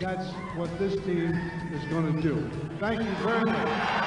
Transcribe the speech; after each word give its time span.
that's 0.00 0.26
what 0.56 0.78
this 0.78 0.94
team 1.04 1.32
is 1.72 1.84
going 1.90 2.14
to 2.14 2.22
do. 2.22 2.50
Thank 2.78 3.00
you 3.00 3.14
very 3.16 3.44
much. 3.44 4.04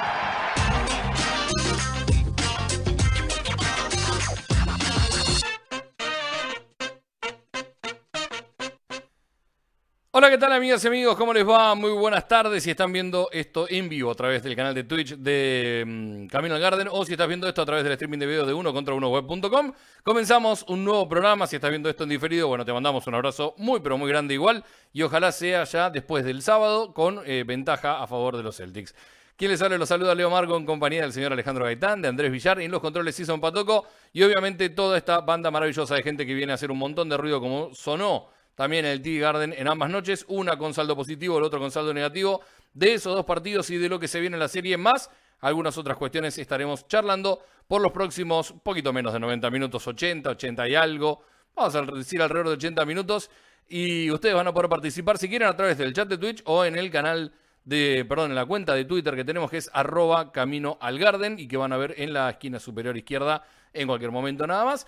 Hola, 10.18 10.30
¿qué 10.30 10.38
tal 10.38 10.52
amigas 10.52 10.82
y 10.82 10.88
amigos? 10.88 11.14
¿Cómo 11.14 11.32
les 11.32 11.48
va? 11.48 11.76
Muy 11.76 11.92
buenas 11.92 12.26
tardes. 12.26 12.64
Si 12.64 12.72
están 12.72 12.92
viendo 12.92 13.28
esto 13.30 13.66
en 13.70 13.88
vivo 13.88 14.10
a 14.10 14.16
través 14.16 14.42
del 14.42 14.56
canal 14.56 14.74
de 14.74 14.82
Twitch 14.82 15.14
de 15.14 15.84
mm, 15.86 16.26
Camino 16.26 16.56
al 16.56 16.60
Garden 16.60 16.88
o 16.90 17.04
si 17.04 17.12
estás 17.12 17.28
viendo 17.28 17.46
esto 17.46 17.62
a 17.62 17.64
través 17.64 17.84
del 17.84 17.92
streaming 17.92 18.18
de 18.18 18.26
video 18.26 18.44
de 18.44 18.52
uno 18.52 18.72
contra 18.72 18.94
uno 18.94 19.10
web.com, 19.10 19.72
comenzamos 20.02 20.64
un 20.66 20.84
nuevo 20.84 21.08
programa. 21.08 21.46
Si 21.46 21.54
estás 21.54 21.70
viendo 21.70 21.88
esto 21.88 22.02
en 22.02 22.08
diferido, 22.08 22.48
bueno, 22.48 22.64
te 22.64 22.72
mandamos 22.72 23.06
un 23.06 23.14
abrazo 23.14 23.54
muy, 23.58 23.78
pero 23.78 23.96
muy 23.96 24.08
grande 24.08 24.34
igual 24.34 24.64
y 24.92 25.02
ojalá 25.02 25.30
sea 25.30 25.62
ya 25.62 25.88
después 25.88 26.24
del 26.24 26.42
sábado 26.42 26.92
con 26.92 27.20
eh, 27.24 27.44
ventaja 27.46 28.02
a 28.02 28.08
favor 28.08 28.36
de 28.36 28.42
los 28.42 28.56
Celtics. 28.56 28.96
Quien 29.36 29.52
les 29.52 29.62
habla 29.62 29.78
los 29.78 29.88
saluda 29.88 30.16
Leo 30.16 30.30
Margo 30.30 30.56
en 30.56 30.66
compañía 30.66 31.02
del 31.02 31.12
señor 31.12 31.32
Alejandro 31.32 31.64
Gaitán, 31.64 32.02
de 32.02 32.08
Andrés 32.08 32.32
Villar, 32.32 32.60
y 32.60 32.64
en 32.64 32.72
los 32.72 32.80
controles 32.80 33.14
Season 33.14 33.40
Patoco 33.40 33.86
y 34.12 34.24
obviamente 34.24 34.68
toda 34.70 34.98
esta 34.98 35.20
banda 35.20 35.52
maravillosa 35.52 35.94
de 35.94 36.02
gente 36.02 36.26
que 36.26 36.34
viene 36.34 36.50
a 36.50 36.56
hacer 36.56 36.72
un 36.72 36.78
montón 36.78 37.08
de 37.08 37.16
ruido 37.16 37.40
como 37.40 37.72
sonó 37.72 38.36
también 38.58 38.84
en 38.84 38.90
el 38.90 39.00
TD 39.00 39.20
Garden 39.20 39.54
en 39.56 39.68
ambas 39.68 39.88
noches, 39.88 40.24
una 40.26 40.58
con 40.58 40.74
saldo 40.74 40.96
positivo, 40.96 41.38
el 41.38 41.44
otro 41.44 41.60
con 41.60 41.70
saldo 41.70 41.94
negativo, 41.94 42.40
de 42.74 42.94
esos 42.94 43.14
dos 43.14 43.24
partidos 43.24 43.70
y 43.70 43.76
de 43.76 43.88
lo 43.88 44.00
que 44.00 44.08
se 44.08 44.18
viene 44.18 44.34
en 44.34 44.40
la 44.40 44.48
serie, 44.48 44.76
más 44.76 45.10
algunas 45.38 45.78
otras 45.78 45.96
cuestiones 45.96 46.36
estaremos 46.38 46.88
charlando 46.88 47.40
por 47.68 47.80
los 47.80 47.92
próximos 47.92 48.52
poquito 48.64 48.92
menos 48.92 49.12
de 49.12 49.20
90 49.20 49.48
minutos, 49.52 49.86
80, 49.86 50.30
80 50.30 50.68
y 50.70 50.74
algo, 50.74 51.22
vamos 51.54 51.72
a 51.76 51.82
decir 51.82 52.20
alrededor 52.20 52.48
de 52.48 52.54
80 52.54 52.84
minutos, 52.84 53.30
y 53.68 54.10
ustedes 54.10 54.34
van 54.34 54.48
a 54.48 54.52
poder 54.52 54.68
participar 54.68 55.18
si 55.18 55.28
quieren 55.28 55.46
a 55.46 55.54
través 55.54 55.78
del 55.78 55.92
chat 55.92 56.08
de 56.08 56.18
Twitch 56.18 56.42
o 56.44 56.64
en 56.64 56.74
el 56.74 56.90
canal 56.90 57.32
de, 57.64 58.04
perdón, 58.08 58.32
en 58.32 58.34
la 58.34 58.46
cuenta 58.46 58.74
de 58.74 58.86
Twitter 58.86 59.14
que 59.14 59.24
tenemos 59.24 59.52
que 59.52 59.58
es 59.58 59.70
arroba 59.72 60.32
camino 60.32 60.78
al 60.80 60.98
garden 60.98 61.38
y 61.38 61.46
que 61.46 61.56
van 61.56 61.72
a 61.72 61.76
ver 61.76 61.94
en 61.96 62.12
la 62.12 62.30
esquina 62.30 62.58
superior 62.58 62.96
izquierda 62.96 63.44
en 63.72 63.86
cualquier 63.86 64.10
momento 64.10 64.48
nada 64.48 64.64
más. 64.64 64.84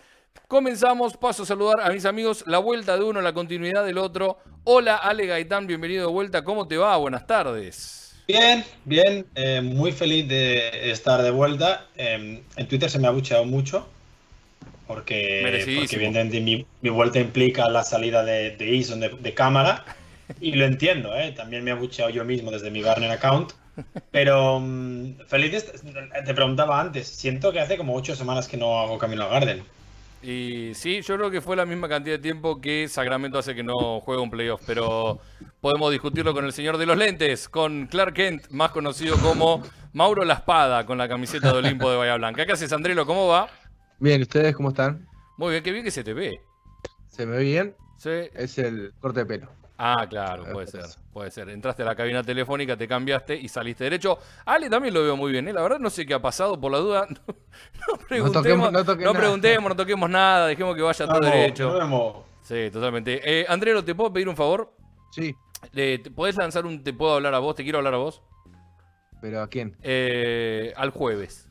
Comenzamos, 0.49 1.17
paso 1.17 1.45
a 1.45 1.47
saludar 1.47 1.81
a 1.81 1.91
mis 1.91 2.05
amigos, 2.05 2.45
la 2.47 2.59
vuelta 2.59 2.97
de 2.97 3.05
uno, 3.05 3.21
la 3.21 3.33
continuidad 3.33 3.85
del 3.85 3.99
otro. 3.99 4.39
Hola 4.65 4.97
Ale 4.97 5.27
Gaitán, 5.27 5.67
bienvenido 5.67 6.07
de 6.07 6.13
vuelta, 6.13 6.43
¿cómo 6.43 6.67
te 6.67 6.77
va? 6.77 6.97
Buenas 6.97 7.27
tardes. 7.27 8.17
Bien, 8.27 8.65
bien, 8.85 9.27
eh, 9.35 9.61
muy 9.61 9.93
feliz 9.93 10.27
de 10.29 10.91
estar 10.91 11.23
de 11.23 11.31
vuelta. 11.31 11.87
Eh, 11.97 12.43
en 12.57 12.69
Twitter 12.69 12.91
se 12.91 12.99
me 12.99 13.07
ha 13.07 13.11
bucheado 13.11 13.45
mucho, 13.45 13.89
porque, 14.87 15.41
porque 15.79 15.97
evidentemente 15.97 16.41
mi, 16.41 16.67
mi 16.81 16.91
vuelta 16.91 17.21
implica 17.21 17.69
la 17.69 17.85
salida 17.85 18.25
de, 18.25 18.57
de 18.57 18.77
Eason 18.77 19.01
de, 19.01 19.09
de 19.09 19.35
cámara, 19.35 19.85
y 20.41 20.53
lo 20.53 20.65
entiendo, 20.65 21.15
¿eh? 21.17 21.33
también 21.33 21.65
me 21.65 21.71
ha 21.71 21.77
bucheado 21.77 22.11
yo 22.11 22.25
mismo 22.25 22.51
desde 22.51 22.71
mi 22.71 22.83
Garner 22.83 23.11
account. 23.11 23.53
Pero 24.11 24.61
mm, 24.61 25.27
feliz, 25.27 25.53
de 25.53 26.23
te 26.25 26.35
preguntaba 26.35 26.81
antes, 26.81 27.09
siento 27.09 27.53
que 27.53 27.61
hace 27.61 27.77
como 27.77 27.95
ocho 27.95 28.15
semanas 28.15 28.49
que 28.49 28.57
no 28.57 28.81
hago 28.81 28.99
Camino 28.99 29.25
al 29.25 29.31
Garden. 29.31 29.65
Y 30.23 30.73
sí, 30.75 31.01
yo 31.01 31.17
creo 31.17 31.31
que 31.31 31.41
fue 31.41 31.57
la 31.57 31.65
misma 31.65 31.89
cantidad 31.89 32.17
de 32.17 32.23
tiempo 32.23 32.61
que 32.61 32.89
Sacramento 32.89 33.39
hace 33.39 33.55
que 33.55 33.63
no 33.63 34.01
juega 34.01 34.21
un 34.21 34.31
playoff, 34.31 34.61
pero 34.67 35.19
podemos 35.61 35.91
discutirlo 35.91 36.35
con 36.35 36.45
el 36.45 36.53
señor 36.53 36.77
de 36.77 36.87
los 36.87 36.97
lentes, 36.97 37.49
con 37.49 37.87
Clark 37.87 38.15
Kent, 38.15 38.51
más 38.51 38.71
conocido 38.71 39.17
como 39.17 39.63
Mauro 39.95 40.25
La 40.25 40.35
Espada, 40.35 40.85
con 40.85 40.99
la 40.99 41.09
camiseta 41.09 41.53
de 41.53 41.59
Olimpo 41.59 41.91
de 41.91 41.97
Bahía 41.97 42.17
Blanca. 42.17 42.45
¿Qué 42.45 42.53
haces, 42.53 42.73
Andrelo? 42.73 43.07
¿Cómo 43.07 43.29
va? 43.29 43.49
Bien, 43.99 44.21
¿ustedes 44.21 44.55
cómo 44.55 44.71
están? 44.71 45.07
Muy 45.39 45.53
bien, 45.53 45.63
qué 45.63 45.73
bien 45.73 45.85
que 45.85 45.91
se 45.91 46.05
te 46.05 46.13
ve. 46.13 46.41
¿Se 47.09 47.25
me 47.25 47.39
ve 47.39 47.45
bien? 47.45 47.75
Sí. 47.97 48.11
Es 48.35 48.59
el 48.59 48.93
corte 49.01 49.21
de 49.21 49.27
pelo. 49.27 49.60
Ah, 49.83 50.07
claro, 50.07 50.45
puede 50.53 50.67
ser, 50.67 50.85
puede 51.11 51.31
ser. 51.31 51.49
Entraste 51.49 51.83
a 51.83 51.87
la 51.87 51.95
cabina 51.97 52.23
telefónica, 52.23 52.77
te 52.77 52.87
cambiaste 52.87 53.35
y 53.35 53.49
saliste 53.49 53.85
derecho. 53.85 54.19
Ale 54.45 54.69
también 54.69 54.93
lo 54.93 55.03
veo 55.03 55.17
muy 55.17 55.33
bien, 55.33 55.49
¿eh? 55.49 55.55
La 55.55 55.63
verdad 55.63 55.79
no 55.79 55.89
sé 55.89 56.05
qué 56.05 56.13
ha 56.13 56.21
pasado, 56.21 56.61
por 56.61 56.71
la 56.71 56.79
duda. 56.79 57.07
No, 57.89 57.97
preguntemos, 58.09 58.45
toquemos- 58.45 58.71
no, 58.73 58.79
no 58.79 58.85
toque 58.85 59.05
nada. 59.05 59.19
preguntemos, 59.19 59.69
no 59.71 59.77
toquemos 59.77 60.11
nada, 60.11 60.47
dejemos 60.49 60.77
que 60.77 60.83
vaya 60.83 61.07
todo 61.07 61.19
derecho. 61.21 61.73
vemos. 61.73 62.17
Sí, 62.43 62.69
totalmente. 62.71 63.21
Eh, 63.25 63.47
Andrelo, 63.49 63.83
¿te 63.83 63.95
puedo 63.95 64.13
pedir 64.13 64.29
un 64.29 64.37
favor? 64.37 64.73
Sí, 65.13 65.35
Eh, 65.75 65.99
¿te 66.03 66.11
¿Podés 66.11 66.37
lanzar 66.37 66.67
un 66.67 66.83
te 66.85 66.93
puedo 66.93 67.15
hablar 67.15 67.35
a 67.35 67.39
vos? 67.39 67.55
¿Te 67.55 67.63
quiero 67.63 67.79
hablar 67.79 67.95
a 67.95 67.99
vos? 67.99 68.23
pero 69.23 69.41
¿a 69.43 69.49
quién? 69.49 69.77
Eh, 69.83 70.73
al 70.77 70.91
jueves. 70.91 71.49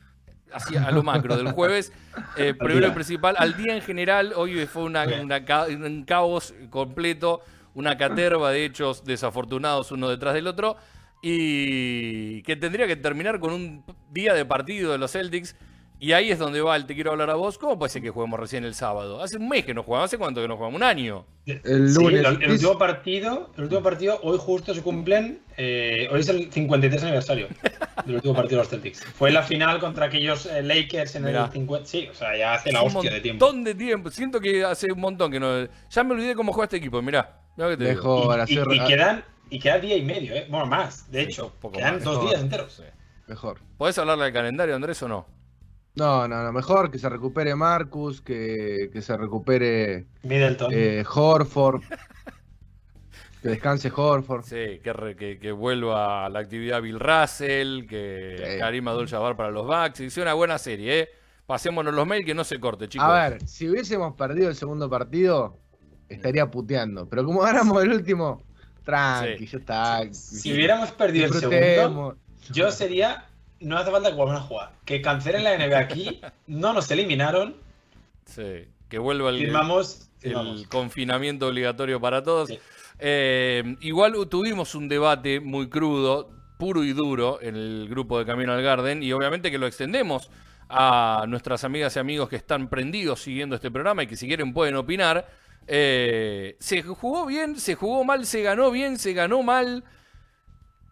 Así, 0.52 0.76
a 0.76 0.90
lo 0.92 1.04
macro 1.04 1.36
del 1.38 1.52
jueves. 1.52 1.92
Eh, 2.38 2.54
primero 2.60 2.88
y 2.88 2.92
principal, 2.92 3.36
al 3.38 3.56
día 3.58 3.76
en 3.76 3.82
general, 3.82 4.34
hoy 4.36 4.66
fue 4.66 4.84
una, 4.84 5.06
una 5.22 5.46
ca- 5.46 5.66
un 5.68 6.04
caos 6.06 6.54
completo, 6.72 7.42
una 7.80 7.98
caterva 7.98 8.52
de 8.52 8.66
hechos 8.66 9.04
desafortunados 9.06 9.92
uno 9.92 10.10
detrás 10.10 10.34
del 10.34 10.48
otro, 10.48 10.76
y 11.22 12.42
que 12.44 12.56
tendría 12.56 12.88
que 12.88 12.96
terminar 12.96 13.40
con 13.40 13.54
un 13.54 13.84
día 14.12 14.34
de 14.34 14.46
partido 14.46 14.92
de 14.92 14.98
los 14.98 15.12
Celtics. 15.12 15.56
Y 16.02 16.14
ahí 16.14 16.32
es 16.32 16.40
donde 16.40 16.62
va 16.62 16.78
el 16.78 16.86
te 16.86 16.96
quiero 16.96 17.12
hablar 17.12 17.30
a 17.30 17.34
vos. 17.36 17.58
¿Cómo 17.58 17.78
puede 17.78 17.90
ser 17.90 18.02
que 18.02 18.10
juguemos 18.10 18.40
recién 18.40 18.64
el 18.64 18.74
sábado? 18.74 19.22
Hace 19.22 19.36
un 19.36 19.50
mes 19.50 19.66
que 19.66 19.74
no 19.74 19.84
jugamos, 19.84 20.06
¿hace 20.06 20.18
cuánto 20.18 20.42
que 20.42 20.48
no 20.48 20.56
jugamos? 20.56 20.78
Un 20.78 20.84
año. 20.84 21.26
El 21.46 21.90
Sí, 21.90 22.00
lunes. 22.02 22.26
el, 22.26 22.42
el 22.42 22.52
último 22.52 22.78
partido, 22.78 23.52
el 23.58 23.64
último 23.64 23.84
partido, 23.84 24.18
hoy 24.24 24.38
justo 24.40 24.74
se 24.74 24.82
cumplen, 24.82 25.42
eh, 25.58 26.08
hoy 26.10 26.22
es 26.22 26.30
el 26.30 26.50
53 26.54 27.04
aniversario 27.04 27.48
del 28.06 28.16
último 28.16 28.34
partido 28.34 28.60
de 28.60 28.64
los 28.64 28.70
Celtics. 28.70 29.04
Fue 29.04 29.30
la 29.32 29.44
final 29.44 29.80
contra 29.82 30.06
aquellos 30.06 30.46
eh, 30.46 30.64
Lakers 30.64 31.16
en 31.16 31.26
Mirá. 31.26 31.46
el 31.48 31.52
50. 31.52 31.86
Sí, 31.86 32.08
o 32.10 32.14
sea, 32.16 32.38
ya 32.38 32.54
hace 32.54 32.72
la 32.72 32.82
un 32.82 32.96
hostia 32.96 33.12
de 33.12 33.20
tiempo. 33.20 33.46
montón 33.46 33.64
de 33.66 33.76
tiempo. 33.76 34.10
Siento 34.10 34.40
que 34.40 34.64
hace 34.64 34.90
un 34.94 35.02
montón 35.02 35.30
que 35.30 35.40
no. 35.42 35.68
Ya 35.90 36.04
me 36.06 36.14
olvidé 36.14 36.34
cómo 36.34 36.54
juega 36.54 36.64
este 36.68 36.78
equipo. 36.78 37.02
Mirá, 37.02 37.39
mirá 37.58 37.70
que 37.70 37.78
te. 37.78 37.84
Dejo 37.86 38.24
Y, 38.34 38.38
y- 38.38 38.42
hacer. 38.42 38.66
y 38.72 38.86
quedan, 38.86 39.24
y 39.50 39.60
queda 39.60 39.80
día 39.80 39.98
y 39.98 40.04
medio, 40.04 40.34
¿eh? 40.36 40.48
Bueno, 40.50 40.66
más, 40.66 41.10
de 41.12 41.22
Sí, 41.26 41.32
hecho. 41.32 41.54
poco 41.60 41.78
quedan 41.78 41.96
más. 41.96 42.04
dos 42.04 42.16
Mejor. 42.18 42.30
días 42.30 42.42
enteros. 42.42 42.74
Sí. 42.74 42.84
Mejor. 43.28 43.60
¿Podés 43.78 43.98
hablarle 43.98 44.26
al 44.26 44.34
calendario, 44.34 44.76
Andrés, 44.76 45.02
o 45.04 45.08
no? 45.08 45.26
No, 45.96 46.28
no, 46.28 46.44
no. 46.44 46.52
Mejor 46.52 46.90
que 46.92 46.98
se 47.00 47.10
recupere 47.10 47.54
Marcus, 47.56 48.22
que, 48.22 48.90
que 48.94 49.02
se 49.02 49.18
recupere 49.18 50.06
Middleton. 50.24 50.72
eh, 50.74 51.04
Horford. 51.14 51.82
que 53.42 53.50
descanse 53.50 53.92
Horford. 53.96 54.44
Sí, 54.44 54.80
que, 54.84 54.94
re- 54.94 55.16
que, 55.16 55.40
que 55.40 55.52
vuelva 55.52 56.26
a 56.26 56.30
la 56.30 56.40
actividad 56.40 56.82
Bill 56.82 57.00
Russell, 57.00 57.86
que 57.88 58.36
Sí. 58.54 58.60
Karim 58.60 58.88
Abdul-Jabbar 58.88 59.36
para 59.36 59.52
los 59.52 59.66
Bucks. 59.66 60.00
Hice 60.02 60.22
una 60.22 60.34
buena 60.34 60.58
serie, 60.58 61.00
¿eh? 61.00 61.10
Pasémonos 61.46 61.94
los 61.94 62.06
mails 62.06 62.26
que 62.26 62.34
no 62.36 62.44
se 62.44 62.60
corte, 62.60 62.88
chicos. 62.88 63.08
A 63.08 63.30
ver, 63.30 63.48
si 63.48 63.68
hubiésemos 63.70 64.14
perdido 64.16 64.50
el 64.50 64.56
segundo 64.56 64.90
partido, 64.90 65.58
estaría 66.10 66.50
puteando. 66.50 67.08
Pero 67.08 67.24
como 67.26 67.42
ganamos 67.42 67.82
el 67.84 67.92
último, 67.94 68.44
tranqui, 68.84 69.46
Sí. 69.46 69.52
ya 69.54 69.58
está. 69.60 70.14
si 70.14 70.54
hubiéramos 70.54 70.92
perdido 70.92 71.28
el 71.28 71.34
segundo, 71.34 72.18
yo 72.52 72.72
sería. 72.72 73.26
No 73.62 73.78
hace 73.78 73.92
falta 73.92 74.10
que 74.10 74.16
vuelvan 74.16 74.38
a 74.38 74.42
jugar. 74.42 74.72
Que 74.86 75.02
cancelen 75.02 75.44
la 75.44 75.54
NBA 75.58 75.78
aquí, 75.80 76.22
no 76.48 76.72
nos 76.74 76.90
eliminaron, 76.92 77.58
Sí, 78.26 78.68
que 78.88 78.98
vuelva 79.00 79.32
el, 79.32 79.40
firmamos. 79.40 80.10
el 80.22 80.30
firmamos. 80.32 80.68
confinamiento 80.68 81.48
obligatorio 81.48 82.00
para 82.00 82.24
todos. 82.24 82.48
Sí. 82.50 82.60
Eh, 83.00 83.76
igual 83.82 84.14
tuvimos 84.30 84.76
un 84.76 84.88
debate 84.88 85.40
muy 85.42 85.68
crudo, 85.68 86.30
puro 86.58 86.84
y 86.86 86.94
duro, 86.94 87.40
en 87.42 87.56
el 87.58 87.88
grupo 87.90 88.18
de 88.18 88.26
Camino 88.26 88.54
al 88.54 88.62
Garden, 88.62 89.04
y 89.04 89.12
obviamente 89.12 89.52
que 89.52 89.58
lo 89.58 89.68
extendemos 89.68 90.30
a 90.70 91.26
nuestras 91.28 91.64
amigas 91.66 91.96
y 91.96 92.00
amigos 92.00 92.30
que 92.30 92.36
están 92.38 92.70
prendidos 92.70 93.22
siguiendo 93.22 93.56
este 93.56 93.72
programa 93.72 94.04
y 94.04 94.08
que 94.08 94.16
si 94.16 94.26
quieren 94.28 94.54
pueden 94.54 94.76
opinar. 94.76 95.28
Eh, 95.72 96.58
se 96.60 96.82
jugó 96.82 97.28
bien, 97.28 97.56
se 97.60 97.76
jugó 97.76 98.04
mal, 98.04 98.26
se 98.26 98.42
ganó 98.42 98.72
bien, 98.72 98.98
se 98.98 99.14
ganó 99.14 99.44
mal. 99.44 99.84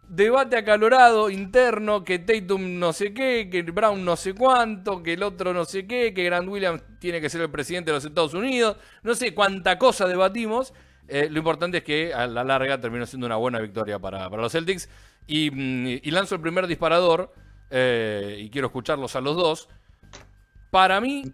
Debate 0.08 0.56
acalorado 0.56 1.32
interno, 1.32 2.04
que 2.04 2.20
Tatum 2.20 2.78
no 2.78 2.94
sé 2.94 3.12
qué, 3.12 3.50
que 3.52 3.64
Brown 3.64 4.06
no 4.06 4.16
sé 4.16 4.36
cuánto, 4.36 5.02
que 5.02 5.14
el 5.14 5.24
otro 5.24 5.52
no 5.52 5.66
sé 5.66 5.88
qué, 5.88 6.14
que 6.14 6.24
Grant 6.24 6.48
Williams 6.48 6.84
tiene 7.00 7.20
que 7.20 7.28
ser 7.28 7.42
el 7.42 7.50
presidente 7.50 7.90
de 7.90 7.98
los 7.98 8.06
Estados 8.06 8.36
Unidos. 8.36 8.78
No 9.02 9.16
sé 9.16 9.34
cuánta 9.34 9.80
cosa 9.80 10.08
debatimos. 10.08 10.76
Eh, 11.08 11.28
lo 11.32 11.40
importante 11.40 11.80
es 11.80 11.84
que 11.84 12.14
a 12.14 12.28
la 12.28 12.44
larga 12.44 12.80
terminó 12.80 13.08
siendo 13.08 13.26
una 13.26 13.38
buena 13.38 13.60
victoria 13.60 13.98
para, 13.98 14.30
para 14.30 14.44
los 14.44 14.52
Celtics. 14.52 14.90
Y, 15.26 15.50
mm, 15.50 16.08
lanzo 16.12 16.36
el 16.36 16.42
primer 16.42 16.68
disparador, 16.68 17.34
eh, 17.72 18.38
y 18.40 18.52
quiero 18.52 18.68
escucharlos 18.68 19.16
a 19.16 19.22
los 19.22 19.36
dos. 19.36 19.70
Para 20.70 21.02
mí 21.02 21.34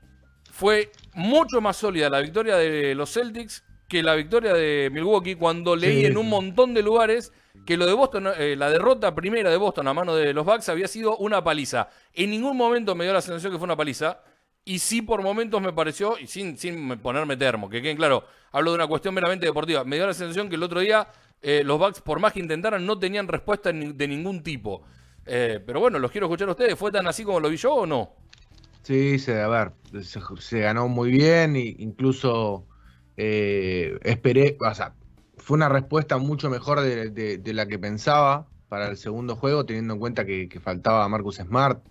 fue 0.54 0.92
mucho 1.16 1.62
más 1.62 1.78
sólida 1.78 2.12
la 2.12 2.20
victoria 2.22 2.58
de 2.58 2.94
los 2.94 3.12
Celtics 3.12 3.64
que 3.90 4.04
la 4.04 4.14
victoria 4.14 4.54
de 4.54 4.90
Milwaukee 4.92 5.34
cuando 5.34 5.76
leí 5.76 6.02
Sí. 6.02 6.06
en 6.06 6.16
un 6.18 6.30
montón 6.30 6.76
de 6.76 6.84
lugares 6.84 7.32
que 7.66 7.76
lo 7.76 7.88
de 7.88 7.94
Boston, 7.94 8.28
eh, 8.38 8.56
la 8.56 8.70
derrota 8.70 9.16
primera 9.16 9.50
de 9.50 9.58
Boston 9.58 9.88
a 9.88 9.94
mano 9.96 10.16
de 10.16 10.32
los 10.32 10.46
Bucks 10.46 10.70
había 10.70 10.88
sido 10.88 11.18
una 11.18 11.44
paliza. 11.44 11.90
En 12.14 12.30
ningún 12.30 12.56
momento 12.56 12.94
me 12.94 13.04
dio 13.04 13.14
la 13.14 13.22
sensación 13.22 13.52
que 13.52 13.58
fue 13.58 13.66
una 13.66 13.76
paliza. 13.76 14.22
Y 14.64 14.78
sí, 14.80 15.02
por 15.02 15.22
momentos 15.24 15.60
me 15.62 15.74
pareció, 15.74 16.18
y 16.20 16.28
sin, 16.28 16.56
sin 16.58 16.98
ponerme 17.00 17.36
termo, 17.36 17.68
que 17.70 17.82
queden 17.82 17.98
claro, 17.98 18.24
hablo 18.52 18.72
de 18.72 18.76
una 18.76 18.88
cuestión 18.88 19.14
meramente 19.14 19.46
deportiva. 19.48 19.84
Me 19.84 19.96
dio 19.98 20.06
la 20.08 20.14
sensación 20.14 20.50
que 20.50 20.56
el 20.56 20.64
otro 20.64 20.80
día 20.80 21.08
eh, 21.42 21.64
los 21.66 21.78
Bucks, 21.80 22.00
por 22.02 22.20
más 22.20 22.32
que 22.32 22.40
intentaran, 22.40 22.86
no 22.86 22.98
tenían 22.98 23.28
respuesta 23.28 23.72
de 23.74 24.08
ningún 24.08 24.42
tipo. 24.44 24.84
Eh, 25.26 25.60
pero 25.66 25.80
bueno, 25.80 26.00
los 26.00 26.12
quiero 26.12 26.28
escuchar 26.28 26.48
a 26.48 26.52
ustedes. 26.52 26.78
¿Fue 26.78 26.92
tan 26.92 27.08
así 27.08 27.24
como 27.24 27.40
lo 27.40 27.50
vi 27.50 27.58
yo 27.58 27.74
o 27.74 27.86
no? 27.86 28.14
Sí, 28.84 29.18
se, 29.18 29.42
a 29.42 29.48
ver, 29.48 29.74
se, 30.04 30.60
ganó 30.60 30.90
muy 30.90 31.10
bien, 31.12 31.56
e 31.56 31.76
incluso 31.80 32.68
eh, 33.16 33.98
esperé, 34.04 34.58
o 34.60 34.74
sea, 34.76 34.94
fue 35.38 35.56
una 35.56 35.70
respuesta 35.70 36.18
mucho 36.18 36.50
mejor 36.50 36.82
de, 36.82 37.42
la 37.54 37.66
que 37.68 37.80
pensaba 37.80 38.50
para 38.68 38.90
el 38.90 38.98
segundo 38.98 39.36
juego, 39.38 39.66
teniendo 39.66 39.94
en 39.94 40.00
cuenta 40.02 40.26
que, 40.26 40.50
que 40.50 40.60
faltaba 40.60 41.08
Marcus 41.08 41.38
Smart 41.38 41.82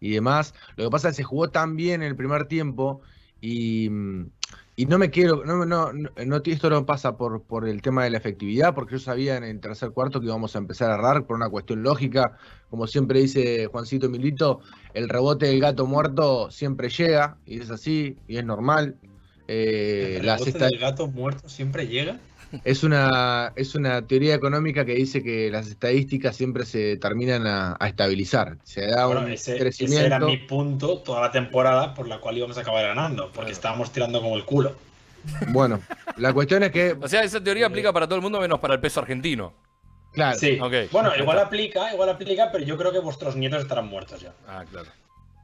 y 0.00 0.12
demás. 0.12 0.54
Lo 0.76 0.84
que 0.84 0.90
pasa 0.90 1.08
es 1.08 1.16
que 1.16 1.22
se 1.22 1.24
jugó 1.24 1.50
tan 1.50 1.76
bien 1.76 2.02
en 2.02 2.08
el 2.08 2.16
primer 2.16 2.46
tiempo 2.46 3.02
y, 3.40 3.90
no 4.86 4.96
me 4.96 5.10
quiero, 5.10 5.44
no, 5.44 5.66
no, 5.66 5.92
no, 5.92 6.42
esto 6.44 6.70
no 6.70 6.86
pasa 6.86 7.16
por, 7.16 7.42
por 7.42 7.68
el 7.68 7.82
tema 7.82 8.04
de 8.04 8.10
la 8.10 8.18
efectividad, 8.18 8.74
porque 8.74 8.92
yo 8.92 8.98
sabía 9.00 9.36
en 9.36 9.42
el 9.42 9.58
tercer 9.58 9.90
cuarto 9.90 10.20
que 10.20 10.26
íbamos 10.26 10.54
a 10.54 10.58
empezar 10.58 10.90
a 10.90 10.94
errar 10.94 11.26
por 11.26 11.34
una 11.34 11.48
cuestión 11.50 11.82
lógica. 11.82 12.38
Como 12.70 12.86
siempre 12.86 13.20
dice 13.20 13.66
Juancito 13.66 14.08
Milito, 14.08 14.60
el 14.94 15.08
rebote 15.08 15.46
del 15.46 15.60
gato 15.60 15.84
muerto 15.86 16.50
siempre 16.52 16.90
llega, 16.90 17.38
y 17.44 17.60
es 17.60 17.70
así, 17.70 18.16
y 18.28 18.36
es 18.36 18.44
normal. 18.44 18.96
Eh, 19.48 20.18
¿El 20.20 20.26
rebote 20.26 20.52
del 20.52 20.78
gato 20.78 21.08
muerto 21.08 21.48
siempre 21.48 21.88
llega? 21.88 22.20
Es 22.64 22.82
una, 22.82 23.52
es 23.56 23.74
una 23.74 24.06
teoría 24.06 24.34
económica 24.34 24.84
que 24.84 24.94
dice 24.94 25.22
que 25.22 25.50
las 25.50 25.68
estadísticas 25.68 26.36
siempre 26.36 26.64
se 26.64 26.96
terminan 26.96 27.46
a, 27.46 27.76
estabilizar. 27.86 28.56
Se 28.62 28.86
da 28.86 29.06
un 29.06 29.30
ese, 29.30 29.58
crecimiento. 29.58 29.98
Ese 29.98 30.06
era 30.06 30.18
mi 30.18 30.38
punto 30.38 30.98
toda 30.98 31.20
la 31.20 31.30
temporada 31.30 31.94
por 31.94 32.08
la 32.08 32.20
cual 32.20 32.38
íbamos 32.38 32.56
a 32.58 32.62
acabar 32.62 32.86
ganando, 32.86 33.30
porque 33.32 33.52
estábamos 33.52 33.92
tirando 33.92 34.20
como 34.22 34.36
el 34.36 34.44
culo. 34.44 34.74
Bueno, 35.48 35.80
la 36.16 36.32
cuestión 36.32 36.62
es 36.62 36.70
que. 36.70 36.96
O 37.00 37.08
sea, 37.08 37.22
esa 37.22 37.42
teoría 37.42 37.66
aplica 37.66 37.92
para 37.92 38.06
todo 38.06 38.16
el 38.16 38.22
mundo 38.22 38.40
menos 38.40 38.60
para 38.60 38.74
el 38.74 38.80
peso 38.80 39.00
argentino. 39.00 39.52
Claro. 40.12 40.38
Sí. 40.38 40.58
Bueno, 40.90 41.12
igual 41.16 41.38
aplica, 41.38 41.92
igual 41.92 42.08
aplica, 42.08 42.50
pero 42.50 42.64
yo 42.64 42.78
creo 42.78 42.92
que 42.92 42.98
vuestros 42.98 43.36
nietos 43.36 43.62
estarán 43.62 43.88
muertos 43.88 44.20
ya. 44.20 44.32
Ah, 44.46 44.64
claro. 44.70 44.88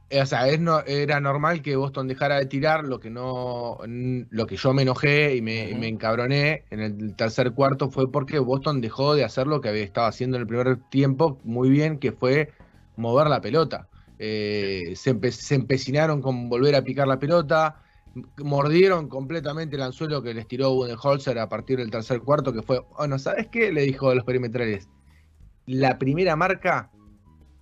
Eh, 0.09 0.21
o 0.21 0.25
sea, 0.25 0.47
era 0.47 1.19
normal 1.19 1.63
que 1.63 1.75
Boston 1.75 2.07
dejara 2.07 2.35
de 2.37 2.45
tirar, 2.45 2.83
lo 2.85 2.99
que 2.99 3.09
no, 3.09 3.79
lo 3.87 4.45
que 4.45 4.55
yo 4.55 4.71
me 4.73 4.83
enojé 4.83 5.35
y 5.35 5.41
me, 5.41 5.87
encabroné 5.87 6.63
en 6.69 6.79
el 6.79 7.15
tercer 7.15 7.53
cuarto 7.53 7.89
fue 7.89 8.11
porque 8.11 8.37
Boston 8.37 8.81
dejó 8.81 9.15
de 9.15 9.23
hacer 9.23 9.47
lo 9.47 9.61
que 9.61 9.69
había 9.69 9.83
estado 9.83 10.07
haciendo 10.07 10.37
en 10.37 10.41
el 10.41 10.47
primer 10.47 10.77
tiempo 10.89 11.39
muy 11.43 11.69
bien, 11.69 11.97
que 11.97 12.11
fue 12.11 12.51
mover 12.97 13.27
la 13.27 13.41
pelota. 13.41 13.87
Eh, 14.19 14.93
se, 14.95 15.09
empecinaron 15.55 16.21
con 16.21 16.49
volver 16.49 16.75
a 16.75 16.83
picar 16.83 17.07
la 17.07 17.17
pelota, 17.17 17.81
mordieron 18.37 19.09
completamente 19.09 19.75
el 19.75 19.81
anzuelo 19.81 20.21
que 20.21 20.35
les 20.35 20.47
tiró 20.47 20.71
Budenholzer 20.73 21.39
a 21.39 21.49
partir 21.49 21.79
del 21.79 21.89
tercer 21.89 22.21
cuarto, 22.21 22.53
que 22.53 22.61
fue, 22.61 22.79
bueno, 22.97 23.17
¿sabes 23.17 23.47
qué? 23.47 23.71
Le 23.71 23.81
dijo 23.81 24.11
a 24.11 24.15
los 24.15 24.23
perimetrales, 24.23 24.87
la 25.65 25.97
primera 25.97 26.35
marca, 26.35 26.91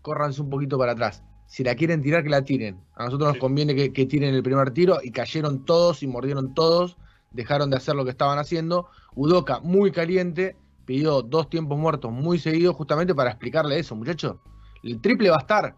córranse 0.01 0.41
un 0.41 0.49
poquito 0.49 0.77
para 0.77 0.91
atrás 0.91 1.23
si 1.47 1.63
la 1.63 1.75
quieren 1.75 2.01
tirar, 2.01 2.23
que 2.23 2.29
la 2.29 2.43
tiren. 2.43 2.79
A 2.95 3.05
nosotros 3.05 3.33
nos 3.33 3.37
conviene 3.37 3.75
que, 3.75 4.05
tiren 4.05 4.33
el 4.33 4.43
primer 4.43 4.71
tiro 4.71 4.99
y 5.03 5.11
cayeron 5.11 5.65
todos 5.65 6.03
y 6.03 6.07
mordieron 6.07 6.53
todos, 6.53 6.97
dejaron 7.31 7.69
de 7.69 7.77
hacer 7.77 7.95
lo 7.95 8.03
que 8.03 8.11
estaban 8.11 8.39
haciendo. 8.39 8.89
Udoca, 9.15 9.59
muy 9.59 9.91
caliente, 9.91 10.55
pidió 10.85 11.21
dos 11.21 11.49
tiempos 11.49 11.77
muertos 11.77 12.11
muy 12.11 12.39
seguidos 12.39 12.75
justamente 12.75 13.13
para 13.13 13.31
explicarle 13.31 13.79
eso, 13.79 13.95
muchachos. 13.95 14.37
El 14.83 14.99
triple 15.01 15.29
va 15.29 15.37
a 15.37 15.41
estar. 15.41 15.75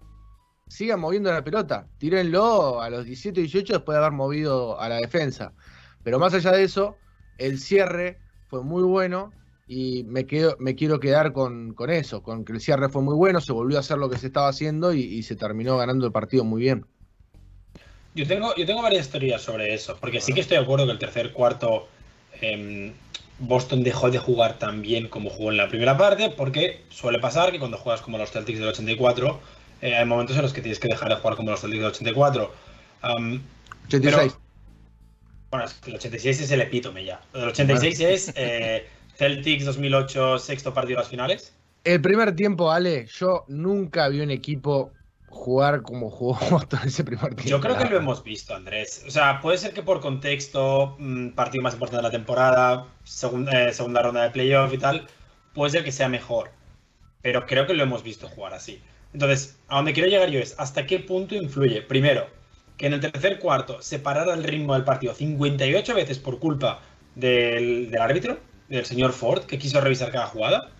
Sigan 0.67 0.99
moviendo 0.99 1.31
la 1.31 1.43
pelota. 1.43 1.87
Tírenlo 1.97 2.81
a 2.81 2.89
los 2.89 3.05
17 3.05 3.41
18 3.41 3.73
después 3.73 3.95
de 3.95 3.99
haber 3.99 4.13
movido 4.13 4.79
a 4.79 4.89
la 4.89 4.95
defensa. 4.95 5.53
Pero 6.03 6.19
más 6.19 6.33
allá 6.33 6.51
de 6.51 6.63
eso, 6.63 6.95
el 7.37 7.59
cierre 7.59 8.19
fue 8.47 8.63
muy 8.63 8.83
bueno 8.83 9.31
y 9.67 10.03
me, 10.03 10.25
quedo, 10.25 10.55
me 10.59 10.75
quiero 10.75 10.99
quedar 10.99 11.33
con, 11.33 11.75
eso, 11.89 12.21
con 12.21 12.45
que 12.45 12.53
el 12.53 12.61
cierre 12.61 12.89
fue 12.89 13.01
muy 13.01 13.15
bueno, 13.15 13.41
se 13.41 13.51
volvió 13.51 13.77
a 13.77 13.79
hacer 13.79 13.97
lo 13.97 14.09
que 14.09 14.17
se 14.17 14.27
estaba 14.27 14.47
haciendo 14.47 14.93
y, 14.93 15.23
se 15.23 15.35
terminó 15.35 15.77
ganando 15.77 16.05
el 16.05 16.11
partido 16.11 16.43
muy 16.43 16.61
bien. 16.61 16.85
Yo 18.13 18.27
tengo, 18.27 18.55
yo 18.55 18.65
tengo 18.65 18.81
varias 18.81 19.09
teorías 19.09 19.41
sobre 19.41 19.73
eso, 19.73 19.97
porque 19.99 20.21
sí 20.21 20.33
que 20.33 20.41
estoy 20.41 20.57
de 20.57 20.63
acuerdo 20.63 20.85
que 20.85 20.91
el 20.91 20.99
tercer 20.99 21.33
cuarto 21.33 21.87
em, 22.41 22.93
Boston 23.39 23.83
dejó 23.83 24.09
de 24.09 24.19
jugar 24.19 24.59
tan 24.59 24.81
bien 24.81 25.09
como 25.09 25.29
jugó 25.29 25.51
en 25.51 25.57
la 25.57 25.67
primera 25.67 25.97
parte, 25.97 26.29
porque 26.29 26.83
suele 26.89 27.19
pasar 27.19 27.51
que 27.51 27.59
cuando 27.59 27.77
juegas 27.77 28.01
como 28.01 28.17
los 28.17 28.31
Celtics 28.31 28.59
del 28.59 28.69
84, 28.69 29.39
eh, 29.81 29.95
hay 29.95 30.05
momentos 30.05 30.35
en 30.35 30.43
los 30.43 30.53
que 30.53 30.61
tienes 30.61 30.79
que 30.79 30.87
dejar 30.87 31.09
de 31.09 31.15
jugar 31.15 31.35
como 31.35 31.51
los 31.51 31.59
Celtics 31.59 31.81
del 31.81 31.89
84. 31.89 32.51
86. 33.87 34.37
bueno, 35.51 35.65
el 35.85 35.95
86 35.95 36.41
es 36.41 36.51
el 36.51 36.61
epítome 36.61 37.03
ya. 37.03 37.19
El 37.33 37.49
86 37.49 37.99
es... 37.99 38.33
Eh, 38.35 38.87
Celtics 39.15 39.65
2008, 39.65 40.39
sexto 40.39 40.73
partido 40.73 40.97
de 40.97 41.03
las 41.03 41.09
finales. 41.09 41.53
El 41.83 42.01
primer 42.01 42.35
tiempo, 42.35 42.71
Ale, 42.71 43.05
yo 43.07 43.45
nunca 43.47 44.09
vi 44.09 44.21
un 44.21 44.31
equipo 44.31 44.91
jugar 45.27 45.81
como 45.81 46.09
jugó 46.09 46.37
todo 46.69 46.81
ese 46.85 47.03
primer 47.03 47.35
tiempo. 47.35 47.49
Yo 47.49 47.59
creo 47.59 47.77
que 47.77 47.85
lo 47.85 47.97
hemos 47.97 48.23
visto, 48.23 48.55
Andrés. 48.55 49.03
O 49.07 49.11
sea, 49.11 49.41
puede 49.41 49.57
ser 49.57 49.73
que 49.73 49.83
por 49.83 50.01
contexto, 50.01 50.95
mm, 50.97 51.29
partido 51.29 51.61
más 51.61 51.73
importante 51.73 51.97
de 51.97 52.03
la 52.03 52.11
temporada, 52.11 52.87
segunda, 53.03 53.67
eh, 53.67 53.73
segunda 53.73 54.01
ronda 54.01 54.23
de 54.23 54.31
playoff 54.31 54.73
y 54.73 54.77
tal, 54.77 55.07
puede 55.53 55.71
ser 55.71 55.83
que 55.83 55.91
sea 55.91 56.09
mejor. 56.09 56.51
Pero 57.21 57.45
creo 57.45 57.67
que 57.67 57.73
lo 57.73 57.83
hemos 57.83 58.03
visto 58.03 58.27
jugar 58.27 58.53
así. 58.53 58.81
Entonces, 59.13 59.57
a 59.67 59.77
donde 59.77 59.93
quiero 59.93 60.09
llegar 60.09 60.29
yo 60.29 60.39
es, 60.39 60.55
¿hasta 60.57 60.85
qué 60.85 60.99
punto 60.99 61.35
influye? 61.35 61.81
Primero, 61.81 62.27
que 62.77 62.87
en 62.87 62.93
el 62.93 62.99
tercer 62.99 63.39
cuarto 63.39 63.81
se 63.81 63.99
parara 63.99 64.33
el 64.33 64.43
ritmo 64.43 64.73
del 64.73 64.83
partido 64.83 65.13
58 65.13 65.95
veces 65.95 66.19
por 66.19 66.39
culpa 66.39 66.81
del, 67.15 67.89
del 67.91 68.01
árbitro 68.01 68.37
del 68.69 68.85
señor 68.85 69.13
Ford, 69.13 69.43
que 69.45 69.57
quiso 69.57 69.81
revisar 69.81 70.11
cada 70.11 70.27
jugada. 70.27 70.71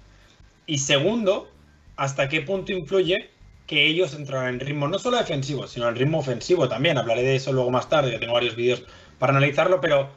Y 0.66 0.80
segundo, 0.80 1.50
hasta 1.96 2.28
qué 2.30 2.42
punto 2.42 2.72
influye 2.72 3.30
que 3.68 3.88
ellos 3.88 4.14
entraran 4.14 4.56
en 4.56 4.60
ritmo 4.60 4.88
no 4.88 5.00
solo 5.00 5.18
defensivo, 5.18 5.68
sino 5.68 5.88
en 5.88 5.96
ritmo 5.96 6.20
ofensivo 6.20 6.70
también. 6.70 6.98
Hablaré 6.98 7.24
de 7.24 7.36
eso 7.36 7.52
luego 7.52 7.72
más 7.72 7.90
tarde, 7.90 8.12
que 8.12 8.20
tengo 8.20 8.34
varios 8.34 8.56
vídeos 8.56 8.84
para 9.20 9.32
analizarlo, 9.32 9.82
pero 9.82 10.10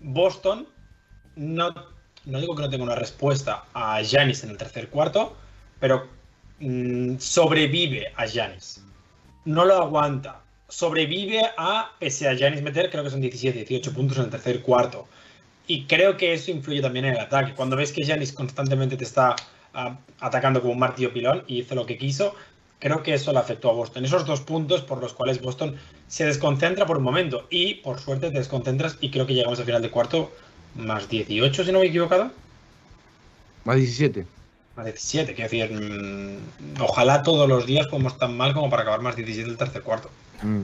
Boston 0.00 0.66
no, 1.36 1.74
no 2.24 2.40
digo 2.40 2.54
que 2.54 2.62
no 2.62 2.70
tenga 2.70 2.84
una 2.84 2.94
respuesta 2.94 3.64
a 3.74 4.00
Janis 4.04 4.44
en 4.44 4.50
el 4.50 4.56
tercer 4.56 4.88
cuarto, 4.88 5.36
pero 5.80 6.08
mm, 6.60 7.16
sobrevive 7.18 8.12
a 8.16 8.28
Janis. 8.28 8.84
No 9.44 9.64
lo 9.64 9.74
aguanta. 9.74 10.40
Sobrevive 10.68 11.42
a, 11.56 11.92
pese 11.98 12.28
a 12.28 12.36
Janis 12.36 12.62
meter, 12.62 12.90
creo 12.90 13.04
que 13.04 13.10
son 13.10 13.20
17, 13.20 13.64
18 13.64 13.92
puntos 13.92 14.18
en 14.18 14.24
el 14.24 14.30
tercer 14.30 14.62
cuarto. 14.62 15.06
Y 15.66 15.84
creo 15.84 16.16
que 16.16 16.34
eso 16.34 16.50
influye 16.50 16.80
también 16.80 17.04
en 17.04 17.14
el 17.14 17.20
ataque. 17.20 17.54
Cuando 17.54 17.76
ves 17.76 17.92
que 17.92 18.04
Janis 18.04 18.32
constantemente 18.32 18.96
te 18.96 19.04
está 19.04 19.36
ah, 19.74 19.96
atacando 20.20 20.60
como 20.60 20.72
un 20.72 20.78
martillo 20.78 21.12
pilón 21.12 21.44
y 21.46 21.60
hizo 21.60 21.74
lo 21.74 21.86
que 21.86 21.96
quiso, 21.96 22.34
creo 22.82 23.02
que 23.02 23.14
eso 23.14 23.32
le 23.32 23.38
afectó 23.38 23.70
a 23.70 23.74
Boston. 23.74 24.04
Esos 24.04 24.26
dos 24.26 24.40
puntos 24.40 24.82
por 24.82 25.00
los 25.00 25.14
cuales 25.14 25.40
Boston 25.40 25.76
se 26.08 26.26
desconcentra 26.26 26.84
por 26.84 26.98
un 26.98 27.04
momento 27.04 27.46
y 27.48 27.74
por 27.74 28.00
suerte 28.00 28.30
te 28.30 28.38
desconcentras 28.38 28.98
y 29.00 29.10
creo 29.10 29.24
que 29.24 29.34
llegamos 29.34 29.60
al 29.60 29.66
final 29.66 29.82
de 29.82 29.90
cuarto 29.90 30.32
más 30.74 31.08
18, 31.08 31.64
si 31.64 31.72
no 31.72 31.78
me 31.78 31.86
he 31.86 31.88
equivocado. 31.88 32.32
Más 33.64 33.76
17. 33.76 34.26
Más 34.76 34.86
17, 34.86 35.34
quiero 35.34 35.50
decir, 35.50 35.70
mm, 35.72 36.82
ojalá 36.82 37.22
todos 37.22 37.48
los 37.48 37.66
días 37.66 37.86
podamos 37.86 38.18
tan 38.18 38.36
mal 38.36 38.52
como 38.52 38.68
para 38.68 38.82
acabar 38.82 39.00
más 39.00 39.14
17 39.14 39.48
el 39.48 39.56
tercer 39.56 39.82
cuarto. 39.82 40.10
Mm. 40.42 40.62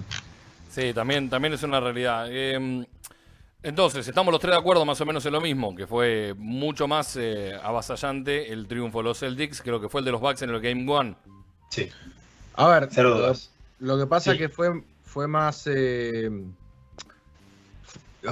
Sí, 0.71 0.93
también, 0.93 1.31
también 1.31 1.55
es 1.55 1.63
una 1.63 1.79
realidad. 1.79 2.27
Eh, 2.31 2.85
entonces, 3.63 4.07
estamos 4.07 4.31
los 4.31 4.41
tres 4.41 4.53
de 4.53 4.59
acuerdo 4.59 4.85
más 4.85 5.01
o 5.01 5.07
menos 5.07 5.27
en 5.27 5.33
lo 5.33 5.41
mismo, 5.41 5.75
que 5.75 5.87
fue 5.87 6.33
mucho 6.37 6.87
más 6.87 7.17
eh, 7.17 7.53
avasallante 7.61 8.53
el 8.53 8.69
triunfo 8.69 8.99
de 8.99 9.05
los 9.05 9.19
Celtics 9.19 9.61
que 9.61 9.71
lo 9.71 9.81
que 9.81 9.89
fue 9.89 10.01
el 10.01 10.05
de 10.05 10.13
los 10.13 10.21
Bucks 10.21 10.43
en 10.43 10.51
el 10.51 10.61
Game 10.61 10.91
One. 10.91 11.17
Sí. 11.71 11.89
A 12.55 12.69
ver, 12.69 12.89
lo, 13.81 13.99
que 13.99 14.07
pasa 14.07 14.33
es 14.33 14.39
que 14.39 14.49
fue, 14.49 14.83
fue 15.03 15.27
más... 15.27 15.67
Eh, 15.67 16.31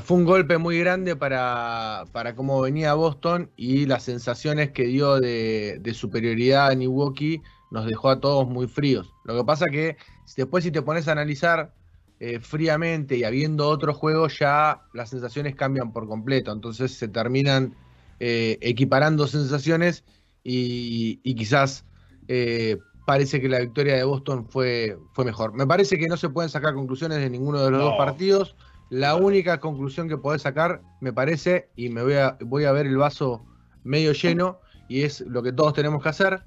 fue 0.03 0.17
un 0.17 0.25
golpe 0.25 0.59
muy 0.59 0.79
grande 0.79 1.17
para, 1.17 2.05
para 2.13 2.35
cómo 2.35 2.61
venía 2.61 2.95
Boston 2.95 3.51
y 3.57 3.87
las 3.87 4.03
sensaciones 4.03 4.73
que 4.73 4.85
dio 4.85 5.21
de, 5.21 5.79
de, 5.81 5.95
superioridad 5.95 6.71
a 6.71 6.75
Milwaukee 6.75 7.41
nos 7.71 7.87
dejó 7.87 8.11
a 8.11 8.21
todos 8.21 8.49
muy 8.49 8.67
fríos. 8.67 9.13
Lo 9.25 9.37
que 9.37 9.45
pasa 9.45 9.67
que 9.67 9.97
después 10.37 10.65
si 10.65 10.71
te 10.71 10.83
pones 10.83 11.07
a 11.09 11.13
analizar 11.13 11.73
eh, 12.19 12.41
fríamente 12.41 13.17
y 13.17 13.25
habiendo 13.25 13.69
otro 13.69 13.93
juego, 13.93 14.29
ya 14.29 14.83
las 14.95 15.11
sensaciones 15.11 15.55
cambian 15.55 15.93
por 15.93 16.09
completo. 16.09 16.51
Entonces 16.51 16.93
se 16.93 17.09
terminan 17.09 17.75
eh, 18.21 18.59
equiparando 18.63 19.27
sensaciones 19.27 20.05
y, 20.43 21.17
quizás 21.35 21.85
eh, 22.29 22.79
parece 23.05 23.41
que 23.41 23.49
la 23.49 23.61
victoria 23.61 23.97
de 23.97 24.05
Boston 24.05 24.47
fue, 24.49 24.97
fue 25.13 25.25
mejor. 25.25 25.53
Me 25.53 25.67
parece 25.67 25.99
que 25.99 26.07
no 26.07 26.17
se 26.17 26.31
pueden 26.31 26.49
sacar 26.49 26.73
conclusiones 26.75 27.19
de 27.19 27.29
ninguno 27.29 27.63
de 27.63 27.71
los 27.71 27.81
dos 27.81 27.97
partidos. 27.99 28.57
La 28.89 29.17
única 29.17 29.61
conclusión 29.61 30.09
que 30.09 30.17
podés 30.17 30.43
sacar, 30.43 30.81
me 31.01 31.13
parece, 31.13 31.69
y 31.77 31.89
me 31.91 32.03
voy 32.03 32.15
a, 32.15 32.39
voy 32.41 32.65
a 32.65 32.73
ver 32.73 32.87
el 32.87 32.97
vaso 32.97 33.45
medio 33.83 34.13
lleno, 34.13 34.61
y 34.89 35.03
es 35.03 35.21
lo 35.21 35.43
que 35.43 35.53
todos 35.53 35.75
tenemos 35.75 36.03
que 36.03 36.09
hacer. 36.09 36.45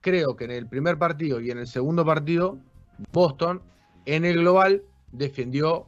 Creo 0.00 0.36
que 0.36 0.44
en 0.44 0.50
el 0.50 0.68
primer 0.68 0.98
partido 0.98 1.40
y 1.40 1.50
en 1.50 1.58
el 1.58 1.66
segundo 1.66 2.04
partido, 2.04 2.58
Boston 3.12 3.62
en 4.04 4.24
el 4.24 4.38
global 4.38 4.82
defendió 5.12 5.86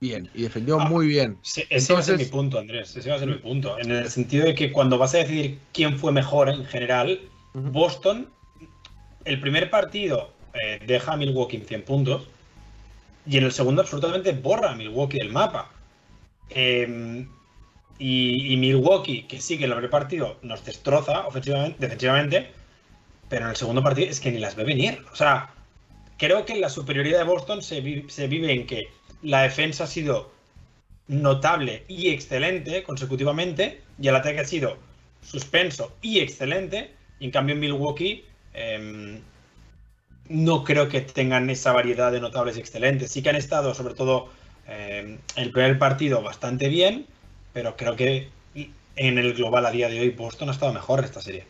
bien 0.00 0.30
y 0.34 0.42
defendió 0.42 0.80
Ah, 0.80 0.88
muy 0.88 1.06
bien. 1.06 1.38
Ese 1.70 1.92
va 1.94 2.00
a 2.00 2.02
ser 2.02 2.16
mi 2.16 2.22
Entonces- 2.24 2.28
punto, 2.30 2.58
Andrés. 2.58 2.96
Ese 2.96 3.08
va 3.10 3.16
a 3.16 3.18
ser 3.18 3.28
mi 3.28 3.38
punto. 3.38 3.78
En 3.78 3.90
el 3.90 4.10
sentido 4.10 4.44
de 4.46 4.54
que 4.54 4.70
cuando 4.72 4.98
vas 4.98 5.14
a 5.14 5.18
decidir 5.18 5.58
quién 5.72 5.98
fue 5.98 6.12
mejor 6.12 6.48
en 6.48 6.64
general. 6.66 7.20
Boston, 7.54 8.28
el 9.24 9.40
primer 9.40 9.70
partido 9.70 10.32
eh, 10.54 10.80
deja 10.86 11.12
a 11.12 11.16
Milwaukee 11.16 11.56
en 11.56 11.64
100 11.66 11.82
puntos 11.84 12.26
y 13.26 13.38
en 13.38 13.44
el 13.44 13.52
segundo 13.52 13.80
absolutamente 13.82 14.32
borra 14.32 14.72
a 14.72 14.74
Milwaukee 14.74 15.18
del 15.18 15.30
mapa. 15.32 15.70
Eh, 16.50 17.24
y, 17.98 18.52
y 18.52 18.56
Milwaukee, 18.56 19.22
que 19.22 19.40
sí 19.40 19.56
que 19.56 19.64
en 19.64 19.70
el 19.70 19.76
primer 19.76 19.90
partido 19.90 20.36
nos 20.42 20.64
destroza 20.64 21.26
ofensivamente, 21.28 21.78
defensivamente, 21.80 22.50
pero 23.28 23.44
en 23.44 23.50
el 23.50 23.56
segundo 23.56 23.82
partido 23.84 24.10
es 24.10 24.18
que 24.20 24.32
ni 24.32 24.38
las 24.40 24.56
ve 24.56 24.64
venir. 24.64 25.00
O 25.12 25.16
sea, 25.16 25.53
creo 26.18 26.44
que 26.44 26.56
la 26.56 26.68
superioridad 26.68 27.18
de 27.18 27.24
Boston 27.24 27.62
se, 27.62 27.80
vi- 27.80 28.04
se 28.08 28.26
vive 28.28 28.52
en 28.52 28.66
que 28.66 28.88
la 29.22 29.42
defensa 29.42 29.84
ha 29.84 29.86
sido 29.86 30.32
notable 31.06 31.84
y 31.88 32.08
excelente 32.10 32.82
consecutivamente 32.82 33.82
y 34.00 34.08
el 34.08 34.16
ataque 34.16 34.40
ha 34.40 34.44
sido 34.44 34.76
suspenso 35.22 35.92
y 36.02 36.20
excelente. 36.20 36.92
Y 37.20 37.26
en 37.26 37.30
cambio 37.30 37.54
en 37.54 37.60
Milwaukee 37.60 38.24
em, 38.54 39.20
no 40.28 40.64
creo 40.64 40.88
que 40.88 41.00
tengan 41.02 41.48
esa 41.50 41.72
variedad 41.72 42.10
de 42.12 42.20
notables 42.20 42.56
y 42.56 42.60
excelentes. 42.60 43.10
Sí 43.10 43.22
que 43.22 43.30
han 43.30 43.36
estado, 43.36 43.74
sobre 43.74 43.94
todo 43.94 44.28
em, 44.66 45.18
el 45.36 45.50
primer 45.52 45.78
partido, 45.78 46.22
bastante 46.22 46.68
bien, 46.68 47.06
pero 47.52 47.76
creo 47.76 47.96
que 47.96 48.28
en 48.96 49.18
el 49.18 49.34
global 49.34 49.66
a 49.66 49.70
día 49.70 49.88
de 49.88 50.00
hoy 50.00 50.10
Boston 50.10 50.48
ha 50.48 50.52
estado 50.52 50.72
mejor 50.72 51.00
en 51.00 51.04
esta 51.06 51.20
serie. 51.20 51.44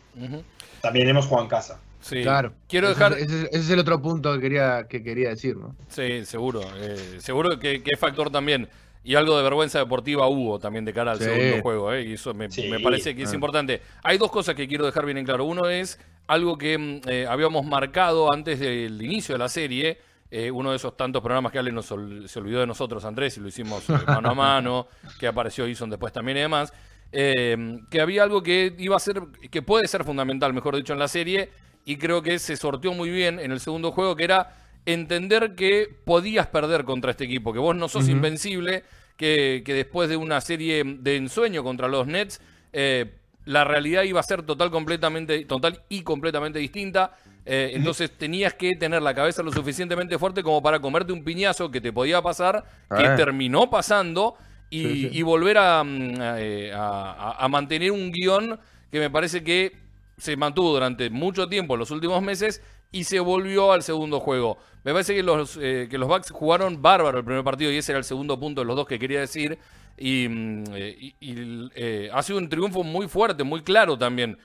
También 0.80 1.08
hemos 1.08 1.26
jugado 1.26 1.44
en 1.44 1.50
casa. 1.50 1.80
Sí. 2.04 2.22
Claro. 2.22 2.52
Quiero 2.68 2.88
Ese- 2.88 2.98
dejar. 2.98 3.18
Ese, 3.18 3.46
ese 3.46 3.58
es 3.58 3.70
el 3.70 3.78
otro 3.78 4.00
punto 4.02 4.34
que 4.34 4.40
quería, 4.40 4.86
que 4.88 5.02
quería 5.02 5.30
decir, 5.30 5.56
¿no? 5.56 5.74
Sí, 5.88 6.24
seguro. 6.26 6.60
eh, 6.76 7.16
seguro 7.18 7.58
que, 7.58 7.82
que 7.82 7.90
es 7.94 7.98
factor 7.98 8.30
también. 8.30 8.68
Y 9.02 9.14
algo 9.16 9.36
de 9.36 9.42
vergüenza 9.42 9.78
deportiva 9.78 10.26
hubo 10.28 10.58
también 10.58 10.84
de 10.84 10.92
cara 10.92 11.12
al 11.12 11.18
Sí. 11.18 11.24
segundo 11.24 11.62
juego, 11.62 11.92
¿eh? 11.92 12.04
Y 12.04 12.12
eso 12.14 12.32
me, 12.34 12.50
Sí. 12.50 12.68
me 12.70 12.80
parece 12.80 13.14
que 13.14 13.22
es 13.22 13.32
Ah. 13.32 13.34
importante. 13.34 13.80
Hay 14.02 14.18
dos 14.18 14.30
cosas 14.30 14.54
que 14.54 14.66
quiero 14.68 14.84
dejar 14.86 15.04
bien 15.06 15.18
en 15.18 15.24
claro. 15.24 15.44
Uno 15.44 15.68
es 15.68 15.98
algo 16.26 16.56
que 16.58 16.76
mm, 16.78 17.00
eh, 17.08 17.26
habíamos 17.28 17.64
marcado 17.66 18.32
antes 18.32 18.60
del 18.60 19.00
inicio 19.02 19.34
de 19.34 19.38
la 19.38 19.48
serie. 19.48 19.98
eh, 20.30 20.50
uno 20.50 20.70
de 20.70 20.76
esos 20.76 20.96
tantos 20.96 21.22
programas 21.22 21.52
que 21.52 21.60
Ale 21.60 21.70
nos 21.70 21.92
ol- 21.92 22.26
se 22.26 22.40
olvidó 22.40 22.58
de 22.58 22.66
nosotros, 22.66 23.04
Andrés, 23.04 23.36
y 23.36 23.40
lo 23.40 23.46
hicimos 23.46 23.88
eh, 23.88 23.92
mano 24.26 24.30
a 24.30 24.34
mano, 24.34 24.88
que 25.20 25.28
apareció 25.28 25.64
Ison 25.68 25.88
después 25.88 26.12
también 26.12 26.38
y 26.38 26.40
demás. 26.40 26.72
eh, 27.12 27.78
que 27.88 28.00
había 28.00 28.24
algo 28.24 28.42
que 28.42 28.74
iba 28.78 28.96
a 28.96 28.98
ser, 28.98 29.22
que 29.50 29.62
puede 29.62 29.86
ser 29.86 30.02
fundamental, 30.02 30.52
mejor 30.52 30.74
dicho, 30.74 30.92
en 30.92 30.98
la 30.98 31.06
serie, 31.06 31.50
y 31.84 31.96
creo 31.96 32.22
que 32.22 32.38
se 32.38 32.56
sorteó 32.56 32.92
muy 32.94 33.10
bien 33.10 33.38
en 33.38 33.52
el 33.52 33.60
segundo 33.60 33.92
juego, 33.92 34.16
que 34.16 34.24
era 34.24 34.54
entender 34.86 35.54
que 35.54 35.88
podías 36.04 36.46
perder 36.46 36.84
contra 36.84 37.10
este 37.10 37.24
equipo, 37.24 37.52
que 37.52 37.58
vos 37.58 37.74
no 37.76 37.88
sos 37.88 38.08
invencible, 38.12 38.82
que, 39.16 39.62
que 39.64 39.74
después 39.74 40.08
de 40.08 40.16
una 40.16 40.40
serie 40.40 40.82
de 40.84 41.16
ensueño 41.16 41.62
contra 41.62 41.88
los 41.88 42.06
Nets, 42.06 42.40
eh, 42.72 43.12
la 43.46 43.64
realidad 43.64 44.02
iba 44.04 44.20
a 44.20 44.22
ser 44.22 44.42
total, 44.42 44.70
completamente, 44.70 45.44
total 45.44 45.80
y 45.88 46.02
completamente 46.02 46.58
distinta. 46.58 47.16
Eh, 47.46 47.72
entonces 47.74 48.10
tenías 48.10 48.54
que 48.54 48.72
tener 48.72 49.02
la 49.02 49.14
cabeza 49.14 49.42
lo 49.42 49.52
suficientemente 49.52 50.18
fuerte 50.18 50.42
como 50.42 50.62
para 50.62 50.80
comerte 50.80 51.12
un 51.12 51.22
piñazo 51.22 51.70
que 51.70 51.80
te 51.80 51.92
podía 51.92 52.22
pasar, 52.22 52.64
que 52.96 53.04
terminó 53.16 53.68
pasando, 53.68 54.36
y, 54.70 54.82
Sí, 54.82 55.02
sí. 55.02 55.18
y 55.18 55.22
volver 55.22 55.58
a, 55.58 55.84
mm, 55.84 56.20
a, 56.20 56.40
eh, 56.40 56.72
a- 56.74 57.36
a 57.38 57.48
mantener 57.48 57.92
un 57.92 58.10
guion 58.10 58.58
que 58.90 58.98
me 58.98 59.10
parece 59.10 59.44
que 59.44 59.72
se 60.16 60.36
mantuvo 60.36 60.72
durante 60.72 61.10
mucho 61.10 61.48
tiempo 61.48 61.74
en 61.74 61.80
los 61.80 61.90
últimos 61.90 62.22
meses 62.22 62.62
y 62.92 63.04
se 63.04 63.18
volvió 63.20 63.72
al 63.72 63.82
segundo 63.82 64.20
juego. 64.20 64.58
Me 64.84 64.92
parece 64.92 65.14
que 65.14 65.22
los, 65.22 65.58
eh, 65.60 65.88
que 65.90 65.98
los 65.98 66.08
Bucks 66.08 66.30
jugaron 66.30 66.80
bárbaro 66.80 67.18
el 67.18 67.24
primer 67.24 67.42
partido 67.42 67.72
y 67.72 67.76
ese 67.76 67.92
era 67.92 67.98
el 67.98 68.04
segundo 68.04 68.38
punto 68.38 68.60
de 68.60 68.66
los 68.66 68.76
dos 68.76 68.86
que 68.86 68.98
quería 68.98 69.20
decir. 69.20 69.58
Y, 69.96 70.28
mm, 70.28 70.64
eh, 70.74 71.12
eh, 71.20 72.10
ha 72.12 72.22
sido 72.22 72.38
un 72.38 72.48
triunfo 72.48 72.84
muy 72.84 73.08
fuerte, 73.08 73.42
muy 73.42 73.62
claro 73.62 73.98
también. 73.98 74.38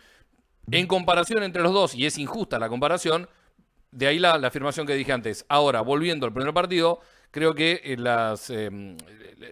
En 0.71 0.87
comparación 0.87 1.43
entre 1.43 1.61
los 1.61 1.73
dos, 1.73 1.95
y 1.95 2.05
es 2.05 2.17
injusta 2.17 2.59
la 2.59 2.69
comparación, 2.69 3.27
de 3.91 4.07
ahí 4.07 4.19
la, 4.19 4.33
afirmación 4.35 4.85
que 4.85 4.93
dije 4.93 5.11
antes. 5.11 5.45
Ahora, 5.49 5.81
volviendo 5.81 6.25
al 6.25 6.33
primer 6.33 6.53
partido, 6.53 7.01
creo 7.31 7.53
que 7.55 7.81
eh, 7.83 8.97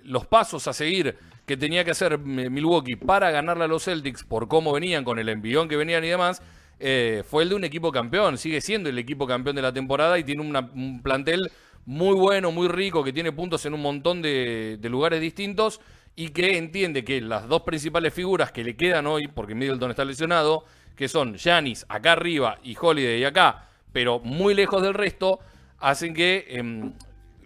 los 0.04 0.28
pasos 0.28 0.68
a 0.68 0.74
seguir 0.74 1.18
que 1.48 1.56
tenía 1.56 1.86
que 1.86 1.92
hacer 1.92 2.20
Milwaukee 2.20 2.98
para 2.98 3.32
ganarle 3.32 3.63
a 3.63 3.68
los 3.68 3.86
Celtics 3.86 4.25
por 4.25 4.50
cómo 4.50 4.74
venían, 4.74 5.06
con 5.06 5.18
el 5.18 5.30
envión 5.30 5.70
que 5.70 5.77
venían 5.77 6.04
y 6.04 6.10
demás, 6.10 6.42
eh, 6.77 7.24
fue 7.25 7.44
el 7.44 7.50
de 7.50 7.56
un 7.56 7.63
equipo 7.63 7.89
campeón. 7.89 8.38
Sigue 8.38 8.60
siendo 8.60 8.89
el 8.89 9.00
equipo 9.00 9.25
campeón 9.25 9.56
de 9.56 9.62
la 9.62 9.72
temporada 9.72 10.20
y 10.20 10.25
tiene 10.25 10.42
un 10.42 11.01
plantel 11.01 11.50
muy 11.86 12.16
bueno, 12.16 12.51
muy 12.51 12.68
rico, 12.68 13.01
que 13.01 13.13
tiene 13.13 13.32
puntos 13.32 13.66
en 13.66 13.74
un 13.74 13.82
montón 13.82 14.22
de, 14.22 14.77
de 14.77 14.89
lugares 14.89 15.22
distintos 15.22 15.80
y 16.18 16.30
que 16.30 16.58
entiende 16.58 17.06
que 17.06 17.22
las 17.22 17.48
dos 17.48 17.62
principales 17.62 18.13
figuras 18.13 18.51
que 18.51 18.66
le 18.66 18.75
quedan 18.75 19.08
hoy, 19.08 19.30
porque 19.30 19.56
Middleton 19.56 19.92
está 19.92 20.04
lesionado, 20.04 20.66
que 20.98 21.08
son 21.08 21.36
Giannis 21.36 21.86
acá 21.88 22.12
arriba 22.12 22.60
y 22.62 22.75
Holiday 22.80 23.24
acá, 23.24 23.70
pero 23.94 24.20
muy 24.20 24.54
lejos 24.54 24.82
del 24.82 24.96
resto, 24.96 25.39
hacen 25.80 26.13
que 26.13 26.46
em, 26.50 26.92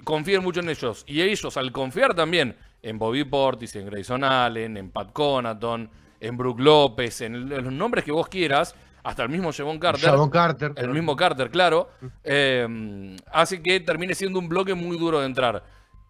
confíen 0.04 0.42
mucho 0.42 0.62
en 0.62 0.70
ellos. 0.70 1.04
Y 1.06 1.22
ellos, 1.22 1.56
al 1.56 1.72
confiar 1.72 2.16
también 2.16 2.56
en 2.84 2.98
Bobby 3.00 3.24
Portis, 3.24 3.76
en 3.76 3.86
Grayson 3.88 4.24
Allen, 4.24 4.78
en 4.78 4.90
Pat 4.92 5.12
Conaton, 5.14 5.90
en 6.20 6.38
Brook 6.38 6.60
López, 6.60 7.22
en, 7.22 7.36
el- 7.36 7.52
en 7.52 7.64
los 7.66 7.74
nombres 7.74 8.04
que 8.04 8.12
vos 8.12 8.28
quieras, 8.28 8.76
hasta 9.04 9.24
el 9.24 9.30
mismo 9.30 9.52
Javon 9.52 9.80
Carter. 9.80 10.04
Carter. 10.30 10.74
El 10.86 10.90
mismo 10.92 11.16
Carter, 11.16 11.50
claro. 11.50 11.90
eh, 12.24 13.18
hace 13.32 13.62
que 13.62 13.80
termine 13.80 14.14
siendo 14.14 14.38
un 14.40 14.48
bloque 14.50 14.74
muy 14.76 14.98
duro 14.98 15.20
de 15.20 15.26
entrar. 15.26 15.64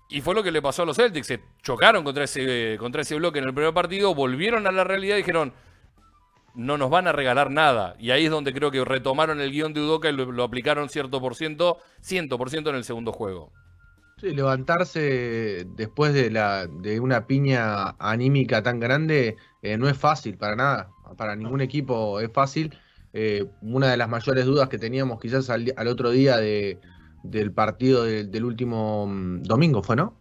Y 0.10 0.20
fue 0.20 0.36
lo 0.36 0.44
que 0.44 0.52
le 0.52 0.62
pasó 0.62 0.84
a 0.84 0.86
los 0.86 0.98
Celtics. 0.98 1.28
Se 1.28 1.40
chocaron 1.62 2.04
contra 2.04 2.26
ese, 2.26 2.76
contra 2.80 3.02
ese 3.02 3.16
bloque 3.16 3.40
en 3.40 3.46
el 3.46 3.54
primer 3.54 3.74
partido, 3.74 4.14
volvieron 4.14 4.68
a 4.68 4.72
la 4.74 4.84
realidad 4.84 5.16
y 5.16 5.20
dijeron, 5.20 5.54
no 6.54 6.78
nos 6.78 6.90
van 6.90 7.08
a 7.08 7.14
regalar 7.14 7.50
nada. 7.50 7.96
Y 7.98 8.12
ahí 8.12 8.26
es 8.26 8.32
donde 8.32 8.54
creo 8.54 8.72
que 8.72 8.84
retomaron 8.84 9.40
el 9.40 9.52
guion 9.52 9.74
de 9.74 9.80
Udoca 9.80 10.10
y 10.10 10.14
lo, 10.14 10.30
lo 10.30 10.44
aplicaron 10.44 10.90
cierto 10.90 11.22
por 11.22 11.36
ciento, 11.36 11.78
ciento 12.02 12.38
por 12.38 12.50
ciento 12.50 12.70
en 12.72 12.76
el 12.76 12.84
segundo 12.84 13.14
juego. 13.14 13.54
Sí, 14.22 14.36
levantarse 14.36 15.66
después 15.76 16.14
de, 16.14 16.30
la, 16.30 16.68
de 16.68 17.00
una 17.00 17.26
piña 17.26 17.96
anímica 17.98 18.62
tan 18.62 18.80
grande 18.80 19.36
eh, 19.64 19.78
no 19.80 19.90
es 19.90 19.98
fácil 19.98 20.38
para 20.38 20.56
nada. 20.56 20.92
Para 21.18 21.36
ningún 21.36 21.60
equipo 21.60 22.20
es 22.20 22.32
fácil. 22.32 22.78
Eh, 23.14 23.48
una 23.64 23.90
de 23.90 23.98
las 23.98 24.08
mayores 24.08 24.46
dudas 24.46 24.70
que 24.70 24.78
teníamos 24.78 25.20
quizás 25.20 25.50
al, 25.50 25.74
otro 25.88 26.12
día 26.12 26.38
de, 26.38 26.80
del 27.24 27.52
partido 27.52 28.04
del, 28.04 28.30
del 28.30 28.46
último 28.46 29.08
mm, 29.08 29.42
domingo, 29.42 29.82
¿fue, 29.82 29.96
no? 29.96 30.16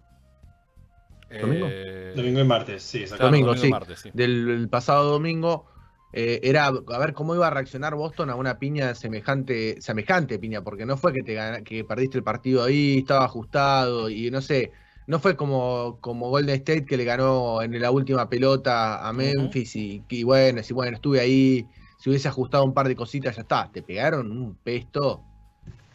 ¿Domingo? 1.39 1.67
Eh, 1.71 2.15
Domingo 2.17 2.41
y 2.41 2.45
martes, 2.45 2.83
sí, 2.83 3.05
domingo, 3.05 3.55
y 3.55 3.59
sí. 3.59 3.69
martes, 3.69 4.01
sí. 4.01 4.11
Del 4.15 4.49
el 4.49 4.69
pasado 4.71 5.11
domingo. 5.11 5.67
Eh, 6.13 6.41
era 6.43 6.67
a 6.67 6.99
ver 6.99 7.13
cómo 7.15 7.35
iba 7.35 7.47
a 7.47 7.51
reaccionar 7.51 7.95
Boston 7.95 8.31
a 8.31 8.35
una 8.37 8.59
piña 8.59 8.95
semejante, 8.95 9.81
semejante 9.81 10.39
piña, 10.39 10.63
porque 10.63 10.87
no 10.87 10.97
fue 10.97 11.13
que 11.13 11.23
te 11.23 11.35
gana- 11.35 11.63
que 11.63 11.85
perdiste 11.85 12.19
el 12.19 12.25
partido 12.25 12.65
ahí, 12.65 12.99
estaba 12.99 13.25
ajustado 13.25 14.11
y 14.11 14.31
no 14.31 14.41
sé, 14.43 14.73
no 15.07 15.19
fue 15.21 15.37
como, 15.37 15.99
como 16.01 16.29
Golden 16.31 16.57
State 16.57 16.85
que 16.87 16.97
le 16.97 17.05
ganó 17.05 17.63
en 17.63 17.81
la 17.81 17.91
última 17.91 18.29
pelota 18.29 19.07
a 19.07 19.13
Memphis 19.13 19.77
y, 19.77 20.05
y 20.09 20.23
bueno, 20.25 20.63
si 20.63 20.73
bueno, 20.75 20.97
estuve 20.97 21.21
ahí, 21.21 21.71
si 21.97 22.11
hubiese 22.11 22.29
ajustado 22.29 22.65
un 22.65 22.75
par 22.75 22.89
de 22.89 22.97
cositas, 22.97 23.37
ya 23.37 23.43
está, 23.43 23.71
te 23.73 23.83
pegaron 23.83 24.31
un 24.33 24.57
pesto 24.59 25.27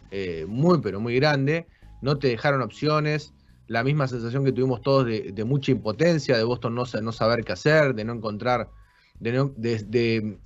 eh, 0.10 0.46
muy 0.48 0.82
pero 0.82 1.00
muy 1.00 1.16
grande, 1.16 1.68
no 2.00 2.20
te 2.20 2.28
dejaron 2.30 2.62
opciones, 2.62 3.36
la 3.68 3.84
misma 3.84 4.08
sensación 4.08 4.46
que 4.46 4.52
tuvimos 4.52 4.82
todos 4.82 5.06
de, 5.06 5.32
de 5.34 5.44
mucha 5.46 5.72
impotencia, 5.72 6.38
de 6.38 6.44
Boston 6.44 6.76
no 6.76 6.86
saber 7.12 7.44
qué 7.44 7.54
hacer, 7.54 7.96
de 7.96 8.06
no 8.06 8.14
encontrar, 8.14 8.72
de 9.20 10.38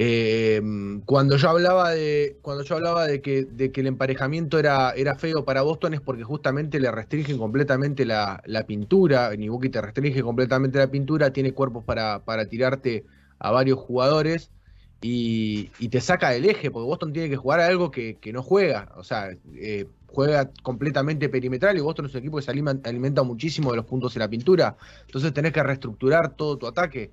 eh, 0.00 0.62
cuando 1.06 1.36
yo 1.36 1.50
hablaba 1.50 1.90
de 1.90 2.38
cuando 2.40 2.62
yo 2.62 2.76
hablaba 2.76 3.04
de 3.08 3.20
que, 3.20 3.48
el 3.58 3.86
emparejamiento 3.88 4.60
era, 4.60 4.92
era 4.92 5.16
feo 5.16 5.44
para 5.44 5.62
Boston 5.62 5.92
es 5.92 6.00
porque 6.00 6.22
justamente 6.22 6.78
le 6.78 6.88
restringen 6.92 7.36
completamente 7.36 8.04
la, 8.04 8.40
la 8.46 8.64
pintura, 8.64 9.32
Milwaukee 9.36 9.70
te 9.70 9.80
restringe 9.80 10.22
completamente 10.22 10.78
la 10.78 10.88
pintura, 10.88 11.32
tiene 11.32 11.52
cuerpos 11.52 11.82
para, 11.82 12.22
tirarte 12.48 13.06
a 13.40 13.50
varios 13.50 13.80
jugadores 13.80 14.52
y, 15.00 15.64
te 15.88 16.00
saca 16.00 16.30
del 16.30 16.44
eje, 16.44 16.70
porque 16.70 16.86
Boston 16.86 17.12
tiene 17.12 17.28
que 17.28 17.36
jugar 17.36 17.58
a 17.58 17.66
algo 17.66 17.90
que, 17.90 18.18
que 18.20 18.32
no 18.32 18.44
juega, 18.44 18.92
o 18.96 19.02
sea, 19.02 19.30
eh, 19.56 19.86
juega 20.06 20.48
completamente 20.62 21.28
perimetral 21.28 21.76
y 21.76 21.80
Boston 21.80 22.06
es 22.06 22.14
un 22.14 22.20
equipo 22.20 22.36
que 22.36 22.44
se 22.44 22.52
alimenta, 22.52 22.88
alimenta 22.88 23.24
muchísimo 23.24 23.72
de 23.72 23.78
los 23.78 23.86
puntos 23.86 24.14
en 24.14 24.20
la 24.20 24.28
pintura, 24.28 24.76
entonces 25.06 25.32
tenés 25.32 25.52
que 25.52 25.62
reestructurar 25.64 26.36
todo 26.36 26.56
tu 26.56 26.68
ataque. 26.68 27.10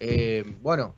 Eh, 0.00 0.44
bueno, 0.60 0.94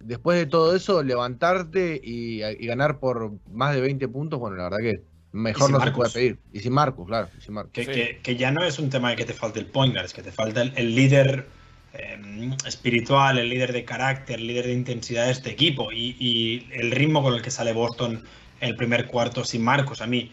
después 0.00 0.38
de 0.38 0.46
todo 0.46 0.74
eso, 0.74 1.02
levantarte 1.02 2.00
y, 2.02 2.42
y 2.42 2.66
ganar 2.66 2.98
por 2.98 3.32
más 3.50 3.74
de 3.74 3.80
20 3.80 4.08
puntos, 4.08 4.38
bueno, 4.40 4.56
la 4.56 4.64
verdad 4.64 4.78
que 4.80 5.02
mejor 5.32 5.70
no 5.70 5.78
se 5.78 5.84
Marcus. 5.86 5.96
puede 5.96 6.10
pedir. 6.12 6.38
Y 6.52 6.60
sin 6.60 6.72
Marcus, 6.72 7.06
claro, 7.06 7.28
y 7.38 7.40
sin 7.40 7.54
Marcus. 7.54 7.72
Que, 7.72 7.84
Sí. 7.84 7.90
que- 7.92 8.18
que 8.22 8.36
ya 8.36 8.50
no 8.50 8.64
es 8.64 8.78
un 8.78 8.90
tema 8.90 9.10
de 9.10 9.16
que 9.16 9.24
te 9.24 9.32
falte 9.32 9.60
el 9.60 9.66
point 9.66 9.92
guard, 9.94 10.06
es 10.06 10.12
que 10.12 10.22
te 10.22 10.32
falta 10.32 10.62
el, 10.62 10.72
el 10.76 10.94
líder 10.94 11.46
em, 11.94 12.52
espiritual, 12.66 13.38
el 13.38 13.48
líder 13.50 13.72
de 13.72 13.84
carácter, 13.84 14.38
el 14.40 14.46
líder 14.46 14.66
de 14.66 14.72
intensidad 14.72 15.26
de 15.26 15.32
este 15.32 15.50
equipo 15.50 15.92
y, 15.92 16.16
y, 16.18 16.66
el 16.72 16.90
ritmo 16.90 17.22
con 17.22 17.34
el 17.34 17.42
que 17.42 17.50
sale 17.50 17.72
Boston 17.74 18.22
el 18.60 18.76
primer 18.76 19.06
cuarto 19.08 19.44
sin 19.44 19.62
Marcos. 19.62 20.00
A 20.00 20.06
mí 20.06 20.32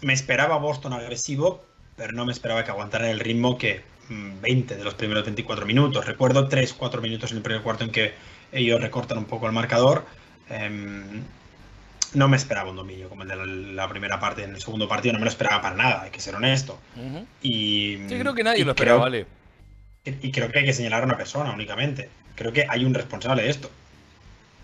me 0.00 0.12
esperaba 0.14 0.56
Boston 0.58 0.92
agresivo, 0.94 1.62
pero 1.96 2.12
no 2.12 2.24
me 2.24 2.32
esperaba 2.32 2.64
que 2.64 2.70
aguantara 2.70 3.10
el 3.10 3.20
ritmo 3.20 3.58
que 3.58 3.82
20 4.40 4.74
mm, 4.74 4.78
de 4.78 4.84
los 4.84 4.94
primeros 4.94 5.24
24 5.24 5.66
minutos. 5.66 6.06
Recuerdo 6.06 6.48
3-4 6.48 7.00
minutos 7.00 7.30
en 7.30 7.38
el 7.38 7.42
primer 7.42 7.62
cuarto 7.62 7.84
en 7.84 7.90
que 7.90 8.14
ellos 8.52 8.80
recortan 8.80 9.18
un 9.18 9.24
poco 9.24 9.46
el 9.46 9.52
marcador. 9.52 10.04
Em, 10.48 11.22
no 12.14 12.28
me 12.28 12.36
esperaba 12.36 12.70
un 12.70 12.76
dominio 12.76 13.08
como 13.08 13.22
el 13.22 13.28
de 13.28 13.36
la, 13.74 13.88
primera 13.88 14.20
parte. 14.20 14.44
En 14.44 14.54
el 14.54 14.60
segundo 14.60 14.88
partido 14.88 15.14
no 15.14 15.18
me 15.18 15.24
lo 15.24 15.30
esperaba 15.30 15.62
para 15.62 15.76
nada, 15.76 16.02
hay 16.02 16.10
que 16.10 16.20
ser 16.20 16.34
honesto. 16.34 16.78
y, 17.42 17.98
sí, 18.08 18.18
creo 18.18 18.34
que 18.34 18.44
nadie 18.44 18.64
lo 18.64 18.72
esperaba, 18.72 19.00
vale. 19.00 19.26
Y 20.04 20.32
creo 20.32 20.50
que 20.50 20.58
hay 20.58 20.64
que 20.64 20.72
señalar 20.72 21.02
a 21.02 21.06
una 21.06 21.16
persona 21.16 21.52
únicamente. 21.52 22.10
Creo 22.34 22.52
que 22.52 22.66
hay 22.68 22.84
un 22.84 22.92
responsable 22.92 23.44
de 23.44 23.50
esto. 23.50 23.70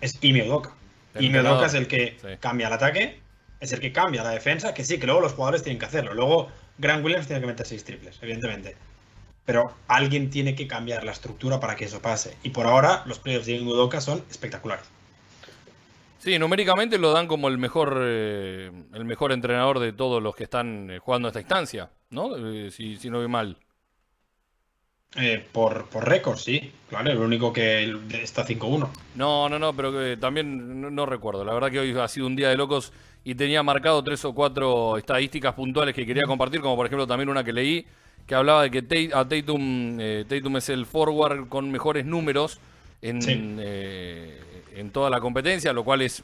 Es 0.01 0.17
Ime 0.21 0.47
Udoka. 0.47 0.71
Ime 1.19 1.41
Udoka 1.41 1.65
es 1.65 1.73
el 1.73 1.87
que 1.87 2.17
cambia 2.39 2.67
el 2.67 2.73
ataque, 2.73 3.19
es 3.59 3.71
el 3.71 3.79
que 3.79 3.91
cambia 3.91 4.23
la 4.23 4.31
defensa, 4.31 4.73
que 4.73 4.83
sí, 4.83 4.99
que 4.99 5.05
luego 5.05 5.21
los 5.21 5.33
jugadores 5.33 5.63
tienen 5.63 5.79
que 5.79 5.85
hacerlo. 5.85 6.13
Luego 6.13 6.49
Grant 6.77 7.03
Williams 7.03 7.27
tiene 7.27 7.41
que 7.41 7.47
meter 7.47 7.65
seis 7.65 7.83
triples, 7.83 8.17
evidentemente. 8.21 8.75
Pero 9.49 9.73
alguien 9.87 10.29
tiene 10.29 10.53
que 10.53 10.67
cambiar 10.67 11.03
la 11.03 11.11
estructura 11.11 11.59
para 11.59 11.75
que 11.75 11.85
eso 11.85 12.03
pase. 12.03 12.37
Y 12.43 12.51
por 12.51 12.67
ahora 12.67 13.01
los 13.07 13.17
playoffs 13.17 13.47
de 13.47 13.59
Udoka 13.59 13.99
son 13.99 14.23
espectaculares. 14.29 14.85
Sí, 16.19 16.37
numéricamente 16.37 16.99
lo 16.99 17.11
dan 17.11 17.25
como 17.25 17.47
el 17.47 17.57
mejor, 17.57 17.97
eh, 17.99 18.69
el 18.93 19.05
mejor 19.05 19.31
entrenador 19.31 19.79
de 19.79 19.91
todos 19.91 20.21
los 20.21 20.35
que 20.35 20.43
están 20.43 20.91
eh, 20.91 20.99
jugando 20.99 21.29
esta 21.29 21.39
instancia, 21.39 21.89
¿no? 22.11 22.37
Eh, 22.37 22.69
si, 22.69 22.97
si, 22.97 23.09
no 23.09 23.21
ve 23.21 23.27
mal. 23.27 23.57
por 25.51 25.89
por 25.89 26.07
récord, 26.07 26.37
sí. 26.37 26.71
Claro, 26.87 27.09
el 27.09 27.17
único 27.17 27.51
que 27.51 27.91
está 28.21 28.45
5-1. 28.45 28.87
No, 29.15 29.49
no, 29.49 29.57
no, 29.57 29.75
pero 29.75 29.91
que 29.91 30.15
también 30.17 30.93
no, 30.93 31.05
recuerdo. 31.07 31.43
La 31.43 31.55
verdad 31.55 31.71
que 31.71 31.79
hoy 31.79 31.97
ha 31.97 32.07
sido 32.07 32.27
un 32.27 32.35
día 32.35 32.49
de 32.49 32.55
locos 32.55 32.93
y 33.23 33.33
tenía 33.33 33.63
marcado 33.63 34.03
tres 34.03 34.23
o 34.25 34.35
cuatro 34.35 34.95
estadísticas 34.95 35.55
puntuales 35.55 35.95
que 35.95 36.05
quería 36.05 36.25
compartir, 36.27 36.61
como 36.61 36.75
por 36.75 36.85
ejemplo 36.85 37.07
también 37.07 37.29
una 37.29 37.43
que 37.43 37.51
leí 37.51 37.87
que 38.29 38.35
hablaba 38.35 38.63
de 38.63 38.71
que 38.71 38.81
Tatum, 38.81 39.97
Tatum 40.27 40.57
es 40.57 40.69
el 40.69 40.85
forward 40.85 41.49
con 41.49 41.69
mejores 41.69 42.05
números 42.05 42.59
en, 43.01 43.19
en 43.59 44.91
toda 44.91 45.09
la 45.09 45.19
competencia, 45.19 45.73
lo 45.73 45.83
cual 45.83 46.03
es 46.03 46.23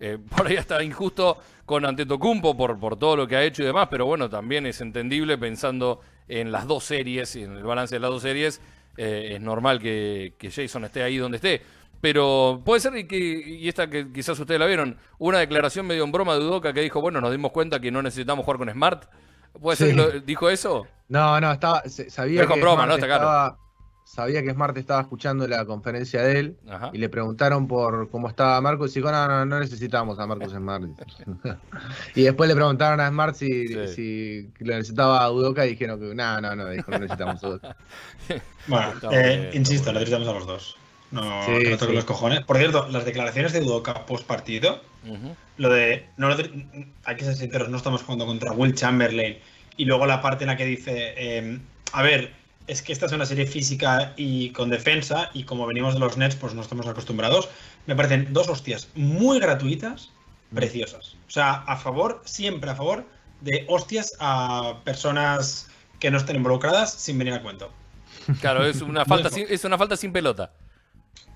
eh, 0.00 0.18
por 0.36 0.46
ahí 0.46 0.56
hasta 0.56 0.82
injusto 0.82 1.38
con 1.64 1.84
Antetokounmpo 1.84 2.56
por, 2.56 2.78
por 2.78 2.96
todo 2.96 3.16
lo 3.16 3.28
que 3.28 3.36
ha 3.36 3.44
hecho 3.44 3.62
y 3.62 3.66
demás, 3.66 3.88
pero 3.90 4.06
bueno, 4.06 4.30
también 4.30 4.66
es 4.66 4.80
entendible 4.80 5.36
pensando 5.36 6.00
en 6.28 6.52
las 6.52 6.66
dos 6.66 6.84
series, 6.84 7.34
y 7.36 7.44
en 7.44 7.56
el 7.56 7.62
balance 7.62 7.94
de 7.94 8.00
las 8.00 8.10
dos 8.10 8.22
series, 8.22 8.60
eh, 8.96 9.32
es 9.34 9.40
normal 9.40 9.80
que, 9.80 10.34
Jason 10.40 10.84
esté 10.84 11.02
ahí 11.02 11.16
donde 11.16 11.36
esté. 11.36 11.62
Pero 12.00 12.62
puede 12.64 12.80
ser 12.80 13.06
que, 13.08 13.16
y 13.16 13.66
esta 13.66 13.90
que 13.90 14.12
quizás 14.12 14.38
ustedes 14.38 14.60
la 14.60 14.66
vieron, 14.66 14.96
una 15.18 15.38
declaración 15.38 15.86
medio 15.86 16.04
en 16.04 16.12
broma 16.12 16.34
de 16.34 16.40
Udoca 16.40 16.72
que 16.72 16.80
dijo, 16.80 17.00
bueno, 17.00 17.20
nos 17.20 17.32
dimos 17.32 17.50
cuenta 17.50 17.80
que 17.80 17.90
no 17.90 18.02
necesitamos 18.02 18.44
jugar 18.44 18.58
con 18.58 18.70
Smart. 18.70 19.04
¿Puede 19.60 19.76
ser 19.76 19.96
que 19.96 20.20
dijo 20.20 20.48
eso? 20.48 20.86
No, 21.08 21.40
no, 21.40 21.52
estaba, 21.52 21.82
sabía 21.86 22.46
que 22.46 22.60
broma, 22.60 22.86
¿no? 22.86 22.94
Está 22.94 23.06
claro 23.06 23.58
sabía 24.08 24.42
que 24.42 24.50
Smart 24.50 24.76
estaba 24.78 25.02
escuchando 25.02 25.46
la 25.46 25.66
conferencia 25.66 26.22
de 26.22 26.40
él 26.40 26.56
y 26.94 26.98
le 26.98 27.10
preguntaron 27.10 27.68
por 27.68 28.08
cómo 28.10 28.28
estaba 28.28 28.58
Marcos 28.60 28.90
y 28.92 29.00
dijo, 29.00 29.12
no, 29.12 29.28
no, 29.28 29.44
no 29.44 29.60
necesitamos 29.60 30.18
a 30.18 30.26
Marcos 30.26 30.52
Smart. 30.52 30.84
y 32.14 32.22
después 32.22 32.48
le 32.48 32.54
preguntaron 32.54 33.00
a 33.00 33.08
Smart 33.08 33.34
si, 33.34 33.68
si 33.88 34.50
le 34.60 34.76
necesitaba 34.76 35.22
a 35.22 35.30
Udoca 35.30 35.66
y 35.66 35.70
dijeron 35.70 36.00
que 36.00 36.14
no, 36.14 36.40
no, 36.40 36.56
no, 36.56 36.70
dijo, 36.70 36.90
no 36.90 36.98
necesitamos 37.00 37.44
a 37.44 37.48
Udoca. 37.48 37.76
bueno, 38.66 38.92
eh, 39.12 39.50
insisto, 39.52 39.92
le 39.92 40.00
necesitamos 40.00 40.28
a 40.28 40.32
los 40.32 40.46
dos. 40.46 40.76
No, 41.10 41.44
sí, 41.44 41.70
no 41.70 41.76
toque 41.76 41.92
los 41.92 42.04
cojones. 42.04 42.40
Por 42.44 42.56
cierto, 42.56 42.88
las 42.88 43.04
declaraciones 43.04 43.52
de 43.52 43.60
Udoca 43.60 44.06
post 44.06 44.26
partido, 44.26 44.80
lo 45.58 45.68
de, 45.68 46.08
no, 46.16 46.28
hay 47.04 47.16
que 47.16 47.24
ser 47.24 47.34
sinceros, 47.34 47.68
no 47.68 47.76
estamos 47.76 48.02
jugando 48.02 48.24
contra 48.26 48.52
Will 48.52 48.74
Chamberlain 48.74 49.38
y 49.78 49.86
luego 49.86 50.04
la 50.04 50.20
parte 50.20 50.44
en 50.44 50.48
la 50.48 50.56
que 50.56 50.66
dice, 50.66 51.14
eh, 51.16 51.58
a 51.92 52.02
ver, 52.02 52.32
es 52.66 52.82
que 52.82 52.92
esta 52.92 53.06
es 53.06 53.12
una 53.12 53.24
serie 53.24 53.46
física 53.46 54.12
y 54.16 54.50
con 54.50 54.68
defensa, 54.68 55.30
y 55.32 55.44
como 55.44 55.66
venimos 55.66 55.94
de 55.94 56.00
los 56.00 56.18
Nets, 56.18 56.36
pues 56.36 56.52
no 56.52 56.60
estamos 56.60 56.86
acostumbrados. 56.86 57.48
Me 57.86 57.96
parecen 57.96 58.32
dos 58.32 58.48
hostias 58.48 58.88
muy 58.94 59.38
gratuitas, 59.40 60.10
mm. 60.50 60.56
preciosas. 60.56 61.16
O 61.26 61.30
sea, 61.30 61.52
a 61.52 61.76
favor, 61.76 62.20
siempre 62.26 62.70
a 62.70 62.74
favor 62.74 63.06
de 63.40 63.64
hostias 63.68 64.14
a 64.18 64.80
personas 64.84 65.70
que 66.00 66.10
no 66.10 66.18
estén 66.18 66.36
involucradas 66.36 66.92
sin 66.92 67.16
venir 67.16 67.34
a 67.34 67.42
cuento. 67.42 67.70
Claro, 68.40 68.66
es 68.66 68.82
una 68.82 69.04
falta, 69.06 69.30
sin, 69.30 69.46
es 69.48 69.64
una 69.64 69.78
falta 69.78 69.96
sin 69.96 70.12
pelota. 70.12 70.52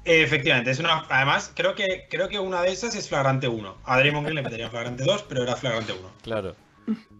Efectivamente, 0.04 0.72
es 0.72 0.80
una. 0.80 1.06
Además, 1.08 1.52
creo 1.54 1.76
que, 1.76 2.08
creo 2.10 2.28
que 2.28 2.40
una 2.40 2.60
de 2.62 2.72
esas 2.72 2.96
es 2.96 3.08
flagrante 3.08 3.46
1. 3.46 3.76
A 3.84 3.98
Draymond 3.98 4.26
Green 4.26 4.34
le 4.34 4.42
metería 4.42 4.68
flagrante 4.68 5.04
2, 5.04 5.26
pero 5.28 5.44
era 5.44 5.54
flagrante 5.54 5.92
1. 5.92 6.10
Claro. 6.22 6.56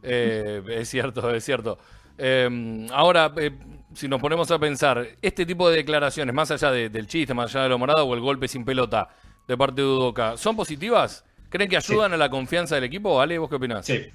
Eh, 0.02 0.62
es 0.68 0.88
cierto, 0.88 1.32
es 1.32 1.44
cierto. 1.44 1.78
Eh, 2.18 2.86
ahora, 2.92 3.32
eh, 3.36 3.52
si 3.94 4.08
nos 4.08 4.20
ponemos 4.20 4.50
a 4.50 4.58
pensar, 4.58 5.06
este 5.22 5.46
tipo 5.46 5.70
de 5.70 5.76
declaraciones, 5.76 6.34
más 6.34 6.50
allá 6.50 6.70
del 6.70 7.06
chiste, 7.06 7.34
más 7.34 7.54
allá 7.54 7.64
de 7.64 7.68
lo 7.68 7.78
morado 7.78 8.04
o 8.04 8.14
el 8.14 8.20
golpe 8.20 8.48
sin 8.48 8.64
pelota 8.64 9.08
de 9.46 9.56
parte 9.56 9.82
de 9.82 9.86
Udoca, 9.86 10.36
¿son 10.36 10.56
positivas? 10.56 11.24
¿Creen 11.50 11.68
que 11.68 11.76
ayudan 11.76 12.12
a 12.12 12.16
la 12.16 12.30
confianza 12.30 12.74
del 12.74 12.84
equipo? 12.84 13.20
Ale, 13.20 13.38
¿vos 13.38 13.48
qué 13.48 13.56
opinás? 13.56 13.86
Sí. 13.86 14.06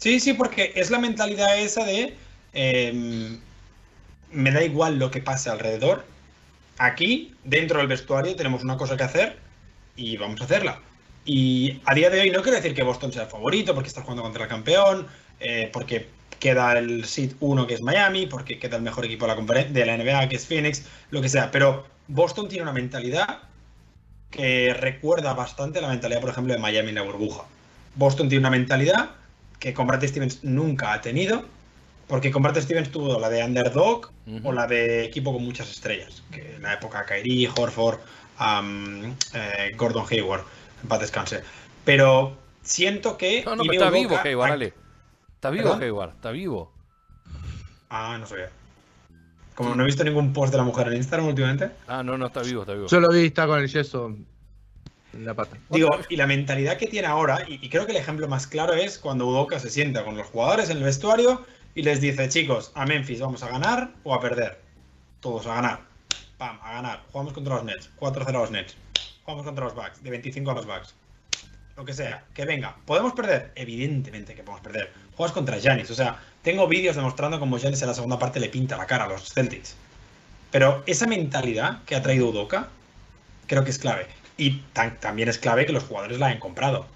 Sí, 0.00 0.18
sí, 0.18 0.32
porque 0.32 0.72
es 0.74 0.90
la 0.90 0.98
mentalidad 0.98 1.58
esa 1.58 1.84
de 1.84 2.16
em, 2.54 3.38
me 4.32 4.50
da 4.50 4.64
igual 4.64 4.98
lo 4.98 5.10
que 5.10 5.20
pase 5.20 5.50
alrededor. 5.50 6.04
Aquí, 6.78 7.34
dentro 7.44 7.78
del 7.78 7.86
vestuario, 7.86 8.34
tenemos 8.34 8.62
una 8.64 8.78
cosa 8.78 8.96
que 8.96 9.02
hacer 9.02 9.36
y 9.96 10.16
vamos 10.16 10.40
a 10.40 10.44
hacerla. 10.44 10.80
Y 11.24 11.80
a 11.84 11.94
día 11.94 12.10
de 12.10 12.20
hoy 12.20 12.30
no 12.30 12.42
quiero 12.42 12.56
decir 12.56 12.74
que 12.74 12.82
Boston 12.82 13.12
sea 13.12 13.22
el 13.22 13.28
favorito 13.28 13.74
porque 13.74 13.88
está 13.88 14.02
jugando 14.02 14.22
contra 14.22 14.44
el 14.44 14.48
campeón, 14.48 15.06
eh, 15.38 15.68
porque 15.72 16.08
queda 16.38 16.78
el 16.78 17.04
seed 17.04 17.32
1 17.40 17.66
que 17.66 17.74
es 17.74 17.82
Miami, 17.82 18.26
porque 18.26 18.58
queda 18.58 18.76
el 18.76 18.82
mejor 18.82 19.04
equipo 19.04 19.26
de 19.26 19.34
la, 19.34 19.64
de 19.64 19.86
la 19.86 19.96
NBA 19.96 20.28
que 20.28 20.36
es 20.36 20.46
Phoenix, 20.46 20.84
lo 21.10 21.20
que 21.20 21.28
sea. 21.28 21.50
Pero 21.50 21.86
Boston 22.08 22.48
tiene 22.48 22.62
una 22.62 22.72
mentalidad 22.72 23.40
que 24.30 24.74
recuerda 24.74 25.34
bastante 25.34 25.80
la 25.80 25.88
mentalidad, 25.88 26.20
por 26.20 26.30
ejemplo, 26.30 26.54
de 26.54 26.60
Miami 26.60 26.90
en 26.90 26.94
la 26.94 27.02
burbuja. 27.02 27.44
Boston 27.96 28.28
tiene 28.28 28.40
una 28.40 28.50
mentalidad 28.50 29.10
que 29.58 29.74
con 29.74 29.86
Brad 29.86 30.04
Stevens 30.04 30.42
nunca 30.42 30.92
ha 30.92 31.00
tenido, 31.00 31.44
porque 32.06 32.30
con 32.30 32.42
Brad 32.42 32.58
Stevens 32.60 32.90
tuvo 32.90 33.18
la 33.20 33.28
de 33.28 33.44
underdog 33.44 34.10
o 34.42 34.52
la 34.52 34.66
de 34.66 35.04
equipo 35.04 35.32
con 35.32 35.44
muchas 35.44 35.70
estrellas, 35.70 36.22
que 36.30 36.56
en 36.56 36.62
la 36.62 36.74
época 36.74 37.04
Kyrie, 37.04 37.50
Horford, 37.54 37.98
eh, 39.34 39.70
Gordon 39.76 40.06
Hayward, 40.10 40.44
en 40.82 40.88
paz 40.88 41.00
descanse. 41.00 41.42
Pero 41.84 42.36
siento 42.62 43.16
que... 43.16 43.44
No, 43.44 43.56
no, 43.56 43.64
está 43.70 43.90
vivo 43.90 44.18
Hayward, 44.22 44.62
¿Está 44.62 45.50
vivo 45.50 45.74
Hayward? 45.74 46.10
¿Está 46.10 46.30
vivo? 46.30 46.72
Ah, 47.88 48.16
no 48.18 48.26
sabía. 48.26 48.50
Como 49.54 49.74
no 49.74 49.82
he 49.82 49.86
visto 49.86 50.04
ningún 50.04 50.32
post 50.32 50.52
de 50.52 50.58
la 50.58 50.64
mujer 50.64 50.88
en 50.88 50.94
Instagram 50.94 51.28
últimamente. 51.28 51.70
Ah, 51.86 52.02
no, 52.02 52.16
no, 52.16 52.26
está 52.26 52.42
vivo, 52.42 52.62
está 52.62 52.72
vivo. 52.74 52.86
Yo 52.86 53.00
lo 53.00 53.08
vi, 53.08 53.26
está 53.26 53.46
con 53.46 53.58
el 53.58 53.68
yeso 53.68 54.14
en 55.12 55.24
la 55.24 55.34
pata. 55.34 55.56
Digo, 55.70 55.90
y 56.08 56.16
la 56.16 56.26
mentalidad 56.26 56.78
que 56.78 56.86
tiene 56.86 57.08
ahora, 57.08 57.44
y, 57.46 57.68
creo 57.68 57.84
que 57.84 57.92
el 57.92 57.98
ejemplo 57.98 58.28
más 58.28 58.46
claro 58.46 58.74
es 58.74 58.98
cuando 58.98 59.26
Udoka 59.26 59.58
se 59.58 59.68
sienta 59.68 60.04
con 60.04 60.16
los 60.16 60.28
jugadores 60.28 60.70
en 60.70 60.78
el 60.78 60.84
vestuario 60.84 61.44
y 61.74 61.82
les 61.82 62.00
dice, 62.00 62.28
chicos, 62.28 62.72
a 62.74 62.86
Memphis 62.86 63.20
vamos 63.20 63.42
a 63.42 63.48
ganar 63.48 63.90
o 64.04 64.14
a 64.14 64.20
perder. 64.20 64.60
Todos 65.20 65.46
a 65.46 65.54
ganar. 65.54 65.80
Pam, 66.38 66.58
a 66.62 66.72
ganar. 66.74 67.02
Jugamos 67.10 67.32
contra 67.32 67.56
los 67.56 67.64
Nets. 67.64 67.90
4-0 67.98 68.28
a 68.28 68.32
los 68.32 68.50
Nets. 68.50 68.76
Jugamos 69.24 69.46
contra 69.46 69.64
los 69.64 69.74
Bucks. 69.74 70.02
De 70.02 70.10
25 70.10 70.50
a 70.50 70.54
los 70.54 70.66
Bucks. 70.66 70.94
Lo 71.76 71.84
que 71.84 71.94
sea. 71.94 72.24
Que 72.34 72.44
venga. 72.44 72.76
¿Podemos 72.84 73.12
perder? 73.12 73.52
Evidentemente 73.54 74.34
que 74.34 74.42
podemos 74.42 74.62
perder 74.62 74.92
juegas 75.20 75.34
contra 75.34 75.60
Janis. 75.60 75.90
O 75.90 75.94
sea, 75.94 76.18
tengo 76.42 76.66
vídeos 76.66 76.96
demostrando 76.96 77.38
cómo 77.38 77.58
Janis 77.58 77.82
en 77.82 77.88
la 77.88 77.94
segunda 77.94 78.18
parte 78.18 78.40
le 78.40 78.48
pinta 78.48 78.78
la 78.78 78.86
cara 78.86 79.04
a 79.04 79.08
los 79.08 79.32
Celtics. 79.32 79.76
Pero 80.50 80.82
esa 80.86 81.06
mentalidad 81.06 81.82
que 81.84 81.94
ha 81.94 82.02
traído 82.02 82.28
Udoka, 82.28 82.68
creo 83.46 83.62
que 83.62 83.70
es 83.70 83.78
clave. 83.78 84.06
Y 84.38 84.62
también 84.72 85.28
es 85.28 85.36
clave 85.36 85.66
que 85.66 85.72
los 85.72 85.84
jugadores 85.84 86.18
la 86.18 86.28
hayan 86.28 86.40
comprado. 86.40 86.86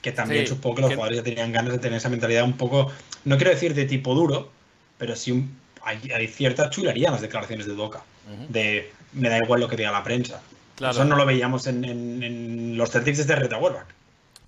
Que 0.00 0.12
también 0.12 0.46
supongo 0.46 0.76
que 0.76 0.82
los 0.82 0.94
jugadores 0.94 1.18
ya 1.18 1.24
tenían 1.24 1.50
ganas 1.50 1.72
de 1.72 1.80
tener 1.80 1.98
esa 1.98 2.08
mentalidad 2.08 2.44
un 2.44 2.56
poco, 2.56 2.90
no 3.24 3.36
quiero 3.36 3.50
decir 3.50 3.74
de 3.74 3.84
tipo 3.84 4.14
duro, 4.14 4.50
pero 4.96 5.16
sí 5.16 5.44
hay, 5.82 6.28
cierta 6.28 6.70
chulería 6.70 7.08
en 7.08 7.14
las 7.14 7.20
declaraciones 7.20 7.66
de 7.66 7.72
Udoka. 7.72 8.02
De 8.48 8.92
me 9.12 9.28
da 9.28 9.38
igual 9.38 9.60
lo 9.60 9.68
que 9.68 9.76
diga 9.76 9.90
la 9.90 10.04
prensa. 10.04 10.40
Eso 10.80 11.04
no 11.04 11.16
lo 11.16 11.26
veíamos 11.26 11.66
en, 11.66 12.76
los 12.76 12.90
Celtics 12.90 13.18
desde 13.18 13.36
Reta 13.36 13.58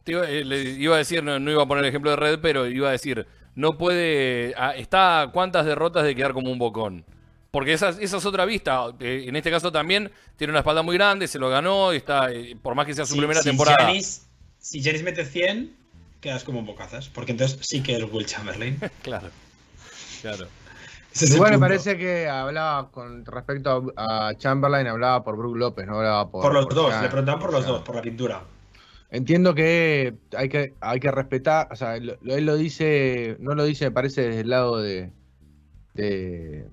eh, 0.06 0.76
iba 0.78 0.94
a 0.94 0.98
decir, 0.98 1.22
no, 1.22 1.38
iba 1.50 1.62
a 1.62 1.66
poner 1.66 1.84
el 1.84 1.88
ejemplo 1.88 2.10
de 2.10 2.16
Red, 2.16 2.40
pero 2.40 2.66
iba 2.66 2.88
a 2.88 2.92
decir, 2.92 3.26
no 3.54 3.78
puede, 3.78 4.54
ah, 4.56 4.74
está 4.76 5.22
a 5.22 5.32
cuántas 5.32 5.66
derrotas 5.66 6.04
de 6.04 6.14
quedar 6.14 6.32
como 6.32 6.50
un 6.50 6.58
bocón. 6.58 7.04
Porque 7.50 7.74
esa, 7.74 7.90
esa 7.90 8.16
es 8.16 8.24
otra 8.24 8.46
vista. 8.46 8.86
Eh, 8.98 9.26
en 9.28 9.36
este 9.36 9.50
caso 9.50 9.70
también 9.70 10.10
tiene 10.36 10.52
una 10.52 10.60
espalda 10.60 10.82
muy 10.82 10.96
grande, 10.96 11.28
se 11.28 11.38
lo 11.38 11.50
ganó, 11.50 11.92
está, 11.92 12.32
eh, 12.32 12.56
por 12.60 12.74
más 12.74 12.86
que 12.86 12.94
sea 12.94 13.04
su 13.04 13.16
primera 13.16 13.42
temporada. 13.42 13.92
si 14.58 14.82
Janis 14.82 15.02
mete 15.02 15.26
100, 15.26 15.76
quedas 16.20 16.44
como 16.44 16.60
un 16.60 16.66
bocazas. 16.66 17.08
Porque 17.08 17.32
entonces 17.32 17.58
sí 17.60 17.82
que 17.82 17.96
es 17.96 18.04
Will 18.10 18.24
Chamberlain. 18.24 18.80
claro, 19.02 19.28
claro. 20.22 20.48
Ese 21.12 21.24
es 21.26 21.30
el 21.30 21.36
Igual 21.36 21.52
me 21.52 21.58
parece 21.58 21.98
que 21.98 22.28
hablaba 22.28 22.90
con 22.90 23.24
respecto 23.26 23.92
a, 23.96 24.28
a 24.28 24.34
Chamberlain, 24.36 24.86
hablaba 24.86 25.22
por 25.22 25.36
Brook 25.36 25.56
López, 25.56 25.86
no 25.86 25.96
hablaba 25.98 26.30
por. 26.30 26.42
Por 26.42 26.54
los 26.54 26.64
por 26.64 26.74
dos, 26.74 27.02
le 27.02 27.08
preguntaban 27.08 27.40
por 27.40 27.50
o 27.50 27.52
los 27.52 27.62
sea, 27.64 27.72
dos, 27.72 27.82
por 27.82 27.94
la 27.96 28.02
pintura. 28.02 28.42
Entiendo 29.10 29.54
que 29.54 30.14
hay 30.34 30.48
que, 30.48 30.74
hay 30.80 30.98
que 30.98 31.10
respetar, 31.10 31.68
o 31.70 31.76
sea, 31.76 31.98
lo- 31.98 32.16
él 32.22 32.46
lo 32.46 32.56
dice, 32.56 33.36
no 33.40 33.54
lo 33.54 33.64
dice, 33.64 33.84
me 33.84 33.90
parece, 33.90 34.22
desde 34.22 34.40
el 34.40 34.48
lado 34.48 34.78
de, 34.78 35.12
de, 35.94 36.66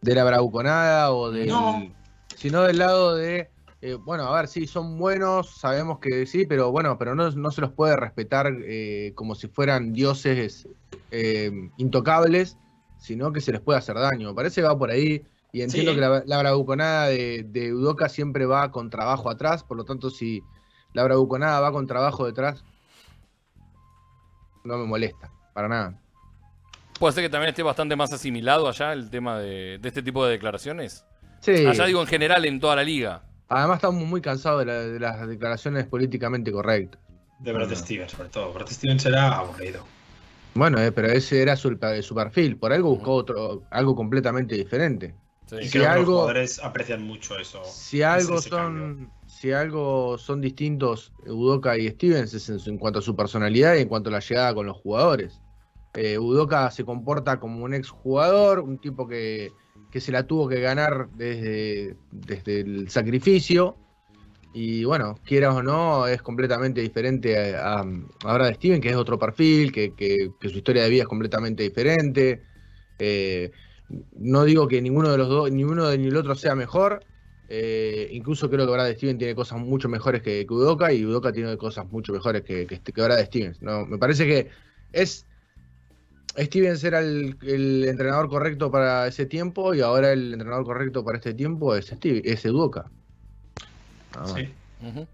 de 0.00 0.14
la 0.14 0.24
bravuconada 0.24 1.12
o 1.12 1.30
del, 1.30 1.48
No. 1.48 1.94
sino 2.34 2.62
del 2.62 2.78
lado 2.78 3.14
de, 3.14 3.48
eh, 3.80 3.94
bueno, 3.94 4.24
a 4.24 4.34
ver, 4.36 4.48
sí, 4.48 4.66
son 4.66 4.98
buenos, 4.98 5.56
sabemos 5.60 6.00
que 6.00 6.26
sí, 6.26 6.46
pero 6.46 6.72
bueno, 6.72 6.98
pero 6.98 7.14
no, 7.14 7.30
no 7.30 7.50
se 7.52 7.60
los 7.60 7.70
puede 7.70 7.96
respetar 7.96 8.52
eh, 8.64 9.12
como 9.14 9.36
si 9.36 9.46
fueran 9.46 9.92
dioses 9.92 10.66
eh, 11.12 11.52
intocables, 11.76 12.58
sino 12.98 13.32
que 13.32 13.40
se 13.40 13.52
les 13.52 13.60
puede 13.60 13.78
hacer 13.78 13.96
daño. 13.96 14.34
Parece 14.34 14.60
que 14.60 14.66
va 14.66 14.78
por 14.78 14.90
ahí. 14.90 15.22
Y 15.52 15.62
entiendo 15.62 15.92
Sí. 15.92 15.96
que 15.96 16.00
la, 16.00 16.22
la 16.26 16.38
bravuconada 16.40 17.06
de, 17.08 17.44
de 17.48 18.08
siempre 18.08 18.44
va 18.44 18.72
con 18.72 18.90
trabajo 18.90 19.30
atrás, 19.30 19.62
por 19.62 19.76
lo 19.76 19.84
tanto, 19.84 20.10
si 20.10 20.42
la 20.92 21.04
bravuconada 21.04 21.60
va 21.60 21.70
con 21.70 21.86
trabajo 21.86 22.26
detrás, 22.26 22.64
no 24.64 24.78
me 24.78 24.84
molesta, 24.84 25.30
para 25.52 25.68
nada. 25.68 26.00
Puede 26.98 27.12
ser 27.12 27.24
que 27.24 27.28
también 27.30 27.50
esté 27.50 27.62
bastante 27.62 27.94
más 27.96 28.12
asimilado 28.12 28.68
allá 28.68 28.92
el 28.92 29.10
tema 29.10 29.38
de, 29.38 29.78
de 29.80 29.88
este 29.88 30.02
tipo 30.02 30.24
de 30.24 30.32
declaraciones. 30.32 31.04
Sí, 31.40 31.66
Allá 31.66 31.84
digo 31.86 32.00
en 32.00 32.06
general 32.06 32.44
en 32.46 32.58
toda 32.58 32.76
la 32.76 32.82
liga. 32.82 33.22
además 33.48 33.76
estamos 33.76 34.04
muy 34.06 34.20
cansados 34.20 34.60
de, 34.60 34.66
la- 34.66 34.80
de 34.80 34.98
las 35.00 35.28
declaraciones 35.28 35.86
políticamente 35.86 36.50
correctas. 36.50 37.00
De 37.40 37.52
Brad 37.52 37.72
Stevens, 37.74 38.12
sobre 38.12 38.28
todo. 38.30 38.52
Brad 38.52 38.68
Stevens 38.68 39.04
era 39.04 39.36
aburrido. 39.36 39.84
Bueno, 40.54 40.80
eh, 40.80 40.92
pero 40.92 41.08
ese 41.08 41.42
era 41.42 41.56
su, 41.56 41.76
su 42.02 42.14
perfil, 42.14 42.56
por 42.56 42.72
algo 42.72 42.90
buscó 42.90 43.14
otro, 43.14 43.62
algo 43.70 43.94
completamente 43.96 44.54
diferente. 44.54 45.14
Sí. 45.46 45.56
Si 45.64 45.70
creo 45.70 45.82
que 45.82 45.88
los 45.88 45.88
algo- 45.88 46.12
jugadores 46.12 46.58
aprecian 46.62 47.02
mucho 47.02 47.36
eso. 47.38 47.62
Si 47.64 48.02
algo 48.02 48.38
ese 48.38 48.48
son, 48.48 49.10
si 49.26 49.52
algo 49.52 50.16
son 50.16 50.40
distintos 50.40 51.12
Udoka 51.26 51.76
y 51.76 51.88
Stevens 51.90 52.32
es 52.34 52.48
en, 52.48 52.58
en 52.66 52.78
cuanto 52.78 53.00
a 53.00 53.02
su 53.02 53.14
personalidad 53.14 53.74
y 53.74 53.80
en 53.82 53.88
cuanto 53.88 54.08
a 54.08 54.12
la 54.12 54.20
llegada 54.20 54.54
con 54.54 54.66
los 54.66 54.76
jugadores. 54.78 55.40
Eh, 55.94 56.18
Udoka 56.18 56.70
se 56.70 56.84
comporta 56.84 57.38
como 57.38 57.62
un 57.64 57.74
exjugador, 57.74 58.60
un 58.60 58.78
tipo 58.78 59.06
que, 59.06 59.52
que 59.90 60.00
se 60.00 60.12
la 60.12 60.26
tuvo 60.26 60.48
que 60.48 60.60
ganar 60.60 61.08
desde, 61.14 61.96
desde 62.10 62.60
el 62.60 62.88
sacrificio. 62.88 63.76
Y 64.56 64.84
bueno, 64.84 65.16
quieras 65.24 65.54
o 65.56 65.62
no, 65.64 66.06
es 66.06 66.22
completamente 66.22 66.80
diferente 66.80 67.56
a, 67.56 67.80
a, 67.80 67.84
a 68.24 68.34
Brad 68.34 68.54
Steven, 68.54 68.80
que 68.80 68.90
es 68.90 68.94
otro 68.96 69.18
perfil, 69.18 69.72
que, 69.72 69.94
que- 69.96 70.32
su 70.48 70.58
historia 70.58 70.84
de 70.84 70.90
vida 70.90 71.02
es 71.02 71.08
completamente 71.08 71.64
diferente. 71.64 72.46
Eh, 72.98 73.50
no 74.12 74.44
digo 74.44 74.68
que 74.68 74.80
ninguno 74.80 75.10
de 75.10 75.18
los 75.18 75.28
dos, 75.28 75.50
ni 75.50 75.64
uno 75.64 75.90
ni 75.96 76.06
el 76.08 76.16
otro 76.16 76.34
sea 76.36 76.54
mejor. 76.54 77.04
eh, 77.48 78.08
incluso 78.12 78.48
creo 78.50 78.64
que 78.66 78.72
Brad 78.72 78.92
Stevens 78.94 79.18
tiene 79.18 79.34
cosas 79.34 79.58
mucho 79.60 79.88
mejores 79.88 80.22
que, 80.22 80.46
que 80.46 80.54
Udoka 80.54 80.92
y 80.92 81.04
Udoka 81.04 81.32
tiene 81.32 81.56
cosas 81.58 81.86
mucho 81.90 82.12
mejores 82.12 82.42
que, 82.44 82.66
que, 82.66 82.80
que 82.82 83.02
Brad 83.02 83.24
Stevens. 83.26 83.60
No, 83.62 83.84
me 83.86 83.98
parece 83.98 84.24
que 84.26 84.50
es 84.92 85.26
Stevens 86.38 86.82
era 86.84 87.00
el, 87.00 87.36
el 87.42 87.84
entrenador 87.88 88.28
correcto 88.28 88.70
para 88.70 89.06
ese 89.08 89.26
tiempo 89.26 89.74
y 89.74 89.80
ahora 89.80 90.12
el 90.12 90.32
entrenador 90.32 90.64
correcto 90.64 91.04
para 91.04 91.18
este 91.18 91.34
tiempo 91.34 91.74
es, 91.76 91.86
Steve, 91.86 92.22
es 92.24 92.44
Udoka. 92.44 92.92
Nada 94.14 94.32
más. 94.32 94.34
Sí. 94.34 94.48
Ujú. 94.82 95.06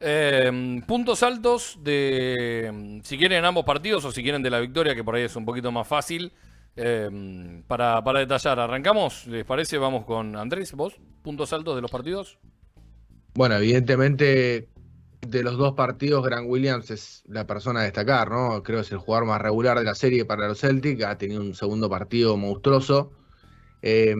Eh, 0.00 0.82
puntos 0.86 1.22
altos 1.22 1.78
de, 1.82 2.70
mm, 2.72 3.00
si 3.04 3.16
quieren 3.16 3.38
en 3.38 3.44
ambos 3.44 3.64
partidos 3.64 4.04
o 4.04 4.12
si 4.12 4.22
quieren 4.22 4.42
de 4.42 4.50
la 4.50 4.60
victoria, 4.60 4.94
que 4.94 5.04
por 5.04 5.14
ahí 5.14 5.22
es 5.22 5.36
un 5.36 5.44
poquito 5.44 5.72
más 5.72 5.88
fácil, 5.88 6.32
eh, 6.76 7.62
para, 7.66 8.02
para 8.02 8.18
detallar. 8.18 8.58
¿Arrancamos? 8.60 9.26
¿Les 9.26 9.44
parece? 9.44 9.78
Vamos 9.78 10.04
con 10.04 10.36
Andrés, 10.36 10.72
vos. 10.72 10.94
¿Puntos 11.22 11.52
altos 11.52 11.76
de 11.76 11.82
los 11.82 11.90
partidos? 11.90 12.38
Bueno, 13.34 13.56
evidentemente 13.56 14.68
de 15.26 15.42
los 15.42 15.56
dos 15.56 15.74
partidos, 15.74 16.24
Grant 16.24 16.46
Williams 16.48 16.90
es 16.90 17.22
la 17.26 17.46
persona 17.46 17.80
a 17.80 17.84
destacar, 17.84 18.30
¿no? 18.30 18.62
Creo 18.62 18.78
que 18.78 18.86
es 18.86 18.92
el 18.92 18.98
jugador 18.98 19.26
más 19.26 19.40
regular 19.40 19.78
de 19.78 19.84
la 19.84 19.94
serie 19.94 20.24
para 20.24 20.48
los 20.48 20.60
Celtics, 20.60 21.02
ha 21.04 21.16
tenido 21.16 21.40
un 21.40 21.54
segundo 21.54 21.88
partido 21.88 22.36
monstruoso. 22.36 23.12
Eh, 23.80 24.14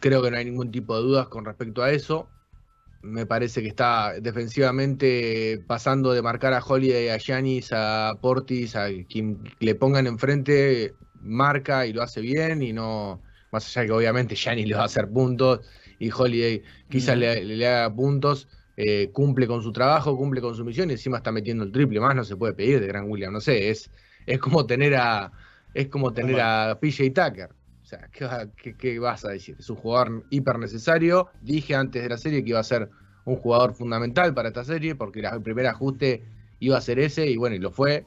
creo 0.00 0.22
que 0.22 0.30
no 0.30 0.36
hay 0.36 0.44
ningún 0.44 0.70
tipo 0.70 0.96
de 0.96 1.02
dudas 1.02 1.28
con 1.28 1.44
respecto 1.44 1.82
a 1.82 1.90
eso. 1.90 2.28
Me 3.02 3.26
parece 3.26 3.62
que 3.62 3.68
está 3.68 4.18
defensivamente 4.20 5.62
pasando 5.66 6.12
de 6.12 6.22
marcar 6.22 6.52
a 6.52 6.62
Holiday, 6.62 7.10
a 7.10 7.18
Giannis, 7.18 7.70
a 7.72 8.18
Portis, 8.20 8.74
a 8.74 8.88
quien 9.08 9.38
le 9.60 9.74
pongan 9.74 10.06
enfrente, 10.06 10.94
marca 11.20 11.86
y 11.86 11.92
lo 11.92 12.02
hace 12.02 12.20
bien 12.20 12.62
y 12.62 12.72
no, 12.72 13.22
más 13.52 13.66
allá 13.68 13.82
de 13.82 13.86
que 13.86 13.92
obviamente 13.92 14.34
Giannis 14.34 14.66
le 14.66 14.74
va 14.74 14.82
a 14.82 14.86
hacer 14.86 15.08
puntos 15.08 15.60
y 15.98 16.10
Holiday 16.10 16.62
quizás 16.88 17.16
le, 17.16 17.44
le 17.44 17.66
haga 17.66 17.94
puntos, 17.94 18.48
eh, 18.76 19.10
cumple 19.12 19.46
con 19.46 19.62
su 19.62 19.72
trabajo, 19.72 20.16
cumple 20.16 20.40
con 20.40 20.54
su 20.54 20.64
misión 20.64 20.90
y 20.90 20.94
encima 20.94 21.18
está 21.18 21.32
metiendo 21.32 21.64
el 21.64 21.72
triple, 21.72 22.00
más 22.00 22.14
no 22.14 22.24
se 22.24 22.36
puede 22.36 22.54
pedir 22.54 22.80
de 22.80 22.86
Gran 22.86 23.10
William, 23.10 23.32
no 23.32 23.40
sé, 23.40 23.70
es, 23.70 23.90
es 24.26 24.38
como 24.38 24.66
tener 24.66 24.94
a 24.96 25.32
es 25.74 25.88
como 25.88 26.12
tener 26.12 26.40
a 26.40 26.78
PJ 26.80 27.10
Tucker. 27.10 27.50
O 27.88 27.90
sea, 27.90 28.06
¿qué, 28.12 28.26
va- 28.26 28.46
qué- 28.54 28.76
qué 28.76 28.98
vas 28.98 29.24
a 29.24 29.30
decir? 29.30 29.56
Es 29.58 29.70
un 29.70 29.76
jugador 29.76 30.22
hiper 30.28 30.58
necesario. 30.58 31.30
Dije 31.40 31.74
antes 31.74 32.02
de 32.02 32.08
la 32.10 32.18
serie 32.18 32.44
que 32.44 32.50
iba 32.50 32.60
a 32.60 32.62
ser 32.64 32.90
un 33.24 33.36
jugador 33.36 33.72
fundamental 33.72 34.34
para 34.34 34.48
esta 34.48 34.62
serie 34.62 34.94
porque 34.94 35.20
el 35.20 35.40
primer 35.40 35.66
ajuste 35.68 36.22
iba 36.60 36.76
a 36.76 36.82
ser 36.82 36.98
ese 36.98 37.26
y 37.26 37.38
bueno, 37.38 37.56
y 37.56 37.60
lo 37.60 37.70
fue. 37.70 38.04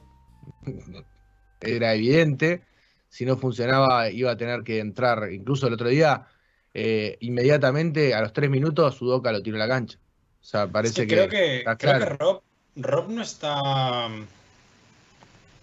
Era 1.60 1.94
evidente. 1.94 2.62
Si 3.08 3.24
no 3.24 3.36
funcionaba, 3.36 4.08
iba 4.08 4.30
a 4.30 4.36
tener 4.36 4.62
que 4.62 4.78
entrar. 4.78 5.32
Incluso 5.32 5.66
el 5.66 5.72
otro 5.74 5.88
día, 5.88 6.28
eh, 6.74 7.16
inmediatamente 7.18 8.14
a 8.14 8.20
los 8.20 8.32
tres 8.32 8.50
minutos, 8.50 8.94
Sudoka 8.94 9.32
lo 9.32 9.42
tiró 9.42 9.56
a 9.56 9.66
la 9.66 9.68
cancha. 9.68 9.98
O 10.40 10.44
sea, 10.44 10.68
parece 10.68 11.08
que 11.08 11.14
creo 11.16 11.28
que, 11.28 11.56
está 11.58 11.76
creo 11.76 11.98
que 11.98 12.04
Rob, 12.04 12.42
Rob 12.76 13.08
no 13.10 13.22
está 13.22 14.06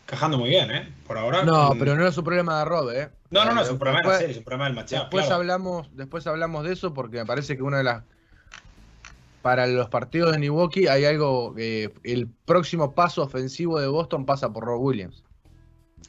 cajando 0.09 0.37
muy 0.37 0.49
bien, 0.49 0.71
¿eh? 0.71 0.93
Por 1.05 1.17
ahora. 1.17 1.43
No, 1.43 1.71
pero 1.77 1.95
no 1.95 2.05
es 2.07 2.17
un 2.17 2.23
problema 2.23 2.59
de 2.59 2.65
Rob, 2.65 2.89
¿eh? 2.91 3.09
No, 3.29 3.45
no, 3.45 3.53
no, 3.53 3.61
Eh, 3.61 3.63
es 3.65 3.69
un 3.69 3.77
problema 3.79 3.99
de 3.99 4.03
la 4.07 4.09
después- 4.13 4.17
serie, 4.19 4.31
es 4.31 4.37
un 4.39 4.43
problema 4.43 4.65
del 4.65 4.73
matchup. 4.75 4.99
Después 4.99 5.25
claro. 5.25 5.35
hablamos, 5.41 5.87
después 5.95 6.27
hablamos 6.27 6.63
de 6.65 6.73
eso 6.73 6.93
porque 6.93 7.17
me 7.17 7.25
parece 7.25 7.55
que 7.55 7.63
una 7.63 7.77
de 7.77 7.83
las 7.83 8.03
para 9.41 9.67
los 9.67 9.87
partidos 9.89 10.31
de 10.33 10.37
Milwaukee 10.39 10.87
hay 10.87 11.05
algo 11.05 11.53
que 11.55 11.93
el 12.03 12.27
próximo 12.45 12.93
paso 12.93 13.23
ofensivo 13.23 13.79
de 13.79 13.87
Boston 13.87 14.25
pasa 14.25 14.51
por 14.51 14.65
Rob 14.65 14.81
Williams. 14.81 15.23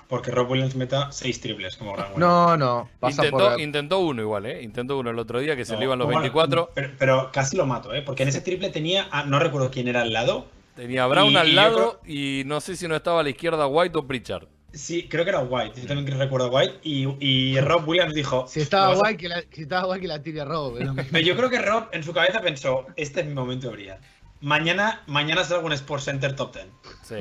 Porque 0.09 0.33
Rob 0.33 0.51
Williams 0.51 0.75
meta 0.75 1.13
seis 1.13 1.41
triples 1.41 1.77
como 1.77 1.93
Williams. 1.93 2.17
No, 2.17 2.57
no, 2.57 2.89
pasa 2.99 3.25
Intentó, 3.25 3.51
por 3.51 3.61
intentó 3.61 3.99
uno 4.01 4.23
igual, 4.23 4.47
¿eh? 4.47 4.63
Intentó 4.63 4.99
uno 4.99 5.11
el 5.11 5.19
otro 5.21 5.39
día 5.39 5.55
que 5.55 5.65
se 5.65 5.75
No, 5.75 5.79
le 5.79 5.85
iban 5.85 5.99
los 6.01 6.07
bueno, 6.07 6.21
24. 6.23 6.71
Pero, 6.75 6.91
pero 6.99 7.31
casi 7.33 7.57
lo 7.57 7.67
mato, 7.67 7.95
¿eh? 7.95 8.03
Porque 8.03 8.25
en 8.25 8.31
ese 8.31 8.41
triple 8.41 8.71
tenía. 8.71 9.07
ah, 9.13 9.23
no 9.25 9.39
recuerdo 9.39 9.71
quién 9.71 9.87
era 9.87 10.03
al 10.03 10.13
lado. 10.13 10.47
Tenía 10.81 11.05
a 11.05 11.09
Brown 11.09 11.33
Y- 11.33 11.37
al 11.37 11.55
lado 11.55 12.01
y 12.07 12.43
no 12.47 12.59
sé 12.62 12.75
si 12.75 12.88
no 12.88 12.97
estaba 12.97 13.21
a 13.21 13.23
la 13.23 13.29
izquierda 13.29 13.66
White 13.66 13.99
o 13.99 14.07
Pritchard. 14.07 14.47
Sí, 14.73 15.09
creo 15.11 15.25
que 15.25 15.31
era 15.31 15.40
White. 15.40 15.79
Yo 15.83 15.87
también 15.87 16.19
recuerdo 16.19 16.47
a 16.47 16.51
White. 16.51 16.79
Y, 16.85 17.07
y 17.21 17.61
Rob 17.61 17.87
Williams 17.87 18.14
dijo. 18.14 18.47
si 18.49 18.61
estaba 18.61 18.95
guay 18.95 19.19
que 19.19 19.29
la, 19.29 19.43
si 19.51 19.62
estaba 19.62 19.85
guay 19.85 20.01
que 20.01 20.09
la 20.09 20.23
tire 20.23 20.43
Rob, 20.45 20.79
pero- 20.79 20.95
yo 21.23 21.37
creo 21.37 21.51
que 21.51 21.59
Rob 21.61 21.88
en 21.93 22.03
su 22.03 22.14
cabeza 22.14 22.40
pensó: 22.40 22.87
Este 22.97 23.21
es 23.21 23.27
mi 23.27 23.35
momento 23.35 23.66
de 23.69 23.75
brillar. 23.75 24.01
Mañana, 24.40 25.03
mañana 25.07 25.45
salgo 25.45 25.66
en 25.66 25.75
Sports 25.75 26.05
Center 26.07 26.35
Top 26.35 26.55
10. 26.55 26.66
Sí, 27.03 27.16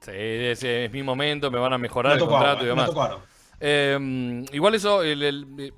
sí, 0.00 0.10
ese 0.12 0.86
es 0.86 0.92
mi 0.92 1.04
momento, 1.04 1.48
me 1.52 1.58
van 1.60 1.72
a 1.72 1.78
mejorar 1.78 2.16
No 2.16 2.24
el 2.24 2.28
contrato 2.28 2.64
y 2.64 2.66
demás. 2.66 2.90
No. 2.92 3.20
Eh, 3.60 4.44
igual 4.52 4.74
eso, 4.74 5.02
el- 5.04 5.22
el- 5.22 5.72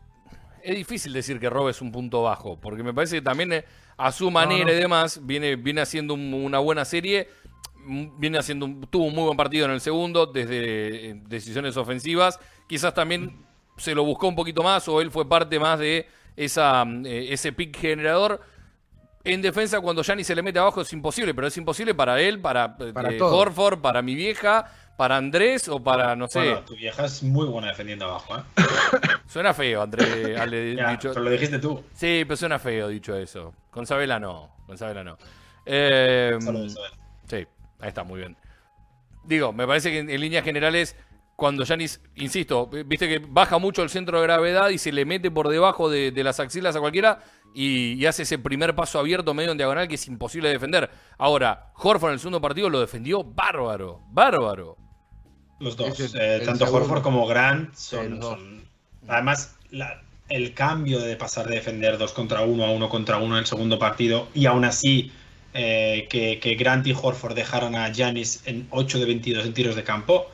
es 0.67 0.77
difícil 0.77 1.13
decir 1.13 1.39
que 1.41 1.49
Rob 1.49 1.69
es 1.69 1.81
un 1.81 1.93
punto 1.93 2.23
bajo, 2.23 2.59
porque 2.61 2.83
me 2.83 2.93
parece 2.93 3.17
que 3.17 3.23
también 3.23 3.53
eh, 3.53 3.65
a 3.97 4.13
su 4.13 4.31
manera 4.31 4.65
no. 4.65 4.73
y 4.73 4.75
demás 4.75 5.21
viene, 5.25 5.57
viene 5.57 5.81
haciendo 5.81 6.15
un- 6.15 6.35
una 6.35 6.59
buena 6.59 6.85
serie, 6.85 7.29
viene 8.19 8.39
haciendo 8.39 8.67
un- 8.67 8.81
tuvo 8.91 9.05
un 9.05 9.15
muy 9.15 9.25
buen 9.25 9.37
partido 9.37 9.67
en 9.67 9.73
el 9.73 9.81
segundo, 9.81 10.27
desde 10.27 11.11
eh, 11.11 11.15
decisiones 11.29 11.77
ofensivas, 11.77 12.39
quizás 12.67 12.93
también 12.95 13.37
se 13.77 13.95
lo 13.95 14.05
buscó 14.05 14.27
un 14.29 14.35
poquito 14.37 14.63
más 14.63 14.89
o 14.89 15.01
él 15.01 15.11
fue 15.11 15.29
parte 15.29 15.59
más 15.59 15.79
de 15.79 16.07
esa, 16.37 16.85
eh, 17.05 17.29
ese 17.31 17.53
pick 17.53 17.77
generador. 17.79 18.41
En 19.25 19.43
defensa, 19.43 19.81
cuando 19.81 20.03
Gianni 20.05 20.23
se 20.25 20.35
le 20.35 20.43
mete 20.43 20.59
abajo 20.59 20.81
es 20.83 20.93
imposible, 20.93 21.35
pero 21.35 21.47
es 21.49 21.57
imposible 21.57 21.95
para 21.95 22.21
él, 22.21 22.41
para, 22.41 22.77
Para 22.77 23.11
eh. 23.13 23.21
Horford, 23.21 23.81
para 23.81 24.01
mi 24.03 24.15
vieja, 24.15 24.71
para 24.97 25.17
Andrés 25.17 25.69
o 25.69 25.83
para, 25.83 26.17
no 26.17 26.27
sé. 26.29 26.39
Bueno, 26.41 26.61
tu 26.63 26.75
vieja 26.77 27.05
es 27.05 27.23
muy 27.23 27.47
buena 27.47 27.69
defendiendo 27.69 28.07
abajo, 28.07 28.37
¿eh? 28.39 28.43
Suena 29.27 29.53
feo, 29.55 29.83
André, 29.83 30.37
Ale, 30.39 30.75
Ya, 30.77 30.91
dicho. 30.91 31.11
pero 31.11 31.25
lo 31.25 31.31
dijiste 31.31 31.59
tú. 31.59 31.83
Sí, 31.93 32.25
pero 32.27 32.37
suena 32.37 32.59
feo 32.59 32.89
dicho 32.89 33.15
eso. 33.17 33.55
Con 33.71 33.87
Sabela 33.87 34.19
no, 34.19 34.51
con 34.67 34.79
Sabela 34.79 35.05
no. 35.05 35.19
Eh, 35.67 36.39
sí, 37.27 37.37
ahí 37.81 37.89
está, 37.89 38.05
muy 38.05 38.21
bien. 38.21 38.37
Digo, 39.25 39.53
me 39.53 39.67
parece 39.67 39.91
que 39.91 39.99
en, 39.99 40.09
en 40.11 40.21
líneas 40.21 40.45
generales, 40.45 40.97
cuando 41.35 41.65
Yanis, 41.65 42.01
insisto, 42.15 42.69
viste 42.69 43.09
que 43.09 43.19
baja 43.19 43.59
mucho 43.59 43.83
el 43.83 43.91
centro 43.91 44.19
de 44.19 44.23
gravedad 44.27 44.71
y 44.71 44.79
se 44.79 44.93
le 44.93 45.05
mete 45.05 45.31
por 45.31 45.49
debajo 45.49 45.91
de, 45.91 46.13
de 46.13 46.25
las 46.25 46.39
axilas 46.41 46.77
a 46.77 46.81
cualquiera 46.81 47.19
y, 47.53 47.95
y 47.95 48.07
hace 48.07 48.23
ese 48.23 48.39
primer 48.39 48.75
paso 48.77 48.99
abierto 48.99 49.35
medio 49.35 49.51
en 49.51 49.59
diagonal 49.59 49.89
que 49.89 49.97
es 49.97 50.07
imposible 50.07 50.49
de 50.49 50.55
defender. 50.55 50.89
Ahora, 51.19 51.73
Horford 51.75 52.11
en 52.11 52.15
el 52.15 52.21
segundo 52.21 52.41
partido 52.41 52.71
lo 52.71 52.81
defendió 52.81 53.25
bárbaro, 53.25 54.03
bárbaro. 54.11 54.77
Los 55.59 55.77
dos. 55.77 55.99
Eh, 56.15 56.37
el 56.41 56.47
tanto. 56.47 56.65
Horford 56.73 57.03
como 57.03 57.27
Grant 57.27 57.75
son. 57.75 58.65
Además, 59.09 59.55
la- 59.71 60.03
el 60.29 60.55
cambio 60.55 60.99
de 60.99 61.15
pasar 61.17 61.47
de 61.47 61.55
defender 61.55 61.99
dos 61.99 62.13
contra 62.13 62.41
uno 62.43 62.65
a 62.65 62.71
uno 62.73 62.89
contra 62.89 63.19
uno 63.19 63.35
en 63.37 63.41
el 63.41 63.47
segundo 63.47 63.79
partido 63.79 64.27
y 64.35 64.47
aún 64.47 64.65
así 64.65 65.13
eh, 65.55 66.09
que, 66.11 66.41
que 66.41 66.57
Grant 66.57 66.85
y 66.87 66.93
Horford 66.93 67.35
dejaran 67.35 67.77
a 67.77 67.89
Giannis 67.93 68.43
en 68.45 68.67
8 68.71 68.99
de 68.99 69.05
22 69.07 69.47
en 69.47 69.55
tiros 69.55 69.77
de 69.77 69.85
campo 69.85 70.27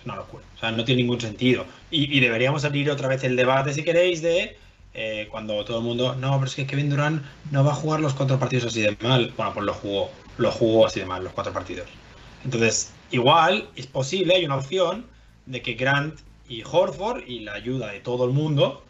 es 0.00 0.04
una 0.06 0.16
locura. 0.16 0.42
O 0.56 0.58
sea, 0.58 0.70
no 0.72 0.84
tiene 0.84 1.02
ningún 1.02 1.20
sentido. 1.20 1.66
Y, 1.90 2.16
y 2.16 2.20
deberíamos 2.20 2.64
abrir 2.64 2.90
otra 2.90 3.06
vez 3.08 3.22
el 3.24 3.36
debate, 3.36 3.72
si 3.74 3.84
queréis, 3.84 4.22
de 4.22 4.56
eh, 4.94 5.28
cuando 5.30 5.62
todo 5.64 5.78
el 5.78 5.84
mundo. 5.84 6.14
No, 6.16 6.32
pero 6.38 6.46
es 6.46 6.54
que 6.56 6.66
Kevin 6.66 6.88
Durant 6.90 7.22
no 7.52 7.62
va 7.62 7.72
a 7.72 7.74
jugar 7.74 8.00
los 8.00 8.14
cuatro 8.14 8.38
partidos 8.38 8.64
así 8.66 8.80
de 8.80 8.96
mal. 9.02 9.32
Bueno, 9.36 9.52
pues 9.52 9.66
lo 9.66 9.74
jugó. 9.74 10.10
Lo 10.38 10.50
jugó 10.50 10.86
así 10.86 11.00
de 11.00 11.06
mal, 11.06 11.22
los 11.22 11.32
cuatro 11.34 11.52
partidos. 11.52 11.86
Entonces, 12.44 12.92
igual 13.10 13.68
es 13.76 13.86
posible, 13.86 14.34
hay 14.34 14.44
una 14.44 14.56
opción 14.56 15.06
de 15.46 15.62
que 15.62 15.74
Grant 15.74 16.18
y 16.48 16.62
Horford 16.62 17.24
y 17.26 17.40
la 17.40 17.54
ayuda 17.54 17.92
de 17.92 18.00
todo 18.00 18.24
el 18.24 18.32
mundo 18.32 18.82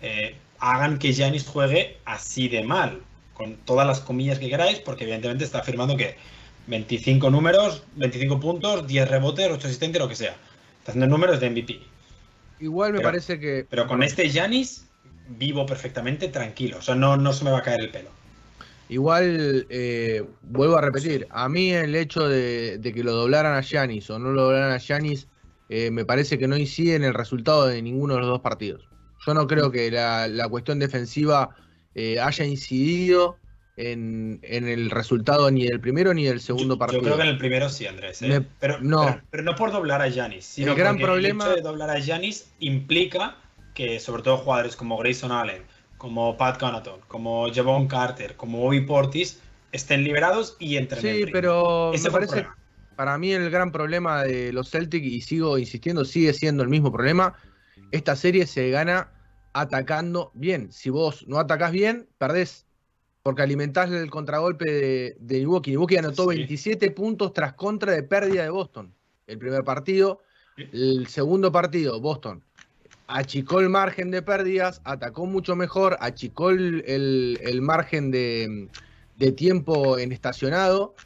eh, 0.00 0.34
hagan 0.58 0.98
que 0.98 1.12
Giannis 1.12 1.46
juegue 1.46 1.98
así 2.04 2.48
de 2.48 2.62
mal, 2.64 3.00
con 3.34 3.56
todas 3.56 3.86
las 3.86 4.00
comillas 4.00 4.38
que 4.38 4.48
queráis, 4.48 4.78
porque 4.78 5.04
evidentemente 5.04 5.44
está 5.44 5.58
afirmando 5.58 5.96
que 5.96 6.16
25 6.66 7.30
números, 7.30 7.82
25 7.96 8.38
puntos, 8.40 8.86
10 8.86 9.08
rebotes, 9.08 9.50
8 9.50 9.66
asistentes, 9.66 10.00
lo 10.00 10.08
que 10.08 10.14
sea. 10.14 10.36
Está 10.78 10.92
haciendo 10.92 11.06
números 11.06 11.40
de 11.40 11.50
MVP. 11.50 11.80
Igual 12.60 12.92
me 12.92 12.98
Pero- 12.98 13.08
parece 13.08 13.40
que. 13.40 13.66
Pero 13.68 13.86
con 13.86 14.02
este 14.02 14.28
Giannis 14.28 14.86
vivo 15.28 15.66
perfectamente 15.66 16.28
tranquilo, 16.28 16.78
o 16.78 16.82
sea, 16.82 16.94
no, 16.94 17.16
no 17.16 17.32
se 17.32 17.44
me 17.44 17.50
va 17.50 17.58
a 17.58 17.62
caer 17.62 17.80
el 17.80 17.90
pelo. 17.90 18.10
Igual, 18.92 19.66
eh, 19.70 20.22
vuelvo 20.42 20.76
a 20.76 20.82
repetir, 20.82 21.26
a 21.30 21.48
mí 21.48 21.72
el 21.72 21.94
hecho 21.94 22.28
de, 22.28 22.76
de 22.78 22.92
que 22.92 23.02
lo 23.02 23.12
doblaran 23.12 23.54
a 23.56 23.62
Giannis 23.62 24.10
o 24.10 24.18
no 24.18 24.32
lo 24.32 24.42
doblaran 24.44 24.72
a 24.72 24.78
Giannis, 24.78 25.28
eh, 25.70 25.90
me 25.90 26.04
parece 26.04 26.38
que 26.38 26.46
no 26.46 26.58
incide 26.58 26.96
en 26.96 27.04
el 27.04 27.14
resultado 27.14 27.66
de 27.66 27.80
ninguno 27.80 28.14
de 28.14 28.20
los 28.20 28.28
dos 28.28 28.40
partidos. 28.40 28.86
Yo 29.26 29.32
no 29.32 29.46
creo 29.46 29.70
que 29.70 29.90
la, 29.90 30.28
la 30.28 30.46
cuestión 30.46 30.78
defensiva 30.78 31.56
eh, 31.94 32.20
haya 32.20 32.44
incidido 32.44 33.38
en, 33.78 34.40
en 34.42 34.68
el 34.68 34.90
resultado 34.90 35.50
ni 35.50 35.64
del 35.64 35.80
primero 35.80 36.12
ni 36.12 36.24
del 36.24 36.40
segundo 36.40 36.74
yo, 36.74 36.78
partido. 36.78 37.00
Yo 37.00 37.06
creo 37.06 37.16
que 37.16 37.22
en 37.22 37.28
el 37.30 37.38
primero 37.38 37.70
sí, 37.70 37.86
Andrés. 37.86 38.20
¿eh? 38.20 38.26
Me- 38.28 38.40
pero, 38.42 38.78
no. 38.80 39.06
pero, 39.06 39.22
pero 39.30 39.42
no 39.42 39.54
por 39.56 39.72
doblar 39.72 40.02
a 40.02 40.10
sino 40.40 40.72
El 40.72 40.76
gran 40.78 40.96
porque 40.98 41.06
problema- 41.06 41.46
el 41.46 41.50
hecho 41.52 41.56
de 41.56 41.62
doblar 41.62 41.88
a 41.88 41.98
Giannis 41.98 42.52
implica 42.58 43.36
que 43.74 43.98
sobre 44.00 44.22
todo 44.22 44.36
jugadores 44.36 44.76
como 44.76 44.98
Grayson 44.98 45.32
Allen, 45.32 45.62
como 46.02 46.36
Pat 46.36 46.58
Connaughton, 46.58 46.98
como 47.06 47.46
Javon 47.54 47.86
Carter, 47.86 48.34
como 48.34 48.58
Bobby 48.58 48.80
Portis 48.80 49.38
estén 49.70 50.02
liberados 50.02 50.56
y 50.58 50.76
entren 50.76 50.98
en 51.06 51.12
Sí, 51.14 51.18
ritmo. 51.20 51.32
pero 51.32 51.92
Ese 51.94 52.08
me 52.08 52.12
parece, 52.12 52.46
para 52.96 53.16
mí 53.18 53.32
el 53.32 53.48
gran 53.50 53.70
problema 53.70 54.24
de 54.24 54.52
los 54.52 54.68
Celtics, 54.68 55.06
y 55.06 55.20
sigo 55.20 55.58
insistiendo, 55.58 56.04
sigue 56.04 56.32
siendo 56.34 56.64
el 56.64 56.68
mismo 56.68 56.90
problema. 56.90 57.34
Esta 57.92 58.16
serie 58.16 58.48
se 58.48 58.68
gana 58.70 59.12
atacando 59.52 60.32
bien. 60.34 60.72
Si 60.72 60.90
vos 60.90 61.24
no 61.28 61.38
atacás 61.38 61.70
bien, 61.70 62.08
perdés. 62.18 62.66
Porque 63.22 63.42
alimentás 63.42 63.88
el 63.92 64.10
contragolpe 64.10 64.64
de, 64.64 65.16
de 65.20 65.38
Milwaukee. 65.38 65.70
Milwaukee 65.70 65.98
anotó 65.98 66.28
Sí. 66.28 66.36
27 66.38 66.90
puntos 66.90 67.32
tras 67.32 67.52
contra 67.52 67.92
de 67.92 68.02
pérdida 68.02 68.42
de 68.42 68.50
Boston. 68.50 68.92
El 69.28 69.38
primer 69.38 69.62
partido. 69.62 70.20
El 70.56 71.06
segundo 71.06 71.52
partido, 71.52 72.00
Boston 72.00 72.42
achicó 73.06 73.60
el 73.60 73.68
margen 73.68 74.10
de 74.10 74.22
pérdidas, 74.22 74.80
atacó 74.84 75.26
mucho 75.26 75.56
mejor, 75.56 75.96
achicó 76.00 76.50
el, 76.50 76.84
el- 76.86 77.62
margen 77.62 78.10
de, 78.10 78.70
de 79.14 79.32
tiempo 79.32 79.98
en 79.98 80.12
estacionado, 80.12 80.96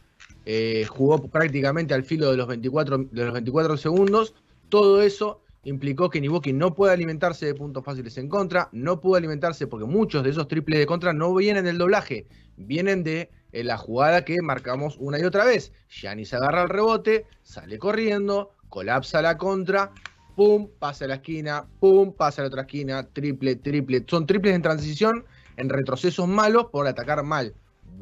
eh, 0.45 0.87
jugó 0.89 1.29
prácticamente 1.31 1.95
al 1.95 2.05
filo 2.05 2.31
de 2.31 2.37
los 2.37 2.47
24, 2.47 2.99
de 2.99 3.25
los 3.25 3.33
24 3.33 3.77
segundos. 3.77 4.35
Todo 4.69 5.03
eso 5.03 5.43
implicó 5.63 6.11
que 6.11 6.21
Milwaukee 6.21 6.53
no 6.53 6.75
puede 6.75 6.93
alimentarse 6.93 7.47
de 7.47 7.55
puntos 7.55 7.85
fáciles 7.85 8.17
en 8.19 8.29
contra, 8.29 8.69
no 8.73 9.01
puede 9.01 9.19
alimentarse 9.19 9.67
porque 9.67 9.87
muchos 9.87 10.23
de 10.23 10.31
esos 10.31 10.47
triples 10.49 10.79
de 10.79 10.87
contra 10.87 11.13
no 11.13 11.35
vienen 11.35 11.65
del 11.65 11.79
doblaje, 11.79 12.29
vienen 12.57 13.03
de 13.03 13.31
eh, 13.53 13.65
la 13.65 13.77
jugada 13.77 14.25
que 14.25 14.37
marcamos 14.43 14.97
una 14.99 15.19
y 15.19 15.25
otra 15.25 15.45
vez. 15.45 15.73
Giannis 15.89 16.33
agarra 16.35 16.63
el 16.63 16.69
rebote, 16.69 17.27
sale 17.43 17.79
corriendo, 17.79 18.53
colapsa 18.69 19.23
la 19.23 19.37
contra, 19.39 19.93
pum, 20.37 20.69
pasa 20.79 21.07
a 21.07 21.09
la 21.09 21.15
esquina, 21.17 21.67
pum, 21.81 22.13
pasa 22.13 22.43
a 22.43 22.45
la 22.45 22.49
otra 22.49 22.63
esquina, 22.63 23.03
triple, 23.13 23.57
triple. 23.57 24.05
Son 24.07 24.27
triples 24.27 24.55
en 24.55 24.63
transición, 24.63 25.25
en 25.57 25.69
retrocesos 25.69 26.29
malos 26.29 26.67
por 26.71 26.87
atacar 26.87 27.23
mal. 27.25 27.55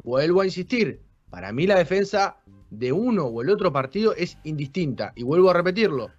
Vuelvo 0.03 0.41
a 0.41 0.45
insistir, 0.45 1.01
para 1.31 1.53
mí 1.53 1.67
la 1.67 1.77
defensa 1.79 2.37
de 2.71 2.93
uno 2.93 3.27
o 3.27 3.41
el 3.41 3.51
otro 3.51 3.73
partido 3.73 4.15
es 4.15 4.37
indistinta. 4.45 5.13
Y 5.15 5.23
vuelvo 5.23 5.51
a 5.51 5.55
repetirlo. 5.55 6.11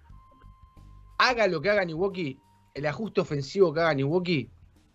Haga 1.18 1.46
lo 1.46 1.60
que 1.60 1.70
haga 1.70 1.84
Milwaukee, 1.84 2.38
el 2.74 2.86
ajuste 2.86 3.20
ofensivo 3.20 3.72
que 3.72 3.80
haga 3.80 3.94
Milwaukee, 3.94 4.50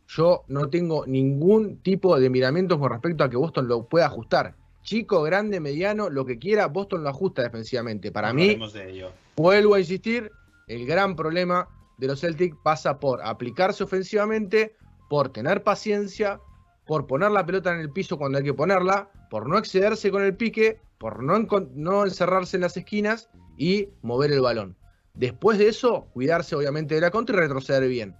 yo 0.08 0.44
no 0.48 0.70
tengo 0.70 1.06
ningún 1.06 1.78
tipo 1.78 2.20
de 2.20 2.30
miramientos 2.30 2.78
con 2.78 2.90
respecto 2.92 3.24
a 3.24 3.30
que 3.30 3.38
Boston 3.38 3.68
lo 3.68 3.88
pueda 3.88 4.08
ajustar. 4.08 4.56
Chico, 4.84 5.22
grande, 5.22 5.60
mediano, 5.60 6.10
lo 6.10 6.26
que 6.26 6.38
quiera, 6.40 6.68
Boston 6.68 7.04
lo 7.04 7.10
ajusta 7.10 7.44
defensivamente. 7.44 8.12
Para 8.12 8.34
mí, 8.34 8.42
Hablaremos 8.44 8.74
de 8.74 8.90
ello. 8.90 9.12
vuelvo 9.38 9.76
a 9.76 9.80
insistir, 9.80 10.32
el 10.72 10.86
gran 10.86 11.16
problema 11.16 11.68
de 11.98 12.08
los 12.08 12.22
Celtics 12.22 12.58
pasa 12.64 13.00
por 13.00 13.22
aplicarse 13.22 13.84
ofensivamente, 13.84 14.76
por 15.10 15.30
tener 15.30 15.64
paciencia, 15.64 16.40
por 16.88 17.08
poner 17.08 17.32
la 17.32 17.46
pelota 17.46 17.74
en 17.74 17.82
el 17.82 17.92
piso 17.92 18.18
cuando 18.18 18.38
hay 18.38 18.44
que 18.44 18.54
ponerla, 18.54 19.12
por 19.30 19.48
no 19.50 19.58
excederse 19.58 20.12
con 20.12 20.24
el 20.24 20.36
pique, 20.36 20.80
por 20.98 21.22
no 21.24 22.06
encerrarse 22.06 22.58
en 22.58 22.62
las 22.62 22.78
esquinas 22.78 23.30
y 23.58 23.90
mover 24.02 24.32
el 24.32 24.42
balón. 24.42 24.78
Después 25.14 25.58
de 25.58 25.68
eso, 25.68 26.08
cuidarse 26.14 26.56
obviamente 26.56 26.96
de 26.96 27.02
la 27.02 27.12
contra 27.12 27.36
y 27.36 27.40
retroceder 27.40 27.88
bien. 27.90 28.16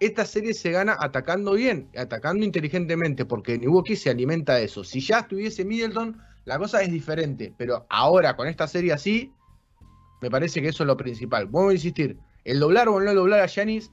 Esta 0.00 0.26
serie 0.26 0.52
se 0.52 0.70
gana 0.72 0.96
atacando 1.00 1.52
bien, 1.52 1.88
atacando 1.96 2.44
inteligentemente, 2.44 3.24
porque 3.24 3.58
Milwaukee 3.58 3.96
se 3.96 4.10
alimenta 4.10 4.56
de 4.56 4.64
eso. 4.64 4.84
Si 4.84 5.00
ya 5.00 5.20
estuviese 5.20 5.64
Middleton, 5.64 6.20
la 6.44 6.58
cosa 6.58 6.82
es 6.82 6.90
diferente, 6.90 7.54
pero 7.56 7.86
ahora 7.88 8.36
con 8.36 8.46
esta 8.46 8.66
serie 8.66 8.92
así, 8.92 9.32
me 10.24 10.30
parece 10.30 10.62
que 10.62 10.68
eso 10.68 10.84
es 10.84 10.86
lo 10.86 10.96
principal. 10.96 11.44
Vuelvo 11.44 11.68
a 11.68 11.74
insistir, 11.74 12.16
el 12.44 12.58
doblar 12.58 12.88
o 12.88 12.98
el 12.98 13.04
no 13.04 13.12
doblar 13.12 13.40
a 13.40 13.46
Yanis 13.46 13.92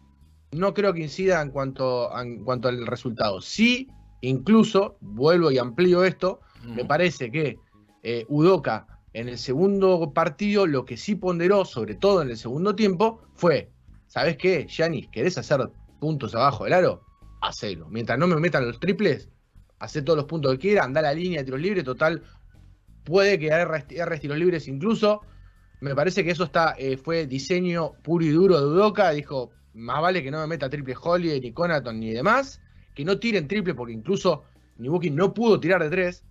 no 0.54 0.74
creo 0.74 0.94
que 0.94 1.02
incida 1.02 1.41
en 1.41 1.52
cuanto, 1.52 2.10
en 2.17 2.46
cuanto 2.46 2.70
al 2.70 2.88
resultado. 2.88 3.41
Sí, 3.41 3.89
incluso, 4.22 4.96
vuelvo 5.02 5.52
y 5.52 5.58
amplío 5.58 6.06
esto, 6.06 6.39
me 6.63 6.86
parece 6.86 7.30
que 7.32 7.58
eh, 8.02 8.26
Udoka 8.30 8.88
en 9.12 9.28
el 9.28 9.38
segundo 9.38 10.13
partido 10.13 10.65
lo 10.67 10.86
que 10.86 10.96
sí 10.96 11.15
ponderó, 11.15 11.65
sobre 11.65 11.96
todo 11.96 12.22
en 12.22 12.30
el 12.30 12.38
segundo 12.38 12.78
tiempo, 12.78 13.24
fue, 13.34 13.70
¿sabes 14.08 14.38
qué, 14.38 14.65
Yanis? 14.65 15.10
¿Querés 15.10 15.38
hacer 15.38 15.70
puntos 16.00 16.34
abajo 16.34 16.63
del 16.63 16.72
aro? 16.72 17.04
Hacelo. 17.41 17.89
Mientras 17.89 18.17
no 18.17 18.26
me 18.28 18.38
metan 18.38 18.65
los 18.65 18.80
triples, 18.80 19.28
hacé 19.80 20.02
todos 20.02 20.15
los 20.15 20.28
puntos 20.28 20.54
que 20.54 20.60
quiera, 20.60 20.86
anda 20.86 21.02
a 21.02 21.04
la 21.04 21.13
línea 21.13 21.39
de 21.39 21.44
tiros 21.44 21.60
libres, 21.60 21.84
total, 21.84 22.24
puede 23.04 23.38
que 23.38 23.48
erres 23.48 24.22
tiros 24.22 24.38
libres 24.38 24.70
incluso. 24.70 25.24
Me 25.82 25.96
parece 25.96 26.24
que 26.24 26.32
eso 26.32 26.44
está 26.44 26.76
eh, 26.78 26.96
fue 26.98 27.26
diseño 27.28 27.94
puro 28.04 28.24
y 28.24 28.30
duro 28.30 28.60
de 28.60 28.65
Udoka. 28.67 29.10
Dijo, 29.12 29.50
más 29.74 30.02
vale 30.02 30.22
que 30.24 30.32
no 30.32 30.39
me 30.39 30.48
meta 30.48 30.70
triple 30.70 30.96
Holiday, 31.02 31.41
ni 31.41 31.52
Conaton, 31.52 32.00
ni 32.00 32.12
demás. 32.12 32.62
Que 32.94 33.04
no 33.04 33.17
tiren 33.20 33.48
triple, 33.48 33.74
porque 33.74 33.94
incluso 33.94 34.44
Nibuki 34.78 35.10
no 35.10 35.34
pudo 35.34 35.60
tirar 35.60 35.82
de 35.84 35.89
tres. 35.89 36.24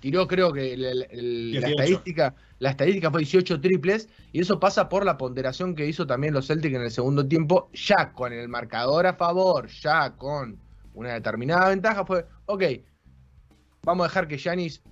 Tiró, 0.00 0.28
creo 0.28 0.52
que 0.52 0.74
el- 0.74 0.84
el- 0.84 1.06
el- 1.10 1.52
la 1.54 1.60
18. 1.60 1.70
estadística, 1.82 2.34
la 2.60 2.70
estadística 2.70 3.10
fue 3.10 3.20
18 3.20 3.60
triples. 3.60 4.08
Y 4.32 4.40
eso 4.40 4.60
pasa 4.60 4.88
por 4.88 5.04
la 5.04 5.18
ponderación 5.18 5.74
que 5.74 5.86
hizo 5.88 6.06
también 6.06 6.34
los 6.34 6.46
Celtics 6.46 6.76
en 6.76 6.82
el 6.82 6.90
segundo 6.92 7.26
tiempo, 7.26 7.70
ya 7.72 8.12
con 8.12 8.32
el 8.32 8.48
marcador 8.48 9.06
a 9.08 9.14
favor, 9.14 9.66
ya 9.66 10.14
con 10.14 10.56
una 10.94 11.14
determinada 11.14 11.68
ventaja. 11.70 12.04
Fue, 12.04 12.26
ok, 12.46 12.62
vamos 13.82 14.04
a 14.04 14.08
dejar 14.08 14.28
que 14.28 14.38
Yanis 14.38 14.82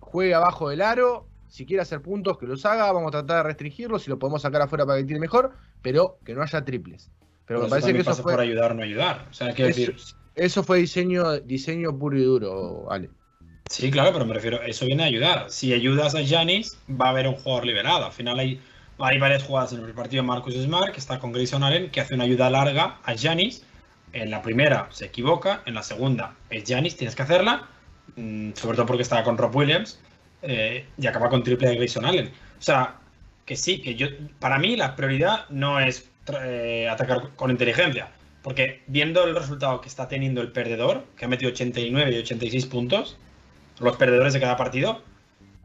juegue 0.00 0.34
abajo 0.34 0.68
del 0.70 0.80
aro. 0.82 1.28
Si 1.54 1.64
quiere 1.66 1.82
hacer 1.82 2.02
puntos, 2.02 2.36
que 2.36 2.46
los 2.46 2.66
haga. 2.66 2.90
Vamos 2.90 3.10
a 3.10 3.12
tratar 3.12 3.36
de 3.36 3.42
restringirlo. 3.44 4.00
Si 4.00 4.10
lo 4.10 4.18
podemos 4.18 4.42
sacar 4.42 4.60
afuera 4.62 4.84
para 4.84 4.98
que 4.98 5.04
tire 5.04 5.20
mejor. 5.20 5.52
Pero 5.82 6.18
que 6.24 6.34
no 6.34 6.42
haya 6.42 6.64
triples. 6.64 7.12
Pero 7.46 7.60
me 7.60 7.66
eso 7.66 7.70
parece 7.70 7.92
que 7.92 8.00
eso 8.00 8.10
pasa 8.10 8.24
por 8.24 8.32
fue, 8.32 8.42
ayudar 8.42 8.72
o 8.72 8.74
no 8.74 8.82
ayudar. 8.82 9.28
O 9.30 9.32
sea, 9.32 9.54
quiero 9.54 9.70
eso, 9.70 9.80
decir, 9.80 9.96
eso 10.34 10.64
fue 10.64 10.78
diseño, 10.78 11.38
diseño 11.38 11.96
puro 11.96 12.18
y 12.18 12.24
duro, 12.24 12.90
Ale. 12.90 13.08
Sí, 13.70 13.88
claro, 13.92 14.12
pero 14.12 14.26
me 14.26 14.34
refiero, 14.34 14.62
eso 14.62 14.84
viene 14.84 15.04
a 15.04 15.06
ayudar. 15.06 15.48
Si 15.48 15.72
ayudas 15.72 16.16
a 16.16 16.26
Janis, 16.26 16.76
va 16.90 17.06
a 17.06 17.10
haber 17.10 17.28
un 17.28 17.36
jugador 17.36 17.66
liberado. 17.66 18.06
Al 18.06 18.12
final 18.12 18.36
hay, 18.40 18.60
hay 18.98 19.20
varias 19.20 19.44
jugadas 19.44 19.72
en 19.74 19.84
el 19.84 19.94
partido 19.94 20.24
de 20.24 20.26
Marcus 20.26 20.54
Smart, 20.54 20.92
que 20.92 20.98
está 20.98 21.20
con 21.20 21.30
Grayson 21.30 21.62
Allen, 21.62 21.88
que 21.92 22.00
hace 22.00 22.16
una 22.16 22.24
ayuda 22.24 22.50
larga 22.50 22.98
a 23.04 23.16
Janis. 23.16 23.64
En 24.12 24.32
la 24.32 24.42
primera 24.42 24.88
se 24.90 25.04
equivoca, 25.04 25.62
en 25.66 25.74
la 25.74 25.84
segunda 25.84 26.34
es 26.50 26.64
Janis, 26.66 26.96
tienes 26.96 27.14
que 27.14 27.22
hacerla, 27.22 27.68
mm, 28.16 28.54
sobre 28.54 28.74
todo 28.74 28.86
porque 28.86 29.04
estaba 29.04 29.22
con 29.22 29.38
Rob 29.38 29.54
Williams, 29.54 30.00
eh, 30.46 30.86
y 30.98 31.06
acaba 31.06 31.28
con 31.28 31.42
triple 31.42 31.68
de 31.68 31.76
Grayson 31.76 32.04
Allen. 32.04 32.26
O 32.58 32.62
sea, 32.62 32.96
que 33.44 33.56
sí, 33.56 33.80
que 33.82 33.94
yo, 33.94 34.06
para 34.38 34.58
mí 34.58 34.76
la 34.76 34.96
prioridad 34.96 35.48
no 35.50 35.80
es 35.80 36.08
eh, 36.42 36.88
atacar 36.90 37.30
con 37.36 37.50
inteligencia, 37.50 38.08
porque 38.42 38.82
viendo 38.86 39.24
el 39.24 39.34
resultado 39.34 39.80
que 39.80 39.88
está 39.88 40.08
teniendo 40.08 40.40
el 40.40 40.52
perdedor, 40.52 41.04
que 41.16 41.24
ha 41.24 41.28
metido 41.28 41.50
89 41.50 42.10
y 42.12 42.18
86 42.18 42.66
puntos, 42.66 43.16
los 43.80 43.96
perdedores 43.96 44.32
de 44.32 44.40
cada 44.40 44.56
partido, 44.56 45.02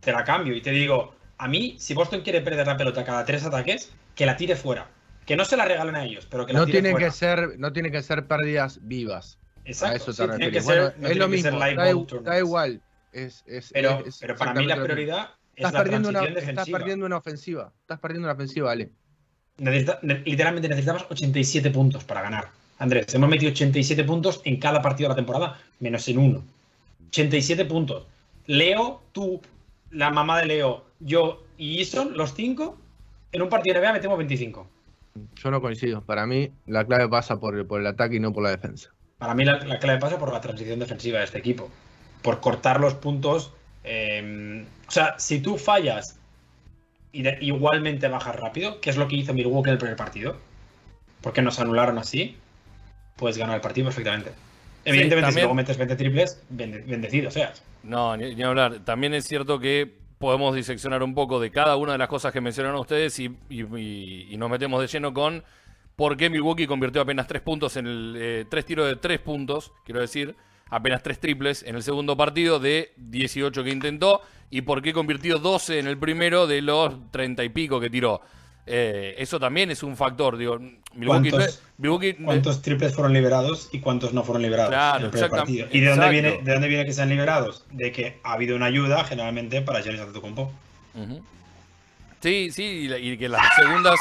te 0.02 0.12
la 0.12 0.24
cambio 0.24 0.56
y 0.56 0.62
te 0.62 0.72
digo, 0.72 1.16
a 1.38 1.48
mí, 1.48 1.76
si 1.80 1.94
Boston 1.94 2.22
quiere 2.22 2.42
perder 2.42 2.68
la 2.68 2.76
pelota 2.78 3.04
cada 3.04 3.24
tres 3.26 3.46
ataques, 3.46 3.92
que 4.16 4.26
la 4.26 4.36
tire 4.36 4.56
fuera. 4.56 4.90
Que 5.26 5.36
no 5.38 5.46
se 5.46 5.56
la 5.56 5.64
regalen 5.66 5.96
a 5.96 6.04
ellos, 6.04 6.26
pero 6.30 6.46
que 6.46 6.54
la 6.54 6.60
No 6.60 6.66
tire 6.66 6.80
tienen 6.80 6.92
fuera. 6.94 7.08
que 7.08 7.12
ser, 7.14 7.60
no 7.60 7.72
tienen 7.72 7.92
que 7.92 8.02
ser 8.02 8.26
pérdidas 8.26 8.80
vivas. 8.82 9.38
Exacto, 9.64 9.94
a 9.94 9.96
eso 9.98 10.12
sí, 10.14 10.18
te 10.18 10.28
tiene 10.38 10.46
refieres. 10.46 10.54
que 10.54 10.62
ser- 10.62 10.80
Bueno, 10.82 10.96
no 10.98 11.08
es 11.08 11.18
lo 11.18 11.28
mismo, 11.28 11.60
da, 12.24 12.40
igual. 12.40 12.82
Es, 13.12 13.44
es- 13.48 13.72
Pero, 13.74 14.04
es 14.06 14.18
pero 14.20 14.36
para 14.36 14.54
mí 14.54 14.66
la 14.66 14.82
prioridad 14.82 15.30
es 15.56 15.66
Estás 15.66 15.74
la 15.74 15.84
perdiendo, 15.84 16.10
una, 16.10 16.20
transición 16.20 16.40
estás 16.40 16.56
defensiva. 16.56 16.78
perdiendo 16.80 17.06
una 17.06 17.18
ofensiva. 17.18 17.74
Estás 17.82 18.00
perdiendo 18.00 18.28
una 18.28 18.34
ofensiva, 18.34 18.72
Ale. 18.72 18.90
Necesita- 19.58 20.00
literalmente 20.02 20.70
necesitamos 20.70 21.06
87 21.10 21.70
puntos 21.72 22.04
para 22.04 22.22
ganar. 22.22 22.50
Andrés, 22.78 23.14
hemos 23.14 23.30
metido 23.30 23.52
87 23.52 24.04
puntos 24.06 24.42
en 24.46 24.58
cada 24.58 24.82
partido 24.82 25.10
de 25.10 25.14
la 25.14 25.16
temporada, 25.18 25.60
menos 25.82 26.08
en 26.08 26.18
uno. 26.18 26.44
87 27.10 27.66
puntos. 27.66 28.06
Leo, 28.46 29.02
tú, 29.12 29.42
la 29.92 30.12
mamá 30.12 30.40
de 30.40 30.46
Leo, 30.46 30.86
yo 31.00 31.44
y 31.58 31.82
Ison, 31.82 32.16
los 32.16 32.34
cinco, 32.34 32.78
en 33.34 33.42
un 33.42 33.50
partido 33.50 33.74
de 33.76 33.82
NBA 33.82 33.94
metemos 33.94 34.18
25. 34.18 34.68
Yo 35.36 35.52
no 35.52 35.60
coincido. 35.60 36.02
Para 36.06 36.26
mí, 36.26 36.52
la 36.68 36.86
clave 36.86 37.10
pasa 37.10 37.38
por 37.40 37.58
el, 37.58 37.66
por 37.66 37.82
el 37.82 37.88
ataque 37.88 38.16
y 38.16 38.20
no 38.22 38.32
por 38.32 38.44
la 38.44 38.52
defensa. 38.52 38.92
Para 39.18 39.34
mí 39.34 39.44
la, 39.44 39.58
la 39.66 39.78
clave 39.80 40.00
pasa 40.00 40.18
por 40.18 40.32
la 40.32 40.40
transición 40.40 40.80
defensiva 40.80 41.20
de 41.20 41.26
este 41.26 41.40
equipo. 41.40 41.70
Por 42.22 42.40
cortar 42.42 42.80
los 42.80 42.94
puntos. 42.96 43.54
eh, 43.84 44.66
o 44.88 44.92
sea, 44.92 45.16
si 45.18 45.40
tú 45.40 45.58
fallas 45.58 46.18
y 47.12 47.22
de- 47.24 47.38
igualmente 47.42 48.08
bajas 48.08 48.36
rápido, 48.36 48.82
que 48.82 48.90
es 48.90 48.98
lo 48.98 49.08
que 49.08 49.16
hizo 49.16 49.34
Milwaukee 49.34 49.70
en 49.70 49.74
el 49.74 49.78
primer 49.80 49.96
partido, 49.96 50.38
porque 51.22 51.42
nos 51.42 51.60
anularon 51.60 51.98
así, 51.98 52.36
puedes 53.16 53.38
ganar 53.38 53.56
el 53.56 53.62
partido 53.62 53.86
perfectamente. 53.86 54.32
Evidentemente, 54.86 55.16
si 55.18 55.22
también- 55.32 55.44
luego 55.46 55.56
metes 55.56 55.78
20 55.78 55.96
triples, 55.96 56.42
bende- 56.50 56.84
bendecido 56.86 57.32
seas. 57.32 57.64
No, 57.84 58.16
ni, 58.18 58.36
ni 58.36 58.44
hablar. 58.44 58.80
También 58.86 59.14
es 59.14 59.26
cierto 59.26 59.60
que 59.60 59.92
podemos 60.18 60.54
diseccionar 60.56 61.02
un 61.04 61.16
poco 61.16 61.40
de 61.40 61.50
cada 61.52 61.76
una 61.78 61.94
de 61.94 61.98
las 61.98 62.10
cosas 62.10 62.32
que 62.34 62.42
mencionaron 62.42 62.80
ustedes 62.80 63.18
y, 63.20 63.26
y- 63.50 63.64
y- 63.78 64.28
y 64.32 64.38
nos 64.38 64.50
metemos 64.50 64.82
de 64.82 64.88
lleno 64.88 65.14
con 65.14 65.44
por 65.96 66.16
qué 66.18 66.30
Milwaukee 66.30 66.68
convirtió 66.68 67.02
apenas 67.02 67.28
tres 67.28 67.42
puntos 67.42 67.76
en 67.78 67.88
el. 67.88 68.16
eh, 68.20 68.46
tres 68.50 68.66
tiros 68.66 68.88
de 68.88 68.98
tres 68.98 69.20
puntos, 69.20 69.72
quiero 69.86 70.02
decir, 70.02 70.36
apenas 70.70 71.02
tres 71.04 71.20
triples 71.20 71.64
en 71.64 71.76
el 71.76 71.84
segundo 71.84 72.16
partido 72.18 72.60
de 72.60 72.94
18 72.98 73.64
que 73.64 73.70
intentó 73.72 74.22
y 74.50 74.62
por 74.62 74.82
qué 74.82 74.94
convirtió 74.94 75.38
12 75.40 75.80
en 75.80 75.88
el 75.88 75.98
primero 75.98 76.48
de 76.48 76.62
los 76.62 76.94
30 77.12 77.44
y 77.44 77.50
pico 77.50 77.80
que 77.80 77.90
tiró. 77.90 78.22
Eh, 78.72 79.16
eso 79.18 79.40
también 79.40 79.72
es 79.72 79.82
un 79.82 79.98
factor. 79.98 80.38
Digo, 80.38 80.60
Milwaukee, 80.94 81.30
¿Cuántos- 81.32 81.46
es- 81.56 81.64
Milwaukee 81.78 82.14
no 82.14 82.18
es- 82.20 82.26
¿Cuántos 82.26 82.62
triples 82.62 82.94
fueron 82.94 83.14
liberados 83.14 83.70
y 83.72 83.80
cuántos 83.80 84.14
no 84.14 84.24
fueron 84.24 84.44
liberados 84.44 84.70
Claro, 84.72 85.00
en 85.00 85.06
el 85.06 85.10
primer 85.12 85.30
exactam- 85.32 85.38
partido? 85.38 85.68
¿Y 85.72 85.80
de 85.80 85.90
dónde, 85.90 86.10
viene, 86.10 86.40
de 86.44 86.52
dónde 86.54 86.68
viene 86.68 86.86
que 86.86 86.94
sean 86.94 87.10
liberados? 87.10 87.66
De 87.72 87.92
que 87.92 88.20
ha 88.24 88.34
habido 88.34 88.56
una 88.56 88.66
ayuda, 88.68 89.04
generalmente, 89.06 89.62
para 89.64 89.82
Giannis 89.82 90.02
Antetokounmpo. 90.02 90.52
Ujú. 90.94 91.22
Sí, 92.22 92.52
sí, 92.52 92.90
y, 92.96 93.18
que 93.18 93.30
las 93.30 93.42
segundas. 93.56 93.96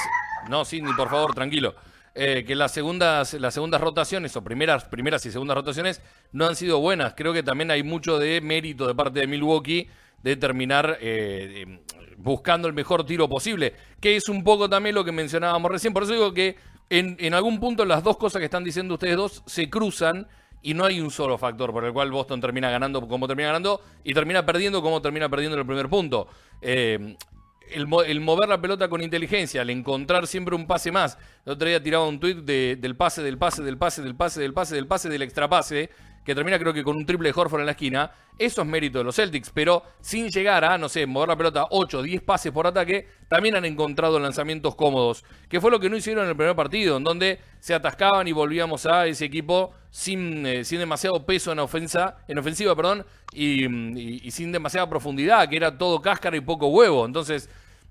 No, 0.50 0.64
Cindy, 0.64 0.92
por 0.94 1.08
favor, 1.08 1.34
tranquilo. 1.34 1.74
Eh, 2.20 2.44
que 2.44 2.56
las 2.56 2.72
segundas, 2.72 3.34
las 3.34 3.54
segundas 3.54 3.80
rotaciones, 3.80 4.34
o 4.34 4.42
primeras, 4.42 4.84
primeras 4.86 5.24
y 5.24 5.30
segundas 5.30 5.56
rotaciones, 5.56 6.02
no 6.32 6.46
han 6.46 6.56
sido 6.56 6.80
buenas. 6.80 7.14
Creo 7.16 7.32
que 7.32 7.44
también 7.44 7.70
hay 7.70 7.84
mucho 7.84 8.18
de 8.18 8.40
mérito 8.40 8.88
de 8.88 8.94
parte 8.96 9.20
de 9.20 9.28
Milwaukee 9.28 9.88
de 10.24 10.34
terminar 10.34 10.98
eh, 11.00 11.78
buscando 12.16 12.66
el 12.66 12.74
mejor 12.74 13.06
tiro 13.06 13.28
posible. 13.28 13.72
Que 14.00 14.16
es 14.16 14.28
un 14.28 14.42
poco 14.42 14.68
también 14.68 14.96
lo 14.96 15.04
que 15.04 15.12
mencionábamos 15.12 15.70
recién. 15.70 15.94
Por 15.94 16.02
eso 16.02 16.12
digo 16.12 16.34
que 16.34 16.56
en, 16.90 17.16
en 17.20 17.34
algún 17.34 17.60
punto 17.60 17.84
las 17.84 18.02
dos 18.02 18.16
cosas 18.16 18.40
que 18.40 18.46
están 18.46 18.64
diciendo 18.64 18.94
ustedes 18.94 19.16
dos 19.16 19.44
se 19.46 19.70
cruzan 19.70 20.26
y 20.60 20.74
no 20.74 20.84
hay 20.84 21.00
un 21.00 21.12
solo 21.12 21.38
factor 21.38 21.72
por 21.72 21.84
el 21.84 21.92
cual 21.92 22.10
Boston 22.10 22.40
termina 22.40 22.68
ganando 22.68 23.06
como 23.06 23.28
termina 23.28 23.50
ganando 23.50 23.80
y 24.02 24.12
termina 24.12 24.44
perdiendo 24.44 24.82
como 24.82 25.00
termina 25.00 25.28
perdiendo 25.28 25.54
en 25.54 25.60
el 25.60 25.66
primer 25.66 25.88
punto. 25.88 26.26
Eh, 26.60 27.16
el, 27.72 27.86
el 28.06 28.20
mover 28.20 28.48
la 28.48 28.60
pelota 28.60 28.88
con 28.88 29.02
inteligencia, 29.02 29.62
el 29.62 29.70
encontrar 29.70 30.26
siempre 30.26 30.54
un 30.54 30.66
pase 30.66 30.90
más. 30.92 31.18
El 31.44 31.52
otro 31.52 31.68
día 31.68 31.82
tiraba 31.82 32.06
un 32.06 32.20
tuit 32.20 32.38
de- 32.38 32.76
del 32.80 32.96
pase, 32.96 33.22
del 33.22 33.38
pase, 33.38 33.62
del 33.62 33.78
pase, 33.78 34.02
del 34.02 34.14
pase, 34.14 34.40
del 34.40 34.52
pase, 34.54 34.74
del 34.74 34.86
pase, 34.86 35.08
del 35.08 35.22
extrapase, 35.22 35.90
que 36.28 36.34
termina 36.34 36.58
creo 36.58 36.74
que 36.74 36.84
con 36.84 36.94
un 36.94 37.06
triple 37.06 37.32
de 37.32 37.40
Horford 37.40 37.60
en 37.60 37.64
la 37.64 37.72
esquina. 37.72 38.10
Eso 38.38 38.60
es 38.60 38.68
mérito 38.68 38.98
de 38.98 39.04
los 39.04 39.16
Celtics, 39.16 39.48
pero 39.48 39.82
sin 40.02 40.28
llegar 40.28 40.62
a, 40.62 40.76
no 40.76 40.90
sé, 40.90 41.06
mover 41.06 41.30
la 41.30 41.36
pelota 41.36 41.64
8, 41.70 42.02
10 42.02 42.20
pases 42.20 42.52
por 42.52 42.66
ataque, 42.66 43.08
también 43.28 43.56
han 43.56 43.64
encontrado 43.64 44.20
lanzamientos 44.20 44.74
cómodos, 44.74 45.24
que 45.48 45.58
fue 45.58 45.70
lo 45.70 45.80
que 45.80 45.88
no 45.88 45.96
hicieron 45.96 46.24
en 46.24 46.30
el 46.30 46.36
primer 46.36 46.54
partido, 46.54 46.98
en 46.98 47.04
donde 47.04 47.40
se 47.60 47.72
atascaban 47.72 48.28
y 48.28 48.32
volvíamos 48.32 48.84
a 48.84 49.06
ese 49.06 49.24
equipo 49.24 49.72
sin, 49.90 50.44
eh, 50.44 50.64
sin 50.64 50.80
demasiado 50.80 51.24
peso 51.24 51.50
en 51.50 51.60
ofensa, 51.60 52.18
en 52.28 52.36
ofensiva, 52.36 52.76
perdón, 52.76 53.06
y, 53.32 54.30
sin 54.30 54.52
demasiada 54.52 54.86
profundidad, 54.90 55.48
que 55.48 55.56
era 55.56 55.78
todo 55.78 56.02
cáscara 56.02 56.36
y 56.36 56.42
poco 56.42 56.66
huevo. 56.66 57.06
Entonces, 57.06 57.48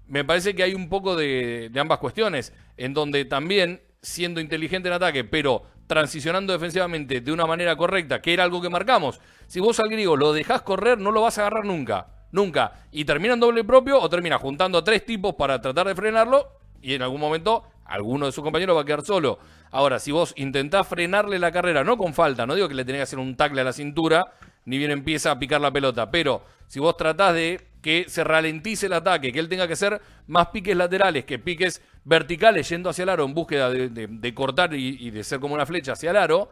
me 0.07 0.23
parece 0.23 0.53
que 0.53 0.61
hay 0.61 0.75
un 0.75 0.89
poco 0.89 1.15
de 1.15 1.71
ambas 1.75 1.97
cuestiones, 1.97 2.53
en 2.77 2.93
donde 2.93 3.25
también 3.25 3.81
siendo 4.03 4.39
inteligente 4.39 4.89
en 4.89 4.93
ataque, 4.93 5.23
pero 5.23 5.63
transicionando 5.87 6.53
defensivamente 6.53 7.21
de 7.21 7.31
una 7.31 7.45
manera 7.45 7.75
correcta, 7.75 8.21
que 8.21 8.33
era 8.33 8.43
algo 8.43 8.61
que 8.61 8.69
marcamos. 8.69 9.19
Si 9.47 9.59
vos 9.59 9.79
al 9.79 9.89
griego 9.89 10.15
lo 10.15 10.33
dejás 10.33 10.61
correr, 10.61 10.99
no 10.99 11.11
lo 11.11 11.21
vas 11.21 11.37
a 11.37 11.41
agarrar 11.41 11.65
nunca. 11.65 12.07
Nunca. 12.31 12.73
Y 12.91 13.05
termina 13.05 13.33
en 13.33 13.39
doble 13.39 13.63
propio 13.63 13.99
o 13.99 14.09
termina 14.09 14.37
juntando 14.37 14.77
a 14.77 14.83
tres 14.83 15.05
tipos 15.05 15.35
para 15.35 15.61
tratar 15.61 15.87
de 15.87 15.95
frenarlo 15.95 16.51
y 16.81 16.93
en 16.93 17.01
algún 17.01 17.21
momento 17.21 17.63
alguno 17.85 18.25
de 18.25 18.31
sus 18.33 18.43
compañeros 18.43 18.75
va 18.75 18.81
a 18.81 18.85
quedar 18.85 19.03
solo. 19.03 19.39
Ahora, 19.71 19.99
si 19.99 20.11
vos 20.11 20.33
intentás 20.35 20.87
frenarle 20.87 21.39
la 21.39 21.51
carrera, 21.51 21.83
no 21.83 21.97
con 21.97 22.13
falta, 22.13 22.45
no 22.45 22.55
digo 22.55 22.67
que 22.67 22.75
le 22.75 22.85
tenés 22.85 22.99
que 22.99 23.03
hacer 23.03 23.19
un 23.19 23.35
tackle 23.35 23.61
a 23.61 23.63
la 23.63 23.73
cintura, 23.73 24.33
ni 24.65 24.77
bien 24.77 24.91
empieza 24.91 25.31
a 25.31 25.39
picar 25.39 25.61
la 25.61 25.71
pelota, 25.71 26.11
pero 26.11 26.43
si 26.67 26.79
vos 26.79 26.97
tratás 26.97 27.33
de 27.33 27.67
que 27.81 28.05
se 28.09 28.23
ralentice 28.23 28.87
el 28.87 28.93
ataque, 28.93 29.31
que 29.31 29.39
él 29.39 29.47
tenga 29.47 29.67
que 29.67 29.73
hacer 29.73 30.01
más 30.27 30.47
piques 30.47 30.75
laterales 30.75 31.23
que 31.23 31.39
piques 31.39 31.81
verticales 32.07 32.69
yendo 32.69 32.89
hacia 32.89 33.03
el 33.03 33.09
aro 33.09 33.25
en 33.25 33.33
búsqueda 33.33 33.69
de, 33.69 33.89
de- 33.89 34.07
de 34.07 34.33
cortar 34.33 34.73
y, 34.73 34.95
y 35.07 35.11
de 35.11 35.23
ser 35.25 35.39
como 35.41 35.53
una 35.53 35.65
flecha 35.65 35.91
hacia 35.91 36.11
el 36.11 36.15
aro, 36.17 36.49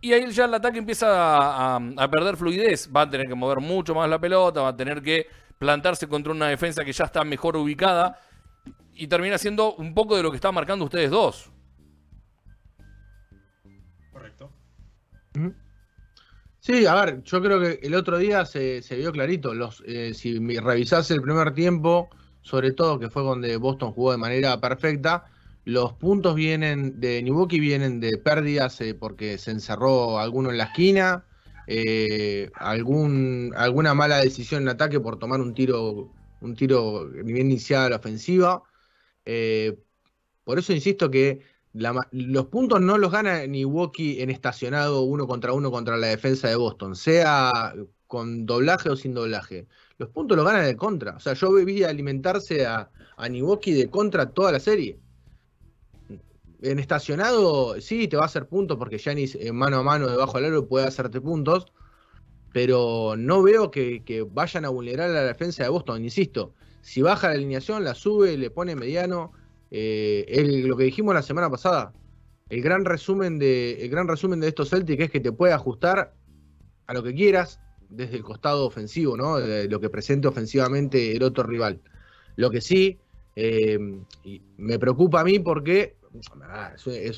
y 0.00 0.12
ahí 0.12 0.30
ya 0.30 0.44
el 0.44 0.54
ataque 0.54 0.78
empieza 0.78 1.08
a, 1.08 1.76
a- 1.76 1.80
a 1.96 2.08
perder 2.10 2.36
fluidez. 2.36 2.88
Va 2.94 3.02
a 3.02 3.10
tener 3.10 3.26
que 3.26 3.34
mover 3.34 3.58
mucho 3.60 3.94
más 3.94 4.08
la 4.08 4.20
pelota, 4.20 4.60
va 4.62 4.68
a 4.68 4.76
tener 4.76 5.02
que 5.02 5.26
plantarse 5.58 6.06
contra 6.06 6.30
una 6.32 6.46
defensa 6.46 6.84
que 6.84 6.92
ya 6.92 7.04
está 7.04 7.24
mejor 7.24 7.56
ubicada. 7.56 8.20
Y 8.94 9.08
termina 9.08 9.36
siendo 9.38 9.74
un 9.74 9.94
poco 9.94 10.16
de 10.16 10.22
lo 10.22 10.30
que 10.30 10.36
están 10.36 10.54
marcando 10.54 10.84
ustedes 10.84 11.10
dos. 11.10 11.50
Correcto. 14.12 14.50
Sí, 16.60 16.86
a 16.86 16.94
ver, 16.94 17.22
yo 17.24 17.40
creo 17.42 17.60
que 17.60 17.80
el 17.82 17.94
otro 17.94 18.18
día 18.18 18.44
se, 18.44 18.82
se 18.82 18.96
vio 18.96 19.10
clarito. 19.12 19.54
Los, 19.54 19.82
eh, 19.86 20.14
si 20.14 20.38
revisás 20.58 21.10
el 21.10 21.22
primer 21.22 21.54
tiempo, 21.54 22.08
sobre 22.48 22.72
todo 22.72 22.98
que 22.98 23.10
fue 23.10 23.22
donde 23.22 23.56
Boston 23.58 23.92
jugó 23.92 24.12
de 24.12 24.18
manera 24.18 24.58
perfecta, 24.60 25.26
los 25.64 25.92
puntos 25.92 26.34
vienen 26.34 26.98
de 26.98 27.22
Milwaukee 27.22 27.60
vienen 27.60 28.00
de 28.00 28.16
pérdidas 28.16 28.80
eh, 28.80 28.94
porque 28.94 29.36
se 29.36 29.50
encerró 29.50 30.18
alguno 30.18 30.50
en 30.50 30.56
la 30.56 30.64
esquina, 30.64 31.26
eh, 31.66 32.50
algún, 32.54 33.52
alguna 33.54 33.92
mala 33.92 34.18
decisión 34.18 34.62
en 34.62 34.70
ataque 34.70 34.98
por 34.98 35.18
tomar 35.18 35.42
un 35.42 35.52
tiro, 35.52 36.10
un 36.40 36.54
tiro 36.56 37.06
bien 37.10 37.50
iniciada 37.50 37.86
a 37.86 37.90
la 37.90 37.96
ofensiva. 37.96 38.62
Eh, 39.26 39.78
por 40.44 40.58
eso 40.58 40.72
insisto 40.72 41.10
que 41.10 41.42
los 41.74 42.46
puntos 42.46 42.80
no 42.80 42.96
los 42.96 43.12
gana 43.12 43.46
Milwaukee 43.46 44.22
en 44.22 44.30
estacionado 44.30 45.02
uno 45.02 45.26
contra 45.26 45.52
uno 45.52 45.70
contra 45.70 45.98
la 45.98 46.06
defensa 46.06 46.48
de 46.48 46.56
Boston, 46.56 46.96
sea 46.96 47.74
con 48.06 48.46
doblaje 48.46 48.88
o 48.88 48.96
sin 48.96 49.12
doblaje. 49.12 49.68
Los 49.98 50.10
puntos 50.10 50.36
los 50.36 50.46
gana 50.46 50.62
de 50.62 50.76
contra. 50.76 51.16
O 51.16 51.20
sea, 51.20 51.34
yo 51.34 51.52
vi 51.52 51.82
alimentarse 51.82 52.64
a, 52.64 52.88
a 53.16 53.28
Milwaukee 53.28 53.72
de 53.72 53.90
contra 53.90 54.30
toda 54.30 54.52
la 54.52 54.60
serie. 54.60 54.98
En 56.62 56.78
estacionado, 56.78 57.80
sí, 57.80 58.08
te 58.08 58.16
va 58.16 58.22
a 58.22 58.26
hacer 58.26 58.46
puntos 58.46 58.78
porque 58.78 58.98
Giannis 58.98 59.36
eh, 59.36 59.52
mano 59.52 59.78
a 59.78 59.82
mano 59.82 60.08
debajo 60.08 60.38
del 60.38 60.46
aro 60.46 60.66
puede 60.66 60.86
hacerte 60.86 61.20
puntos, 61.20 61.66
pero 62.52 63.14
no 63.16 63.42
veo 63.42 63.70
que, 63.70 64.26
vayan 64.30 64.64
a 64.64 64.68
vulnerar 64.68 65.10
a 65.10 65.14
la 65.14 65.24
defensa 65.24 65.64
de 65.64 65.68
Boston. 65.68 66.02
Insisto, 66.02 66.54
si 66.80 67.02
baja 67.02 67.28
la 67.28 67.34
alineación, 67.34 67.84
la 67.84 67.94
sube, 67.94 68.36
le 68.36 68.50
pone 68.50 68.76
mediano. 68.76 69.32
Eh, 69.70 70.64
lo 70.64 70.76
que 70.76 70.84
dijimos 70.84 71.14
la 71.14 71.22
semana 71.22 71.50
pasada, 71.50 71.92
el 72.48 72.62
gran 72.62 72.84
resumen 72.84 73.38
de, 73.38 73.84
el 73.84 73.90
gran 73.90 74.08
resumen 74.08 74.40
de 74.40 74.48
estos 74.48 74.70
Celtics 74.70 75.04
es 75.04 75.10
que 75.10 75.20
te 75.20 75.32
puede 75.32 75.52
ajustar 75.52 76.14
a 76.86 76.94
lo 76.94 77.02
que 77.02 77.14
quieras 77.14 77.60
desde 77.88 78.16
el 78.16 78.22
costado 78.22 78.66
ofensivo, 78.66 79.16
¿no? 79.16 79.36
De 79.38 79.68
lo 79.68 79.80
que 79.80 79.90
presente 79.90 80.28
ofensivamente 80.28 81.16
el 81.16 81.22
otro 81.22 81.44
rival. 81.44 81.80
Lo 82.36 82.50
que 82.50 82.60
sí 82.60 82.98
eh, 83.36 83.78
me 84.56 84.78
preocupa 84.78 85.20
a 85.20 85.24
mí 85.24 85.38
porque 85.38 85.96
ah, 86.42 86.72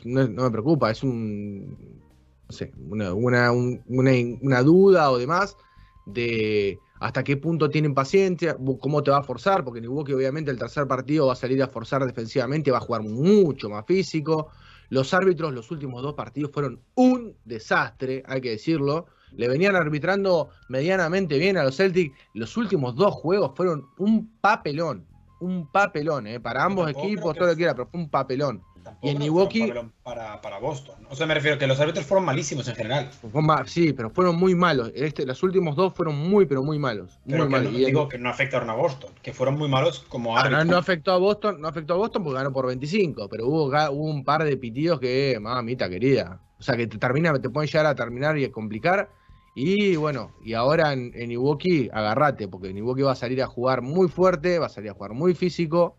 no, 0.04 0.28
me 0.28 0.50
preocupa, 0.50 0.90
es 0.90 1.02
un 1.02 2.00
no 2.48 2.56
sé, 2.56 2.72
una, 2.88 3.14
una, 3.14 3.52
un- 3.52 3.80
una, 3.86 4.10
una 4.40 4.62
duda 4.62 5.10
o 5.10 5.18
demás 5.18 5.56
de 6.06 6.78
hasta 7.00 7.22
qué 7.24 7.36
punto 7.36 7.70
tienen 7.70 7.94
paciencia, 7.94 8.56
cómo 8.80 9.02
te 9.02 9.10
va 9.10 9.18
a 9.18 9.22
forzar, 9.22 9.64
porque 9.64 9.80
Milwaukee 9.80 10.12
obviamente 10.12 10.50
el 10.50 10.58
tercer 10.58 10.86
partido 10.86 11.28
va 11.28 11.32
a 11.32 11.36
salir 11.36 11.62
a 11.62 11.68
forzar 11.68 12.04
defensivamente, 12.04 12.70
va 12.70 12.78
a 12.78 12.82
jugar 12.82 13.02
mucho 13.02 13.70
más 13.70 13.86
físico. 13.86 14.50
Los 14.90 15.14
árbitros 15.14 15.54
los 15.54 15.70
últimos 15.70 16.02
dos 16.02 16.14
partidos 16.14 16.50
fueron 16.52 16.80
un 16.96 17.36
desastre, 17.44 18.22
hay 18.26 18.40
que 18.40 18.50
decirlo. 18.50 19.06
Le 19.36 19.48
venían 19.48 19.76
arbitrando 19.76 20.50
medianamente 20.68 21.38
bien 21.38 21.56
a 21.56 21.64
los 21.64 21.76
Celtics. 21.76 22.16
Los 22.34 22.56
últimos 22.56 22.94
dos 22.96 23.14
juegos 23.14 23.52
fueron 23.54 23.86
un 23.98 24.30
papelón. 24.40 25.06
Un 25.40 25.66
papelón, 25.70 26.26
¿eh? 26.26 26.38
Para 26.40 26.64
ambos 26.64 26.84
tampoco 26.86 27.06
equipos, 27.06 27.34
todo 27.34 27.46
lo 27.46 27.52
que 27.52 27.56
quiera, 27.58 27.74
pero 27.74 27.86
fue 27.88 28.00
un 28.00 28.10
papelón. 28.10 28.62
Y 29.02 29.10
en 29.10 29.18
Milwaukee- 29.18 29.60
papelón 29.60 29.92
Para, 30.02 30.40
para 30.40 30.58
Boston. 30.58 30.96
O 31.10 31.14
sea, 31.14 31.26
me 31.26 31.34
refiero 31.34 31.58
que 31.58 31.66
los 31.66 31.78
árbitros 31.80 32.04
fueron 32.06 32.24
malísimos 32.24 32.66
en 32.68 32.74
general. 32.74 33.10
Sí, 33.66 33.92
pero 33.92 34.10
fueron 34.10 34.36
muy 34.36 34.54
malos. 34.54 34.90
Este, 34.94 35.24
los 35.24 35.42
últimos 35.42 35.76
dos 35.76 35.92
fueron 35.94 36.16
muy, 36.16 36.44
pero 36.46 36.62
muy 36.62 36.78
malos. 36.78 37.18
Muy 37.24 37.32
Pero 37.32 37.44
que 37.44 37.50
malos. 37.50 37.72
no, 37.72 37.78
Y 37.78 37.82
en- 37.82 37.86
digo 37.88 38.08
que 38.08 38.18
no 38.18 38.28
afectaron 38.30 38.68
a 38.70 38.74
Boston, 38.74 39.10
que 39.22 39.32
fueron 39.32 39.56
muy 39.58 39.68
malos 39.68 40.04
como 40.08 40.36
Ah, 40.36 40.40
no, 40.42 40.46
árbitros. 40.56 40.66
no 40.66 40.76
afectó 40.76 41.12
a 41.12 41.18
Boston, 41.18 41.60
no 41.60 41.68
afectó 41.68 41.94
a 41.94 41.96
Boston 41.98 42.24
porque 42.24 42.38
ganó 42.38 42.52
por 42.52 42.66
25, 42.66 43.28
pero 43.28 43.46
hubo, 43.46 43.64
hubo 43.66 44.10
un 44.10 44.24
par 44.24 44.44
de 44.44 44.56
pitidos 44.56 44.98
que, 45.00 45.38
mamita 45.40 45.88
querida. 45.88 46.40
O 46.58 46.62
sea, 46.62 46.76
que 46.76 46.86
te 46.86 46.98
termina, 46.98 47.38
te 47.40 47.48
pueden 47.48 47.68
llegar 47.68 47.86
a 47.86 47.94
terminar 47.94 48.36
y 48.38 48.44
a 48.44 48.52
complicar. 48.52 49.08
Y 49.54 49.96
bueno, 49.96 50.30
y 50.42 50.54
ahora 50.54 50.92
en, 50.92 51.12
en 51.14 51.30
Iwoki, 51.32 51.88
agarrate, 51.92 52.48
porque 52.48 52.70
Iwoki 52.70 53.02
va 53.02 53.12
a 53.12 53.16
salir 53.16 53.42
a 53.42 53.46
jugar 53.46 53.82
muy 53.82 54.08
fuerte, 54.08 54.58
va 54.58 54.66
a 54.66 54.70
salir 54.70 54.90
a 54.90 54.94
jugar 54.94 55.12
muy 55.12 55.34
físico, 55.34 55.96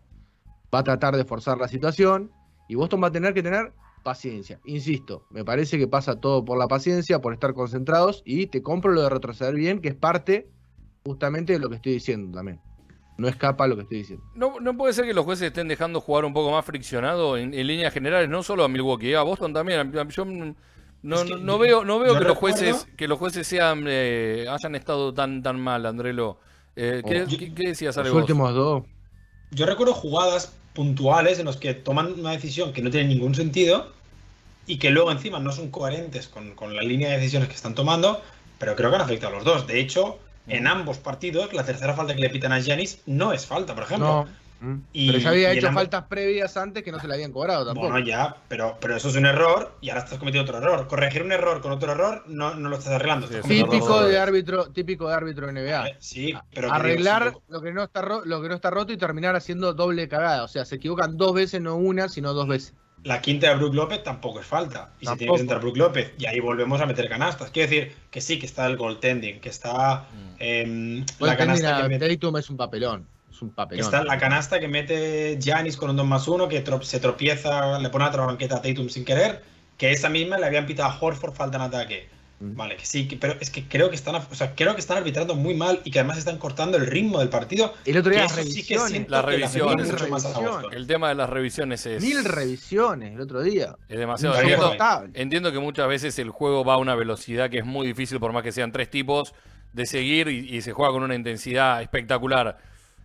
va 0.74 0.78
a 0.80 0.84
tratar 0.84 1.16
de 1.16 1.24
forzar 1.24 1.58
la 1.58 1.68
situación, 1.68 2.30
y 2.66 2.74
Boston 2.76 3.02
va 3.02 3.08
a 3.08 3.12
tener 3.12 3.34
que 3.34 3.42
tener 3.42 3.72
paciencia. 4.02 4.58
Insisto, 4.64 5.22
me 5.30 5.44
parece 5.44 5.78
que 5.78 5.86
pasa 5.86 6.18
todo 6.18 6.44
por 6.44 6.58
la 6.58 6.66
paciencia, 6.66 7.20
por 7.20 7.34
estar 7.34 7.52
concentrados, 7.54 8.22
y 8.24 8.46
te 8.46 8.62
compro 8.62 8.90
lo 8.92 9.02
de 9.02 9.10
retroceder 9.10 9.54
bien, 9.54 9.80
que 9.80 9.88
es 9.90 9.94
parte 9.94 10.48
justamente 11.04 11.52
de 11.52 11.58
lo 11.58 11.68
que 11.68 11.76
estoy 11.76 11.92
diciendo 11.92 12.34
también. 12.36 12.58
No 13.18 13.28
escapa 13.28 13.66
lo 13.66 13.76
que 13.76 13.82
estoy 13.82 13.98
diciendo. 13.98 14.24
No, 14.34 14.58
no 14.60 14.76
puede 14.76 14.94
ser 14.94 15.04
que 15.04 15.12
los 15.12 15.24
jueces 15.24 15.48
estén 15.48 15.68
dejando 15.68 16.00
jugar 16.00 16.24
un 16.24 16.32
poco 16.32 16.50
más 16.50 16.64
friccionado 16.64 17.36
en, 17.36 17.52
en 17.52 17.66
líneas 17.66 17.92
generales, 17.92 18.28
no 18.30 18.42
solo 18.42 18.64
a 18.64 18.68
Milwaukee, 18.68 19.12
a 19.14 19.22
Boston 19.22 19.52
también. 19.52 19.80
A- 19.98 20.08
Yo 20.08 20.24
no, 21.02 21.16
Es 21.16 21.24
que 21.24 21.36
no- 21.36 21.58
veo, 21.58 21.84
no 21.84 21.98
veo 21.98 22.14
que 22.14 22.20
los 22.20 22.28
recuerdo- 22.34 22.34
jueces, 22.58 22.86
que 22.96 23.08
los 23.08 23.18
jueces 23.18 23.46
sean, 23.46 23.84
eh, 23.88 24.46
hayan 24.48 24.74
estado 24.74 25.12
tan, 25.12 25.42
tan 25.42 25.60
mal, 25.60 25.84
Andrelo. 25.86 26.38
Eh, 26.76 27.02
¿qué, 27.06 27.22
Oh. 27.22 27.26
qué- 27.28 27.52
qué 27.54 27.68
decías, 27.68 27.96
Ale, 27.98 28.06
Los 28.08 28.14
vos? 28.14 28.22
últimos 28.22 28.54
dos. 28.54 28.84
Yo 29.50 29.66
recuerdo 29.66 29.92
jugadas 29.94 30.52
puntuales 30.74 31.38
en 31.38 31.44
los 31.44 31.56
que 31.58 31.74
toman 31.74 32.18
una 32.18 32.30
decisión 32.30 32.72
que 32.72 32.80
no 32.80 32.90
tiene 32.90 33.08
ningún 33.08 33.34
sentido 33.34 33.92
y 34.66 34.78
que 34.78 34.90
luego 34.90 35.10
encima 35.12 35.38
no 35.38 35.52
son 35.52 35.70
coherentes 35.70 36.28
con, 36.28 36.54
con 36.54 36.74
la 36.74 36.82
línea 36.82 37.10
de 37.10 37.16
decisiones 37.18 37.48
que 37.48 37.54
están 37.56 37.74
tomando, 37.74 38.22
pero 38.58 38.74
creo 38.76 38.88
que 38.90 38.96
han 38.96 39.02
afectado 39.02 39.32
a 39.34 39.36
los 39.36 39.44
dos. 39.44 39.66
De 39.66 39.80
hecho, 39.80 40.18
en 40.46 40.66
ambos 40.66 40.96
partidos, 40.98 41.52
la 41.52 41.64
tercera 41.64 41.94
falta 41.94 42.14
que 42.14 42.20
le 42.22 42.30
pitan 42.30 42.52
a 42.52 42.60
Giannis 42.60 43.00
no 43.06 43.32
es 43.32 43.44
falta, 43.44 43.74
por 43.74 43.84
ejemplo. 43.84 44.06
No. 44.08 44.28
Y- 44.92 45.08
pero 45.08 45.18
ya 45.18 45.30
había 45.30 45.52
hecho 45.52 45.68
ambos- 45.68 45.82
faltas 45.82 46.04
previas 46.04 46.56
antes 46.56 46.82
que 46.82 46.92
no 46.92 47.00
se 47.00 47.08
le 47.08 47.14
habían 47.14 47.32
cobrado 47.32 47.66
tampoco. 47.66 47.88
Bueno, 47.90 48.04
ya, 48.06 48.36
pero, 48.48 48.76
pero 48.80 48.96
eso 48.96 49.08
es 49.08 49.16
un 49.16 49.26
error 49.26 49.76
y 49.80 49.90
ahora 49.90 50.02
estás 50.04 50.18
cometiendo 50.18 50.50
otro 50.50 50.58
error. 50.64 50.86
Corregir 50.86 51.22
un 51.22 51.32
error 51.32 51.60
con 51.60 51.72
otro 51.72 51.92
error 51.92 52.24
no, 52.26 52.54
no 52.54 52.68
lo 52.68 52.76
estás 52.76 52.92
arreglando. 52.94 53.26
Estás 53.26 53.42
típico 53.48 54.04
de 54.04 54.18
árbitro, 54.18 54.66
típico 54.66 55.08
de 55.08 55.14
árbitro 55.14 55.50
NBA. 55.50 55.78
Vale, 55.78 55.96
Sí, 55.98 56.34
pero 56.54 56.72
Arreglar 56.72 57.24
digo, 57.24 57.42
lo 57.48 57.60
que 57.60 57.72
no 57.72 57.82
está 57.84 58.02
lo 58.24 58.42
que 58.42 58.48
no 58.48 58.54
está 58.54 58.70
roto 58.70 58.92
y 58.92 58.96
terminar 58.96 59.36
haciendo 59.36 59.74
doble 59.74 60.08
cagada. 60.08 60.44
O 60.44 60.48
sea, 60.48 60.64
se 60.64 60.76
equivocan 60.76 61.16
dos 61.16 61.34
veces, 61.34 61.60
no 61.60 61.76
una, 61.76 62.08
sino 62.08 62.32
dos 62.32 62.48
veces. 62.48 62.74
La 63.04 63.20
quinta 63.20 63.48
de 63.48 63.56
Brook 63.56 63.74
López 63.74 64.04
tampoco 64.04 64.38
es 64.38 64.46
falta. 64.46 64.92
Y 65.00 65.06
se 65.06 65.16
tiene 65.16 65.32
que 65.32 65.38
sentar 65.38 65.58
Brook 65.60 65.76
López. 65.76 66.12
Y 66.18 66.26
ahí 66.26 66.38
volvemos 66.38 66.80
a 66.80 66.86
meter 66.86 67.08
canastas. 67.08 67.50
Quiero 67.50 67.68
decir 67.68 67.96
que 68.12 68.20
sí, 68.20 68.38
que 68.38 68.46
está 68.46 68.64
el 68.66 68.76
goaltending, 68.76 69.40
que 69.40 69.48
está 69.48 70.06
em, 70.38 71.04
la 71.18 71.36
canasta 71.36 71.88
que. 71.88 71.98
Tatum 71.98 72.36
es 72.36 72.48
un 72.48 72.56
papelón. 72.56 73.08
Es 73.42 73.44
un 73.44 73.50
que 73.50 73.54
papelón. 73.56 73.84
está 73.84 74.04
la 74.04 74.18
canasta 74.18 74.60
que 74.60 74.68
mete 74.68 75.38
Giannis 75.40 75.76
con 75.76 75.90
un 75.90 75.96
2 75.96 76.06
más 76.06 76.28
1, 76.28 76.48
que 76.48 76.64
tro- 76.64 76.82
se 76.82 77.00
tropieza, 77.00 77.78
le 77.78 77.88
pone 77.90 78.04
otra 78.04 78.24
banqueta 78.26 78.56
a 78.56 78.62
Tatum 78.62 78.88
sin 78.88 79.04
querer, 79.04 79.42
que 79.76 79.92
esa 79.92 80.08
misma 80.08 80.38
le 80.38 80.46
habían 80.46 80.66
pitado 80.66 80.90
a 80.90 80.98
Horford 81.00 81.32
falta 81.34 81.56
en 81.56 81.62
ataque. 81.64 82.08
Mm. 82.40 82.56
Vale, 82.56 82.76
que 82.76 82.84
sí, 82.84 83.06
que- 83.06 83.16
pero 83.16 83.36
es 83.40 83.50
que 83.50 83.68
creo 83.68 83.88
que 83.88 83.94
están, 83.94 84.16
o 84.16 84.34
sea, 84.34 84.54
creo 84.56 84.74
que 84.74 84.80
están 84.80 84.96
arbitrando 84.98 85.36
muy 85.36 85.54
mal 85.54 85.80
y 85.84 85.92
que 85.92 86.00
además 86.00 86.18
están 86.18 86.38
cortando 86.38 86.76
el 86.76 86.86
ritmo 86.88 87.20
del 87.20 87.28
partido. 87.28 87.72
El 87.84 87.98
otro 87.98 88.10
día 88.10 88.22
las 88.22 88.36
eso 88.36 88.50
sí 88.50 88.64
que 88.66 88.74
revisiones. 88.76 89.08
Las 89.08 89.24
revisiones. 89.24 89.92
mucho. 89.92 90.70
El 90.72 90.86
tema 90.88 91.08
de 91.10 91.14
las 91.14 91.30
revisiones 91.30 91.86
es, 91.86 92.02
Mil 92.02 92.24
revisiones 92.24 93.14
el 93.14 93.20
otro 93.20 93.42
día. 93.42 93.76
es 93.88 93.96
demasiado. 93.98 94.34
Entiendo, 94.40 94.74
entiendo 95.14 95.52
que 95.52 95.58
muchas 95.60 95.86
veces 95.86 96.18
el 96.18 96.30
juego 96.30 96.64
va 96.64 96.74
a 96.74 96.78
una 96.78 96.96
velocidad 96.96 97.48
que 97.48 97.58
es 97.58 97.64
muy 97.64 97.86
difícil, 97.86 98.18
por 98.18 98.32
más 98.32 98.42
que 98.42 98.50
sean 98.50 98.72
tres 98.72 98.90
tipos, 98.90 99.34
de 99.72 99.86
seguir 99.86 100.26
y, 100.28 100.56
y 100.56 100.62
se 100.62 100.72
juega 100.72 100.92
con 100.92 101.04
una 101.04 101.14
intensidad 101.14 101.80
espectacular. 101.80 102.58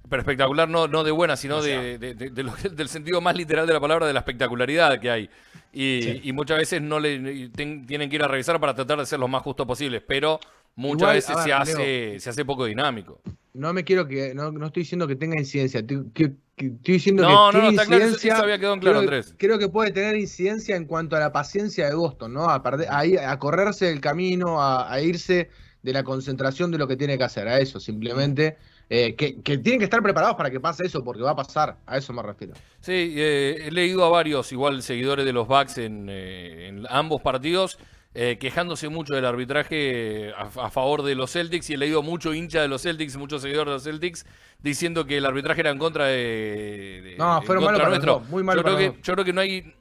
Pero 0.10 0.22
espectacular 0.22 0.70
no, 0.70 0.88
no 0.88 1.03
de 1.03 1.12
buena, 1.12 1.36
sino 1.36 1.62
de, 1.62 1.97
de- 1.97 2.14
de- 2.14 2.30
de 2.30 2.43
lo 2.43 2.53
que- 2.55 2.70
del 2.70 2.88
sentido 2.89 3.20
más 3.22 3.36
literal 3.36 3.68
de 3.68 3.74
la 3.74 3.80
palabra, 3.80 4.05
de 4.08 4.14
la 4.14 4.20
espectacularidad 4.20 4.99
que 4.99 5.10
hay. 5.10 5.30
Y, 5.74 6.01
Sí. 6.01 6.22
y 6.24 6.32
muchas 6.34 6.58
veces 6.58 6.82
no 6.82 6.99
le 6.99 7.49
ten- 7.49 7.86
tienen 7.86 8.10
que 8.10 8.16
ir 8.16 8.24
a 8.24 8.28
revisar 8.28 8.60
para 8.60 8.74
tratar 8.74 8.99
de 8.99 9.05
ser 9.05 9.20
lo 9.20 9.28
más 9.28 9.41
justo 9.43 9.68
posible, 9.68 9.99
pero 10.01 10.39
muchas 10.76 11.01
Igual, 11.01 11.16
veces 11.16 11.38
se, 11.43 11.53
hace, 11.53 12.20
se 12.20 12.30
hace 12.30 12.45
poco 12.45 12.66
dinámico. 12.66 13.22
No 13.53 13.74
me 13.74 13.84
quiero 13.84 14.08
que. 14.08 14.34
No, 14.36 14.51
no 14.51 14.68
estoy 14.68 14.84
diciendo 14.84 15.08
que 15.08 15.16
tenga 15.16 15.38
incidencia. 15.39 15.80
Estoy, 15.82 16.05
que- 16.14 16.32
que- 16.55 16.68
estoy 16.68 16.93
diciendo 16.93 17.24
No, 17.24 17.49
que 17.51 17.58
no, 17.58 17.62
tiene 17.70 17.76
claro, 17.76 17.93
incidencia. 17.95 18.34
eso 18.34 18.43
había 18.43 18.55
en 18.55 18.80
claro, 18.80 19.05
creo, 19.05 19.24
creo 19.38 19.60
que 19.60 19.68
puede 19.70 19.91
tener 19.91 20.16
incidencia 20.16 20.76
en 20.76 20.86
cuanto 20.86 21.16
a 21.16 21.20
la 21.20 21.32
paciencia 21.32 21.88
de 21.89 21.95
Boston, 21.95 22.34
¿no? 22.34 22.49
A, 22.49 22.64
perder- 22.64 22.88
a, 22.89 23.05
ir- 23.05 23.20
a 23.20 23.38
correrse 23.39 23.91
el 23.91 23.99
camino, 23.99 24.62
a, 24.62 24.91
a 24.91 25.01
irse 25.01 25.49
de 25.84 25.93
la 25.93 26.03
concentración 26.03 26.72
de 26.72 26.78
lo 26.78 26.88
que 26.88 26.95
tiene 26.97 27.18
que 27.18 27.24
hacer. 27.24 27.47
A 27.47 27.60
eso, 27.60 27.80
simplemente. 27.80 28.58
Eh, 28.89 29.15
que, 29.15 29.41
que 29.41 29.57
tienen 29.57 29.79
que 29.79 29.85
estar 29.85 30.01
preparados 30.01 30.35
para 30.38 30.49
que 30.49 30.59
pase 30.59 30.85
eso, 30.85 31.03
porque 31.03 31.21
va 31.21 31.31
a 31.31 31.35
pasar. 31.35 31.77
A 31.85 31.97
eso 31.97 32.13
me 32.13 32.21
refiero. 32.23 32.53
Sí, 32.79 33.13
eh, 33.17 33.63
he 33.67 33.71
leído 33.71 34.05
a 34.05 34.09
varios, 34.09 34.51
igual 34.51 34.81
seguidores 34.81 35.25
de 35.25 35.33
los 35.33 35.47
Bucks 35.47 35.77
en, 35.77 36.07
eh, 36.09 36.67
en 36.69 36.85
ambos 36.89 37.21
partidos, 37.21 37.77
eh, 38.13 38.38
quejándose 38.39 38.89
mucho 38.89 39.13
del 39.13 39.25
arbitraje 39.25 40.31
a, 40.35 40.43
a 40.65 40.69
favor 40.71 41.03
de 41.03 41.13
los 41.15 41.31
Celtics 41.33 41.69
y 41.69 41.73
he 41.73 41.77
leído 41.77 42.01
mucho 42.01 42.33
hincha 42.33 42.61
de 42.61 42.67
los 42.67 42.81
Celtics, 42.81 43.15
muchos 43.17 43.41
seguidores 43.43 43.67
de 43.67 43.73
los 43.73 43.83
Celtics, 43.83 44.25
diciendo 44.63 45.05
que 45.05 45.17
el 45.17 45.25
arbitraje 45.25 45.61
era 45.61 45.69
en 45.69 45.77
contra 45.77 46.05
de... 46.05 47.01
de- 47.03 47.15
No, 47.17 47.41
fueron 47.43 47.63
malos 47.65 47.79
para 47.79 47.89
los 47.91 47.97
nuestro. 47.99 48.19
dos, 48.21 48.29
muy 48.29 48.41
malos 48.43 48.61
yo, 48.61 48.63
creo 48.63 48.75
para 48.75 48.88
que, 48.91 48.97
los 48.97 49.05
yo 49.05 49.13
creo 49.13 49.25
que 49.25 49.33
no 49.33 49.41
hay... 49.41 49.73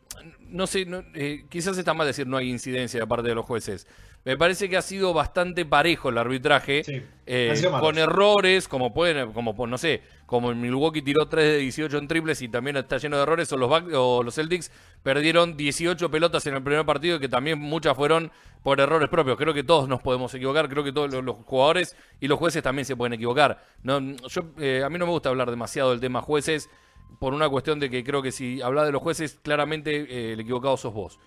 No 0.49 0.67
sé, 0.67 0.85
no, 0.85 1.03
eh, 1.15 1.45
quizás 1.49 1.77
está 1.79 1.93
mal 1.95 2.07
decir 2.07 2.27
no 2.27 2.37
hay 2.37 2.49
incidencia 2.51 3.01
de 3.01 3.07
parte 3.07 3.29
de 3.29 3.35
los 3.35 3.45
jueces. 3.45 3.87
Me 4.27 4.37
parece 4.37 4.69
que 4.69 4.77
ha 4.77 4.83
sido 4.83 5.15
bastante 5.15 5.65
parejo 5.65 6.09
el 6.09 6.19
arbitraje, 6.19 6.83
Sí, 6.83 7.01
eh, 7.27 7.55
con 7.79 7.97
errores, 7.97 8.67
como 8.67 8.93
pueden, 8.93 9.33
como 9.33 9.55
pues, 9.55 9.71
no 9.71 9.79
sé, 9.79 10.03
como 10.27 10.51
en 10.51 10.61
Milwaukee 10.61 11.01
tiró 11.01 11.29
3 11.29 11.45
de 11.45 11.59
18 11.59 11.97
en 11.97 12.09
triples 12.09 12.43
y 12.43 12.49
también 12.49 12.77
está 12.77 12.99
lleno 12.99 13.19
de 13.19 13.23
errores, 13.23 13.53
o 13.53 13.57
los, 13.57 13.71
o 13.95 14.25
los 14.25 14.35
Celtics 14.35 14.73
perdieron 15.05 15.57
18 15.57 16.11
pelotas 16.11 16.45
en 16.49 16.55
el 16.55 16.63
primer 16.65 16.85
partido, 16.85 17.21
que 17.21 17.29
también 17.29 17.61
muchas 17.61 17.97
fueron 17.97 18.33
por 18.65 18.81
errores 18.81 19.09
propios. 19.09 19.37
Creo 19.37 19.55
que 19.55 19.63
todos 19.63 19.89
nos 19.89 20.03
podemos 20.03 20.35
equivocar, 20.35 20.69
creo 20.69 20.83
que 20.83 20.91
todos 20.91 21.09
los, 21.09 21.23
los 21.23 21.37
jugadores 21.45 21.95
y 22.19 22.27
los 22.27 22.37
jueces 22.37 22.65
también 22.65 22.85
se 22.85 22.97
pueden 22.97 23.13
equivocar. 23.13 23.63
No, 23.85 24.01
yo, 24.01 24.43
eh, 24.59 24.83
a 24.85 24.91
mí 24.91 24.99
no 24.99 25.07
me 25.07 25.13
gusta 25.13 25.29
hablar 25.29 25.53
demasiado 25.53 25.91
del 25.91 26.01
tema 26.01 26.21
jueces, 26.21 26.69
por 27.21 27.33
una 27.33 27.49
cuestión 27.49 27.79
de 27.79 27.89
que 27.89 28.03
creo 28.03 28.23
que 28.23 28.33
si 28.33 28.61
hablas 28.61 28.87
de 28.87 28.93
los 28.93 29.03
jueces, 29.03 29.39
claramente 29.41 29.95
eh, 29.95 30.33
el 30.33 30.41
equivocado 30.41 30.77
sos 30.77 30.93
vos. 30.93 31.21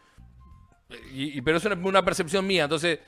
Y, 1.13 1.37
y- 1.37 1.41
pero 1.41 1.57
es 1.57 1.65
una, 1.65 1.75
una 1.75 2.03
percepción 2.03 2.45
mía, 2.47 2.63
entonces 2.63 2.99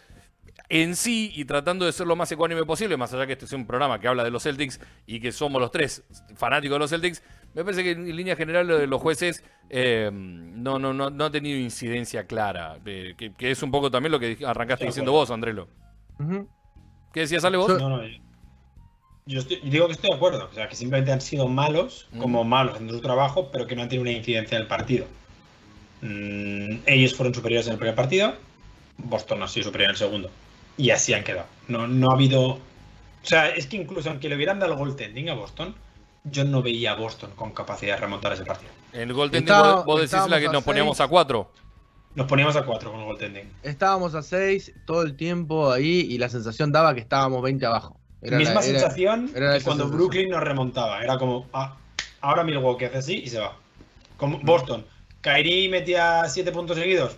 en 0.69 0.95
sí 0.95 1.31
y 1.35 1.45
tratando 1.45 1.85
de 1.85 1.91
ser 1.91 2.07
lo 2.07 2.15
más 2.15 2.31
ecuánime 2.31 2.63
posible, 2.65 2.95
más 2.97 3.13
allá 3.13 3.25
que 3.25 3.33
este 3.33 3.45
es 3.45 3.53
un 3.53 3.65
programa 3.65 3.99
que 3.99 4.07
habla 4.07 4.23
de 4.23 4.31
los 4.31 4.43
Celtics 4.43 4.79
y 5.05 5.19
que 5.19 5.31
somos 5.31 5.61
los 5.61 5.71
tres 5.71 6.03
fanáticos 6.35 6.75
de 6.75 6.79
los 6.79 6.89
Celtics, 6.89 7.23
me 7.53 7.63
parece 7.63 7.83
que 7.83 7.91
en 7.91 8.15
línea 8.15 8.35
general 8.35 8.67
lo 8.67 8.77
de 8.77 8.87
los 8.87 9.01
jueces 9.01 9.43
eh, 9.69 10.09
no, 10.13 10.79
no, 10.79 10.93
no, 10.93 11.09
no 11.09 11.25
ha 11.25 11.31
tenido 11.31 11.57
incidencia 11.57 12.25
clara, 12.25 12.77
eh, 12.85 13.15
que, 13.17 13.33
que 13.33 13.51
es 13.51 13.61
un 13.63 13.71
poco 13.71 13.89
también 13.91 14.11
lo 14.11 14.19
que 14.19 14.37
arrancaste 14.45 14.85
diciendo 14.85 15.11
vos, 15.11 15.31
Andrelo. 15.31 15.67
¿Qué 17.13 17.21
decías, 17.21 17.43
Ale, 17.43 17.57
vos? 17.57 17.67
Yo- 17.69 17.79
No, 17.79 17.89
no, 17.97 18.05
yo- 18.07 18.17
yo 19.25 19.39
estoy- 19.39 19.59
yo 19.63 19.69
digo 19.71 19.87
que 19.87 19.93
estoy 19.93 20.09
de 20.11 20.15
acuerdo. 20.15 20.47
O 20.49 20.53
sea, 20.53 20.67
que 20.69 20.75
simplemente 20.75 21.11
han 21.11 21.21
sido 21.21 21.47
malos, 21.47 22.07
Mm. 22.13 22.19
como 22.19 22.43
malos 22.43 22.79
en 22.79 22.89
su 22.89 23.01
trabajo, 23.01 23.49
pero 23.51 23.67
que 23.67 23.75
no 23.75 23.81
han 23.81 23.89
tenido 23.89 24.03
una 24.03 24.11
incidencia 24.11 24.55
en 24.57 24.61
el 24.63 24.67
partido. 24.67 25.05
Mm, 26.01 26.77
ellos 26.85 27.13
fueron 27.15 27.33
superiores 27.33 27.67
en 27.67 27.73
el 27.73 27.79
primer 27.79 27.95
partido, 27.95 28.33
Boston 28.97 29.43
ha 29.43 29.47
sido 29.47 29.65
superior 29.65 29.89
en 29.89 29.91
el 29.91 29.97
segundo. 29.97 30.29
Y 30.77 30.89
así 30.89 31.13
han 31.13 31.23
quedado. 31.23 31.47
No, 31.67 31.87
no 31.87 32.11
ha 32.11 32.13
habido. 32.15 32.41
O 32.51 32.59
sea, 33.23 33.49
es 33.49 33.67
que 33.67 33.77
incluso 33.77 34.09
aunque 34.09 34.29
le 34.29 34.35
hubieran 34.35 34.59
dado 34.59 34.73
el 34.73 34.79
goaltending 34.79 35.29
a 35.29 35.33
Boston, 35.35 35.75
yo 36.23 36.43
no 36.43 36.61
veía 36.61 36.91
a 36.91 36.95
Boston 36.95 37.31
con 37.35 37.51
capacidad 37.51 37.95
de 37.95 38.01
remontar 38.01 38.33
ese 38.33 38.45
partido. 38.45 38.71
En 38.93 39.01
el 39.01 39.13
Golden 39.13 39.43
Está- 39.43 39.75
vos, 39.75 39.85
vos 39.85 40.01
decís 40.01 40.27
la 40.27 40.39
que 40.39 40.49
nos 40.49 40.63
poníamos 40.63 40.97
seis. 40.97 41.05
a 41.05 41.09
cuatro. 41.09 41.51
Nos 42.13 42.27
poníamos 42.27 42.57
a 42.57 42.63
4 42.65 42.91
con 42.91 42.99
el 42.99 43.05
goaltending. 43.05 43.49
Estábamos 43.63 44.15
a 44.15 44.21
6 44.21 44.73
todo 44.85 45.01
el 45.03 45.15
tiempo 45.15 45.71
ahí 45.71 46.05
y 46.09 46.17
la 46.17 46.27
sensación 46.27 46.69
daba 46.69 46.93
que 46.93 46.99
estábamos 46.99 47.41
20 47.41 47.65
abajo. 47.65 47.95
Era 48.21 48.37
Misma 48.37 48.55
la- 48.55 48.65
era- 48.65 48.79
sensación 48.79 49.31
era 49.33 49.57
que 49.57 49.63
cuando 49.63 49.85
sensación. 49.85 49.91
Brooklyn 49.91 50.29
nos 50.29 50.41
remontaba. 50.43 51.01
Era 51.01 51.17
como, 51.17 51.47
ah, 51.53 51.77
ahora 52.19 52.43
Milwaukee 52.43 52.83
hace 52.83 52.97
así 52.97 53.13
y 53.23 53.27
se 53.29 53.39
va. 53.39 53.55
Como 54.17 54.39
Boston. 54.39 54.85
Kyrie 55.21 55.69
metía 55.69 56.23
7 56.27 56.51
puntos 56.51 56.77
seguidos. 56.77 57.15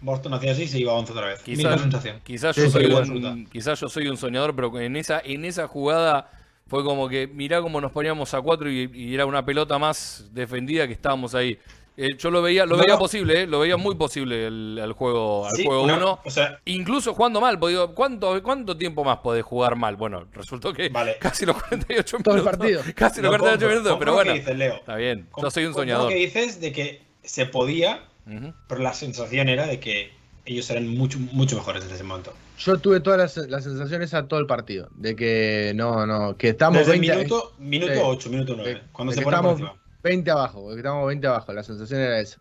Boston 0.00 0.34
hacía 0.34 0.52
así 0.52 0.64
y 0.64 0.68
se 0.68 0.78
iba 0.80 0.92
a 0.92 0.96
11 0.96 1.12
otra 1.12 1.26
vez. 1.28 1.40
Quizás, 1.42 1.80
sensación. 1.80 2.20
quizás 2.24 2.54
yo 2.56 2.68
soy 2.70 2.86
un, 2.86 3.46
quizás 3.46 3.80
yo 3.80 3.88
soy 3.88 4.08
un 4.08 4.16
soñador, 4.18 4.54
pero 4.54 4.78
en 4.80 4.96
esa, 4.96 5.20
en 5.24 5.44
esa 5.46 5.66
jugada 5.66 6.30
fue 6.66 6.84
como 6.84 7.08
que 7.08 7.26
mirá 7.26 7.62
cómo 7.62 7.80
nos 7.80 7.92
poníamos 7.92 8.34
a 8.34 8.40
cuatro 8.42 8.70
y, 8.70 8.90
y 8.92 9.14
era 9.14 9.24
una 9.24 9.44
pelota 9.46 9.78
más 9.78 10.28
defendida 10.32 10.86
que 10.86 10.92
estábamos 10.92 11.34
ahí. 11.34 11.58
Eh, 11.96 12.16
yo 12.18 12.30
lo 12.30 12.42
veía, 12.42 12.66
lo 12.66 12.76
No, 12.76 12.82
veía 12.82 12.98
posible, 12.98 13.42
eh, 13.42 13.46
lo 13.46 13.60
veía 13.60 13.76
muy 13.76 13.94
posible 13.94 14.48
el, 14.48 14.80
el 14.82 14.92
juego, 14.94 15.46
al 15.46 15.54
Sí, 15.54 15.64
juego 15.64 15.84
una- 15.84 15.96
1. 15.96 16.20
o 16.24 16.30
sea- 16.30 16.58
Incluso 16.64 17.14
jugando 17.14 17.40
mal, 17.40 17.58
porque 17.58 17.74
digo, 17.74 17.94
¿cuánto, 17.94 18.42
¿cuánto 18.42 18.76
tiempo 18.76 19.04
más 19.04 19.18
podés 19.18 19.44
jugar 19.44 19.76
mal? 19.76 19.94
Bueno, 19.94 20.26
resultó 20.32 20.72
que 20.74 20.88
Vale. 20.88 21.16
casi 21.20 21.46
los 21.46 21.56
48 21.62 22.18
Todo 22.22 22.34
el 22.34 22.40
minutos. 22.42 22.58
partido. 22.58 22.82
Casi 22.96 23.22
los 23.22 23.30
No, 23.30 23.38
48 23.38 23.64
compro- 23.64 23.70
minutos, 23.78 23.96
pero 24.00 24.12
bueno. 24.14 24.32
dices, 24.32 24.56
Leo. 24.56 24.74
Está 24.74 24.96
bien, 24.96 25.28
yo 25.40 25.50
soy 25.50 25.64
un 25.66 25.72
soñador. 25.74 26.04
lo 26.04 26.08
que 26.10 26.16
dices 26.16 26.60
de 26.60 26.72
que 26.72 27.00
se 27.24 27.46
podía, 27.46 28.04
Ujú. 28.26 28.52
pero 28.68 28.80
la 28.82 28.92
sensación 28.94 29.48
era 29.48 29.66
de 29.66 29.80
que 29.80 30.12
ellos 30.46 30.68
eran 30.70 30.86
mucho, 30.88 31.18
mucho 31.18 31.56
mejores 31.56 31.82
desde 31.82 31.94
ese 31.96 32.04
momento. 32.04 32.32
Yo 32.58 32.76
tuve 32.78 33.00
todas 33.00 33.36
las, 33.36 33.48
las 33.48 33.64
sensaciones 33.64 34.12
a 34.14 34.28
todo 34.28 34.38
el 34.40 34.46
partido. 34.46 34.88
De 34.94 35.16
que 35.16 35.72
no, 35.74 36.06
no, 36.06 36.36
que 36.36 36.50
estamos 36.50 36.78
Desde 36.80 36.94
el 36.94 37.00
20, 37.00 37.16
minuto, 37.16 37.54
minuto 37.58 37.92
sí. 37.94 38.00
8, 38.02 38.30
minuto 38.30 38.54
9, 38.56 38.74
de- 38.74 38.80
cuando 38.92 39.10
de 39.10 39.14
se 39.16 39.20
que 39.20 39.24
pone 39.24 39.36
estamos 39.36 39.52
encima. 39.60 39.82
20 40.02 40.30
abajo, 40.30 40.68
que 40.70 40.76
estamos 40.76 41.06
20 41.06 41.26
abajo. 41.26 41.52
La 41.52 41.62
sensación 41.62 42.00
era 42.00 42.20
esa. 42.20 42.38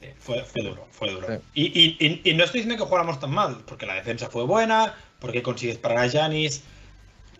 Sí, 0.00 0.06
fue, 0.18 0.42
fue 0.42 0.62
duro, 0.62 0.86
fue 0.90 1.10
duro. 1.12 1.26
Sí. 1.28 1.34
Y, 1.54 1.64
y- 1.80 1.96
y- 2.24 2.30
y 2.30 2.34
no 2.34 2.44
estoy 2.44 2.60
diciendo 2.62 2.82
que 2.82 2.88
jugáramos 2.88 3.20
tan 3.20 3.30
mal, 3.30 3.58
porque 3.66 3.86
la 3.86 3.94
defensa 3.94 4.28
fue 4.30 4.44
buena, 4.44 4.94
porque 5.20 5.42
consigues 5.42 5.76
parar 5.78 5.98
a 5.98 6.06
Giannis, 6.08 6.64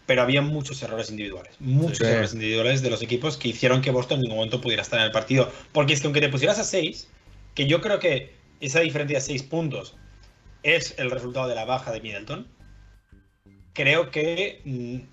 pero 0.06 0.22
había 0.22 0.42
muchos 0.42 0.82
errores 0.82 1.10
individuales, 1.10 1.54
muchos 1.60 1.98
Sí. 1.98 2.04
errores 2.04 2.34
individuales 2.34 2.82
de 2.82 2.90
los 2.90 3.02
equipos 3.02 3.36
que 3.36 3.48
hicieron 3.48 3.80
que 3.80 3.90
Boston 3.90 4.16
en 4.16 4.22
ningún 4.22 4.36
momento 4.38 4.60
pudiera 4.60 4.82
estar 4.82 4.98
en 4.98 5.06
el 5.06 5.12
partido. 5.12 5.50
Porque 5.72 5.92
es 5.94 6.00
que 6.00 6.06
aunque 6.06 6.20
te 6.20 6.28
pusieras 6.28 6.58
a 6.58 6.64
6, 6.64 7.08
que 7.54 7.66
yo 7.66 7.80
creo 7.80 7.98
que 7.98 8.34
esa 8.60 8.80
diferencia 8.80 9.18
de 9.18 9.24
6 9.24 9.42
puntos 9.44 9.96
es 10.62 10.94
el 10.98 11.10
resultado 11.10 11.48
de 11.48 11.54
la 11.54 11.64
baja 11.64 11.92
de 11.92 12.00
Middleton, 12.00 12.48
creo 13.72 14.10
que 14.10 14.60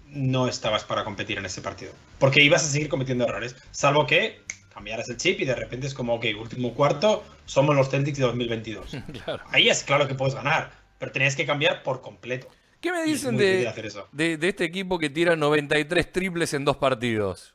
no 0.08 0.48
estabas 0.48 0.84
para 0.84 1.04
competir 1.04 1.38
en 1.38 1.46
ese 1.46 1.62
partido. 1.62 1.94
Porque 2.20 2.42
ibas 2.44 2.64
a 2.64 2.68
seguir 2.68 2.90
cometiendo 2.90 3.26
errores, 3.26 3.56
salvo 3.72 4.06
que 4.06 4.42
cambiaras 4.74 5.10
el 5.10 5.18
chip 5.18 5.42
y 5.42 5.46
de 5.46 5.56
repente 5.56 5.88
es 5.88 5.94
como, 5.94 6.14
ok, 6.16 6.26
último 6.40 6.74
cuarto, 6.74 7.24
somos 7.46 7.76
los 7.76 7.90
Celtics 7.90 8.18
de 8.20 8.26
2022. 8.26 8.96
Claro. 9.26 9.44
Ahí 9.52 9.70
es 9.70 9.84
claro 9.84 10.08
que 10.08 10.16
puedes 10.16 10.36
ganar, 10.36 10.72
pero 11.00 11.12
tenías 11.12 11.36
que 11.36 11.46
cambiar 11.46 11.84
por 11.84 12.02
completo. 12.02 12.48
¿Qué 12.82 12.92
me 12.92 13.04
dicen 13.04 13.38
de, 13.38 13.72
de, 14.12 14.38
de 14.38 14.50
este 14.50 14.64
equipo 14.66 14.98
que 15.00 15.10
tira 15.10 15.36
93 15.36 16.12
triples 16.12 16.54
en 16.54 16.66
dos 16.66 16.78
partidos? 16.78 17.54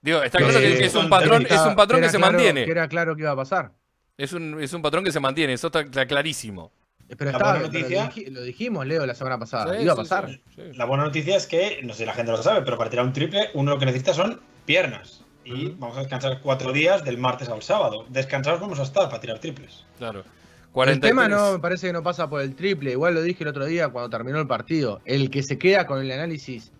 Digo, 0.00 0.22
está 0.22 0.38
claro 0.38 0.58
que, 0.58 0.78
que 0.78 0.84
es 0.86 0.94
un 0.94 1.08
patrón, 1.10 1.46
es 1.48 1.60
un 1.60 1.76
patrón 1.76 2.00
que 2.00 2.08
se 2.08 2.16
claro- 2.16 2.32
mantiene. 2.32 2.64
Que 2.64 2.70
era 2.70 2.88
claro 2.88 3.14
que 3.16 3.22
iba 3.22 3.32
a 3.32 3.36
pasar. 3.36 3.72
Es 4.16 4.32
un, 4.32 4.60
es 4.62 4.72
un 4.72 4.80
patrón 4.82 5.04
que 5.04 5.12
se 5.12 5.20
mantiene, 5.20 5.52
eso 5.52 5.66
está 5.66 5.84
cla- 5.84 6.06
clarísimo. 6.06 6.72
Pero 7.08 7.30
La 7.30 7.36
estaba, 7.36 7.52
buena 7.58 7.68
pero 7.70 7.82
noticia- 7.82 8.04
lo, 8.04 8.10
dij- 8.10 8.28
lo 8.32 8.42
dijimos, 8.42 8.86
Leo, 8.86 9.06
la 9.06 9.14
semana 9.14 9.38
pasada. 9.38 9.76
Sí, 9.76 9.82
iba 9.84 9.92
a 9.92 9.96
pasar. 9.96 10.28
sí, 10.30 10.40
sí. 10.56 10.62
La 10.74 10.86
buena 10.86 11.04
noticia 11.04 11.36
es 11.36 11.46
que, 11.46 11.80
no 11.82 11.92
sé 11.92 12.00
si 12.00 12.04
la 12.06 12.14
gente 12.14 12.32
lo 12.32 12.42
sabe, 12.42 12.62
pero 12.62 12.78
para 12.78 12.88
tirar 12.90 13.04
un 13.04 13.12
triple, 13.12 13.50
uno 13.54 13.72
lo 13.72 13.78
que 13.78 13.86
necesita 13.86 14.14
son 14.14 14.40
piernas. 14.64 15.22
Y 15.44 15.68
vamos 15.78 15.96
a 15.96 16.00
descansar 16.00 16.40
cuatro 16.40 16.72
días 16.72 17.04
del 17.04 17.18
martes 17.18 17.48
al 17.48 17.62
sábado. 17.62 18.04
Descansados 18.08 18.60
vamos 18.60 18.80
a 18.80 18.82
estar 18.82 19.08
para 19.08 19.20
tirar 19.20 19.38
triples. 19.38 19.84
Claro. 19.98 20.24
El 20.76 21.00
43. 21.00 21.10
tema 21.10 21.28
no 21.28 21.52
me 21.54 21.58
parece 21.58 21.86
que 21.86 21.92
no 21.92 22.02
pasa 22.02 22.28
por 22.28 22.42
el 22.42 22.54
triple. 22.54 22.90
Igual 22.92 23.14
lo 23.14 23.22
dije 23.22 23.44
el 23.44 23.48
otro 23.48 23.64
día 23.64 23.88
cuando 23.88 24.10
terminó 24.10 24.38
el 24.38 24.46
partido. 24.46 25.00
El 25.06 25.30
que 25.30 25.42
se 25.42 25.56
queda 25.58 25.86
con 25.86 26.00
el 26.02 26.10
análisis 26.12 26.70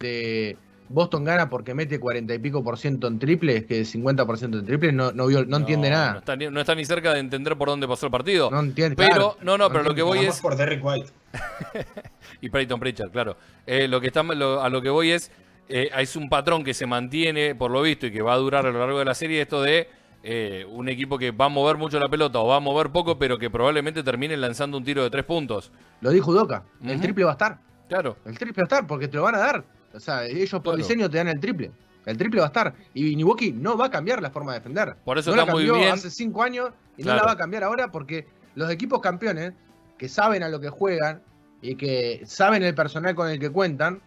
de 0.00 0.56
Boston 0.88 1.24
gana 1.24 1.48
porque 1.48 1.74
mete 1.74 1.98
40 1.98 2.34
y 2.34 2.38
pico 2.38 2.62
por 2.62 2.78
ciento 2.78 3.06
en 3.06 3.18
triples, 3.18 3.64
que 3.66 3.84
50 3.84 4.26
por 4.26 4.38
ciento 4.38 4.58
en 4.58 4.66
triples, 4.66 4.92
no, 4.94 5.12
no, 5.12 5.26
vio- 5.26 5.44
no 5.46 5.56
entiende 5.58 5.90
No 5.90 5.96
nada. 5.96 6.18
está, 6.18 6.36
ni, 6.36 6.48
no 6.48 6.60
está 6.60 6.74
ni 6.74 6.84
cerca 6.84 7.12
de 7.14 7.20
entender 7.20 7.56
por 7.56 7.68
dónde 7.68 7.88
pasó 7.88 8.06
el 8.06 8.12
partido. 8.12 8.50
No 8.50 8.60
entiende. 8.60 8.96
pero, 8.96 9.08
claro, 9.10 9.36
no, 9.42 9.58
no, 9.58 9.68
pero 9.70 9.84
lo 9.84 9.94
que 9.94 10.02
voy 10.02 10.18
es. 10.26 10.40
por 10.40 10.56
Derrick 10.56 10.84
White. 10.84 11.08
Y 12.40 12.50
Peyton 12.50 12.78
Pritchard, 12.78 13.10
claro. 13.10 13.36
Eh, 13.66 13.88
lo 13.88 14.00
que 14.00 14.08
está, 14.08 14.22
lo- 14.22 14.62
a 14.62 14.68
lo 14.68 14.82
que 14.82 14.90
voy 14.90 15.10
es. 15.12 15.30
eh, 15.68 15.90
es 15.98 16.14
un 16.16 16.28
patrón 16.28 16.62
que 16.64 16.74
se 16.74 16.86
mantiene, 16.86 17.54
por 17.54 17.70
lo 17.70 17.80
visto, 17.82 18.06
y 18.06 18.12
que 18.12 18.22
va 18.22 18.34
a 18.34 18.36
durar 18.36 18.66
a 18.66 18.70
lo 18.70 18.78
largo 18.78 18.98
de 18.98 19.04
la 19.04 19.14
serie. 19.14 19.40
Esto 19.40 19.62
de 19.62 19.88
eh, 20.28 20.66
un 20.68 20.88
equipo 20.88 21.18
que 21.18 21.30
va 21.30 21.44
a 21.44 21.48
mover 21.48 21.76
mucho 21.76 22.00
la 22.00 22.08
pelota 22.08 22.40
o 22.40 22.48
va 22.48 22.56
a 22.56 22.60
mover 22.60 22.90
poco, 22.90 23.16
pero 23.16 23.38
que 23.38 23.48
probablemente 23.48 24.02
termine 24.02 24.36
lanzando 24.36 24.76
un 24.76 24.82
tiro 24.84 25.04
de 25.04 25.10
tres 25.10 25.24
puntos. 25.24 25.70
Lo 26.00 26.10
dijo 26.10 26.32
Udoca. 26.32 26.64
El 26.84 27.00
triple 27.00 27.24
va 27.24 27.30
a 27.30 27.34
estar. 27.34 27.58
Claro. 27.88 28.16
El 28.24 28.36
triple 28.36 28.62
va 28.62 28.64
a 28.64 28.68
estar 28.68 28.86
porque 28.88 29.06
te 29.06 29.16
lo 29.16 29.22
van 29.22 29.36
a 29.36 29.38
dar. 29.38 29.64
O 29.94 30.00
sea, 30.00 30.24
ellos 30.26 30.50
por 30.50 30.62
Claro. 30.62 30.78
diseño 30.78 31.08
te 31.08 31.18
dan 31.18 31.28
el 31.28 31.38
triple. 31.38 31.70
El 32.04 32.16
triple 32.16 32.40
va 32.40 32.46
a 32.46 32.48
estar. 32.48 32.74
Y 32.92 33.14
Milwaukee 33.14 33.52
no 33.52 33.76
va 33.76 33.86
a 33.86 33.90
cambiar 33.90 34.20
la 34.20 34.30
forma 34.30 34.52
de 34.52 34.58
defender. 34.58 34.96
Por 35.04 35.16
eso 35.16 35.30
no 35.30 35.36
está 35.42 35.46
la 35.46 35.52
muy 35.52 35.64
cambió 35.64 35.80
bien. 35.80 35.92
hace 35.94 36.10
cinco 36.10 36.42
años 36.42 36.70
y 36.96 37.02
Claro. 37.04 37.18
no 37.18 37.22
la 37.22 37.26
va 37.28 37.32
a 37.34 37.36
cambiar 37.38 37.62
ahora 37.62 37.92
porque 37.92 38.26
los 38.56 38.68
equipos 38.70 39.00
campeones 39.00 39.52
que 39.96 40.08
saben 40.08 40.42
a 40.42 40.48
lo 40.48 40.58
que 40.60 40.70
juegan 40.70 41.22
y 41.62 41.76
que 41.76 42.22
saben 42.26 42.62
el 42.64 42.74
personal 42.74 43.14
con 43.14 43.28
el 43.30 43.38
que 43.38 43.50
cuentan, 43.50 44.00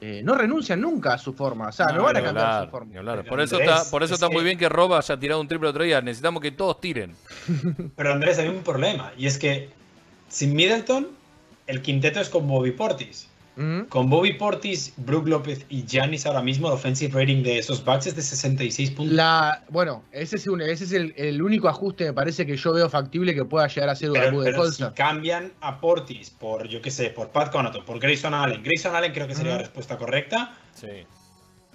eh, 0.00 0.20
no 0.22 0.34
renuncian 0.34 0.80
nunca 0.80 1.14
a 1.14 1.18
su 1.18 1.32
forma. 1.32 1.68
O 1.68 1.72
sea, 1.72 1.86
no, 1.86 1.94
No, 1.98 2.02
van 2.04 2.16
a 2.16 2.22
cambiar 2.22 2.46
hablar, 2.46 2.64
su 2.66 2.70
forma. 2.70 2.90
ni 2.92 2.98
hablar. 2.98 3.16
Pero 3.18 3.28
Por 3.30 3.40
eso 3.40 3.56
Andrés, 3.56 3.76
está, 3.76 3.90
por 3.90 4.02
eso 4.02 4.14
es 4.14 4.20
está 4.20 4.28
muy 4.28 4.38
que- 4.38 4.44
bien 4.44 4.58
que 4.58 4.68
Rob 4.68 4.94
haya 4.94 5.18
tirado 5.18 5.40
un 5.40 5.48
triple 5.48 5.68
otro 5.68 5.84
día. 5.84 6.00
Necesitamos 6.00 6.42
que 6.42 6.50
todos 6.52 6.80
tiren. 6.80 7.14
Pero 7.96 8.12
Andrés, 8.12 8.38
hay 8.38 8.48
un 8.48 8.62
problema. 8.62 9.12
Y 9.16 9.26
es 9.26 9.38
que 9.38 9.70
sin 10.28 10.54
Middleton, 10.54 11.08
el 11.66 11.82
quinteto 11.82 12.20
es 12.20 12.28
con 12.28 12.46
Bobby 12.46 12.72
Portis. 12.72 13.28
Con 13.88 14.10
Bobby 14.10 14.34
Portis, 14.34 14.92
Brook 14.98 15.26
López 15.28 15.64
y 15.70 15.86
Giannis 15.86 16.26
ahora 16.26 16.42
mismo, 16.42 16.68
el 16.68 16.74
offensive 16.74 17.18
rating 17.18 17.42
de 17.42 17.58
esos 17.58 17.82
Bucks 17.82 18.06
es 18.08 18.14
de 18.16 18.20
66 18.20 18.90
puntos. 18.90 19.14
La, 19.16 19.64
bueno, 19.70 20.04
ese 20.12 20.36
es, 20.36 20.46
un, 20.46 20.60
ese 20.60 20.84
es 20.84 20.92
el, 20.92 21.14
el 21.16 21.40
único 21.40 21.66
ajuste, 21.66 22.04
me 22.04 22.12
parece, 22.12 22.44
que 22.44 22.54
yo 22.56 22.74
veo 22.74 22.90
factible 22.90 23.34
que 23.34 23.46
pueda 23.46 23.66
llegar 23.68 23.88
a 23.88 23.96
ser 23.96 24.10
Pero, 24.12 24.28
Abu 24.28 24.42
pero 24.44 24.70
si 24.70 24.84
cambian 24.94 25.52
a 25.62 25.80
Portis 25.80 26.28
por, 26.28 26.68
yo 26.68 26.82
qué 26.82 26.90
sé, 26.90 27.08
por 27.08 27.30
Pat 27.30 27.50
Connaughton, 27.50 27.82
por 27.86 27.98
Grayson 27.98 28.34
Allen, 28.34 28.62
Grayson 28.62 28.94
Allen 28.94 29.12
creo 29.12 29.26
que 29.26 29.34
sería 29.34 29.52
la 29.52 29.58
respuesta 29.58 29.96
correcta, 29.96 30.54
Sí. 30.74 30.88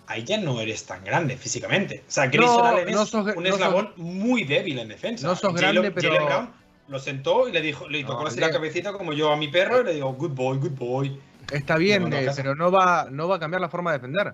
ahí 0.06 0.24
ya 0.24 0.38
no 0.38 0.60
eres 0.62 0.84
tan 0.86 1.04
grande 1.04 1.36
físicamente. 1.36 2.04
O 2.08 2.12
sea, 2.12 2.28
Grayson 2.28 2.58
No, 2.58 2.64
Allen 2.66 2.90
es 2.90 2.96
sos- 2.96 3.14
un 3.14 3.44
no 3.44 3.50
sos- 3.50 3.56
eslabón 3.56 3.94
muy 3.98 4.44
débil 4.44 4.78
en 4.78 4.88
defensa. 4.90 5.26
no 5.26 5.36
sos 5.36 5.52
Jalen- 5.56 5.58
grande, 5.74 5.92
pero- 5.92 6.10
Jalen 6.14 6.28
Brown 6.28 6.50
lo 6.90 7.00
sentó 7.00 7.48
y 7.48 7.52
le 7.54 7.62
dijo, 7.62 7.88
le 7.90 8.04
tocó 8.04 8.22
No, 8.22 8.28
así 8.28 8.40
la 8.40 8.52
cabecita 8.52 8.94
como 8.94 9.14
yo 9.14 9.32
a 9.32 9.38
mi 9.38 9.48
perro 9.48 9.82
y 9.82 9.86
le 9.86 9.94
digo, 9.96 10.14
good 10.14 10.32
boy, 10.32 10.58
good 10.60 10.72
boy. 10.78 11.20
Está 11.52 11.78
bien, 11.78 12.12
eh, 12.14 12.30
pero 12.36 12.56
no 12.56 12.72
va, 12.72 13.08
no 13.12 13.28
va 13.28 13.36
a 13.36 13.39
cambiar 13.39 13.62
la 13.62 13.70
forma 13.70 13.91
de 13.91 13.97
defender. 13.97 14.34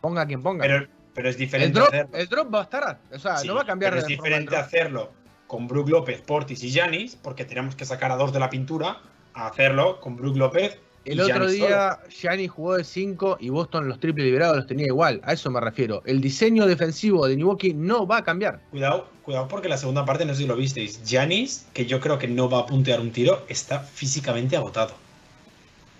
Ponga 0.00 0.26
quien 0.26 0.42
ponga. 0.42 0.62
Pero, 0.62 0.86
pero 1.14 1.28
es 1.28 1.36
el, 1.36 1.40
diferente 1.40 1.78
drop, 1.78 1.88
hacerlo. 1.88 2.18
el 2.18 2.28
drop 2.28 2.54
va 2.54 2.60
a 2.60 2.62
estar. 2.62 3.00
O 3.12 3.18
sea, 3.18 3.36
Sí, 3.38 3.46
no 3.46 3.54
va 3.54 3.62
a 3.62 3.66
cambiar 3.66 3.92
pero 3.92 4.00
es 4.00 4.10
el 4.10 4.16
diferente 4.16 4.56
hacerlo 4.56 5.18
con 5.48 5.66
Brook 5.66 5.88
López, 5.88 6.20
Portis 6.20 6.62
y 6.62 6.72
Janis, 6.72 7.16
porque 7.16 7.44
tenemos 7.44 7.74
que 7.74 7.84
sacar 7.84 8.12
a 8.12 8.16
dos 8.16 8.32
de 8.32 8.38
la 8.38 8.50
pintura, 8.50 9.00
a 9.34 9.48
hacerlo 9.48 10.00
con 10.00 10.14
Brook 10.14 10.36
López. 10.36 10.78
y 11.04 11.12
El 11.12 11.20
otro 11.20 11.48
Giannis 11.48 11.52
día, 11.52 11.98
Gianni 12.10 12.46
jugó 12.46 12.76
de 12.76 12.84
5 12.84 13.38
y 13.40 13.48
Boston 13.48 13.88
los 13.88 13.98
triples 13.98 14.26
liberados 14.26 14.58
los 14.58 14.66
tenía 14.66 14.86
igual. 14.86 15.20
A 15.24 15.32
eso 15.32 15.50
me 15.50 15.60
refiero. 15.60 16.02
El 16.04 16.20
diseño 16.20 16.66
defensivo 16.66 17.26
de 17.26 17.36
Milwaukee 17.36 17.72
no 17.72 18.06
va 18.06 18.18
a 18.18 18.24
cambiar. 18.24 18.60
Cuidado, 18.70 19.08
cuidado 19.24 19.48
porque 19.48 19.68
la 19.68 19.78
segunda 19.78 20.04
parte, 20.04 20.26
no 20.26 20.34
sé 20.34 20.42
si 20.42 20.46
lo 20.46 20.54
visteis, 20.54 21.00
Janis, 21.04 21.66
que 21.72 21.86
yo 21.86 21.98
creo 21.98 22.18
que 22.18 22.28
no 22.28 22.50
va 22.50 22.60
a 22.60 22.66
puntear 22.66 23.00
un 23.00 23.10
tiro, 23.10 23.44
está 23.48 23.80
físicamente 23.80 24.54
agotado. 24.54 24.92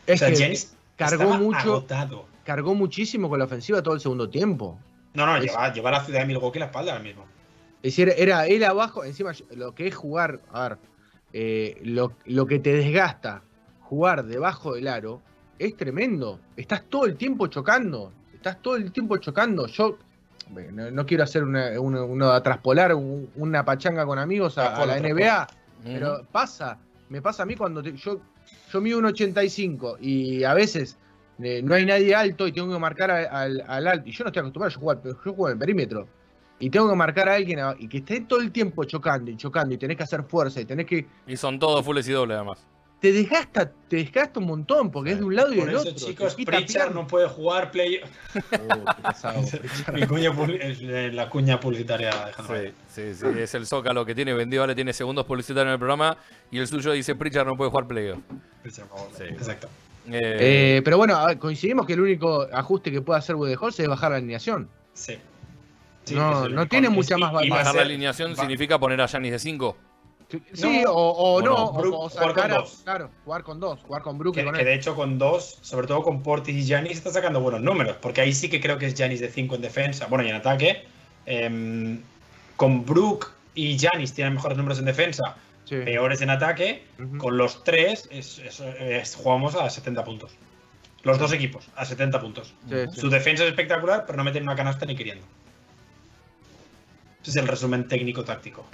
Es 0.09 0.17
o 0.17 0.19
sea, 0.19 0.29
que 0.31 0.37
Giannis 0.37 0.75
cargó 0.97 1.35
mucho, 1.35 1.59
agotado. 1.59 2.25
cargó 2.45 2.75
muchísimo 2.75 3.29
con 3.29 3.39
la 3.39 3.45
ofensiva 3.45 3.83
todo 3.83 3.95
el 3.95 4.01
segundo 4.01 4.29
tiempo. 4.29 4.79
No, 5.15 5.27
no, 5.27 5.39
lleva, 5.41 5.73
lleva 5.73 5.89
a 5.91 5.93
la 5.93 6.05
ciudad 6.05 6.21
de 6.21 6.27
Milwaukee 6.27 6.59
en 6.59 6.61
la 6.61 6.67
espalda 6.67 6.93
ahora 6.93 7.05
mismo. 7.05 7.25
Es 7.83 7.95
decir, 7.97 8.13
era 8.17 8.47
él 8.47 8.65
abajo, 8.65 9.05
encima 9.05 9.33
lo 9.55 9.75
que 9.75 9.87
es 9.87 9.95
jugar, 9.95 10.41
a 10.53 10.69
ver, 10.71 10.79
eh, 11.33 11.81
lo, 11.85 12.13
lo 12.25 12.47
que 12.47 12.59
te 12.59 12.73
desgasta 12.73 13.43
jugar 13.83 14.25
debajo 14.25 14.75
del 14.75 14.89
aro 14.89 15.21
es 15.59 15.77
tremendo. 15.77 16.41
Estás 16.57 16.83
todo 16.89 17.05
el 17.07 17.17
tiempo 17.17 17.47
chocando, 17.49 18.13
estás 18.35 18.61
todo 18.63 18.77
el 18.77 18.91
tiempo 18.93 19.17
chocando. 19.19 19.67
Yo 19.67 19.99
no, 20.73 20.91
no 20.91 21.07
quiero 21.07 21.25
hacer 21.25 21.45
una, 21.45 21.79
una, 21.81 22.03
una- 22.03 22.43
traspolar 22.43 22.95
un- 22.95 23.31
una 23.37 23.65
pachanga 23.65 24.05
con 24.07 24.19
amigos 24.19 24.57
a, 24.59 24.63
a 24.63 24.85
Traspola, 24.85 24.99
la. 24.99 25.09
NBA, 25.09 25.47
pero 25.85 26.25
pasa, 26.33 26.79
me 27.11 27.21
pasa 27.23 27.43
a 27.43 27.47
mí 27.47 27.55
cuando 27.55 27.83
te- 27.83 27.93
yo, 27.97 28.21
yo 28.73 28.81
mido 28.81 28.99
un 28.99 29.07
85 29.07 29.99
y 30.01 30.45
a 30.45 30.55
veces 30.55 30.99
eh, 31.43 31.63
no 31.63 31.75
hay 31.75 31.87
nadie 31.87 32.15
alto 32.15 32.47
y 32.47 32.53
tengo 32.53 32.73
que 32.73 32.79
marcar 32.79 33.11
al, 33.11 33.63
al 33.67 33.87
alto. 33.87 34.09
Y 34.09 34.13
yo 34.13 34.25
no 34.25 34.29
estoy 34.29 34.41
acostumbrado, 34.41 34.75
yo 34.75 34.81
juego, 34.81 35.03
yo 35.05 35.15
juego 35.35 35.51
en 35.51 35.59
perímetro. 35.59 36.09
Y 36.61 36.71
tengo 36.71 36.89
que 36.89 36.97
marcar 36.97 37.29
a 37.29 37.35
alguien 37.35 37.61
y 37.79 37.89
que 37.89 37.99
esté 37.99 38.23
todo 38.23 38.41
el 38.41 38.51
tiempo 38.51 38.83
chocando 38.85 39.31
y 39.31 39.37
chocando 39.37 39.75
y 39.75 39.79
tenés 39.79 39.97
que 39.97 40.03
hacer 40.03 40.25
fuerza 40.25 40.61
y 40.61 40.65
tenés 40.65 40.87
que... 40.87 41.07
Y 41.27 41.37
son 41.37 41.59
todos 41.59 41.85
fulles 41.85 42.09
y 42.09 42.13
doble 42.13 42.35
además. 42.35 42.67
Te 43.01 43.13
desgasta, 43.13 43.71
te 43.89 43.97
desgasta 43.97 44.41
un 44.41 44.47
montón 44.47 44.91
porque 44.91 45.13
es 45.13 45.19
de 45.19 45.25
un 45.25 45.37
lado 45.37 45.53
y 45.53 45.57
del 45.61 45.77
otro. 45.77 45.93
chicos, 45.93 46.35
Pritchard 46.35 46.93
no 46.93 47.07
puede 47.07 47.29
jugar 47.29 47.71
play. 47.71 48.01
La 51.13 51.29
cuña 51.29 51.61
publicitaria 51.61 52.11
de 52.11 52.73
Sí, 52.93 53.15
sí, 53.15 53.15
sí, 53.15 53.39
es 53.41 53.55
el 53.55 53.67
Zócalo 53.67 54.05
que 54.05 54.15
tiene 54.15 54.33
vendido, 54.35 54.63
ahora 54.63 54.75
tiene 54.75 54.93
segundos 54.93 55.25
publicitarios 55.27 55.67
en 55.69 55.73
el 55.75 55.79
programa 55.79 56.17
y 56.51 56.59
el 56.59 56.67
suyo 56.67 56.93
dice 56.93 57.15
Pritchard 57.15 57.47
no 57.47 57.57
puede 57.57 57.71
jugar 57.71 57.87
playoff. 57.87 58.19
Pritchard, 58.63 58.87
por 58.89 58.99
favor. 58.99 59.13
Sí. 59.17 59.25
Exacto. 59.25 59.69
Eh, 60.11 60.77
Eh, 60.79 60.83
pero 60.85 60.97
bueno, 60.97 61.19
coincidimos 61.39 61.87
que 61.87 61.93
el 61.93 62.01
único 62.01 62.47
ajuste 62.53 62.91
que 62.91 63.01
puede 63.03 63.19
hacer 63.19 63.37
Budenholzer 63.37 63.85
es 63.85 63.89
bajar 63.91 64.11
la 64.11 64.17
alineación. 64.17 64.69
Sí. 64.95 65.19
Sí, 66.05 66.15
No, 66.15 66.49
no 66.49 66.67
tiene 66.67 66.89
mucha 66.89 67.17
y- 67.17 67.21
más 67.21 67.33
bajar 67.33 67.75
la 67.75 67.83
alineación 67.83 68.33
va- 68.33 68.37
significa 68.37 68.79
poner 68.79 69.01
a 69.03 69.07
Yanis 69.07 69.33
de 69.33 69.39
5. 69.39 69.77
Sí, 70.31 70.83
No, 70.85 70.93
o, 70.93 71.37
o 71.37 71.41
no, 71.41 71.47
no. 71.47 71.65
o- 71.65 71.73
Brook, 71.73 71.95
o 71.95 72.09
jugar 72.11 72.35
con 72.35 72.51
dos. 72.51 72.81
claro, 72.85 73.11
jugar 73.25 73.43
con 73.45 73.61
dos, 73.61 73.81
jugar 73.81 74.03
con 74.03 74.19
Brook 74.19 74.35
Que, 74.35 74.45
con 74.45 74.53
que 74.55 74.61
él. 74.61 74.67
de 74.67 74.75
hecho 74.75 74.95
con 74.95 75.19
dos, 75.19 75.59
sobre 75.63 75.87
todo 75.87 76.03
con 76.03 76.23
Portis 76.23 76.55
y 76.55 76.65
Giannis, 76.67 76.99
está 76.99 77.11
sacando 77.11 77.41
buenos 77.41 77.63
números, 77.63 77.97
porque 78.03 78.21
ahí 78.21 78.35
sí 78.35 78.51
que 78.51 78.61
creo 78.61 78.77
que 78.77 78.87
es 78.87 78.95
Giannis 78.95 79.21
de 79.21 79.31
5 79.31 79.55
en 79.55 79.63
defensa, 79.63 80.07
bueno, 80.07 80.25
y 80.25 80.29
en 80.29 80.37
ataque. 80.37 80.85
Em, 81.25 82.03
con 82.57 82.85
Brook 82.85 83.31
y 83.55 83.79
Giannis 83.79 84.13
tienen 84.13 84.35
mejores 84.35 84.59
números 84.59 84.79
en 84.79 84.85
defensa, 84.85 85.37
Sí. 85.65 85.77
peores 85.77 86.21
en 86.23 86.31
ataque, 86.31 86.85
con 87.19 87.37
los 87.39 87.63
tres 87.65 88.07
es- 88.11 88.39
es- 88.39 88.61
es- 88.61 89.15
jugamos 89.17 89.55
a 89.55 89.69
70 89.71 90.05
puntos. 90.05 90.33
Los 91.05 91.19
dos 91.19 91.33
equipos, 91.33 91.69
a 91.77 91.85
70 91.87 92.21
puntos. 92.21 92.53
Sí, 92.69 92.75
sí. 92.93 93.01
Su 93.01 93.09
defensa 93.09 93.45
es 93.45 93.51
espectacular, 93.51 94.05
pero 94.07 94.17
no 94.19 94.25
meten 94.25 94.43
una 94.43 94.57
canasta 94.57 94.85
ni 94.85 94.95
queriendo. 94.97 95.25
Ese 97.23 97.31
es 97.31 97.37
el 97.37 97.49
resumen 97.49 97.87
técnico-táctico. 97.89 98.65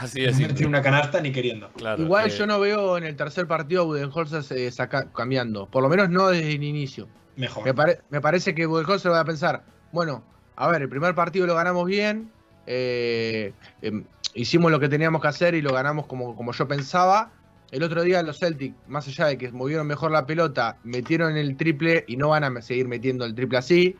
Así 0.00 0.22
No 0.24 0.30
es. 0.30 0.38
meten 0.38 0.66
una 0.66 0.82
canasta 0.82 1.20
ni 1.20 1.30
queriendo. 1.32 1.68
Claro, 1.76 2.02
Igual 2.02 2.28
eh, 2.28 2.30
yo 2.30 2.46
no 2.46 2.58
veo 2.58 2.96
en 2.96 3.04
el 3.04 3.16
tercer 3.16 3.46
partido 3.46 3.82
a 3.82 3.84
Budenholzer 3.84 4.42
eh, 4.58 4.70
saca- 4.70 5.12
cambiando. 5.12 5.66
Por 5.66 5.82
lo 5.82 5.88
menos 5.88 6.08
no 6.10 6.28
desde 6.28 6.52
el 6.52 6.62
inicio. 6.62 7.06
Mejor. 7.36 7.64
Me, 7.64 7.74
pare- 7.74 8.00
me 8.10 8.20
parece 8.20 8.54
que 8.54 8.66
Budenholzer 8.66 9.12
va 9.12 9.20
a 9.20 9.24
pensar, 9.24 9.62
bueno, 9.92 10.22
a 10.56 10.68
ver, 10.68 10.82
el 10.82 10.88
primer 10.88 11.14
partido 11.14 11.46
lo 11.46 11.54
ganamos 11.54 11.86
bien, 11.86 12.30
eh, 12.66 13.52
em, 13.82 14.04
hicimos 14.34 14.70
lo 14.70 14.78
que 14.80 14.88
teníamos 14.88 15.20
que 15.22 15.28
hacer 15.28 15.54
y 15.54 15.62
lo 15.62 15.72
ganamos 15.72 16.06
como, 16.06 16.34
como 16.36 16.52
yo 16.52 16.66
pensaba. 16.68 17.32
El 17.70 17.82
otro 17.84 18.02
día 18.02 18.22
los 18.22 18.38
Celtics, 18.40 18.74
más 18.88 19.06
allá 19.06 19.26
de 19.26 19.38
que 19.38 19.52
movieron 19.52 19.86
mejor 19.86 20.10
la 20.10 20.26
pelota, 20.26 20.78
metieron 20.82 21.36
el 21.36 21.56
triple 21.56 22.04
y 22.08 22.16
no 22.16 22.30
van 22.30 22.44
a 22.44 22.62
seguir 22.62 22.88
metiendo 22.88 23.24
el 23.24 23.34
triple 23.34 23.58
así. 23.58 23.96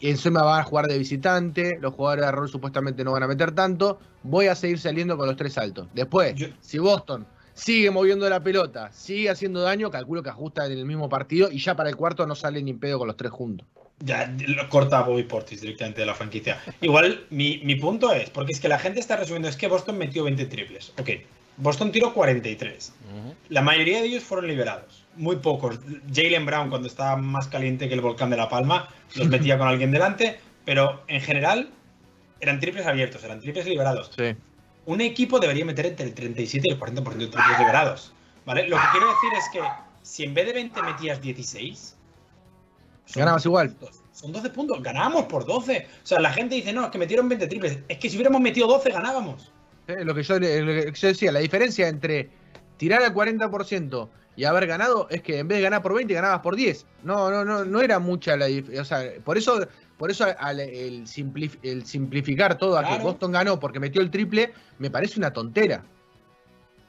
Y 0.00 0.10
encima 0.10 0.42
van 0.42 0.60
a 0.60 0.64
jugar 0.64 0.86
de 0.86 0.96
visitante, 0.98 1.78
los 1.80 1.94
jugadores 1.94 2.26
de 2.26 2.32
rol 2.32 2.48
supuestamente 2.48 3.02
no 3.04 3.12
van 3.12 3.22
a 3.24 3.26
meter 3.26 3.52
tanto. 3.52 3.98
Voy 4.22 4.46
a 4.46 4.54
seguir 4.54 4.78
saliendo 4.78 5.16
con 5.16 5.26
los 5.26 5.36
tres 5.36 5.58
altos. 5.58 5.88
Después, 5.94 6.34
Yo- 6.36 6.48
si 6.60 6.78
Boston 6.78 7.26
sigue 7.54 7.90
moviendo 7.90 8.28
la 8.30 8.40
pelota, 8.40 8.92
sigue 8.92 9.28
haciendo 9.30 9.60
daño, 9.60 9.90
calculo 9.90 10.22
que 10.22 10.30
ajusta 10.30 10.66
en 10.66 10.72
el 10.72 10.84
mismo 10.84 11.08
partido 11.08 11.50
y 11.50 11.58
ya 11.58 11.74
para 11.74 11.88
el 11.90 11.96
cuarto 11.96 12.26
no 12.26 12.36
sale 12.36 12.62
ni 12.62 12.74
pedo 12.74 12.98
con 12.98 13.08
los 13.08 13.16
tres 13.16 13.32
juntos. 13.32 13.66
Ya 14.00 14.32
lo 14.46 14.68
corta 14.68 15.00
Bobby 15.02 15.24
Portis 15.24 15.60
directamente 15.60 16.02
de 16.02 16.06
la 16.06 16.14
franquicia. 16.14 16.60
Igual, 16.80 17.26
mi, 17.30 17.60
mi 17.64 17.74
punto 17.74 18.12
es, 18.12 18.30
porque 18.30 18.52
es 18.52 18.60
que 18.60 18.68
la 18.68 18.78
gente 18.78 19.00
está 19.00 19.16
resumiendo, 19.16 19.48
es 19.48 19.56
que 19.56 19.66
Boston 19.66 19.98
metió 19.98 20.22
20 20.22 20.46
triples. 20.46 20.92
Ok, 21.00 21.10
Boston 21.56 21.90
tiró 21.90 22.14
43. 22.14 22.92
ujú. 23.10 23.34
La 23.48 23.60
mayoría 23.62 24.00
de 24.00 24.06
ellos 24.06 24.22
fueron 24.22 24.46
liberados. 24.46 24.97
Muy 25.18 25.36
pocos. 25.36 25.78
Jalen 26.14 26.46
Brown, 26.46 26.70
cuando 26.70 26.88
estaba 26.88 27.16
más 27.16 27.48
caliente 27.48 27.88
que 27.88 27.94
el 27.94 28.00
volcán 28.00 28.30
de 28.30 28.36
La 28.36 28.48
Palma, 28.48 28.88
los 29.16 29.28
metía 29.28 29.58
con 29.58 29.68
alguien 29.68 29.90
delante, 29.90 30.40
pero 30.64 31.02
en 31.08 31.20
general 31.20 31.70
eran 32.40 32.60
triples 32.60 32.86
abiertos, 32.86 33.22
eran 33.24 33.40
triples 33.40 33.66
liberados. 33.66 34.10
Sí. 34.16 34.34
Un 34.86 35.00
equipo 35.00 35.38
debería 35.38 35.64
meter 35.64 35.86
entre 35.86 36.06
el 36.06 36.14
37 36.14 36.66
y 36.68 36.72
el 36.72 36.78
40% 36.80 37.02
de 37.04 37.26
triples 37.26 37.58
liberados. 37.58 38.12
¿Vale? 38.46 38.66
Lo 38.68 38.76
que 38.76 38.82
quiero 38.92 39.08
decir 39.08 39.30
es 39.36 39.48
que 39.52 39.60
si 40.02 40.24
en 40.24 40.32
vez 40.32 40.46
de 40.46 40.52
20 40.54 40.80
metías 40.82 41.20
16, 41.20 41.96
son 43.06 43.20
Ganabas 43.20 43.42
12 43.44 43.48
igual. 43.48 43.68
puntos. 43.70 44.00
Son 44.12 44.32
12 44.32 44.50
puntos, 44.50 44.82
ganábamos 44.82 45.24
por 45.24 45.44
12. 45.44 45.86
O 46.02 46.06
sea, 46.06 46.20
la 46.20 46.32
gente 46.32 46.54
dice, 46.54 46.72
no, 46.72 46.84
es 46.86 46.90
que 46.90 46.98
metieron 46.98 47.28
20 47.28 47.46
triples. 47.46 47.78
Es 47.88 47.98
que 47.98 48.08
si 48.08 48.16
hubiéramos 48.16 48.40
metido 48.40 48.66
12, 48.66 48.90
ganábamos. 48.90 49.52
Eh, 49.86 50.04
Lo, 50.04 50.14
que 50.14 50.22
yo, 50.22 50.38
le- 50.38 50.62
lo 50.62 50.92
que 50.92 50.98
yo 50.98 51.08
decía, 51.08 51.30
la 51.32 51.38
diferencia 51.40 51.88
entre 51.88 52.30
tirar 52.78 53.02
al 53.02 53.12
40% 53.14 54.08
y 54.36 54.44
haber 54.44 54.66
ganado 54.66 55.06
es 55.10 55.20
que 55.20 55.38
en 55.40 55.48
vez 55.48 55.58
de 55.58 55.62
ganar 55.64 55.82
por 55.82 55.94
20 55.94 56.14
ganabas 56.14 56.40
por 56.40 56.56
10. 56.56 56.86
No, 57.02 57.30
no, 57.30 57.44
no, 57.44 57.64
no 57.64 57.80
era 57.82 57.98
mucha 57.98 58.36
la 58.36 58.46
diferencia. 58.46 58.80
O 58.82 58.84
sea, 58.84 59.12
por 59.24 59.36
eso, 59.36 59.66
por 59.98 60.10
eso 60.10 60.24
al- 60.38 60.60
el, 60.60 61.04
simplif- 61.06 61.58
el 61.62 61.84
simplificar 61.84 62.56
todo 62.56 62.78
a 62.78 62.82
que. 62.84 62.94
Boston 63.02 63.32
ganó 63.32 63.58
porque 63.60 63.80
metió 63.80 64.00
el 64.00 64.10
triple, 64.10 64.52
me 64.78 64.90
parece 64.90 65.18
una 65.18 65.32
tontera. 65.32 65.84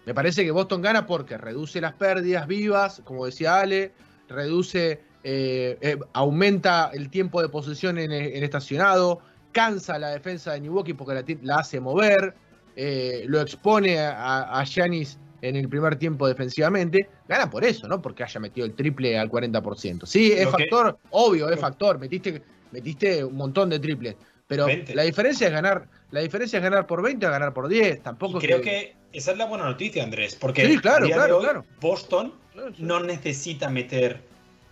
Me 0.06 0.14
parece 0.14 0.44
que 0.44 0.52
Boston 0.52 0.82
gana 0.82 1.06
porque 1.06 1.38
reduce 1.38 1.82
las 1.82 1.94
pérdidas 1.94 2.48
vivas, 2.48 3.02
como 3.04 3.26
decía 3.26 3.60
Ale, 3.60 3.92
reduce, 4.28 5.02
eh, 5.24 5.78
eh, 5.82 5.98
aumenta 6.14 6.90
el 6.94 7.10
tiempo 7.10 7.42
de 7.42 7.50
posesión 7.50 7.98
en, 7.98 8.12
en 8.12 8.44
estacionado, 8.44 9.20
cansa 9.52 10.00
la 10.00 10.10
defensa 10.10 10.54
de 10.54 10.62
Milwaukee 10.62 10.94
porque 10.94 11.38
la, 11.44 11.56
hace 11.58 11.80
mover, 11.80 12.36
eh, 12.76 13.24
lo 13.28 13.42
expone 13.42 14.00
a, 14.00 14.64
Giannis 14.64 15.18
en 15.42 15.56
el 15.56 15.70
primer 15.70 15.96
tiempo 15.98 16.28
defensivamente, 16.28 17.08
gana 17.28 17.50
por 17.50 17.64
eso, 17.64 17.88
¿no? 17.88 18.02
Porque 18.02 18.24
haya 18.24 18.40
metido 18.40 18.66
el 18.66 18.74
triple 18.74 19.18
al 19.18 19.30
40%. 19.30 20.06
Sí, 20.06 20.32
es 20.32 20.46
Lo 20.46 20.52
que- 20.54 20.64
factor, 20.66 20.98
obvio, 21.12 21.50
es 21.50 21.60
factor, 21.60 21.98
metiste, 22.00 22.42
metiste 22.72 23.24
un 23.24 23.36
montón 23.36 23.70
de 23.70 23.80
triples, 23.80 24.16
pero 24.48 24.66
20. 24.66 24.94
la 24.96 25.04
diferencia 25.04 25.48
es 25.48 25.54
ganar, 25.54 25.88
la 26.12 26.22
diferencia 26.22 26.58
es 26.58 26.64
ganar 26.64 26.86
por 26.88 27.02
20 27.02 27.26
o 27.28 27.30
ganar 27.32 27.54
por 27.54 27.68
10, 27.68 27.98
Y 27.98 28.00
tampoco 28.02 28.40
es 28.40 28.44
creo 28.44 28.62
que 28.62 28.96
esa 29.14 29.32
es 29.32 29.38
la 29.38 29.46
buena 29.46 29.66
noticia, 29.66 30.04
Andrés. 30.04 30.36
Porque 30.36 30.66
Sí, 30.68 30.78
claro, 30.78 31.06
a 31.06 31.08
de 31.08 31.14
claro, 31.14 31.38
hoy, 31.38 31.44
claro. 31.44 31.66
Boston 31.82 32.34
Claro, 32.54 32.76
sí. 32.76 32.84
no 32.84 33.00
necesita 33.00 33.70
meter 33.70 34.22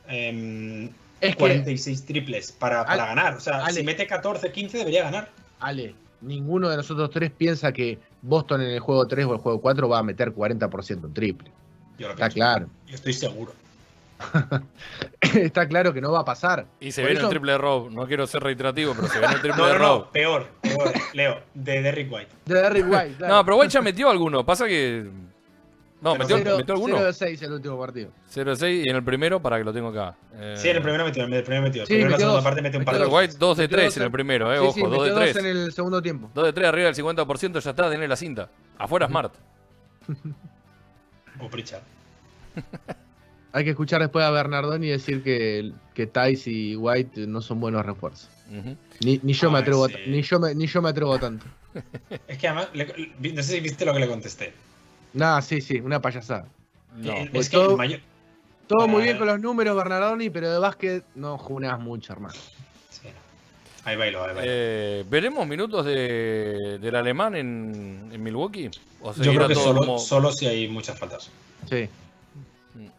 em, 0.08 0.86
Es 1.20 1.32
que- 1.32 1.36
46 1.36 2.06
triples 2.06 2.52
para, 2.52 2.86
para 2.86 3.04
Ale- 3.04 3.16
ganar. 3.16 3.38
O 3.38 3.40
sea, 3.40 3.66
Ale- 3.66 3.74
si 3.80 3.84
mete 3.84 4.06
14, 4.08 4.52
15 4.52 4.78
debería 4.78 5.04
ganar. 5.04 5.30
Ale, 5.60 5.96
ninguno 6.22 6.70
de 6.70 6.78
nosotros 6.78 7.10
tres 7.12 7.32
piensa 7.32 7.72
que 7.72 7.98
Boston 8.22 8.62
en 8.62 8.70
el 8.72 8.80
juego 8.80 9.08
3 9.08 9.26
o 9.26 9.34
el 9.34 9.40
juego 9.40 9.62
4 9.62 9.88
va 9.90 10.00
a 10.00 10.04
meter 10.04 10.34
40% 10.34 11.06
en 11.06 11.14
triple. 11.14 11.52
Yo 11.98 12.08
lo 12.08 12.14
Está 12.14 12.26
pienso. 12.28 12.36
claro. 12.36 12.68
Yo 12.88 12.96
estoy 12.96 13.14
seguro. 13.14 13.52
Está 15.22 15.68
claro 15.68 15.94
que 15.94 16.02
no 16.02 16.12
va 16.12 16.20
a 16.22 16.26
pasar. 16.26 16.66
Y 16.80 16.92
se 16.92 17.02
Por 17.02 17.10
viene 17.10 17.20
eso- 17.20 17.28
el 17.28 17.32
triple 17.32 17.52
de 17.54 17.58
Rob. 17.58 17.92
No 17.92 18.08
quiero 18.08 18.26
ser 18.28 18.42
reiterativo, 18.44 18.94
pero 18.96 19.08
se 19.08 19.20
viene 19.20 19.36
el 19.36 19.42
triple 19.42 19.64
No, 19.64 19.78
Rob. 19.78 20.00
no, 20.06 20.12
peor, 20.12 20.48
peor. 20.62 20.94
Leo, 21.14 21.40
de 21.54 21.82
Derrick 21.82 22.12
White. 22.12 22.32
De 22.46 22.56
Derrick 22.56 22.86
White. 22.90 23.16
claro. 23.18 23.36
No, 23.36 23.46
pero 23.46 23.58
White 23.58 23.74
ya 23.74 23.82
metió 23.82 24.10
alguno. 24.10 24.46
Pasa 24.46 24.66
que. 24.68 25.08
No, 26.00 26.12
Pero 26.14 26.24
metió, 26.24 26.38
Cero- 26.38 26.58
metió 26.58 26.74
alguno. 26.76 26.96
cero 26.98 27.08
de 27.08 27.14
6 27.14 27.42
el 27.42 27.52
último 27.54 27.80
partido. 27.80 28.12
0 28.28 28.52
de 28.52 28.56
6 28.56 28.86
y 28.86 28.90
en 28.90 28.96
el 28.98 29.04
primero, 29.04 29.42
para 29.42 29.58
que 29.58 29.64
lo 29.64 29.74
tengo 29.74 29.88
acá. 29.90 30.16
Eh, 30.36 30.54
Sí, 30.56 30.70
en 30.70 30.76
el 30.78 30.82
primero 30.84 31.04
metió, 31.06 31.24
en 31.24 31.34
el 31.34 31.44
primero 31.44 31.64
metió. 31.64 31.86
Sí, 31.88 31.94
primero 31.94 32.06
en 32.06 32.12
la 32.12 32.18
metió 32.18 32.26
segunda 32.28 32.36
dos. 32.36 32.44
parte 32.44 32.62
metió 32.62 32.80
un 32.80 32.86
par 32.86 32.94
de 32.94 33.00
Derrick 33.00 33.12
goles. 33.14 33.30
White 33.32 33.38
2 33.40 33.58
de 33.58 33.64
Metió 33.64 33.78
3 33.78 33.86
dos 33.88 33.98
en 33.98 34.04
el 34.04 34.12
primero, 34.12 34.54
eh. 34.54 34.58
sí, 34.58 34.64
Ojo, 34.64 34.74
sí, 34.74 34.82
2 34.82 34.92
de 34.92 34.98
metió 35.00 35.16
3. 35.16 35.34
dos 35.34 35.44
en 35.44 35.50
el 35.58 35.74
segundo 35.74 36.02
tiempo. 36.04 36.32
2 36.36 36.46
de 36.46 36.54
3 36.54 36.68
arriba 36.68 36.86
del 36.86 36.96
50%, 36.96 37.60
ya 37.60 37.70
está, 37.72 37.90
tenés 37.90 38.10
la 38.10 38.16
cinta. 38.16 38.50
Afuera 38.78 39.08
Smart. 39.10 39.34
O 41.40 41.50
Pritchard. 41.50 41.82
Hay 43.54 43.64
que 43.64 43.72
escuchar 43.72 44.02
después 44.02 44.24
a 44.26 44.30
Bernardoni 44.30 44.88
decir 44.88 45.24
que, 45.24 45.72
que 45.94 46.06
Tice 46.06 46.52
y 46.52 46.76
White 46.76 47.26
no 47.28 47.42
son 47.42 47.60
buenos 47.60 47.86
refuerzos. 47.86 48.30
Ni, 49.02 49.20
ni 49.24 49.34
yo 49.34 49.50
me 49.52 49.60
atrevo 49.60 49.88
sí. 49.88 49.96
ni 50.08 50.22
yo 50.22 50.40
me, 50.40 50.54
ni 50.56 50.68
yo 50.68 50.82
me 50.82 50.90
atrevo 50.90 51.18
tanto. 51.20 51.46
Es 52.28 52.38
que 52.38 52.48
además, 52.48 52.70
le- 52.74 53.12
le- 53.20 53.34
no 53.34 53.44
sé 53.44 53.54
si 53.56 53.60
viste 53.60 53.84
lo 53.86 53.94
que 53.94 54.00
le 54.00 54.08
contesté. 54.08 54.54
Nah, 55.18 55.42
sí, 55.42 55.62
sí, 55.62 55.80
una 55.80 56.02
payasada. 56.02 56.46
No. 56.96 57.12
Eh, 57.14 57.30
es 57.34 57.50
que 57.50 57.58
todo- 57.58 57.72
el 57.72 57.78
mayor. 57.78 58.00
Todo 58.68 58.88
muy 58.88 59.04
bien 59.04 59.18
con 59.18 59.28
los 59.28 59.40
números, 59.40 59.76
Bernardoni, 59.78 60.30
pero 60.30 60.52
de 60.52 60.60
básquet 60.60 61.04
no 61.16 61.38
jugás 61.38 61.80
mucho, 61.80 62.12
hermano. 62.12 62.34
Sí. 62.90 63.08
Ahí 63.86 63.96
bailo, 63.96 64.22
ahí 64.24 64.36
bailo. 64.36 64.42
Eh, 64.44 65.06
¿Veremos 65.10 65.48
minutos 65.48 65.86
de, 65.86 66.78
del 66.82 66.96
alemán 66.96 67.36
en, 67.36 68.10
en 68.12 68.22
Milwaukee? 68.24 68.70
¿O 69.02 69.14
Yo 69.14 69.34
creo 69.34 69.48
que 69.48 69.54
todo 69.54 69.64
solo, 69.64 69.80
como- 69.80 70.00
solo 70.00 70.32
si 70.34 70.48
hay 70.48 70.68
muchas 70.68 71.00
faltas. 71.00 71.30
Sí. 71.70 71.88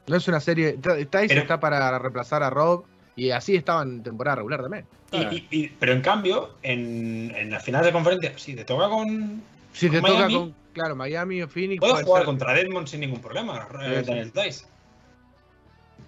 No 0.07 0.17
es 0.17 0.27
una 0.27 0.41
serie. 0.41 0.73
Tice 0.73 1.07
Pero- 1.29 1.41
está 1.43 1.61
para 1.61 1.99
reemplazar 1.99 2.43
a 2.43 2.49
Rob 2.49 2.85
y 3.15 3.31
así 3.31 3.55
estaba 3.55 3.83
en 3.83 4.03
temporada 4.03 4.37
regular 4.37 4.63
también. 4.63 4.87
Y- 5.13 5.19
y- 5.19 5.47
y- 5.51 5.69
pero 5.69 5.93
en 5.93 6.01
cambio, 6.01 6.55
en, 6.63 7.31
en 7.37 7.51
las 7.51 7.63
finales 7.63 7.87
de 7.89 7.93
conferencia, 7.93 8.33
si 8.39 8.55
te 8.55 8.65
toca 8.65 8.89
con. 8.89 9.43
Si 9.75 9.91
te 9.91 10.01
con 10.01 10.11
toca 10.11 10.21
Miami, 10.29 10.35
con. 10.35 10.55
Claro, 10.79 10.95
Miami 10.95 11.43
o 11.43 11.49
Phoenix. 11.49 11.81
Puedes 11.81 11.95
puede 11.95 12.05
jugar 12.05 12.21
ser. 12.23 12.27
contra 12.27 12.55
Desmond 12.55 12.87
sin 12.87 13.01
ningún 13.01 13.21
problema, 13.21 13.67
eh, 13.83 13.95
Sí, 13.97 14.01
sí. 14.01 14.07
Daniel 14.07 14.33
Tice. 14.33 14.65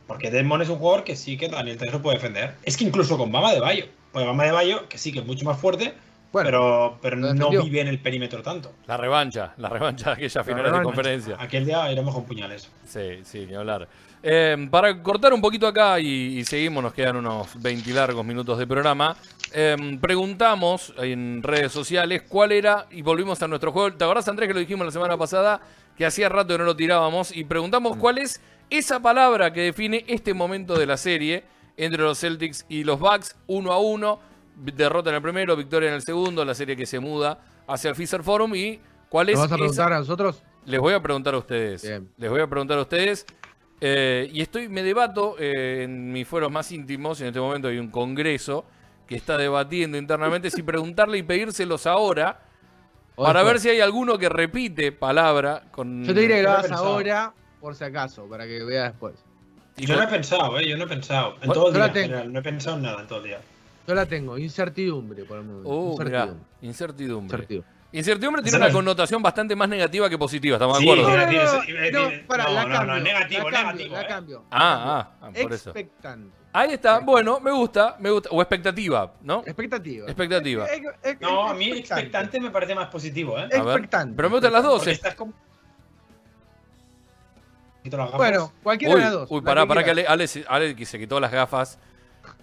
Porque 0.07 0.31
Desmond 0.31 0.63
es 0.63 0.69
un 0.69 0.79
jugador 0.79 1.05
que 1.05 1.17
sí 1.17 1.37
que 1.37 1.49
Daniel 1.49 1.77
Tice 1.77 1.91
lo 1.91 2.03
puede 2.03 2.19
defender. 2.19 2.55
Es 2.63 2.77
que 2.77 2.85
incluso 2.85 3.19
con 3.19 3.33
Bama 3.33 3.53
de 3.53 3.61
Bayo. 3.61 3.87
Pues 4.13 4.25
Bama 4.25 4.45
de 4.45 4.53
Bayo, 4.53 4.89
que 4.89 4.97
sí 4.99 5.13
que 5.13 5.21
es 5.21 5.27
mucho 5.27 5.45
más 5.45 5.59
fuerte, 5.59 5.95
Bueno, 6.33 6.47
pero, 6.47 6.99
pero 7.03 7.17
no 7.17 7.51
vive 7.51 7.81
en 7.81 7.89
el 7.89 7.99
perímetro 7.99 8.43
tanto. 8.43 8.73
La 8.87 8.97
revancha, 8.97 9.55
la 9.57 9.69
revancha 9.69 10.11
de 10.15 10.27
aquella 10.27 10.45
finales 10.45 10.73
de 10.73 10.83
conferencia. 10.83 11.37
Aquel 11.39 11.65
día 11.65 11.91
iremos 11.91 12.15
con 12.15 12.25
puñales. 12.25 12.71
Sí, 12.87 13.21
sí, 13.25 13.47
ni 13.47 13.55
hablar. 13.55 13.89
Eh, 14.23 14.69
para 14.71 15.03
cortar 15.03 15.33
un 15.33 15.41
poquito 15.41 15.67
acá 15.67 15.99
y, 15.99 16.39
y 16.39 16.45
seguimos, 16.45 16.83
nos 16.83 16.93
quedan 16.93 17.17
unos 17.17 17.49
20 17.63 17.91
largos 17.93 18.25
minutos 18.25 18.59
de 18.59 18.67
programa. 18.67 19.17
eh, 19.53 19.77
preguntamos 20.01 20.93
en 20.99 21.43
redes 21.43 21.73
sociales 21.73 22.23
cuál 22.29 22.53
era, 22.53 22.87
y 22.91 23.01
volvimos 23.03 23.43
a 23.43 23.49
nuestro 23.49 23.73
juego. 23.73 23.93
¿Te 23.97 24.05
acordás, 24.05 24.29
Andrés, 24.29 24.49
que 24.49 24.55
lo 24.55 24.61
dijimos 24.61 24.85
la 24.87 24.93
semana 24.93 25.17
pasada? 25.17 25.61
Que 25.97 26.05
hacía 26.05 26.29
rato 26.29 26.49
que 26.55 26.59
no 26.59 26.65
lo 26.65 26.77
tirábamos. 26.77 27.35
Y 27.35 27.45
preguntamos 27.45 27.97
cuál 27.97 28.19
es 28.19 28.41
esa 28.69 29.01
palabra 29.01 29.53
que 29.53 29.63
define 29.63 30.05
este 30.07 30.35
momento 30.35 30.79
de 30.79 30.87
la 30.87 30.97
serie 30.97 31.45
entre 31.77 32.03
los 32.03 32.19
Celtics 32.21 32.67
y 32.69 32.85
los 32.85 33.01
Bucks, 33.01 33.37
uno 33.47 33.73
a 33.73 33.79
uno. 33.81 34.21
Derrota 34.57 35.09
en 35.09 35.17
el 35.17 35.23
primero, 35.23 35.57
victoria 35.57 35.89
en 35.89 35.95
el 35.95 36.03
segundo, 36.03 36.45
la 36.45 36.55
serie 36.55 36.77
que 36.77 36.85
se 36.85 37.01
muda 37.01 37.41
hacia 37.67 37.89
el 37.89 37.97
Fisher 37.97 38.23
Forum. 38.23 38.55
¿Y 38.55 38.79
cuál 39.09 39.31
es 39.31 39.37
¿Nos 39.39 39.45
vas 39.45 39.53
a 39.53 39.55
esa- 39.55 39.57
preguntar 39.57 39.93
a 39.95 39.99
nosotros? 40.01 40.43
les 40.67 40.79
voy 40.79 40.93
a 40.93 41.01
preguntar 41.01 41.35
a 41.35 41.39
ustedes. 41.39 41.83
Bien. 41.83 42.09
Les 42.19 42.29
voy 42.31 42.41
a 42.43 42.47
preguntar 42.47 42.79
a 42.79 42.83
ustedes. 42.83 43.25
Eh, 43.81 44.29
y 44.33 44.43
estoy, 44.43 44.69
me 44.69 44.83
debato 44.83 45.37
eh, 45.39 45.85
en 45.85 46.13
mis 46.13 46.29
fueros 46.29 46.51
más 46.53 46.71
íntimos. 46.71 47.21
En 47.21 47.29
este 47.29 47.41
momento 47.41 47.69
hay 47.69 47.79
un 47.79 47.91
congreso 47.91 48.65
que 49.07 49.17
está 49.17 49.37
debatiendo 49.39 49.97
internamente 49.97 50.51
si 50.51 50.63
preguntarle 50.63 51.19
y 51.19 51.23
pedírselos 51.23 51.87
ahora 51.87 52.41
O 53.17 53.25
para 53.25 53.43
ver 53.43 53.59
si 53.59 53.69
hay 53.69 53.81
alguno 53.81 54.19
que 54.19 54.29
repite 54.29 54.93
palabra 54.93 55.65
con. 55.71 56.05
Yo 56.05 56.15
te 56.15 56.21
diré 56.21 56.37
que 56.37 56.43
lo 56.43 56.51
hagas 56.53 56.71
ahora, 56.73 57.33
por 57.61 57.75
si 57.75 57.85
acaso, 57.85 58.27
para 58.29 58.47
que 58.47 58.63
veas 58.63 58.93
después. 58.93 59.15
y 59.77 59.87
Yo 59.87 59.97
no 59.97 60.03
he 60.03 60.09
pensado, 60.09 60.59
¿eh? 60.59 60.69
Yo 60.69 60.77
no 60.77 60.85
he 60.85 60.89
pensado. 60.89 61.37
En 61.41 61.51
todo 61.51 61.69
el 61.69 61.75
yo 61.75 61.81
día, 61.81 61.87
en 61.87 61.93
general, 61.93 62.33
No 62.33 62.39
he 62.39 62.43
pensado 62.43 62.77
en 62.77 62.83
nada 62.83 63.01
en 63.01 63.09
todo 63.09 63.19
el 63.19 63.25
día. 63.25 63.41
Yo 63.89 63.95
la 63.95 64.07
tengo, 64.07 64.39
incertidumbre 64.39 65.25
por 65.25 65.39
el 65.39 65.45
momento. 65.45 65.69
Uh, 65.69 65.99
mirá, 66.05 66.35
incertidumbre. 66.61 67.37
incertidumbre. 67.37 67.80
Incertidumbre. 67.93 68.41
Incertidumbre 68.41 68.43
tiene 68.43 68.59
una 68.59 68.73
connotación 68.73 69.23
bastante 69.23 69.57
más 69.57 69.69
negativa 69.69 70.09
que 70.09 70.19
positiva, 70.19 70.57
estamos 70.57 70.79
de 70.79 70.85
acuerdo. 70.85 71.09
No, 72.87 73.01
negativo, 73.01 73.51
la 73.51 73.63
cambio, 73.63 73.87
negativo, 73.87 73.95
la 73.95 74.03
eh. 74.03 74.07
cambio. 74.07 74.45
Ah, 74.51 75.11
ah, 75.21 75.31
por 75.43 75.53
eso. 75.53 75.71
Expectante. 75.71 76.41
Ahí 76.53 76.73
está, 76.73 76.99
bueno, 76.99 77.39
me 77.39 77.53
gusta, 77.53 77.97
me 78.01 78.11
gusta. 78.11 78.29
O 78.33 78.41
expectativa, 78.43 79.13
¿no? 79.23 79.43
Expectativa. 79.47 80.07
Expectativa. 80.07 80.67
No, 81.21 81.49
a 81.49 81.55
mí 81.55 81.71
expectante 81.71 82.41
me 82.41 82.51
parece 82.51 82.75
más 82.75 82.89
positivo, 82.89 83.39
¿eh? 83.39 83.43
A 83.43 83.47
ver, 83.47 83.61
Expectante. 83.61 84.17
Pero 84.17 84.29
me 84.29 84.35
gustan 84.37 84.53
las 84.53 84.63
dos. 84.65 84.79
Porque 84.79 84.91
eh. 84.91 84.95
estás 84.95 85.15
como... 85.15 85.33
Quito 87.85 87.97
las 87.97 88.07
gafas. 88.07 88.19
Bueno, 88.19 88.53
cualquiera 88.63 88.95
Uy, 88.95 89.01
de 89.01 89.05
las 89.05 89.13
dos. 89.13 89.31
uy, 89.31 89.41
pará, 89.43 89.67
pará 89.67 89.85
que 89.85 89.93
quieras. 89.93 90.11
Ale, 90.11 90.23
Ale 90.23 90.29
se- 90.29 90.45
Ale 90.49 90.77
que 90.77 90.85
se 90.85 90.99
quitó 90.99 91.21
las 91.21 91.31
gafas. 91.31 91.79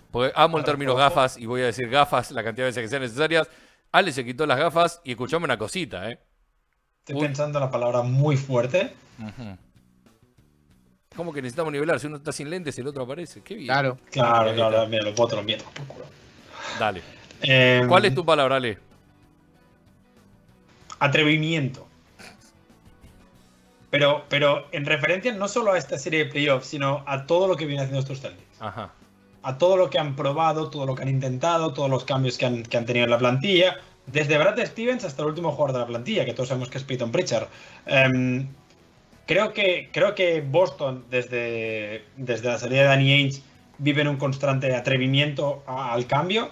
Porque 0.10 0.32
amo 0.36 0.58
el 0.58 0.64
término 0.64 0.96
gafas 0.96 1.38
y 1.38 1.46
voy 1.46 1.62
a 1.62 1.66
decir 1.66 1.90
gafas 1.90 2.32
la 2.32 2.44
cantidad 2.44 2.66
de 2.66 2.70
veces 2.70 2.84
que 2.84 2.88
sean 2.88 3.02
necesarias. 3.02 3.50
Ale 3.98 4.12
se 4.12 4.24
quitó 4.24 4.46
las 4.46 4.60
gafas 4.60 5.02
y 5.04 5.12
escuchame 5.12 5.46
una 5.46 5.58
cosita, 5.58 6.12
¿eh? 6.12 6.20
Estoy 7.00 7.16
Uy. 7.16 7.22
pensando 7.22 7.60
la 7.60 7.72
palabra 7.72 8.04
muy 8.04 8.38
fuerte. 8.38 8.94
¿Cómo 11.16 11.34
que 11.34 11.42
necesitamos 11.42 11.74
nivelar? 11.74 12.00
Si 12.00 12.06
uno 12.06 12.18
está 12.18 12.32
sin 12.32 12.48
lentes, 12.48 12.78
el 12.78 12.86
otro 12.86 13.06
aparece. 13.06 13.42
Qué 13.42 13.56
bien. 13.56 13.66
Claro. 13.66 13.98
Claro, 14.12 14.54
claro, 14.54 14.88
mira, 14.88 15.02
los 15.02 15.16
votos 15.16 15.36
los 15.38 15.46
miedo. 15.46 15.66
por 15.74 15.88
culo. 15.88 16.06
Dale. 16.78 17.02
Eh, 17.42 17.86
¿Cuál 17.88 18.06
es 18.06 18.14
tu 18.14 18.24
palabra, 18.24 18.58
Ale? 18.58 18.78
Atrevimiento. 21.00 21.88
Pero, 23.90 24.26
pero 24.30 24.68
en 24.74 24.86
referencia 24.86 25.34
no 25.34 25.48
solo 25.48 25.72
a 25.72 25.78
esta 25.80 25.98
serie 25.98 26.26
de 26.26 26.30
playoffs, 26.30 26.68
sino 26.68 27.04
a 27.08 27.26
todo 27.26 27.48
lo 27.48 27.56
que 27.56 27.66
viene 27.66 27.82
haciendo 27.82 28.02
estos 28.02 28.22
Celtics. 28.22 28.62
Ajá. 28.62 28.92
A 29.48 29.58
todo 29.58 29.78
lo 29.78 29.90
que 29.90 29.98
han 29.98 30.16
probado, 30.16 30.70
todo 30.70 30.86
lo 30.86 30.94
que 30.94 31.04
han 31.04 31.08
intentado, 31.10 31.74
todos 31.74 31.90
los 31.90 32.04
cambios 32.04 32.38
que 32.38 32.46
han, 32.46 32.64
que 32.64 32.76
han 32.78 32.86
tenido 32.86 33.06
en 33.06 33.12
la 33.12 33.18
plantilla. 33.18 33.78
Desde 34.06 34.38
Brad 34.38 34.60
Stevens 34.66 35.06
hasta 35.06 35.22
el 35.22 35.30
último 35.30 35.52
jugador 35.52 35.72
de 35.74 35.80
la 35.80 35.88
plantilla, 35.88 36.26
que 36.26 36.34
todos 36.34 36.50
sabemos 36.50 36.70
que 36.70 36.78
es 36.78 36.84
Peyton 36.84 37.12
Pritchard. 37.12 37.48
Em, 37.86 38.48
creo, 39.26 39.54
que, 39.54 39.90
creo 39.94 40.16
que 40.16 40.42
Boston, 40.42 41.06
desde, 41.10 42.04
desde 42.18 42.48
la 42.50 42.58
salida 42.58 42.82
de 42.82 42.88
Danny 42.88 43.14
Ainge, 43.14 43.42
vive 43.78 44.02
en 44.02 44.10
un 44.10 44.18
constante 44.18 44.76
atrevimiento 44.76 45.64
al 45.66 46.06
cambio. 46.08 46.52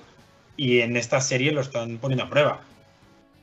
Y 0.58 0.80
en 0.80 0.96
esta 0.96 1.20
serie 1.20 1.52
lo 1.52 1.60
están 1.60 1.98
poniendo 1.98 2.24
a 2.24 2.30
prueba. 2.30 2.62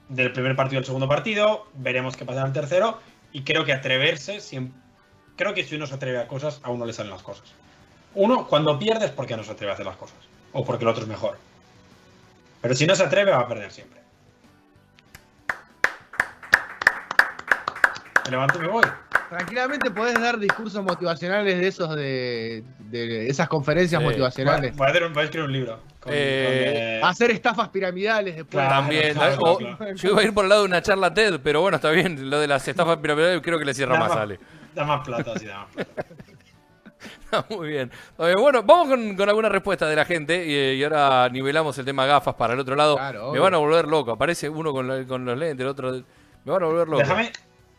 Del 0.09 0.33
primer 0.33 0.57
partido 0.57 0.79
al 0.79 0.87
segundo 0.87 1.09
partido, 1.09 1.67
veremos 1.75 2.17
qué 2.17 2.25
pasa 2.25 2.41
en 2.41 2.47
el 2.47 2.53
tercero. 2.55 2.99
Y 3.35 3.43
creo 3.43 3.67
que 3.67 3.75
atreverse, 3.75 4.39
siem- 4.39 4.73
creo 5.37 5.53
que 5.53 5.63
si 5.63 5.75
uno 5.77 5.87
se 5.87 5.95
atreve 5.95 6.19
a 6.21 6.27
cosas, 6.27 6.61
a 6.63 6.71
uno 6.71 6.87
le 6.87 6.95
salen 6.95 7.13
las 7.13 7.23
cosas. 7.23 7.45
Uno, 8.15 8.47
cuando 8.47 8.79
pierdes, 8.79 9.11
porque 9.11 9.37
no 9.37 9.43
se 9.45 9.53
atreve 9.53 9.71
a 9.73 9.75
hacer 9.75 9.87
las 9.87 9.97
cosas. 9.97 10.17
O 10.53 10.65
porque 10.65 10.85
el 10.85 10.89
otro 10.89 11.03
es 11.03 11.09
mejor. 11.09 11.39
Pero 12.61 12.75
si 12.75 12.87
no 12.87 12.95
se 12.95 13.03
atreve, 13.05 13.31
va 13.33 13.41
a 13.41 13.49
perder 13.49 13.71
siempre. 13.73 14.01
Me 18.25 18.31
levanto 18.31 18.59
y 18.59 18.63
me 18.63 18.69
voy. 18.69 18.83
Tranquilamente 19.31 19.91
podés 19.91 20.21
dar 20.21 20.39
discursos 20.39 20.85
motivacionales 20.85 21.59
de 21.59 21.67
esos 21.67 21.97
de, 21.97 22.63
de 22.79 23.29
esas 23.29 23.49
conferencias 23.49 24.01
Sí. 24.01 24.07
Motivacionales. 24.07 24.77
voy 24.77 24.87
a 24.87 24.91
hacer 24.91 25.05
un- 25.05 25.13
voy 25.15 25.23
a 25.23 25.25
escribir 25.25 25.47
un 25.47 25.53
libro. 25.53 25.81
Con- 26.01 26.13
Eh, 26.15 26.45
con, 26.75 26.83
eh, 26.83 27.01
Hacer 27.03 27.31
estafas 27.31 27.69
piramidales 27.71 28.37
después. 28.37 28.65
Claro. 28.65 28.83
También. 28.83 29.15
claro, 29.15 29.37
o- 29.41 29.57
claro. 29.59 29.95
yo 29.95 30.09
iba 30.11 30.21
a 30.21 30.25
ir 30.25 30.35
por 30.35 30.45
el 30.45 30.51
lado 30.51 30.63
de 30.63 30.69
una 30.69 30.83
charla 30.83 31.13
TED, 31.15 31.41
pero 31.43 31.63
bueno, 31.63 31.77
está 31.77 31.91
bien. 31.91 32.29
Lo 32.31 32.39
de 32.41 32.47
las 32.47 32.69
estafas 32.69 32.99
piramidales 32.99 33.41
creo 33.43 33.59
que 33.59 33.65
le 33.65 33.73
cierra 33.75 33.95
da 33.95 34.01
más, 34.01 34.09
más- 34.11 34.19
Ale. 34.19 34.39
Da 34.75 34.85
más 34.85 35.05
plata, 35.07 35.39
sí, 35.39 35.47
da 35.47 35.59
más 35.61 35.69
plata. 35.75 36.05
Ah, 37.33 37.45
Muy 37.51 37.69
bien. 37.69 37.91
Eh, 38.19 38.35
bueno, 38.39 38.63
vamos 38.63 38.89
con, 38.89 39.17
con 39.17 39.29
alguna 39.29 39.49
respuesta 39.49 39.89
de 39.89 39.97
la 39.97 40.05
gente 40.05 40.45
y, 40.47 40.79
y 40.79 40.85
ahora 40.85 41.29
nivelamos 41.31 41.77
el 41.79 41.85
tema 41.85 42.05
gafas 42.07 42.35
para 42.35 42.53
el 42.55 42.61
otro 42.61 42.77
lado. 42.77 42.97
Claro, 42.97 43.33
me 43.33 43.39
van 43.39 43.55
a 43.55 43.57
volver 43.59 43.87
loco. 43.89 44.13
Aparece 44.13 44.49
uno 44.49 44.73
con, 44.73 44.87
la- 44.87 45.07
con 45.07 45.25
los 45.25 45.39
lentes, 45.39 45.61
el 45.65 45.69
otro. 45.69 45.93
Me 45.93 46.53
van 46.53 46.63
a 46.63 46.67
volver 46.67 46.89
loco. 46.89 46.99
Déjame, 47.03 47.33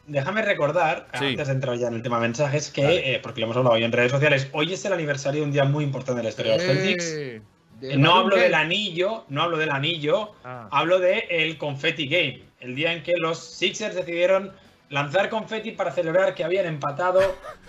déjame 0.07 0.41
recordar, 0.41 1.07
Sí. 1.19 1.25
antes 1.25 1.47
de 1.47 1.53
entrar 1.53 1.77
ya 1.77 1.87
en 1.87 1.93
el 1.95 2.01
tema 2.01 2.19
mensajes, 2.19 2.71
que, 2.71 3.13
eh, 3.15 3.19
porque 3.21 3.41
lo 3.41 3.45
hemos 3.45 3.57
hablado 3.57 3.75
hoy 3.75 3.83
en 3.83 3.91
redes 3.91 4.11
sociales, 4.11 4.49
hoy 4.53 4.73
es 4.73 4.83
el 4.85 4.93
aniversario 4.93 5.41
de 5.41 5.45
un 5.47 5.53
día 5.53 5.65
muy 5.65 5.83
importante 5.83 6.17
de 6.19 6.23
la 6.23 6.29
historia 6.29 6.51
de 6.53 6.57
los 6.57 6.65
Celtics. 6.67 7.05
Eh, 7.11 7.41
de 7.79 7.93
Eh, 7.93 7.97
No 7.97 8.15
hablo 8.15 8.35
del 8.37 8.53
anillo, 8.55 9.25
no 9.29 9.43
hablo 9.43 9.57
del 9.57 9.69
anillo, 9.71 10.31
Ah. 10.43 10.67
hablo 10.71 10.99
de 10.99 11.25
el 11.29 11.57
Confetti 11.57 12.07
Game, 12.07 12.43
el 12.59 12.75
día 12.75 12.91
en 12.93 13.03
que 13.03 13.13
los 13.17 13.37
Sixers 13.39 13.93
decidieron 13.95 14.51
lanzar 14.93 15.27
confeti 15.29 15.71
para 15.71 15.91
celebrar 15.91 16.35
que 16.35 16.43
habían 16.43 16.67
empatado 16.67 17.19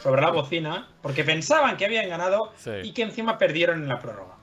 sobre 0.02 0.20
la 0.20 0.30
bocina, 0.30 0.88
porque 1.02 1.24
pensaban 1.24 1.76
que 1.78 1.86
habían 1.86 2.08
ganado 2.08 2.52
Sí. 2.56 2.70
y 2.82 2.92
que 2.92 3.02
encima 3.02 3.38
perdieron 3.38 3.82
en 3.82 3.88
la 3.88 3.98
prórroga. 3.98 4.34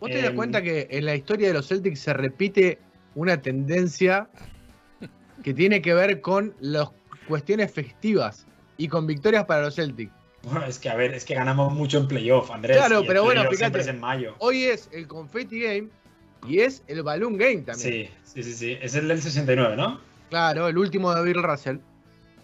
¿Vos 0.00 0.10
te 0.10 0.20
das 0.20 0.30
Em, 0.30 0.36
cuenta 0.36 0.60
que 0.60 0.88
en 0.90 1.04
la 1.06 1.14
historia 1.14 1.46
de 1.48 1.54
los 1.54 1.68
Celtics 1.68 2.00
se 2.00 2.12
repite 2.12 2.78
una 3.14 3.40
tendencia 3.40 4.28
que 5.44 5.54
tiene 5.54 5.80
que 5.80 5.94
ver 5.94 6.20
con 6.20 6.54
las 6.60 6.88
cuestiones 7.28 7.72
festivas 7.72 8.46
y 8.76 8.88
con 8.88 9.06
victorias 9.06 9.44
para 9.44 9.62
los 9.62 9.76
Celtics? 9.76 10.12
Bueno, 10.42 10.64
es 10.66 10.78
que 10.80 10.90
a 10.90 10.94
ver, 10.96 11.14
es 11.14 11.24
que 11.24 11.34
ganamos 11.34 11.72
mucho 11.72 11.98
en 11.98 12.08
playoff, 12.08 12.50
Andrés. 12.50 12.76
Claro, 12.76 13.02
pero 13.06 13.22
bueno, 13.24 13.44
fíjate. 13.48 13.78
es 13.80 13.86
en 13.86 14.00
mayo. 14.00 14.34
Hoy 14.40 14.64
es 14.64 14.90
el 14.92 15.06
Confetti 15.06 15.60
Game 15.62 15.88
y 16.48 16.58
es 16.60 16.82
el 16.88 17.02
Balloon 17.04 17.38
Game 17.38 17.58
también. 17.62 17.76
Sí, 17.78 18.10
sí, 18.24 18.42
sí, 18.42 18.52
sí. 18.54 18.78
Es 18.82 18.94
el 18.96 19.06
del 19.08 19.22
69, 19.22 19.76
¿no? 19.76 20.00
Claro, 20.28 20.66
el 20.68 20.76
último 20.76 21.14
de 21.14 21.22
Bill 21.22 21.42
Russell. 21.42 21.76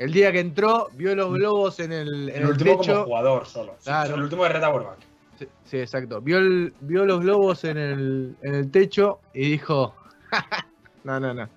El 0.01 0.13
día 0.13 0.33
que 0.33 0.41
entró, 0.41 0.89
vio 0.95 1.15
los 1.15 1.31
globos 1.35 1.79
en 1.79 1.93
el, 1.93 2.31
en 2.31 2.37
El, 2.37 2.43
el 2.43 2.49
último 2.49 2.79
como 2.79 3.05
jugador 3.05 3.47
solo. 3.47 3.77
Claro. 3.85 4.15
El 4.15 4.23
último 4.23 4.45
de 4.45 4.49
Red 4.49 4.63
Auerbach. 4.65 4.99
Sí, 5.39 5.47
sí, 5.65 5.79
exacto. 5.79 6.21
Vio, 6.23 6.39
el- 6.39 6.73
vio 6.81 7.05
los 7.05 7.21
globos 7.21 7.65
en 7.65 7.77
el, 7.77 8.35
en 8.43 8.55
el 8.55 8.71
techo 8.71 9.21
y 9.35 9.51
dijo: 9.51 9.95
No, 11.05 11.21
no, 11.21 11.35
no. 11.35 11.49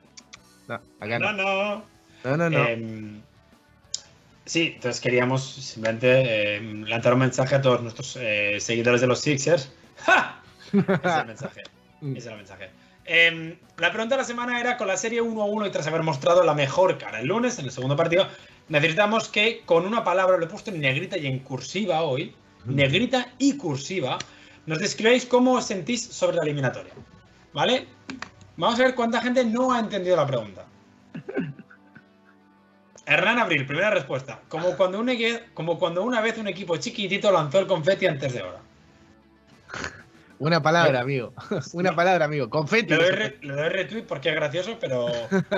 No, 0.68 0.76
acá 1.00 1.20
No, 1.20 1.32
no. 1.32 1.44
no. 1.44 1.84
No, 2.26 2.38
no, 2.38 2.50
no. 2.50 2.66
Em, 2.68 3.22
sí, 4.46 4.74
entonces 4.76 5.02
queríamos 5.02 5.44
simplemente 5.44 6.56
em, 6.58 6.84
lanzar 6.84 7.14
un 7.14 7.20
mensaje 7.20 7.56
a 7.56 7.62
todos 7.62 7.82
nuestros 7.82 8.18
eh, 8.20 8.58
seguidores 8.60 9.00
de 9.02 9.08
los 9.08 9.20
Sixers. 9.20 9.72
¡Ja! 10.00 10.42
Ese 10.74 10.82
es 10.82 11.16
el 11.18 11.28
mensaje. 11.28 11.62
Ese 12.02 12.18
es 12.18 12.26
el 12.28 12.36
mensaje. 12.38 12.70
Em, 13.06 13.58
la 13.78 13.92
pregunta 13.92 14.16
de 14.16 14.22
la 14.22 14.28
semana 14.28 14.60
era 14.60 14.78
con 14.78 14.88
la 14.88 14.96
serie 14.96 15.22
1-1 15.22 15.68
y 15.68 15.72
tras 15.72 15.88
haber 15.88 16.04
mostrado 16.04 16.44
la 16.44 16.54
mejor 16.54 16.98
cara 16.98 17.20
el 17.20 17.28
lunes 17.28 17.60
en 17.60 17.66
el 17.66 17.72
segundo 17.72 17.96
partido, 17.96 18.28
necesitamos 18.70 19.28
que 19.28 19.62
con 19.66 19.86
una 19.86 20.04
palabra, 20.04 20.38
lo 20.38 20.46
he 20.46 20.48
puesto 20.48 20.72
en 20.72 20.80
negrita 20.80 21.18
y 21.18 21.28
en 21.28 21.40
cursiva 21.40 22.04
hoy, 22.04 22.34
negrita 22.66 23.34
y 23.40 23.58
cursiva, 23.58 24.18
nos 24.66 24.80
describáis 24.80 25.26
cómo 25.26 25.54
os 25.54 25.66
sentís 25.66 26.06
sobre 26.06 26.38
la 26.38 26.44
eliminatoria. 26.44 26.94
¿Vale? 27.54 27.88
Vamos 28.56 28.80
a 28.80 28.84
ver 28.84 28.96
cuánta 28.96 29.22
gente 29.22 29.44
no 29.44 29.74
ha 29.74 29.80
entendido 29.80 30.16
la 30.16 30.26
pregunta. 30.26 30.66
Hernán 33.06 33.40
Abril, 33.40 33.66
primera 33.66 33.90
respuesta. 33.90 34.40
Como 34.48 34.78
cuando, 34.78 35.00
un 35.00 35.12
como 35.54 35.78
cuando 35.78 36.04
una 36.04 36.22
vez 36.22 36.38
un 36.38 36.48
equipo 36.48 36.78
chiquitito 36.78 37.32
lanzó 37.32 37.60
el 37.60 37.68
confeti 37.68 38.08
antes 38.08 38.34
de 38.34 38.42
hora. 38.42 38.62
Una 40.40 40.62
palabra, 40.62 41.00
amigo. 41.02 41.34
Una 41.74 41.96
palabra, 41.96 42.26
amigo. 42.26 42.50
Confetti. 42.50 42.90
Le 42.90 42.98
doy, 42.98 43.12
re- 43.12 43.38
le 43.42 43.54
doy 43.54 43.70
retweet 43.70 44.04
porque 44.04 44.30
es 44.30 44.36
gracioso, 44.36 44.78
pero. 44.80 45.08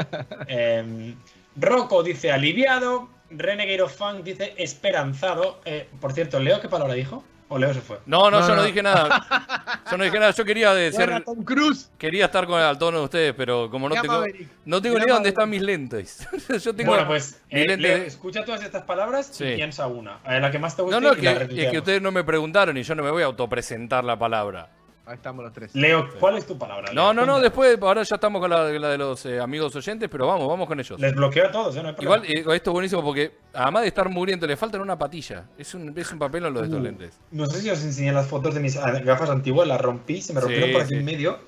em, 0.47 1.15
Rocco 1.55 2.03
dice 2.03 2.31
aliviado. 2.31 3.09
Renegade 3.31 3.81
of 3.81 3.95
Funk 3.95 4.23
dice 4.23 4.53
esperanzado. 4.57 5.59
Eh, 5.65 5.87
por 5.99 6.13
cierto, 6.13 6.39
¿Leo 6.39 6.61
qué 6.61 6.69
palabra 6.69 6.93
dijo? 6.93 7.23
¿O 7.47 7.59
Leo 7.59 7.73
se 7.75 7.81
fue? 7.81 7.99
No, 8.07 8.31
no, 8.31 8.39
No, 8.39 8.47
yo 8.47 8.55
no 8.55 8.61
no. 8.61 8.63
dije 8.67 8.81
nada. 8.81 9.81
Yo 9.91 9.97
no 9.97 10.03
dije 10.03 10.17
nada. 10.19 10.31
Yo 10.31 10.43
quería 10.45 10.73
de 10.73 10.91
ser. 10.91 11.23
Tom 11.23 11.43
Cruise. 11.43 11.91
Quería 11.99 12.25
estar 12.25 12.47
con 12.47 12.59
al 12.59 12.75
tono 12.79 12.97
de 12.97 13.03
ustedes, 13.03 13.33
pero 13.37 13.69
como 13.69 13.87
no 13.87 13.93
tengo. 13.93 14.07
Maverick. 14.15 14.49
No 14.65 14.81
tengo 14.81 14.97
ni 14.97 15.03
idea 15.03 15.13
dónde 15.13 15.29
están 15.29 15.47
mis 15.51 15.61
lentes. 15.61 16.27
Yo 16.63 16.73
tengo. 16.75 16.91
bueno, 16.91 17.05
pues 17.05 17.39
eh, 17.51 17.65
lente 17.67 17.77
Leo, 17.77 17.97
de- 17.99 18.07
escucha 18.07 18.43
todas 18.43 18.63
estas 18.63 18.81
palabras 18.83 19.27
Sí. 19.31 19.43
y 19.45 19.55
piensa 19.57 19.85
una. 19.85 20.17
A 20.23 20.31
ver, 20.31 20.41
la 20.41 20.49
que 20.49 20.57
más 20.57 20.75
te 20.75 20.81
guste 20.81 20.99
No, 20.99 21.07
no, 21.13 21.15
y 21.15 21.21
la 21.21 21.31
es 21.33 21.71
que 21.71 21.77
ustedes 21.77 22.01
no 22.01 22.11
me 22.11 22.23
preguntaron 22.23 22.75
y 22.77 22.81
yo 22.81 22.95
no 22.95 23.03
me 23.03 23.11
voy 23.11 23.21
a 23.21 23.27
autopresentar 23.27 24.03
la 24.03 24.17
palabra. 24.17 24.69
Ahí 25.07 25.15
estamos 25.15 25.43
los 25.43 25.53
tres. 25.53 25.75
Leo, 25.75 26.09
¿cuál 26.19 26.35
es 26.37 26.47
tu 26.47 26.57
palabra? 26.57 26.87
No, 26.91 26.93
Leo? 26.93 27.03
no, 27.03 27.13
no, 27.13 27.15
Cuéntanos. 27.33 27.41
después, 27.43 27.77
ahora 27.81 28.01
ya 28.01 28.15
estamos 28.15 28.41
con 28.41 28.49
la, 28.49 28.63
la 28.71 28.89
de 28.89 28.97
los 28.97 29.23
eh, 29.27 29.39
amigos 29.39 29.75
oyentes, 29.75 30.09
pero 30.09 30.25
vamos, 30.25 30.47
vamos 30.47 30.67
con 30.67 30.79
ellos. 30.79 30.99
Les 30.99 31.13
bloqueo 31.13 31.45
a 31.47 31.51
todos, 31.51 31.75
¿eh? 31.75 31.83
No 31.83 31.89
hay. 31.89 31.95
Igual, 31.99 32.23
eh, 32.25 32.39
esto 32.55 32.69
es 32.71 32.73
buenísimo 32.73 33.03
porque, 33.03 33.31
además 33.53 33.83
de 33.83 33.89
estar 33.89 34.09
mugriento, 34.09 34.47
le 34.47 34.57
faltan 34.57 34.81
una 34.81 34.97
patilla. 34.97 35.45
Es 35.59 35.75
un, 35.75 35.93
es 35.95 36.11
un 36.11 36.17
papel 36.17 36.45
en 36.45 36.53
los 36.53 36.61
de 36.63 36.67
estos 36.69 36.79
Uh, 36.81 36.83
lentes. 36.83 37.19
No 37.29 37.45
sé 37.45 37.61
si 37.61 37.69
os 37.69 37.83
enseñé 37.83 38.11
las 38.13 38.25
fotos 38.27 38.55
de 38.55 38.59
mis 38.61 38.75
gafas 38.77 39.29
antiguas, 39.29 39.67
las 39.67 39.79
rompí, 39.79 40.21
se 40.23 40.33
me 40.33 40.39
rompieron 40.41 40.69
Sí, 40.69 40.73
por 40.73 40.81
aquí 40.81 40.93
sí. 40.93 40.99
en 40.99 41.05
medio. 41.05 41.39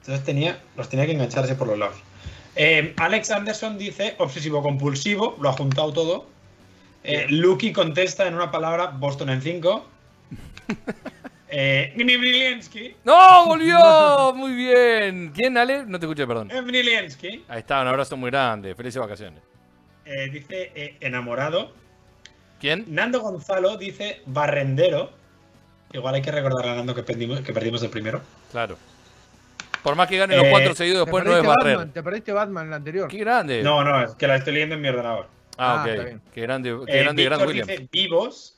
Entonces 0.00 0.22
tenía, 0.24 0.60
los 0.76 0.88
tenía 0.90 1.06
que 1.06 1.12
engancharse 1.12 1.54
por 1.54 1.68
los 1.68 1.78
lados. 1.78 1.96
Eh, 2.56 2.92
Alex 2.98 3.30
Anderson 3.30 3.78
dice 3.78 4.14
obsesivo 4.18 4.62
compulsivo, 4.62 5.36
lo 5.40 5.48
ha 5.48 5.52
juntado 5.52 5.92
todo. 5.94 6.26
Eh, 7.04 7.26
Lucky 7.30 7.72
contesta 7.72 8.26
en 8.26 8.34
una 8.34 8.50
palabra 8.50 8.88
Boston 8.88 9.30
en 9.30 9.40
5. 9.40 9.86
Eh, 11.58 11.94
Gnibriliensky. 11.96 12.96
¡No! 13.04 13.46
¡Volvió! 13.46 14.32
Muy 14.34 14.52
bien. 14.54 15.32
¿Quién, 15.34 15.56
Ale? 15.56 15.86
No 15.86 15.98
te 15.98 16.04
escuché, 16.04 16.26
perdón. 16.26 16.48
Gnibriliensky, 16.48 17.46
Ahí 17.48 17.60
está, 17.60 17.80
un 17.80 17.88
abrazo 17.88 18.14
muy 18.18 18.30
grande. 18.30 18.74
Felices 18.74 19.00
vacaciones. 19.00 19.40
eh, 20.04 20.28
dice 20.30 20.70
eh, 20.74 20.96
enamorado. 21.00 21.72
¿Quién? 22.60 22.84
Nando 22.88 23.20
Gonzalo 23.20 23.78
dice 23.78 24.20
barrendero. 24.26 25.10
Igual 25.94 26.16
hay 26.16 26.22
que 26.22 26.30
recordar 26.30 26.68
a 26.68 26.74
Nando 26.74 26.94
que 26.94 27.02
perdimos, 27.02 27.40
que 27.40 27.54
perdimos 27.54 27.82
el 27.82 27.88
primero. 27.88 28.20
Claro. 28.52 28.76
Por 29.82 29.94
más 29.96 30.08
que 30.08 30.18
gane 30.18 30.36
los 30.36 30.44
Eh, 30.44 30.50
cuatro 30.50 30.74
seguidos, 30.74 31.06
después 31.06 31.24
no 31.24 31.36
es 31.38 31.42
barrer. 31.42 31.76
Batman, 31.78 31.92
te 31.94 32.02
perdiste 32.02 32.32
Batman 32.32 32.68
la 32.68 32.76
anterior. 32.76 33.08
Qué 33.08 33.16
grande. 33.18 33.62
No, 33.62 33.82
no, 33.82 34.02
es 34.04 34.14
que 34.14 34.26
la 34.26 34.36
estoy 34.36 34.52
leyendo 34.52 34.74
en 34.74 34.82
mi 34.82 34.88
ordenador. 34.88 35.26
Ah, 35.56 35.84
Ah, 35.84 35.88
está 35.88 36.00
ok. 36.02 36.06
bien. 36.06 36.22
Qué 36.34 36.40
grande, 36.42 36.76
qué 36.86 36.98
Eh, 36.98 37.02
grande 37.02 37.24
Grant 37.24 37.40
Víctor 37.42 37.48
Williams. 37.48 37.68
dice 37.68 37.88
vivos. 37.90 38.55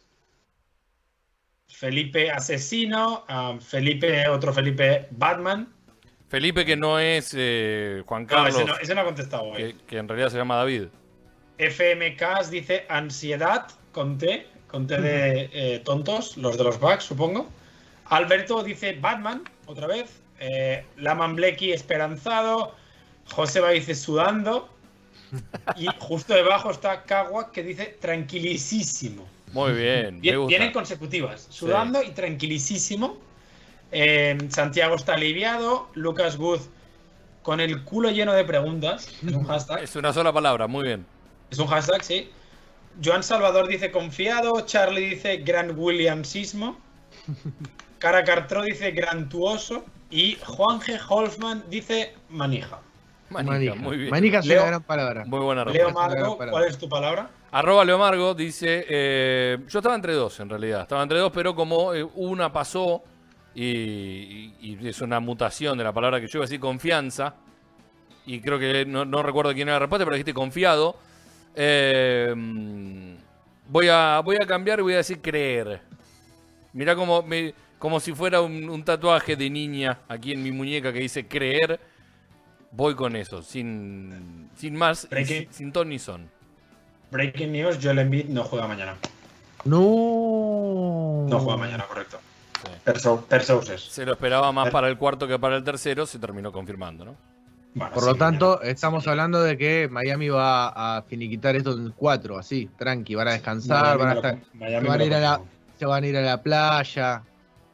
Felipe 1.69 2.31
asesino. 2.31 3.25
ah, 3.29 3.57
Felipe, 3.61 4.29
otro 4.29 4.53
Felipe 4.53 5.07
Batman. 5.11 5.69
Felipe, 6.29 6.65
que 6.65 6.77
no 6.77 6.99
es 6.99 7.35
eh, 7.37 8.03
Juan 8.07 8.23
No, 8.23 8.29
Carlos, 8.29 8.55
ese 8.55 8.65
no, 8.65 8.77
ese 8.79 8.95
no 8.95 9.01
ha 9.01 9.05
contestado 9.05 9.45
hoy. 9.45 9.57
que, 9.75 9.77
que 9.87 9.99
en 9.99 10.09
realidad 10.09 10.31
se 10.31 10.37
llama 10.37 10.57
David. 10.57 10.89
FMK 11.59 12.51
dice 12.51 12.85
ansiedad 12.89 13.67
con 13.93 14.19
T, 14.19 14.47
con 14.69 14.87
T 14.87 15.01
de 15.01 15.51
eh, 15.53 15.81
tontos, 15.85 16.37
los 16.37 16.57
de 16.59 16.65
los 16.65 16.79
bugs, 16.79 17.05
supongo. 17.05 17.49
Alberto 18.07 18.63
dice 18.63 18.93
Batman, 19.01 19.43
otra 19.67 19.87
vez. 19.87 20.21
Eh, 20.41 20.85
Laman 20.97 21.35
Blecky 21.37 21.73
esperanzado. 21.73 22.75
Joseba 23.31 23.71
dice 23.71 23.95
sudando. 23.95 24.69
Y 25.77 25.87
justo 25.99 26.33
debajo 26.33 26.71
está 26.71 27.03
Kawak 27.03 27.53
que 27.53 27.63
dice 27.63 27.99
tranquilísimo. 28.01 29.29
Muy 29.53 29.73
bien, 29.73 30.17
me 30.17 30.21
Bien- 30.21 30.37
gusta. 30.39 30.49
Vienen 30.49 30.73
consecutivas, 30.73 31.47
sudando 31.51 32.03
y 32.03 32.11
tranquilísimo. 32.11 33.17
Eh, 33.93 34.37
Santiago 34.51 34.97
está 34.97 35.15
aliviado. 35.15 35.89
Lucas 35.95 36.37
Good 36.37 36.61
con 37.43 37.61
el 37.61 37.83
culo 37.85 38.11
lleno 38.11 38.33
de 38.35 38.45
preguntas. 38.45 39.09
Es 39.27 39.35
un 39.35 39.45
hashtag. 39.47 39.83
Es 39.83 39.97
una 39.97 40.13
sola 40.13 40.33
palabra, 40.33 40.67
muy 40.67 40.85
bien. 40.85 41.07
Es 41.51 41.59
un 41.59 41.67
hashtag, 41.67 42.03
sí. 42.05 42.31
Joan 43.03 43.23
Salvador 43.23 43.69
dice 43.69 43.91
confiado. 43.91 44.61
Charlie 44.63 45.11
dice 45.11 45.39
gran 45.39 45.79
Williamsismo. 45.79 46.77
Cara 47.99 48.25
Cartro 48.25 48.63
dice 48.63 48.91
grantuoso. 48.93 49.85
Y 50.11 50.37
Juan 50.45 50.81
G. 50.81 50.99
Holfman 51.09 51.65
dice 51.69 52.15
manija. 52.31 52.81
Manija, 53.31 53.53
Manija. 53.53 53.75
muy 53.75 53.97
bien. 53.99 54.11
Manija 54.11 54.39
es 54.39 54.47
Leo- 54.47 54.61
una 54.63 54.69
gran 54.71 54.83
palabra. 54.83 55.25
Muy 55.27 55.41
buena 55.41 55.65
Leo 55.67 55.87
respuesta. 55.89 56.01
Margo, 56.17 56.39
Para- 56.39 56.51
¿cuál 56.51 56.65
es 56.65 56.79
tu 56.79 56.89
palabra? 56.89 57.31
Arroba 57.51 57.85
Leo 57.85 57.99
Margo 57.99 58.35
dice, 58.35 58.85
eh, 58.89 59.59
yo 59.69 59.79
estaba 59.79 59.95
entre 59.95 60.13
dos 60.13 60.39
en 60.41 60.51
realidad, 60.51 60.83
estaba 60.83 61.03
entre 61.03 61.19
dos, 61.19 61.33
pero 61.33 61.55
como 61.55 61.95
eh, 61.95 62.07
una 62.17 62.53
pasó 62.53 63.03
y, 63.55 63.65
y- 63.65 64.55
y 64.83 64.89
es 64.89 65.01
una 65.01 65.19
mutación 65.19 65.79
de 65.79 65.85
la 65.85 65.93
palabra 65.93 66.21
que 66.21 66.27
yo 66.27 66.39
iba 66.39 66.45
a 66.45 66.47
decir 66.47 66.61
confianza, 66.61 67.35
y 68.27 68.41
creo 68.41 68.59
que 68.59 68.85
no, 68.85 69.07
no 69.07 69.23
recuerdo 69.23 69.55
quién 69.55 69.69
era 69.69 69.77
la 69.77 69.79
respuesta, 69.81 70.05
pero 70.05 70.15
dijiste 70.17 70.35
confiado, 70.35 70.97
eh, 71.55 72.35
voy, 73.69 73.89
a, 73.89 74.21
voy 74.23 74.37
a 74.41 74.47
cambiar 74.47 74.81
y 74.81 74.83
voy 74.83 74.93
a 74.95 74.99
decir 74.99 75.21
creer. 75.23 75.81
Mirá 76.75 76.95
como, 76.95 77.23
me- 77.23 77.55
como 77.79 77.99
si 77.99 78.13
fuera 78.13 78.43
un, 78.43 78.69
un 78.69 78.85
tatuaje 78.85 79.37
de 79.37 79.49
niña 79.49 80.01
aquí 80.07 80.33
en 80.33 80.43
mi 80.43 80.53
muñeca 80.53 80.93
que 80.93 80.99
dice 81.01 81.27
creer, 81.27 81.81
voy 82.73 82.95
con 82.95 83.17
eso, 83.17 83.41
sin, 83.43 84.51
sin 84.55 84.77
más, 84.77 85.09
sin 85.51 85.73
ton 85.73 85.89
ni 85.89 85.99
son. 85.99 86.29
Breaking 87.11 87.53
news, 87.53 87.79
Joel 87.83 88.01
Embiid 88.01 88.27
no 88.27 88.45
juega 88.45 88.67
mañana. 88.67 88.95
No. 89.65 91.27
No 91.29 91.39
juega 91.41 91.57
mañana, 91.57 91.85
correcto. 91.87 92.19
Sí. 92.63 93.91
Se 93.91 94.05
lo 94.05 94.13
esperaba 94.13 94.51
más 94.53 94.71
para 94.71 94.89
el 94.89 94.97
cuarto 94.99 95.29
que 95.29 95.39
para 95.39 95.57
el 95.57 95.65
tercero, 95.65 96.07
se 96.07 96.19
terminó 96.19 96.51
confirmando, 96.53 97.05
¿no? 97.05 97.17
Bueno, 97.75 97.93
Por 97.93 98.03
sí, 98.03 98.09
lo 98.09 98.15
tanto, 98.17 98.57
mañana. 98.57 98.71
estamos 98.71 99.07
hablando 99.07 99.43
de 99.43 99.57
que 99.57 99.89
Miami 99.91 100.29
va 100.29 100.69
a 100.99 101.03
finiquitar 101.03 101.55
esto 101.55 101.73
en 101.73 101.91
cuatro, 101.91 102.39
así, 102.39 102.69
tranqui, 102.79 103.15
van 103.15 103.29
a 103.29 103.33
descansar, 103.33 103.99
Miami 103.99 103.99
van 103.99 104.09
a 104.09 104.15
lo 104.15 104.21
estar, 104.21 104.39
Miami 104.55 104.87
se 104.87 104.89
van 104.89 105.01
a 105.01 105.05
ir 105.05 105.11
lo 105.11 105.17
a 105.17 105.21
la, 105.21 105.41
se 105.79 105.87
van 105.87 106.05
a 106.05 106.07
ir 106.07 106.17
a 106.17 106.21
la 106.23 106.43
playa, 106.43 107.23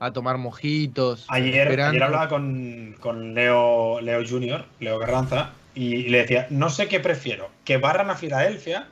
a 0.00 0.12
tomar 0.12 0.36
mojitos. 0.36 1.24
Ayer 1.28 1.80
hablaba 1.80 2.28
con, 2.28 2.96
con 3.00 3.34
Leo, 3.34 4.00
Leo 4.00 4.22
Junior, 4.28 4.66
Leo 4.80 4.98
Carranza, 4.98 5.52
y 5.74 6.08
le 6.08 6.18
decía, 6.18 6.46
no 6.50 6.68
sé 6.70 6.88
qué 6.88 7.00
prefiero, 7.00 7.48
que 7.64 7.78
barran 7.78 8.10
a 8.10 8.16
Filadelfia, 8.16 8.88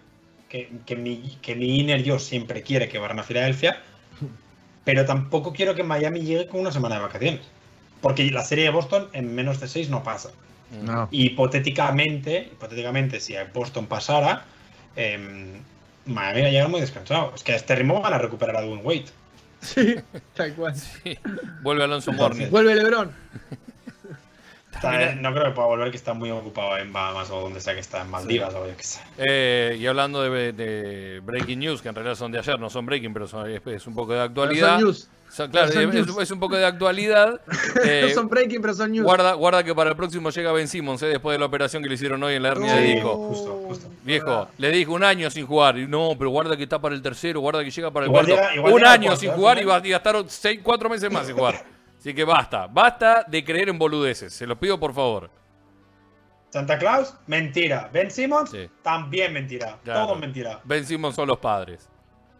que, 0.53 0.68
que 0.84 0.96
mi, 0.96 1.38
que 1.40 1.57
mi 1.57 1.80
inner 1.80 2.03
yo 2.03 2.18
siempre 2.18 2.62
quiere 2.62 2.86
que 2.86 2.98
barran 2.98 3.18
a 3.18 3.22
Filadelfia, 3.22 3.80
pero 4.84 5.07
tampoco 5.07 5.55
quiero 5.55 5.74
que 5.74 5.82
Miami 5.82 6.20
llegue 6.20 6.46
con 6.46 6.61
una 6.61 6.70
semana 6.70 6.96
de 6.96 7.00
vacaciones. 7.00 7.40
Porque 8.03 8.30
la 8.30 8.44
serie 8.44 8.64
de 8.64 8.70
Boston 8.70 9.09
en 9.14 9.34
menos 9.34 9.61
de 9.61 9.68
seis 9.68 9.88
no 9.88 10.03
pasa. 10.03 10.30
No. 10.84 11.09
Hipotéticamente, 11.11 12.50
hipotéticamente, 12.53 13.18
si 13.18 13.34
a 13.34 13.44
Boston 13.44 13.86
pasara, 13.86 14.44
em, 14.94 15.53
Miami 16.05 16.42
va 16.42 16.48
a 16.48 16.50
llegar 16.50 16.68
muy 16.68 16.82
descansado. 16.82 17.32
Es 17.34 17.42
que 17.42 17.53
a 17.53 17.57
este 17.57 17.74
ritmo 17.74 18.03
van 18.03 18.12
a 18.12 18.18
recuperar 18.18 18.55
a 18.57 18.61
Dwayne 18.61 18.82
Wade. 18.82 19.07
Sí, 19.62 19.94
tal 20.34 20.55
cual. 20.55 20.76
Sí. 20.76 21.16
Vuelve 21.62 21.84
Alonso 21.84 22.12
Morning. 22.12 22.48
Vuelve 22.50 22.74
Lebron. 22.74 23.11
Está- 24.90 25.14
no 25.14 25.32
creo 25.32 25.44
que 25.44 25.50
pueda 25.52 25.68
volver, 25.68 25.90
que 25.90 25.96
está 25.96 26.14
muy 26.14 26.30
ocupado 26.30 26.76
en 26.78 26.92
Bahamas 26.92 27.30
o 27.30 27.40
donde 27.40 27.60
sea 27.60 27.74
que 27.74 27.80
está, 27.80 28.02
en 28.02 28.10
Maldivas 28.10 28.54
o 28.54 28.66
yo 28.66 28.76
qué 28.76 28.82
sé. 28.84 29.00
Eh, 29.18 29.76
y 29.78 29.86
hablando 29.86 30.22
de, 30.22 30.52
de 30.52 31.20
Breaking 31.20 31.58
News, 31.60 31.82
que 31.82 31.88
en 31.88 31.94
realidad 31.94 32.14
son 32.16 32.32
de 32.32 32.38
ayer, 32.38 32.58
no 32.58 32.68
son 32.70 32.86
Breaking, 32.86 33.12
pero 33.12 33.26
son- 33.26 33.48
es, 33.50 33.60
es 33.66 33.86
un 33.86 33.94
poco 33.94 34.12
de 34.12 34.20
actualidad. 34.20 34.74
son 34.76 34.84
news. 34.84 35.08
Son- 35.30 35.50
claro, 35.50 35.72
Son 35.72 35.82
es, 35.82 36.06
news. 36.06 36.18
es 36.20 36.30
un 36.30 36.40
poco 36.40 36.56
de 36.56 36.66
actualidad. 36.66 37.40
Eh, 37.84 38.04
no 38.08 38.14
son 38.14 38.28
breaking, 38.28 38.60
pero 38.60 38.74
son 38.74 38.92
news. 38.92 39.02
guarda, 39.04 39.32
guarda 39.32 39.64
que 39.64 39.74
para 39.74 39.88
el 39.90 39.96
próximo 39.96 40.28
llega 40.28 40.52
Ben 40.52 40.68
Simmons, 40.68 41.02
eh, 41.02 41.06
después 41.06 41.34
de 41.34 41.38
la 41.38 41.46
operación 41.46 41.82
que 41.82 41.88
le 41.88 41.94
hicieron 41.94 42.22
hoy 42.22 42.34
en 42.34 42.42
la 42.42 42.50
hernia 42.50 42.74
de 42.76 42.86
Sí. 42.86 42.92
disco. 42.94 43.14
justo, 43.28 43.62
justo. 43.66 43.88
Viejo, 44.02 44.48
le 44.58 44.70
dijo 44.70 44.92
un 44.92 45.02
año 45.04 45.30
sin 45.30 45.46
jugar. 45.46 45.78
Y 45.78 45.86
no, 45.86 46.10
pero 46.18 46.28
guarda 46.30 46.54
que 46.56 46.64
está 46.64 46.78
para 46.80 46.94
el 46.94 47.00
tercero, 47.00 47.40
guarda 47.40 47.64
que 47.64 47.70
llega 47.70 47.90
para 47.90 48.04
el 48.04 48.10
Igual 48.10 48.26
cuarto. 48.26 48.42
llega- 48.52 48.62
un 48.62 48.78
llega 48.78 48.92
año 48.92 49.02
cuarto, 49.06 49.20
sin 49.20 49.30
jugar 49.30 49.58
y 49.58 49.64
va 49.64 49.80
y 49.82 49.88
gastaron 49.90 50.26
seis, 50.28 50.60
cuatro 50.62 50.90
meses 50.90 51.10
más 51.10 51.26
sin 51.26 51.34
jugar. 51.34 51.64
Así 52.03 52.12
que 52.14 52.24
basta, 52.24 52.66
basta 52.66 53.24
de 53.28 53.44
creer 53.44 53.68
en 53.68 53.78
boludeces. 53.78 54.32
Se 54.32 54.44
los 54.44 54.59
pido 54.59 54.80
por 54.80 54.92
favor. 54.92 55.30
Santa 56.50 56.76
Claus, 56.76 57.14
mentira. 57.28 57.88
Ben 57.92 58.11
Simmons, 58.11 58.50
Sí. 58.50 58.68
también 58.82 59.32
mentira. 59.32 59.78
Claro. 59.84 60.07
Todo 60.09 60.16
mentira. 60.16 60.61
Ben 60.64 60.84
Simmons 60.84 61.14
son 61.14 61.28
los 61.28 61.38
padres. 61.38 61.88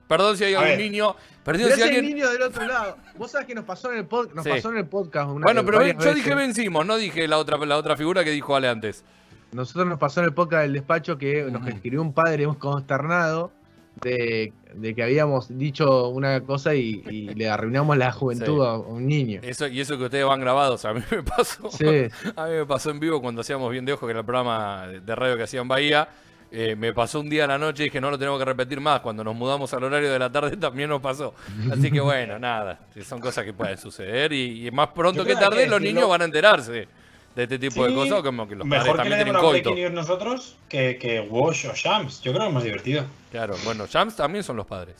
Perdón 0.09 0.37
si 0.37 0.43
hay 0.43 0.55
algún 0.55 0.79
niño. 0.79 1.15
Perdón 1.45 1.69
si 1.69 1.73
ese 1.75 1.85
alguien. 1.85 2.05
niño 2.07 2.29
del 2.29 2.43
otro 2.43 2.67
lado. 2.67 2.97
Vos 3.17 3.31
sabés 3.31 3.47
que 3.47 3.55
nos 3.55 3.65
pasó 3.65 3.93
en 3.93 3.99
el, 3.99 4.09
pod- 4.09 4.33
nos 4.33 4.43
Sí. 4.43 4.51
pasó 4.51 4.71
en 4.73 4.79
el 4.79 4.87
podcast 4.89 5.31
una 5.31 5.45
Bueno, 5.45 5.65
pero 5.65 5.79
yo 5.87 5.95
veces. 5.97 6.17
dije 6.17 6.35
Ben 6.35 6.53
Simmons, 6.55 6.85
no 6.87 6.97
dije 6.97 7.29
la 7.29 7.39
otra, 7.39 7.57
la 7.59 7.77
otra 7.77 7.97
figura 7.97 8.25
que 8.25 8.31
dijo 8.31 8.57
Ale 8.57 8.69
antes. 8.69 9.05
Nosotros 9.53 9.87
nos 9.87 10.01
pasó 10.01 10.19
en 10.21 10.27
el 10.27 10.35
podcast 10.35 10.63
del 10.63 10.73
despacho 10.73 11.17
que 11.17 11.45
nos 11.45 11.65
escribió 11.69 12.03
un 12.03 12.13
padre 12.13 12.49
un 12.49 12.57
consternado 12.57 13.53
de, 14.01 14.53
de 14.74 14.95
que 14.95 15.03
habíamos 15.03 15.57
dicho 15.59 16.09
una 16.09 16.40
cosa 16.40 16.74
y, 16.74 17.03
y 17.11 17.34
le 17.34 17.49
arruinamos 17.49 17.97
la 17.97 18.11
juventud 18.12 18.59
Sí. 18.59 18.66
a 18.66 18.74
un 18.76 19.07
niño. 19.07 19.40
Eso, 19.43 19.66
y 19.68 19.80
eso 19.80 19.97
que 19.99 20.05
ustedes 20.05 20.24
van 20.24 20.40
grabados, 20.40 20.84
a 20.84 20.95
mí 20.95 21.03
me 21.11 21.22
pasó. 21.22 21.70
Sí. 21.70 21.86
A 22.36 22.47
mí 22.47 22.53
me 22.55 22.66
pasó 22.66 22.90
en 22.90 22.99
vivo 23.01 23.20
cuando 23.20 23.43
hacíamos 23.43 23.70
Bien 23.70 23.84
de 23.84 23.93
Ojo, 23.93 24.07
que 24.07 24.11
era 24.12 24.20
el 24.20 24.26
programa 24.26 24.86
de 24.88 25.14
radio 25.14 25.36
que 25.36 25.43
hacía 25.45 25.61
en 25.61 25.68
Bahía. 25.68 26.09
Eh, 26.55 26.76
me 26.76 26.93
pasó 26.93 27.20
un 27.20 27.30
día 27.30 27.45
a 27.45 27.47
la 27.47 27.57
noche 27.57 27.84
y 27.84 27.86
dije, 27.86 27.99
no 27.99 28.11
lo 28.11 28.18
tenemos 28.18 28.38
que 28.38 28.45
repetir 28.45 28.78
más. 28.78 29.01
Cuando 29.01 29.24
nos 29.24 29.34
mudamos 29.34 29.72
al 29.72 29.84
horario 29.84 30.12
de 30.12 30.18
la 30.18 30.30
tarde 30.30 30.57
también 30.59 30.90
nos 30.90 31.01
pasó. 31.01 31.34
Así 31.70 31.90
que 31.90 32.01
bueno, 32.01 32.38
nada. 32.40 32.78
Son 33.05 33.20
cosas 33.20 33.45
que 33.45 33.53
pueden 33.55 33.78
suceder 33.78 34.32
y, 34.32 34.66
y 34.66 34.70
más 34.70 34.88
pronto 34.88 35.24
que 35.24 35.34
tarde 35.34 35.64
que 35.64 35.70
los 35.70 35.80
niños 35.80 36.09
van 36.09 36.20
a 36.22 36.24
enterarse 36.26 36.88
de 37.35 37.43
este 37.45 37.59
tipo 37.59 37.87
de 37.87 37.95
cosas. 37.95 38.22
Como 38.22 38.49
que 38.49 38.57
los 38.57 38.66
Mejor 38.66 38.97
padres 38.97 39.03
que 39.03 39.09
le 39.11 39.16
también 39.16 39.35
demos 39.35 39.62
tienen 39.62 39.91
una 39.91 39.91
coito. 39.91 40.12
nosotros 40.14 40.57
que, 40.68 40.99
que 40.99 41.20
Wash 41.20 41.66
o 41.66 41.74
Shams. 41.74 42.20
Yo 42.22 42.33
creo 42.33 42.43
que 42.45 42.49
es 42.49 42.55
más 42.55 42.64
divertido. 42.64 43.05
Claro, 43.30 43.55
bueno, 43.64 43.87
Shams 43.87 44.16
también 44.16 44.45
son 44.45 44.57
los 44.57 44.66
padres. 44.66 44.97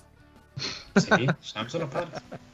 Sí, 0.57 1.26
Shams 1.43 1.72
son 1.72 1.80
los 1.83 1.91
padres. 1.91 2.11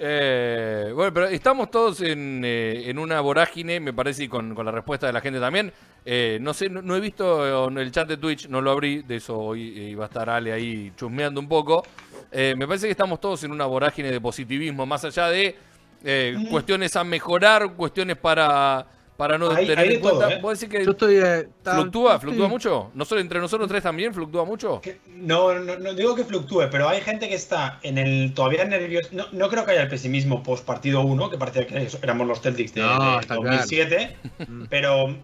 Eh, 0.00 0.90
bueno, 0.94 1.14
pero 1.14 1.26
estamos 1.28 1.70
todos 1.70 2.00
en, 2.00 2.42
eh, 2.44 2.90
en 2.90 2.98
una 2.98 3.20
vorágine, 3.20 3.78
me 3.78 3.92
parece, 3.92 4.24
y 4.24 4.28
con, 4.28 4.52
con 4.52 4.66
la 4.66 4.72
respuesta 4.72 5.06
de 5.06 5.12
la 5.12 5.20
gente 5.20 5.38
también. 5.38 5.72
Eh, 6.04 6.38
no 6.40 6.52
sé, 6.52 6.68
no, 6.68 6.82
no 6.82 6.96
he 6.96 7.00
visto 7.00 7.68
en 7.68 7.78
el 7.78 7.92
chat 7.92 8.08
de 8.08 8.16
Twitch, 8.16 8.48
no 8.48 8.60
lo 8.60 8.72
abrí, 8.72 9.02
de 9.02 9.16
eso 9.16 9.38
hoy 9.38 9.62
iba 9.62 10.06
a 10.06 10.08
estar 10.08 10.28
Ale 10.28 10.52
ahí 10.52 10.92
chusmeando 10.96 11.38
un 11.40 11.48
poco. 11.48 11.84
Me 12.32 12.66
parece 12.66 12.86
que 12.86 12.90
estamos 12.90 13.20
todos 13.20 13.44
en 13.44 13.52
una 13.52 13.66
vorágine 13.66 14.10
de 14.10 14.20
positivismo, 14.20 14.84
más 14.86 15.04
allá 15.04 15.28
de 15.28 15.56
eh, 16.04 16.36
cuestiones 16.50 16.94
a 16.96 17.04
mejorar, 17.04 17.72
cuestiones 17.74 18.16
para, 18.16 18.86
para 19.16 19.38
no 19.38 19.50
Hay- 19.50 19.66
tener 19.66 19.78
hay 19.78 19.88
de 19.88 19.94
en 19.94 20.00
cuenta. 20.00 20.20
todo, 20.26 20.30
¿eh? 20.30 20.38
¿Vos 20.42 20.58
decís 20.60 20.76
que 20.78 20.84
Yo 20.84 20.90
estoy. 20.90 21.16
eh, 21.16 21.48
tan- 21.62 21.76
fluctúa, 21.80 22.14
estoy- 22.14 22.20
fluctúa 22.30 22.48
mucho? 22.48 22.90
¿No 22.94 23.04
solo 23.04 23.20
entre 23.20 23.38
nosotros 23.40 23.68
tres 23.68 23.82
también 23.82 24.12
fluctúa 24.12 24.44
mucho? 24.44 24.80
Que- 24.80 24.98
No, 25.16 25.54
no, 25.54 25.78
no 25.78 25.94
digo 25.94 26.14
que 26.14 26.24
fluctúe, 26.24 26.68
pero 26.70 26.88
hay 26.88 27.00
gente 27.00 27.28
que 27.28 27.34
está 27.36 27.78
en 27.82 27.96
el 27.98 28.32
todavía 28.34 28.64
nervioso. 28.64 29.08
No, 29.12 29.26
no 29.32 29.48
creo 29.48 29.64
que 29.64 29.70
haya 29.72 29.82
el 29.82 29.88
pesimismo 29.88 30.42
post 30.42 30.64
partido 30.66 31.00
1, 31.02 31.30
que 31.30 31.38
parecía 31.38 31.66
que 31.66 31.88
éramos 32.02 32.26
los 32.26 32.40
Celtics 32.40 32.74
de, 32.74 32.82
No, 32.82 33.14
de 33.14 33.20
está 33.20 33.34
2007, 33.36 34.16
Mm. 34.48 34.64
pero, 34.68 35.16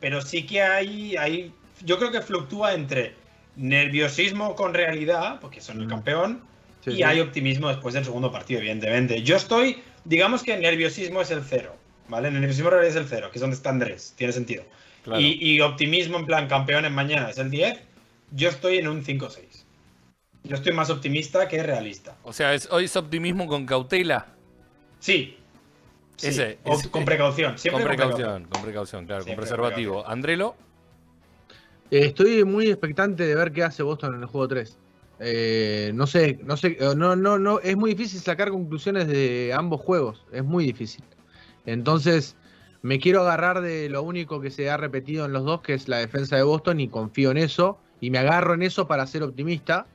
pero 0.00 0.20
sí 0.20 0.44
que 0.44 0.62
hay, 0.62 1.16
hay. 1.16 1.52
Yo 1.84 1.98
creo 1.98 2.10
que 2.10 2.20
fluctúa 2.20 2.74
entre 2.74 3.14
nerviosismo 3.56 4.54
con 4.54 4.74
realidad, 4.74 5.38
porque 5.40 5.60
son 5.60 5.78
el 5.80 5.86
Mm. 5.86 5.90
campeón, 5.90 6.40
Sí, 6.84 6.90
y 6.92 6.96
sí. 6.96 7.02
hay 7.02 7.20
optimismo 7.20 7.68
después 7.68 7.94
del 7.94 8.04
segundo 8.04 8.30
partido, 8.32 8.60
evidentemente. 8.60 9.22
Yo 9.22 9.36
estoy, 9.36 9.78
digamos 10.08 10.42
que 10.42 10.54
el 10.54 10.62
nerviosismo 10.62 11.20
es 11.20 11.30
el 11.30 11.42
cero, 11.44 11.76
¿vale? 12.08 12.28
El 12.28 12.34
nerviosismo 12.34 12.70
real 12.70 12.84
es 12.86 12.96
el 12.96 13.06
cero, 13.06 13.28
que 13.30 13.38
es 13.38 13.40
donde 13.40 13.56
está 13.56 13.70
Andrés, 13.70 14.14
tiene 14.16 14.32
sentido. 14.32 14.64
Claro. 15.04 15.20
Y, 15.20 15.38
y 15.40 15.60
optimismo 15.60 16.18
en 16.18 16.26
plan 16.26 16.48
campeón 16.48 16.84
en 16.84 16.94
mañana 16.94 17.30
es 17.30 17.38
el 17.38 17.50
10, 17.50 17.78
yo 18.32 18.48
estoy 18.48 18.78
en 18.78 18.88
un 18.88 19.04
5-6. 19.04 19.64
Yo 20.44 20.54
estoy 20.56 20.72
más 20.72 20.88
optimista 20.90 21.46
que 21.48 21.62
realista. 21.62 22.16
O 22.22 22.32
sea, 22.32 22.54
es, 22.54 22.68
hoy 22.70 22.84
es 22.86 22.96
optimismo 22.96 23.46
con 23.46 23.66
cautela. 23.66 24.26
Sí, 25.00 25.34
Sí, 26.16 26.28
Ese, 26.28 26.58
o 26.64 26.74
ese- 26.74 26.90
con 26.90 27.04
precaución, 27.04 27.56
siempre 27.58 27.84
con 27.84 27.90
con 27.96 27.96
precaución, 27.96 28.44
con 28.46 28.62
precaución, 28.62 29.06
claro, 29.06 29.22
Siempre 29.22 29.46
con 29.46 29.56
con 29.56 29.56
preservativo. 29.68 30.08
Andrelo, 30.08 30.56
Eh, 31.92 32.06
Estoy 32.06 32.44
muy 32.44 32.66
expectante 32.68 33.24
de 33.24 33.34
ver 33.36 33.52
qué 33.52 33.62
hace 33.62 33.82
Boston 33.84 34.16
en 34.16 34.20
el 34.22 34.26
juego 34.26 34.48
3. 34.48 34.76
Eh, 35.20 35.90
no 35.94 36.06
sé, 36.06 36.38
no 36.44 36.56
sé, 36.56 36.76
eh, 36.78 36.94
no, 36.96 37.16
no, 37.16 37.38
no, 37.38 37.58
es 37.60 37.76
muy 37.76 37.90
difícil 37.94 38.20
sacar 38.20 38.50
conclusiones 38.50 39.08
de 39.08 39.52
ambos 39.54 39.80
juegos, 39.80 40.24
es 40.32 40.44
muy 40.44 40.64
difícil. 40.64 41.04
Entonces, 41.66 42.36
me 42.82 43.00
quiero 43.00 43.22
agarrar 43.22 43.60
de 43.60 43.88
lo 43.88 44.02
único 44.02 44.40
que 44.40 44.50
se 44.50 44.70
ha 44.70 44.76
repetido 44.76 45.26
en 45.26 45.32
los 45.32 45.44
dos, 45.44 45.60
que 45.62 45.74
es 45.74 45.88
la 45.88 45.98
defensa 45.98 46.36
de 46.36 46.42
Boston, 46.42 46.80
y 46.80 46.88
confío 46.88 47.32
en 47.32 47.38
eso, 47.38 47.78
y 48.00 48.10
me 48.10 48.18
agarro 48.18 48.54
en 48.54 48.62
eso 48.62 48.86
para 48.86 49.06
ser 49.06 49.24
optimista, 49.24 49.86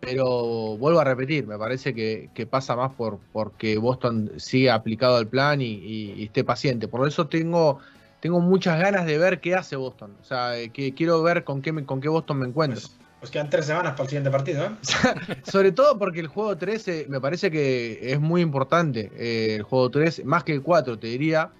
pero 0.00 0.76
vuelvo 0.76 1.00
a 1.00 1.04
repetir, 1.04 1.46
me 1.46 1.56
parece 1.56 1.94
que, 1.94 2.46
pasa 2.50 2.76
más 2.76 2.92
por 2.92 3.20
porque 3.32 3.78
Boston 3.78 4.32
sigue 4.36 4.70
aplicado 4.70 5.16
al 5.16 5.28
plan 5.28 5.60
y, 5.62 6.24
esté 6.24 6.44
paciente. 6.44 6.88
Por 6.88 7.06
eso 7.06 7.28
tengo, 7.28 7.78
tengo 8.20 8.40
muchas 8.40 8.78
ganas 8.78 9.06
de 9.06 9.18
ver 9.18 9.40
qué 9.40 9.54
hace 9.54 9.76
Boston. 9.76 10.16
O 10.20 10.24
sea, 10.24 10.58
eh, 10.58 10.70
que 10.70 10.92
quiero 10.92 11.22
ver 11.22 11.44
con 11.44 11.62
qué, 11.62 11.72
con 11.86 12.00
qué 12.00 12.08
Boston 12.08 12.40
me 12.40 12.48
encuentro. 12.48 12.82
Pues 13.24 13.30
quedan 13.30 13.48
tres 13.48 13.64
semanas 13.64 13.92
para 13.92 14.02
el 14.02 14.08
siguiente 14.10 14.30
partido, 14.30 14.66
¿eh? 14.66 14.70
Sobre 15.50 15.72
todo 15.72 15.98
porque 15.98 16.20
el 16.20 16.26
juego 16.26 16.58
3 16.58 16.88
eh, 16.88 17.06
me 17.08 17.22
parece 17.22 17.50
que 17.50 18.12
es 18.12 18.20
muy 18.20 18.42
importante. 18.42 19.10
eh, 19.16 19.54
el 19.56 19.62
juego 19.62 19.90
3, 19.90 20.26
más 20.26 20.44
que 20.44 20.52
el 20.52 20.60
4, 20.60 20.98
te 20.98 21.06
diría. 21.06 21.50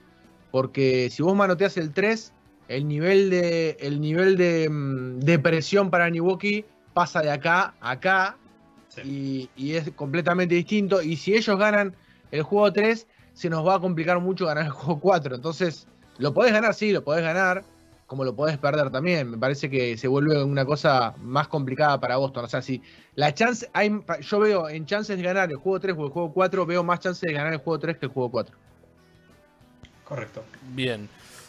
Porque 0.51 1.09
si 1.11 1.23
vos 1.23 1.35
manoteas 1.35 1.79
el 1.79 1.95
3, 1.95 2.35
el 2.69 2.87
nivel 2.87 3.31
de, 3.31 3.79
el 3.81 3.99
nivel 3.99 4.37
de, 4.37 4.69
mm, 4.69 5.21
de 5.21 5.39
presión 5.39 5.89
para 5.91 6.11
Milwaukee 6.11 6.67
pasa 6.93 7.23
de 7.23 7.31
acá 7.31 7.73
a 7.81 7.93
acá 7.93 8.37
Sí. 8.89 9.49
y, 9.57 9.65
y 9.65 9.75
es 9.77 9.91
completamente 9.93 10.55
distinto. 10.55 11.01
Y 11.01 11.17
si 11.17 11.35
ellos 11.35 11.59
ganan 11.59 11.97
el 12.31 12.43
juego 12.43 12.71
3, 12.75 13.07
se 13.33 13.49
nos 13.49 13.67
va 13.67 13.77
a 13.77 13.81
complicar 13.81 14.21
mucho 14.21 14.45
ganar 14.45 14.67
el 14.67 14.71
juego 14.71 15.01
4. 15.01 15.35
Entonces, 15.37 15.89
lo 16.19 16.35
podés 16.35 16.53
ganar, 16.53 16.75
sí, 16.75 16.93
lo 16.93 17.03
podés 17.03 17.23
ganar, 17.25 17.65
como 18.07 18.25
lo 18.25 18.35
podés 18.35 18.59
perder 18.59 18.91
también. 18.91 19.31
Me 19.31 19.39
parece 19.39 19.71
que 19.71 19.97
se 19.97 20.09
vuelve 20.09 20.43
una 20.43 20.65
cosa 20.65 21.15
más 21.21 21.49
complicada 21.49 21.99
para 21.99 22.17
Boston. 22.17 22.45
O 22.45 22.49
sea, 22.49 22.63
si 22.63 22.83
la 23.15 23.33
chance, 23.35 23.69
hay, 23.73 23.91
yo 24.21 24.41
veo 24.41 24.69
en 24.69 24.87
chances 24.87 25.17
de 25.17 25.23
ganar 25.23 25.51
el 25.51 25.57
juego 25.57 25.81
3 25.81 25.97
o 25.99 26.07
el 26.07 26.11
juego 26.11 26.33
4, 26.33 26.67
veo 26.67 26.85
más 26.85 27.01
chances 27.01 27.23
de 27.23 27.33
ganar 27.33 27.53
el 27.53 27.59
juego 27.59 27.79
3 27.79 27.99
que 27.99 28.07
el 28.07 28.13
juego 28.13 28.31
4. 28.31 28.57
Correcto. 30.05 30.45
bien. 30.75 31.09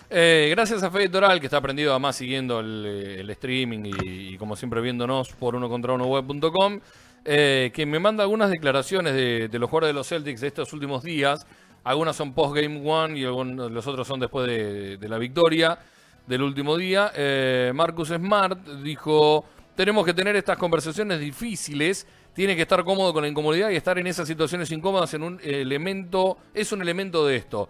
Eh, 0.09 0.47
gracias 0.51 0.83
a 0.83 0.91
Fede 0.91 1.09
Toral, 1.09 1.39
que 1.39 1.47
está 1.47 1.57
aprendido 1.57 1.91
además 1.91 2.15
siguiendo 2.15 2.59
el, 2.59 2.85
eh, 2.85 3.19
el 3.21 3.29
streaming 3.31 3.85
y, 3.85 4.33
y 4.33 4.37
como 4.37 4.55
siempre 4.55 4.79
viéndonos 4.79 5.29
por 5.33 5.55
uno 5.55 5.67
contra 5.67 5.93
uno 5.93 6.05
web.com, 6.05 6.79
eh, 7.25 7.71
que 7.73 7.85
me 7.87 7.99
manda 7.99 8.23
algunas 8.23 8.51
declaraciones 8.51 9.13
de, 9.13 9.47
de 9.49 9.59
los 9.59 9.69
jugadores 9.69 9.89
de 9.89 9.93
los 9.93 10.07
Celtics 10.07 10.41
de 10.41 10.47
estos 10.47 10.71
últimos 10.73 11.03
días. 11.03 11.45
Algunas 11.83 12.15
son 12.15 12.33
post 12.33 12.55
Game 12.55 12.87
One 12.87 13.19
y 13.19 13.25
algunos, 13.25 13.71
los 13.71 13.85
otros 13.87 14.07
son 14.07 14.19
después 14.19 14.47
de, 14.47 14.97
de 14.97 15.09
la 15.09 15.17
victoria 15.17 15.77
del 16.27 16.41
último 16.41 16.77
día. 16.77 17.11
Eh, 17.15 17.71
Marcus 17.73 18.09
Smart 18.09 18.59
dijo, 18.83 19.45
tenemos 19.75 20.05
que 20.05 20.13
tener 20.13 20.35
estas 20.35 20.57
conversaciones 20.57 21.19
difíciles, 21.19 22.07
tiene 22.33 22.55
que 22.55 22.63
estar 22.63 22.83
cómodo 22.83 23.13
con 23.13 23.23
la 23.23 23.29
incomodidad 23.29 23.69
y 23.69 23.75
estar 23.75 23.97
en 23.97 24.07
esas 24.07 24.27
situaciones 24.27 24.71
incómodas 24.71 25.13
en 25.13 25.23
un 25.23 25.39
elemento, 25.43 26.37
es 26.53 26.71
un 26.71 26.81
elemento 26.81 27.25
de 27.25 27.37
esto. 27.37 27.69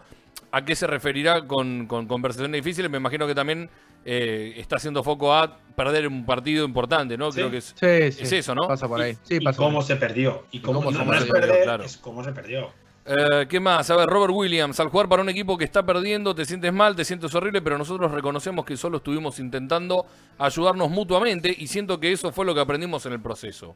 ¿A 0.51 0.63
qué 0.63 0.75
se 0.75 0.87
referirá 0.87 1.45
con, 1.45 1.85
con 1.85 2.07
conversaciones 2.07 2.63
difíciles? 2.63 2.89
Me 2.89 2.97
imagino 2.97 3.27
que 3.27 3.35
también 3.35 3.69
eh, 4.05 4.53
está 4.57 4.77
haciendo 4.77 5.03
foco 5.03 5.33
a 5.33 5.57
perder 5.75 6.07
un 6.07 6.25
partido 6.25 6.63
importante, 6.63 7.17
¿no? 7.17 7.31
Sí. 7.31 7.39
Creo 7.39 7.51
que 7.51 7.57
es... 7.57 7.73
Sí, 7.75 8.11
sí. 8.11 8.23
Es 8.23 8.31
eso, 8.31 8.55
¿no? 8.55 8.67
Pasa 8.67 8.87
por 8.87 9.01
ahí. 9.01 9.17
Sí, 9.23 9.35
y 9.35 9.39
pasa 9.41 9.57
cómo 9.57 9.79
por 9.79 9.81
ahí. 9.81 9.87
se 9.87 9.95
perdió. 9.97 10.45
Y 10.51 10.59
cómo, 10.59 10.79
cómo 10.79 10.91
no, 10.91 10.99
se 10.99 11.05
no 11.05 11.13
es 11.13 11.19
perdió, 11.25 11.33
perder, 11.33 11.63
claro. 11.63 11.83
es 11.83 11.97
cómo 11.97 12.23
se 12.23 12.31
perdió. 12.31 12.71
Eh, 13.07 13.45
¿Qué 13.47 13.59
más? 13.59 13.87
A 13.91 13.95
ver, 13.97 14.07
Robert 14.09 14.33
Williams, 14.33 14.79
al 14.79 14.89
jugar 14.89 15.07
para 15.07 15.21
un 15.21 15.29
equipo 15.29 15.57
que 15.57 15.63
está 15.65 15.85
perdiendo, 15.85 16.33
te 16.33 16.43
sientes 16.43 16.73
mal, 16.73 16.95
te 16.95 17.05
sientes 17.05 17.33
horrible, 17.35 17.61
pero 17.61 17.77
nosotros 17.77 18.11
reconocemos 18.11 18.65
que 18.65 18.75
solo 18.75 18.97
estuvimos 18.97 19.37
intentando 19.39 20.07
ayudarnos 20.39 20.89
mutuamente 20.89 21.55
y 21.55 21.67
siento 21.67 21.99
que 21.99 22.11
eso 22.11 22.31
fue 22.31 22.45
lo 22.45 22.55
que 22.55 22.61
aprendimos 22.61 23.05
en 23.05 23.13
el 23.13 23.21
proceso. 23.21 23.75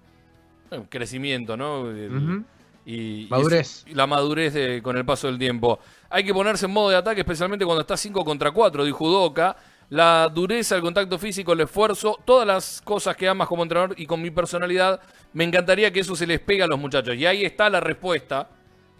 Eh, 0.71 0.81
crecimiento, 0.89 1.55
¿no? 1.55 1.89
El- 1.91 2.43
y, 2.85 3.25
y 3.25 3.27
Madurez. 3.29 3.85
es- 3.87 3.95
la 3.95 4.07
madurez 4.07 4.53
de- 4.55 4.81
con 4.81 4.97
el 4.97 5.05
paso 5.05 5.27
del 5.27 5.37
tiempo. 5.37 5.79
Hay 6.09 6.23
que 6.23 6.33
ponerse 6.33 6.65
en 6.65 6.71
modo 6.71 6.89
de 6.89 6.95
ataque, 6.95 7.21
especialmente 7.21 7.65
cuando 7.65 7.81
está 7.81 7.95
5 7.97 8.25
contra 8.25 8.49
4, 8.51 8.83
dijo 8.83 9.05
Udoka. 9.05 9.55
La 9.91 10.27
dureza, 10.33 10.75
el 10.75 10.81
contacto 10.81 11.17
físico, 11.19 11.53
el 11.53 11.61
esfuerzo, 11.61 12.19
todas 12.25 12.47
las 12.47 12.81
cosas 12.83 13.15
que 13.15 13.27
amas 13.27 13.47
como 13.47 13.61
entrenador 13.63 13.93
y 13.99 14.05
con 14.07 14.21
mi 14.21 14.29
personalidad, 14.31 14.99
me 15.33 15.43
encantaría 15.43 15.91
que 15.91 15.99
eso 15.99 16.15
se 16.15 16.25
les 16.27 16.39
pegue 16.39 16.63
a 16.63 16.67
los 16.67 16.79
muchachos. 16.79 17.15
Y 17.15 17.25
ahí 17.25 17.43
está 17.43 17.69
la 17.71 17.79
respuesta, 17.79 18.47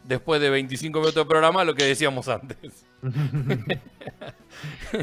después 0.04 0.42
de 0.42 0.50
25 0.50 1.00
minutos 1.00 1.16
de 1.24 1.26
programa, 1.26 1.64
lo 1.64 1.76
que 1.76 1.86
decíamos 1.86 2.28
antes. 2.28 2.86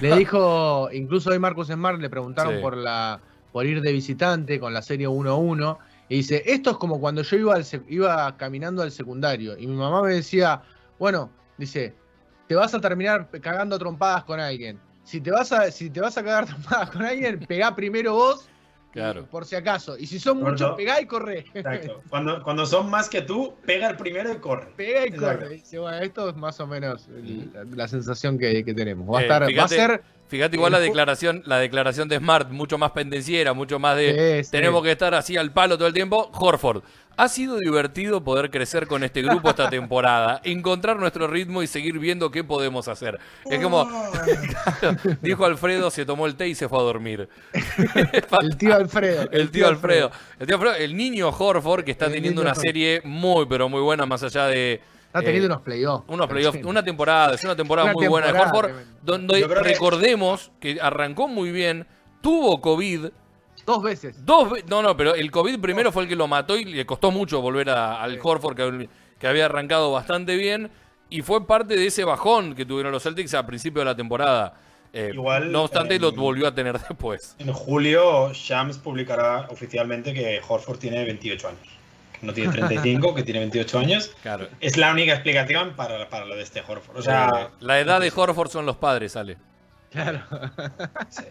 Le 0.00 0.16
dijo, 0.16 0.88
incluso 0.92 1.30
hoy 1.30 1.38
Marcus 1.38 1.68
Smart 1.68 2.00
le 2.00 2.10
preguntaron 2.10 2.56
Sí. 2.56 2.60
por 2.60 2.76
la 2.76 3.20
por 3.52 3.64
ir 3.64 3.80
de 3.80 3.90
visitante 3.92 4.60
con 4.60 4.74
la 4.74 4.82
serie 4.82 5.08
1-1 5.08 5.78
y 6.10 6.16
dice, 6.16 6.42
esto 6.44 6.72
es 6.72 6.76
como 6.76 7.00
cuando 7.00 7.22
yo 7.22 7.36
iba, 7.38 7.54
al 7.54 7.64
iba 7.88 8.36
caminando 8.36 8.82
al 8.82 8.92
secundario 8.92 9.56
y 9.56 9.66
mi 9.66 9.74
mamá 9.76 10.02
me 10.02 10.14
decía, 10.14 10.60
bueno, 10.98 11.30
dice, 11.56 11.94
te 12.48 12.54
vas 12.54 12.74
a 12.74 12.80
terminar 12.82 13.30
cagando 13.40 13.78
trompadas 13.78 14.24
con 14.24 14.40
alguien. 14.40 14.78
Si 15.04 15.22
te 15.22 15.30
vas 15.30 15.52
a, 15.52 15.70
si 15.70 15.88
te 15.88 16.00
vas 16.00 16.18
a 16.18 16.22
cagar 16.22 16.44
trompadas 16.46 16.90
con 16.90 17.02
alguien, 17.02 17.38
pegá 17.48 17.74
primero 17.74 18.12
vos, 18.12 18.46
Claro. 18.96 19.26
por 19.26 19.44
si 19.44 19.54
acaso. 19.56 19.96
Y 19.98 20.06
si 20.06 20.18
son 20.18 20.40
muchos, 20.42 20.74
pegá 20.76 21.00
y 21.00 21.06
corre. 21.06 21.44
Exacto. 21.54 22.02
Cuando, 22.08 22.42
cuando 22.42 22.66
son 22.66 22.88
más 22.90 23.08
que 23.08 23.22
tú, 23.22 23.54
pega 23.64 23.90
el 23.90 23.96
primero 23.96 24.32
y 24.32 24.36
corre. 24.36 24.68
Pega 24.76 25.04
y 25.04 25.08
Exacto. 25.08 25.44
corre. 25.44 25.48
Dice, 25.54 25.78
bueno, 25.78 25.98
esto 25.98 26.28
es 26.30 26.36
más 26.36 26.58
o 26.60 26.66
menos 26.66 27.08
la, 27.52 27.64
la 27.64 27.88
sensación 27.88 28.38
que, 28.38 28.64
que 28.64 28.74
tenemos. 28.74 29.06
Va 29.06 29.18
a, 29.18 29.22
Eh, 29.22 29.24
estar, 29.24 29.42
va 29.58 29.64
a 29.64 29.68
ser 29.68 30.02
Fíjate 30.28 30.56
igual 30.56 30.72
la 30.72 30.80
declaración, 30.80 31.42
la 31.46 31.58
declaración 31.58 32.08
de 32.08 32.18
Smart, 32.18 32.50
mucho 32.50 32.78
más 32.78 32.90
pendenciera, 32.90 33.52
mucho 33.52 33.78
más 33.78 33.96
de 33.96 34.38
Sí, 34.40 34.44
sí. 34.46 34.50
tenemos 34.50 34.82
que 34.82 34.90
estar 34.90 35.14
así 35.14 35.36
al 35.36 35.52
palo 35.52 35.76
todo 35.78 35.86
el 35.86 35.94
tiempo. 35.94 36.32
Horford, 36.34 36.82
ha 37.16 37.28
sido 37.28 37.58
divertido 37.58 38.22
poder 38.22 38.50
crecer 38.50 38.86
con 38.86 39.02
este 39.02 39.22
grupo 39.22 39.48
esta 39.50 39.70
temporada, 39.70 40.40
encontrar 40.44 40.98
nuestro 40.98 41.26
ritmo 41.26 41.62
y 41.62 41.66
seguir 41.66 41.98
viendo 41.98 42.30
qué 42.30 42.44
podemos 42.44 42.88
hacer. 42.88 43.18
Es 43.50 43.62
como, 43.62 43.88
dijo 45.22 45.44
Alfredo, 45.44 45.90
se 45.90 46.04
tomó 46.04 46.26
el 46.26 46.36
té 46.36 46.48
y 46.48 46.54
se 46.54 46.68
fue 46.68 46.78
a 46.78 46.82
dormir. 46.82 47.28
el 48.42 48.56
tío 48.56 48.74
Alfredo. 48.74 49.30
El 49.30 49.50
tío 49.50 49.66
Alfredo. 49.66 50.10
El 50.38 50.46
tío 50.46 50.56
Alfredo, 50.56 50.74
el 50.76 50.96
niño 50.96 51.30
Horford 51.30 51.84
que 51.84 51.92
está 51.92 52.06
El 52.06 52.12
teniendo 52.12 52.42
una 52.42 52.50
Horford. 52.50 52.64
serie 52.66 53.00
muy, 53.04 53.46
pero 53.46 53.68
muy 53.68 53.80
buena, 53.80 54.04
más 54.06 54.22
allá 54.22 54.46
de. 54.46 54.80
Está 55.06 55.20
teniendo 55.20 55.46
eh, 55.46 55.52
unos 55.52 55.62
playoffs. 55.62 56.04
unos 56.08 56.26
playoffs, 56.28 56.64
una 56.64 56.82
temporada, 56.84 57.34
es 57.34 57.44
una 57.44 57.56
temporada 57.56 57.86
Una 57.86 57.94
muy 57.94 58.08
buena 58.08 58.30
de 58.30 58.38
Horford, 58.38 58.70
donde 59.02 59.46
recordemos 59.46 60.50
que 60.60 60.78
arrancó 60.80 61.28
muy 61.28 61.50
bien, 61.50 61.86
tuvo 62.20 62.60
COVID, 62.60 63.06
Dos 63.66 63.82
veces. 63.82 64.24
dos 64.24 64.50
ve- 64.50 64.64
no, 64.68 64.80
no, 64.80 64.96
pero 64.96 65.14
el 65.14 65.30
COVID 65.30 65.58
primero 65.60 65.90
fue 65.92 66.04
el 66.04 66.08
que 66.08 66.16
lo 66.16 66.28
mató 66.28 66.56
y 66.56 66.64
le 66.64 66.86
costó 66.86 67.10
mucho 67.10 67.40
volver 67.40 67.68
a- 67.70 68.00
al 68.02 68.18
Horford 68.22 68.56
que, 68.56 68.88
que 69.18 69.26
había 69.26 69.46
arrancado 69.46 69.90
bastante 69.92 70.36
bien 70.36 70.70
y 71.10 71.22
fue 71.22 71.46
parte 71.46 71.76
de 71.76 71.86
ese 71.86 72.04
bajón 72.04 72.54
que 72.54 72.64
tuvieron 72.64 72.92
los 72.92 73.02
Celtics 73.02 73.34
al 73.34 73.44
principio 73.46 73.80
de 73.80 73.84
la 73.86 73.96
temporada. 73.96 74.54
Eh, 74.92 75.10
Igual, 75.12 75.52
no 75.52 75.64
obstante, 75.64 75.98
lo 75.98 76.12
volvió 76.12 76.46
a 76.46 76.54
tener 76.54 76.78
después. 76.78 77.34
En 77.38 77.52
julio, 77.52 78.32
Shams 78.32 78.78
publicará 78.78 79.46
oficialmente 79.50 80.14
que 80.14 80.40
Horford 80.48 80.78
tiene 80.78 81.04
28 81.04 81.48
años. 81.48 81.60
Que 82.18 82.26
no 82.26 82.32
tiene 82.32 82.50
35, 82.52 83.14
que 83.14 83.22
tiene 83.22 83.40
28 83.40 83.78
años. 83.78 84.10
Claro. 84.22 84.48
Es 84.60 84.78
la 84.78 84.90
única 84.92 85.12
explicación 85.12 85.74
para, 85.76 86.08
para 86.08 86.24
lo 86.24 86.34
de 86.34 86.42
este 86.42 86.62
Horford. 86.66 86.96
O 86.96 87.02
sea, 87.02 87.50
la 87.60 87.78
edad 87.78 88.00
de 88.00 88.10
Horford 88.14 88.48
son 88.48 88.64
los 88.64 88.76
padres, 88.76 89.12
sale. 89.12 89.36
Claro. 89.90 90.20
sí. 91.10 91.24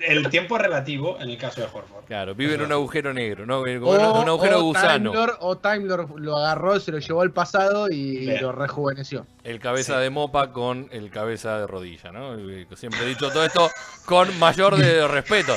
El 0.00 0.28
tiempo 0.28 0.56
es 0.56 0.62
relativo 0.62 1.16
en 1.20 1.30
el 1.30 1.38
caso 1.38 1.60
de 1.60 1.66
Horford. 1.66 2.04
Claro, 2.06 2.34
vive 2.34 2.54
en 2.54 2.62
un 2.62 2.72
agujero 2.72 3.14
negro, 3.14 3.46
¿no? 3.46 3.62
Como 3.80 3.90
O, 3.92 4.22
un 4.22 4.28
agujero 4.28 4.58
o 4.58 4.62
gusano. 4.64 5.10
Time 5.10 5.26
Lord, 5.26 5.36
o 5.40 5.56
Time 5.58 5.80
Lord 5.86 6.08
lo 6.20 6.36
agarró, 6.36 6.78
se 6.80 6.92
lo 6.92 6.98
llevó 6.98 7.22
al 7.22 7.32
pasado 7.32 7.88
y 7.90 8.18
Bien. 8.26 8.42
lo 8.42 8.52
rejuveneció. 8.52 9.26
El 9.44 9.60
cabeza 9.60 9.96
Sí. 9.96 10.02
de 10.02 10.10
mopa 10.10 10.52
con 10.52 10.88
el 10.92 11.10
cabeza 11.10 11.58
de 11.60 11.66
rodilla, 11.66 12.12
¿no? 12.12 12.36
Siempre 12.76 13.00
he 13.02 13.06
dicho 13.06 13.30
todo 13.30 13.44
esto 13.44 13.70
con 14.04 14.38
mayor 14.38 14.76
de 14.76 15.06
respeto. 15.08 15.54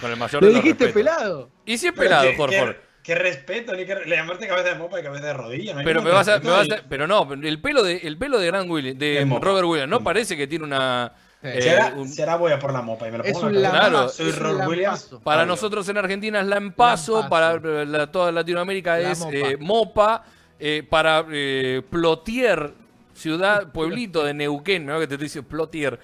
Con 0.00 0.10
el 0.10 0.16
mayor 0.16 0.42
Lo 0.42 0.48
de 0.48 0.54
dijiste 0.54 0.88
pelado. 0.88 1.50
Y 1.66 1.76
si 1.78 1.86
es 1.88 1.92
Pero 1.92 2.02
pelado, 2.04 2.28
Horford. 2.38 2.70
Qué, 2.76 2.80
qué 3.02 3.14
respeto, 3.16 3.74
ni 3.74 3.84
que 3.84 3.94
le 3.96 4.16
llamaste 4.16 4.46
cabeza 4.48 4.70
de 4.70 4.74
mopa 4.76 4.98
y 5.00 5.02
cabeza 5.02 5.26
de 5.26 5.34
rodilla. 5.34 5.74
no 5.74 5.82
Pero 5.84 6.00
me 6.00 6.10
vas 6.10 6.28
a, 6.28 6.38
me 6.38 6.50
vas 6.50 6.70
a- 6.70 6.82
pero 6.88 7.06
no, 7.06 7.28
el 7.32 7.60
pelo 7.60 7.82
de, 7.82 7.96
el 7.98 8.16
pelo 8.16 8.38
de 8.38 8.46
Grant 8.46 8.70
Williams, 8.70 8.98
de 8.98 9.24
De. 9.26 9.38
Robert 9.40 9.66
Williams, 9.66 9.90
no 9.90 9.98
De 9.98 10.04
parece 10.04 10.36
que 10.36 10.46
tiene 10.46 10.64
una. 10.64 11.12
Eh, 11.42 11.62
será, 11.62 11.94
un- 11.96 12.08
será 12.08 12.36
voy 12.36 12.52
a 12.52 12.58
por 12.58 12.72
la 12.72 12.82
mopa 12.82 13.08
y 13.08 13.12
me 13.12 13.18
lo 13.18 13.24
Es 13.24 13.32
pongo 13.32 13.46
un 13.46 13.54
en 13.56 13.62
la. 13.62 13.70
Claro. 13.70 14.08
Soy 14.10 14.28
es 14.28 14.36
un 14.36 14.40
Ron 14.42 14.66
Williams. 14.68 15.00
lampazo. 15.02 15.20
para 15.20 15.42
Obvio. 15.42 15.46
nosotros 15.52 15.88
en 15.88 15.96
Argentina 15.98 16.40
es 16.40 16.46
Lampazo, 16.46 17.20
Lampazo. 17.22 17.30
para 17.30 17.84
la- 17.86 18.06
toda 18.12 18.30
Latinoamérica 18.32 18.98
La 18.98 19.10
es 19.12 19.18
mopa. 19.20 19.32
eh, 19.36 19.56
Mopa, 19.58 20.24
eh, 20.58 20.86
para 20.88 21.24
eh, 21.30 21.82
Plotier, 21.88 22.74
ciudad, 23.14 23.68
pueblito 23.72 24.22
de 24.24 24.34
Neuquén, 24.34 24.84
¿no? 24.84 24.98
que 25.00 25.06
te 25.06 25.16
dice 25.16 25.42
Plotier, 25.42 25.98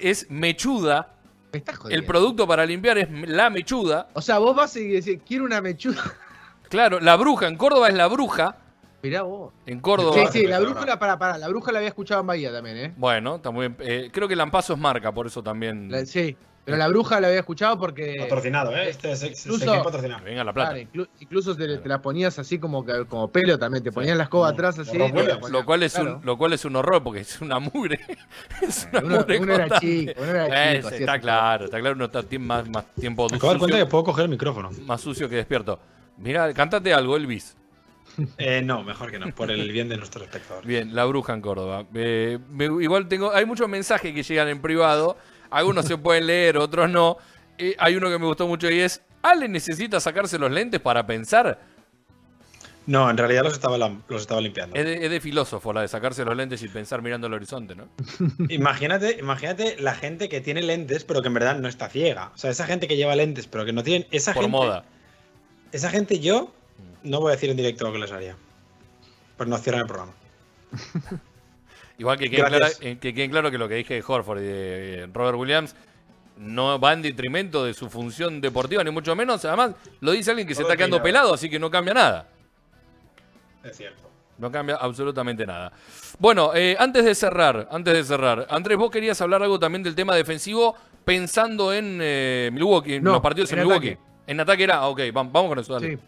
es 0.00 0.30
Mechuda. 0.30 1.14
Me 1.52 1.58
estás 1.58 1.76
jodiendo. 1.78 2.00
El 2.00 2.06
producto 2.06 2.46
para 2.46 2.64
limpiar 2.64 2.96
es 2.98 3.08
la 3.28 3.50
mechuda. 3.50 4.08
O 4.14 4.22
sea, 4.22 4.38
vos 4.38 4.54
vas 4.54 4.74
y 4.76 4.86
decís, 4.88 5.18
quiero 5.26 5.44
una 5.44 5.60
mechuda. 5.60 6.00
Claro, 6.68 7.00
la 7.00 7.16
bruja, 7.16 7.48
en 7.48 7.56
Córdoba 7.56 7.88
es 7.88 7.94
la 7.94 8.06
bruja. 8.06 8.56
Mirá 9.02 9.22
vos. 9.22 9.52
En 9.66 9.80
Córdoba. 9.80 10.14
Sí, 10.30 10.40
sí, 10.40 10.46
la 10.46 10.60
brújula, 10.60 10.98
para, 10.98 11.18
para, 11.18 11.38
la 11.38 11.48
brújula 11.48 11.72
la 11.74 11.78
había 11.78 11.88
escuchado 11.88 12.20
en 12.20 12.26
Bahía 12.26 12.52
también, 12.52 12.76
¿eh? 12.76 12.94
Bueno, 12.96 13.36
está 13.36 13.50
muy 13.50 13.68
bien. 13.68 13.76
Eh, 13.80 14.10
creo 14.12 14.28
que 14.28 14.36
Lampazo 14.36 14.74
es 14.74 14.78
marca, 14.78 15.10
por 15.12 15.26
eso 15.26 15.42
también. 15.42 15.90
La- 15.90 16.04
sí, 16.04 16.36
pero 16.62 16.76
la 16.76 16.86
bruja 16.88 17.18
la 17.20 17.28
había 17.28 17.40
escuchado 17.40 17.78
porque. 17.78 18.16
Patrocinado, 18.20 18.76
¿eh? 18.76 18.90
Este 18.90 19.10
es, 19.12 19.22
Incluso- 19.24 19.82
patrocinado. 19.82 20.22
Venga 20.22 20.44
la 20.44 20.52
plata. 20.52 20.74
Claro, 20.74 20.86
inclu- 20.92 21.08
incluso 21.18 21.56
te, 21.56 21.78
te 21.78 21.88
la 21.88 22.02
ponías 22.02 22.38
así 22.38 22.58
como, 22.58 22.84
como 23.08 23.28
pelo 23.28 23.58
también, 23.58 23.82
te 23.82 23.90
ponían 23.90 24.18
la 24.18 24.24
escoba 24.24 24.50
atrás 24.50 24.78
así. 24.78 24.96
Ponías. 24.98 25.50
Lo 25.50 25.64
cual, 25.64 25.82
es 25.82 25.94
Claro. 25.94 26.16
un, 26.18 26.26
lo 26.26 26.36
cual 26.36 26.52
es 26.52 26.64
un 26.66 26.76
horror 26.76 27.02
porque 27.02 27.20
es 27.20 27.40
una 27.40 27.58
mugre. 27.58 27.98
es 28.60 28.86
una 28.92 29.00
Uno- 29.00 29.16
mugre 29.20 29.38
uno 29.40 29.54
era 29.54 29.80
chico, 29.80 30.12
uno 30.20 30.30
era 30.30 30.72
Eh, 30.72 30.76
chico, 30.76 30.88
así 30.88 30.96
está 30.98 31.14
es. 31.16 31.20
claro, 31.22 31.64
está 31.64 31.80
claro, 31.80 31.96
uno 31.96 32.04
está 32.04 32.22
más, 32.38 32.68
más 32.68 32.84
tiempo 33.00 33.26
Me 33.30 33.36
acabo 33.36 33.48
de 33.48 33.54
dar 33.54 33.58
cuenta 33.58 33.78
que 33.78 33.86
puedo 33.86 34.04
coger 34.04 34.24
el 34.26 34.30
micrófono. 34.30 34.70
más 34.84 35.00
sucio 35.00 35.28
que 35.28 35.36
despierto. 35.36 35.80
Mira, 36.18 36.52
cantate 36.52 36.92
algo, 36.92 37.16
Elvis. 37.16 37.56
Eh, 38.38 38.62
no, 38.62 38.82
mejor 38.82 39.10
que 39.10 39.18
no, 39.18 39.34
por 39.34 39.50
el 39.50 39.70
bien 39.72 39.88
de 39.88 39.96
nuestros 39.96 40.24
espectadores. 40.24 40.66
Bien, 40.66 40.94
la 40.94 41.04
bruja 41.04 41.32
en 41.32 41.40
Córdoba. 41.40 41.86
Eh, 41.94 42.38
me- 42.50 42.64
igual 42.82 43.08
tengo, 43.08 43.32
hay 43.32 43.46
muchos 43.46 43.68
mensajes 43.68 44.12
que 44.14 44.22
llegan 44.22 44.48
en 44.48 44.60
privado. 44.60 45.16
Algunos 45.50 45.86
se 45.86 45.96
pueden 45.96 46.26
leer, 46.26 46.58
otros 46.58 46.88
no. 46.90 47.16
Eh, 47.58 47.74
hay 47.78 47.96
uno 47.96 48.08
que 48.10 48.18
me 48.18 48.26
gustó 48.26 48.46
mucho 48.46 48.70
y 48.70 48.80
es: 48.80 49.02
¿Ale 49.22 49.48
necesita 49.48 50.00
sacarse 50.00 50.38
los 50.38 50.50
lentes 50.50 50.80
para 50.80 51.06
pensar? 51.06 51.60
No, 52.86 53.08
en 53.10 53.16
realidad 53.18 53.44
los 53.44 53.52
estaba, 53.52 53.76
los 53.78 54.20
estaba 54.22 54.40
limpiando. 54.40 54.74
Es 54.74 54.84
de, 54.84 55.04
es 55.04 55.10
de 55.10 55.20
filósofo 55.20 55.72
la 55.72 55.82
de 55.82 55.88
sacarse 55.88 56.24
los 56.24 56.36
lentes 56.36 56.62
y 56.62 56.68
pensar 56.68 57.02
mirando 57.02 57.26
el 57.26 57.34
horizonte, 57.34 57.76
¿no? 57.76 57.88
Imagínate, 58.48 59.18
imagínate 59.20 59.76
la 59.80 59.94
gente 59.94 60.28
que 60.28 60.40
tiene 60.40 60.62
lentes, 60.62 61.04
pero 61.04 61.20
que 61.22 61.28
en 61.28 61.34
verdad 61.34 61.58
no 61.58 61.68
está 61.68 61.88
ciega. 61.88 62.32
O 62.34 62.38
sea, 62.38 62.50
esa 62.50 62.66
gente 62.66 62.88
que 62.88 62.96
lleva 62.96 63.14
lentes, 63.14 63.46
pero 63.46 63.64
que 63.64 63.72
no 63.72 63.82
tienen. 63.82 64.08
Esa 64.10 64.32
Por 64.32 64.44
gente, 64.44 64.56
moda. 64.56 64.84
Esa 65.72 65.90
gente, 65.90 66.18
yo 66.18 66.52
no 67.02 67.20
voy 67.20 67.30
a 67.30 67.34
decir 67.34 67.50
en 67.50 67.56
directo 67.56 67.86
lo 67.86 67.92
que 67.92 67.98
les 67.98 68.12
haría. 68.12 68.36
Pues 69.36 69.48
no 69.48 69.56
cierran 69.58 69.82
el 69.82 69.86
programa. 69.86 70.12
Igual 71.98 72.18
que 72.18 72.30
quede, 72.30 72.42
Gracias. 72.48 72.78
eh, 72.82 72.98
que 73.00 73.12
quede 73.12 73.28
claro 73.28 73.50
que 73.50 73.58
lo 73.58 73.68
que 73.68 73.74
dije 73.74 73.94
de 73.94 74.04
Horford 74.06 74.38
y 74.40 74.44
de 74.44 75.02
eh, 75.02 75.06
Robert 75.12 75.36
Williams 75.36 75.74
no 76.38 76.78
va 76.80 76.94
en 76.94 77.02
detrimento 77.02 77.64
de 77.64 77.74
su 77.74 77.90
función 77.90 78.40
deportiva, 78.40 78.82
ni 78.82 78.90
mucho 78.90 79.14
menos. 79.14 79.44
Además, 79.44 79.72
lo 80.00 80.12
dice 80.12 80.30
alguien 80.30 80.48
que 80.48 80.54
se 80.54 80.62
está 80.62 80.76
quedando 80.76 81.02
pelado, 81.02 81.34
así 81.34 81.50
que 81.50 81.58
no 81.58 81.70
cambia 81.70 81.92
nada. 81.92 82.28
Es 83.62 83.76
cierto. 83.76 84.08
No 84.38 84.50
cambia 84.50 84.76
absolutamente 84.76 85.44
nada. 85.44 85.70
Bueno, 86.18 86.52
eh, 86.54 86.74
antes 86.78 87.04
de 87.04 87.14
cerrar, 87.14 87.68
antes 87.70 87.92
de 87.92 88.04
cerrar, 88.04 88.46
Andrés, 88.48 88.78
vos 88.78 88.90
querías 88.90 89.20
hablar 89.20 89.42
algo 89.42 89.58
también 89.58 89.82
del 89.82 89.94
tema 89.94 90.14
defensivo 90.14 90.74
pensando 91.04 91.74
en 91.74 91.98
eh, 92.00 92.48
Milwaukee, 92.50 92.94
en 92.94 93.04
los 93.04 93.20
partidos 93.20 93.52
en, 93.52 93.58
en 93.58 93.64
Milwaukee. 93.66 93.88
ataque. 93.90 94.10
En 94.26 94.40
ataque 94.40 94.62
era, 94.64 94.76
ah, 94.76 94.88
ok, 94.88 94.98
vam- 95.12 95.30
vamos 95.30 95.48
con 95.50 95.58
eso, 95.58 95.74
dale. 95.74 95.96
Sí. 95.96 96.02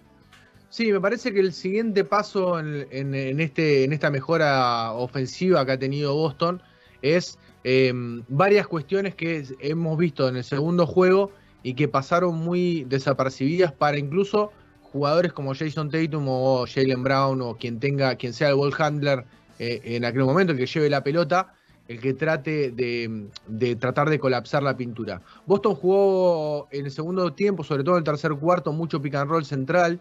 Sí, 0.72 0.90
me 0.90 1.02
parece 1.02 1.34
que 1.34 1.40
el 1.40 1.52
siguiente 1.52 2.02
paso 2.02 2.58
este, 2.58 3.84
en 3.84 3.92
esta 3.92 4.10
mejora 4.10 4.92
ofensiva 4.92 5.66
que 5.66 5.72
ha 5.72 5.78
tenido 5.78 6.14
Boston 6.14 6.62
es 7.02 7.38
eh, 7.62 7.92
varias 8.28 8.66
cuestiones 8.66 9.14
que 9.14 9.44
hemos 9.60 9.98
visto 9.98 10.26
en 10.30 10.36
el 10.36 10.44
segundo 10.44 10.86
juego 10.86 11.30
y 11.62 11.74
que 11.74 11.88
pasaron 11.88 12.36
muy 12.36 12.84
desapercibidas 12.84 13.70
para 13.70 13.98
incluso 13.98 14.50
jugadores 14.80 15.34
como 15.34 15.54
Jason 15.54 15.90
Tatum 15.90 16.24
o 16.26 16.64
Jalen 16.66 17.02
Brown 17.02 17.42
o 17.42 17.54
quien 17.54 17.78
tenga, 17.78 18.16
quien 18.16 18.32
sea 18.32 18.48
el 18.48 18.54
ball 18.54 18.72
handler 18.78 19.26
eh, 19.58 19.82
en 19.84 20.06
aquel 20.06 20.24
momento, 20.24 20.52
el 20.52 20.58
que 20.58 20.64
lleve 20.64 20.88
la 20.88 21.04
pelota, 21.04 21.52
el 21.86 22.00
que 22.00 22.14
trate 22.14 22.70
de, 22.70 23.26
de 23.46 23.76
tratar 23.76 24.08
de 24.08 24.18
colapsar 24.18 24.62
la 24.62 24.74
pintura. 24.74 25.20
Boston 25.44 25.74
jugó 25.74 26.68
en 26.70 26.86
el 26.86 26.90
segundo 26.90 27.30
tiempo, 27.34 27.62
sobre 27.62 27.84
todo 27.84 27.96
en 27.96 27.98
el 27.98 28.04
tercer 28.04 28.32
cuarto, 28.32 28.72
mucho 28.72 29.02
pick 29.02 29.16
and 29.16 29.30
roll 29.30 29.44
central 29.44 30.00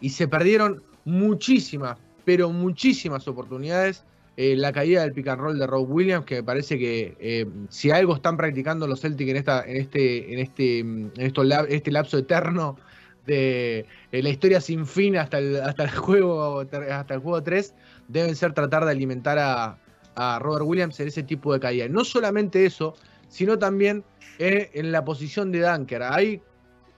y 0.00 0.10
se 0.10 0.28
perdieron 0.28 0.82
muchísimas, 1.04 1.98
pero 2.24 2.50
muchísimas 2.50 3.26
oportunidades. 3.28 4.04
Eh, 4.38 4.54
la 4.54 4.70
caída 4.70 5.00
del 5.00 5.12
pick 5.12 5.28
and 5.28 5.58
de 5.58 5.66
Rob 5.66 5.90
Williams, 5.90 6.26
que 6.26 6.34
me 6.36 6.42
parece 6.42 6.78
que 6.78 7.16
eh, 7.18 7.46
si 7.70 7.90
algo 7.90 8.14
están 8.14 8.36
practicando 8.36 8.86
los 8.86 9.00
Celtics 9.00 9.30
en 9.30 9.36
esta, 9.38 9.64
en 9.64 9.76
este, 9.78 10.32
en 10.34 10.38
este, 10.40 10.78
en 10.80 11.12
estos 11.16 11.46
lap- 11.46 11.66
este 11.70 11.90
lapso 11.90 12.18
eterno 12.18 12.76
de 13.24 13.86
la 14.12 14.28
historia 14.28 14.60
sin 14.60 14.86
fin 14.86 15.16
hasta 15.16 15.38
el, 15.38 15.56
hasta 15.60 15.84
el 15.84 15.90
juego 15.90 16.60
hasta 16.60 17.14
el 17.14 17.20
juego 17.20 17.42
3, 17.42 17.74
deben 18.08 18.36
ser 18.36 18.52
tratar 18.52 18.84
de 18.84 18.90
alimentar 18.90 19.38
a, 19.38 19.78
a 20.14 20.38
Robert 20.38 20.64
Williams 20.66 21.00
en 21.00 21.08
ese 21.08 21.22
tipo 21.22 21.52
de 21.52 21.58
caída. 21.58 21.88
No 21.88 22.04
solamente 22.04 22.66
eso, 22.66 22.94
sino 23.28 23.58
también 23.58 24.04
eh, 24.38 24.70
en 24.74 24.92
la 24.92 25.04
posición 25.04 25.50
de 25.50 25.60
Dunker. 25.60 26.02
Ahí 26.02 26.40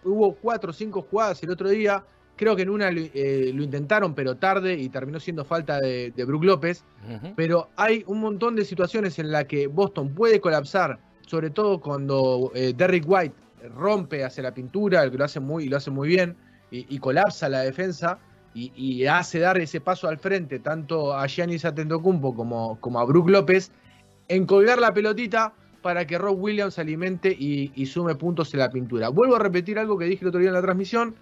hubo 0.05 0.35
cuatro 0.35 0.71
o 0.71 0.75
cinco 0.75 1.03
jugadas 1.09 1.43
el 1.43 1.51
otro 1.51 1.69
día. 1.71 2.05
Creo 2.39 2.57
que 2.57 2.63
en 2.63 2.71
una 2.71 2.91
lo, 2.91 3.01
eh, 3.01 3.51
lo 3.53 3.63
intentaron, 3.65 4.15
pero 4.15 4.37
tarde 4.37 4.75
y 4.75 4.89
terminó 4.89 5.19
siendo 5.19 5.45
falta 5.45 5.81
de, 5.81 6.13
de 6.17 6.25
Brook 6.25 6.45
López. 6.45 6.85
Pero 7.37 7.69
hay 7.77 8.05
un 8.07 8.21
montón 8.21 8.55
de 8.55 8.65
situaciones 8.65 9.19
en 9.19 9.33
las 9.33 9.45
que 9.45 9.67
Boston 9.67 10.15
puede 10.15 10.41
colapsar, 10.41 10.99
sobre 11.27 11.51
todo 11.51 11.81
cuando 11.81 12.53
eh, 12.55 12.73
Derrick 12.77 13.05
White 13.07 13.35
rompe 13.75 14.25
hacia 14.25 14.45
la 14.45 14.55
pintura, 14.55 15.03
el 15.03 15.11
que 15.11 15.19
lo 15.19 15.25
hace 15.25 15.41
muy, 15.41 15.65
y 15.65 15.69
lo 15.69 15.77
hace 15.77 15.91
muy 15.91 16.07
bien, 16.07 16.37
y, 16.71 16.87
y 16.89 16.99
colapsa 16.99 17.49
la 17.49 17.61
defensa 17.61 18.19
y, 18.55 18.73
y 18.77 19.07
hace 19.07 19.41
dar 19.41 19.59
ese 19.59 19.81
paso 19.81 20.07
al 20.09 20.19
frente 20.19 20.61
tanto 20.61 21.13
a 21.13 21.27
Giannis 21.27 21.65
Antetokounmpo 21.65 22.35
como, 22.35 22.79
como 22.81 23.01
a 23.01 23.05
Brook 23.05 23.29
López 23.31 23.73
en 24.29 24.47
colgar 24.47 24.79
la 24.79 24.93
pelotita 24.95 25.55
para 25.83 26.07
que 26.07 26.19
Rob 26.19 26.39
Williams 26.39 26.79
alimente 26.79 27.31
y, 27.31 27.73
y 27.75 27.87
sume 27.87 28.15
puntos 28.15 28.53
en 28.55 28.61
la 28.61 28.69
pintura. 28.69 29.09
Vuelvo 29.09 29.37
a 29.37 29.39
repetir 29.39 29.79
algo 29.79 29.97
que 29.97 30.05
dije 30.05 30.23
el 30.23 30.29
otro 30.29 30.41
día 30.41 30.51
en 30.51 30.55
la 30.55 30.63
transmisión. 30.63 31.15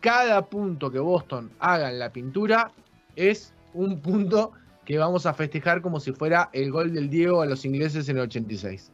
Cada 0.00 0.46
punto 0.46 0.90
que 0.90 0.98
Boston 0.98 1.50
haga 1.58 1.90
en 1.90 1.98
la 1.98 2.12
pintura 2.12 2.70
es 3.16 3.52
un 3.74 4.00
punto 4.00 4.52
que 4.84 4.96
vamos 4.98 5.26
a 5.26 5.34
festejar 5.34 5.82
como 5.82 6.00
si 6.00 6.12
fuera 6.12 6.48
el 6.52 6.70
gol 6.70 6.94
del 6.94 7.10
Diego 7.10 7.42
a 7.42 7.46
los 7.46 7.64
ingleses 7.64 8.08
en 8.08 8.16
el 8.16 8.22
86. 8.24 8.90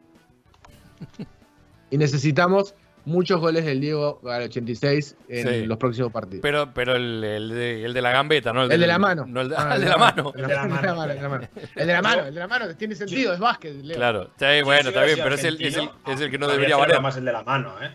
Y 1.90 1.98
necesitamos 1.98 2.74
muchos 3.04 3.38
goles 3.38 3.64
del 3.66 3.80
Diego 3.80 4.18
al 4.28 4.44
86 4.44 5.16
en 5.28 5.46
Sí. 5.48 5.66
los 5.66 5.76
próximos 5.76 6.10
partidos. 6.10 6.40
Pero, 6.42 6.72
pero 6.72 6.96
el, 6.96 7.22
el 7.22 7.48
de, 7.50 7.84
el 7.84 7.92
de 7.92 8.02
la 8.02 8.10
gambeta, 8.12 8.52
¿no? 8.52 8.62
el 8.62 8.68
del- 8.70 8.80
de 8.80 8.86
la 8.86 8.98
mano. 8.98 9.26
No 9.26 9.42
el 9.42 9.50
de, 9.50 9.56
Ah, 9.58 9.72
el 9.76 9.82
de 9.82 9.88
la 9.88 9.98
mano. 9.98 10.32
El 10.34 10.46
de 10.46 10.54
la 10.54 10.66
mano, 10.66 11.04
el 11.04 11.08
de 11.10 11.16
la 11.22 11.28
mano, 11.28 11.48
el 11.76 11.86
de 11.86 11.92
la 11.92 12.02
mano. 12.02 12.22
El 12.24 12.34
de 12.34 12.40
la 12.48 12.74
tiene 12.76 12.94
sentido, 12.94 13.34
es 13.34 13.38
básquet, 13.38 13.74
Leo. 13.82 13.96
Claro, 13.96 14.22
está 14.24 14.50
bien, 14.52 14.64
bueno, 14.64 14.88
está 14.88 15.04
bien, 15.04 15.18
pero 15.22 15.34
es 15.34 15.44
el, 15.44 15.54
es, 15.62 15.74
el, 15.76 15.80
argentino, 15.82 16.12
es 16.14 16.20
el 16.20 16.30
que 16.30 16.38
no 16.38 16.48
debería 16.48 16.76
valer. 16.76 17.00
más 17.02 17.16
el 17.18 17.24
de 17.26 17.32
la 17.32 17.42
mano, 17.42 17.74
¿eh? 17.82 17.90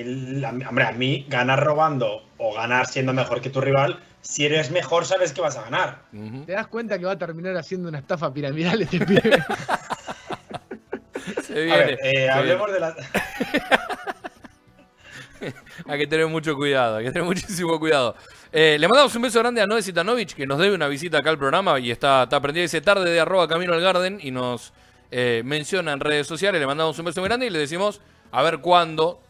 A 0.00 0.52
mí, 0.52 0.64
hombre, 0.64 0.84
a 0.84 0.92
mí 0.92 1.26
ganar 1.28 1.62
robando 1.64 2.22
o 2.38 2.52
ganar 2.54 2.86
siendo 2.86 3.12
mejor 3.12 3.40
que 3.40 3.50
tu 3.50 3.60
rival, 3.60 4.00
si 4.22 4.44
eres 4.46 4.70
mejor 4.70 5.06
sabes 5.06 5.32
que 5.32 5.40
vas 5.40 5.56
a 5.56 5.62
ganar. 5.62 6.02
¿Te 6.46 6.52
das 6.52 6.66
cuenta 6.66 6.98
que 6.98 7.04
va 7.04 7.12
a 7.12 7.18
terminar 7.18 7.56
haciendo 7.56 7.88
una 7.88 7.98
estafa 7.98 8.32
piramidal 8.32 8.82
este 8.82 9.00
pibe? 9.00 9.42
Se 11.42 11.52
A 11.52 11.56
viene, 11.64 11.76
ver, 11.78 11.98
se 12.00 12.24
eh, 12.24 12.30
hablemos 12.30 12.72
de 12.72 12.80
la... 12.80 12.90
viene. 12.90 13.06
Hay 15.86 15.98
que 15.98 16.06
tener 16.06 16.26
mucho 16.26 16.54
cuidado, 16.56 16.96
hay 16.96 17.04
que 17.04 17.10
tener 17.12 17.26
muchísimo 17.26 17.78
cuidado. 17.78 18.16
Eh, 18.50 18.76
le 18.78 18.88
mandamos 18.88 19.14
un 19.14 19.22
beso 19.22 19.40
grande 19.40 19.60
a 19.60 19.66
Noé 19.66 19.82
Zitanovic, 19.82 20.32
que 20.34 20.46
nos 20.46 20.58
debe 20.58 20.74
una 20.74 20.88
visita 20.88 21.18
acá 21.18 21.28
al 21.30 21.38
programa 21.38 21.78
y 21.78 21.90
está, 21.90 22.22
está 22.22 22.40
prendida. 22.40 22.62
Dice 22.62 22.80
tarde 22.80 23.10
de 23.10 23.20
arroba 23.20 23.46
camino 23.46 23.74
al 23.74 23.80
garden 23.82 24.18
y 24.22 24.30
nos 24.30 24.72
eh, 25.10 25.42
menciona 25.44 25.92
en 25.92 26.00
redes 26.00 26.26
sociales. 26.26 26.60
Le 26.60 26.66
mandamos 26.66 26.98
un 26.98 27.04
beso 27.04 27.20
muy 27.20 27.28
grande 27.28 27.46
y 27.46 27.50
le 27.50 27.58
decimos 27.58 28.00
a 28.32 28.42
ver 28.42 28.58
cuándo, 28.60 29.20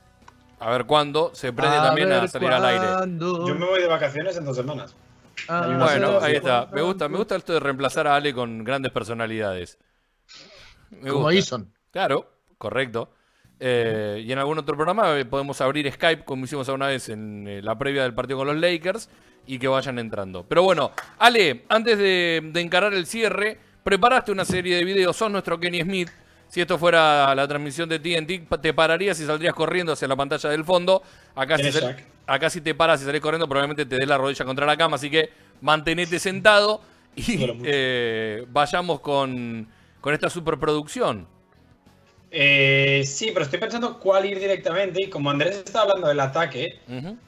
a 0.64 0.70
ver 0.70 0.86
cuándo 0.86 1.30
se 1.34 1.52
prende 1.52 1.76
también 1.76 2.10
a 2.10 2.26
salir 2.26 2.48
al 2.48 2.64
aire. 2.64 2.86
Yo 3.18 3.54
me 3.54 3.66
voy 3.66 3.82
de 3.82 3.86
vacaciones 3.86 4.34
en 4.38 4.46
dos 4.46 4.56
semanas. 4.56 4.96
Ah, 5.46 5.66
una 5.68 5.84
Bueno, 5.84 6.18
ahí 6.22 6.36
está. 6.36 6.68
Me 6.72 6.80
gusta, 6.80 7.06
me 7.06 7.18
gusta 7.18 7.36
esto 7.36 7.52
de 7.52 7.60
reemplazar 7.60 8.06
a 8.06 8.16
Ale 8.16 8.32
con 8.32 8.64
grandes 8.64 8.90
personalidades. 8.90 9.76
Me 10.90 11.10
Como. 11.10 11.30
Eason. 11.30 11.70
Claro, 11.90 12.32
correcto. 12.56 13.10
Eh, 13.60 14.22
y 14.24 14.32
en 14.32 14.38
algún 14.38 14.58
otro 14.58 14.74
programa 14.74 15.14
podemos 15.28 15.60
abrir 15.60 15.92
Skype, 15.92 16.24
como 16.24 16.46
hicimos 16.46 16.66
alguna 16.70 16.86
vez 16.86 17.10
en 17.10 17.46
eh, 17.46 17.60
la 17.60 17.76
previa 17.76 18.02
del 18.02 18.14
partido 18.14 18.38
con 18.38 18.46
los 18.46 18.56
Lakers, 18.56 19.10
y 19.46 19.58
que 19.58 19.68
vayan 19.68 19.98
entrando. 19.98 20.46
Pero 20.48 20.62
bueno, 20.62 20.92
Ale, 21.18 21.66
antes 21.68 21.98
de, 21.98 22.40
de 22.42 22.60
encarar 22.62 22.94
el 22.94 23.04
cierre, 23.04 23.58
preparaste 23.82 24.32
una 24.32 24.46
serie 24.46 24.76
de 24.76 24.84
videos, 24.84 25.14
sos 25.14 25.30
nuestro 25.30 25.60
Kenny 25.60 25.82
Smith. 25.82 26.08
Si 26.48 26.60
esto 26.60 26.78
fuera 26.78 27.34
la 27.34 27.48
transmisión 27.48 27.88
de 27.88 27.98
TNT, 27.98 28.48
te 28.60 28.72
pararías 28.72 29.18
y 29.20 29.26
saldrías 29.26 29.54
corriendo 29.54 29.92
hacia 29.92 30.06
la 30.06 30.16
pantalla 30.16 30.50
del 30.50 30.64
fondo. 30.64 31.02
Acá 31.34 31.58
si, 31.58 31.70
acá 32.26 32.48
si 32.50 32.60
te 32.60 32.74
paras 32.74 33.02
y 33.02 33.04
salís 33.04 33.20
corriendo, 33.20 33.48
probablemente 33.48 33.86
te 33.86 33.96
dé 33.98 34.06
la 34.06 34.18
rodilla 34.18 34.44
contra 34.44 34.64
la 34.64 34.76
cama. 34.76 34.96
Así 34.96 35.10
que 35.10 35.30
mantenete 35.60 36.18
sentado 36.18 36.80
y 37.16 37.38
eh, 37.64 38.44
vayamos 38.50 39.00
con, 39.00 39.66
con 40.00 40.14
esta 40.14 40.30
superproducción. 40.30 41.26
Eh, 42.36 43.04
sí, 43.06 43.30
pero 43.32 43.44
estoy 43.44 43.60
pensando 43.60 44.00
cuál 44.00 44.26
ir 44.26 44.40
directamente. 44.40 45.02
Y 45.02 45.08
como 45.08 45.30
Andrés 45.30 45.62
está 45.64 45.82
hablando 45.82 46.08
del 46.08 46.18
ataque, 46.18 46.80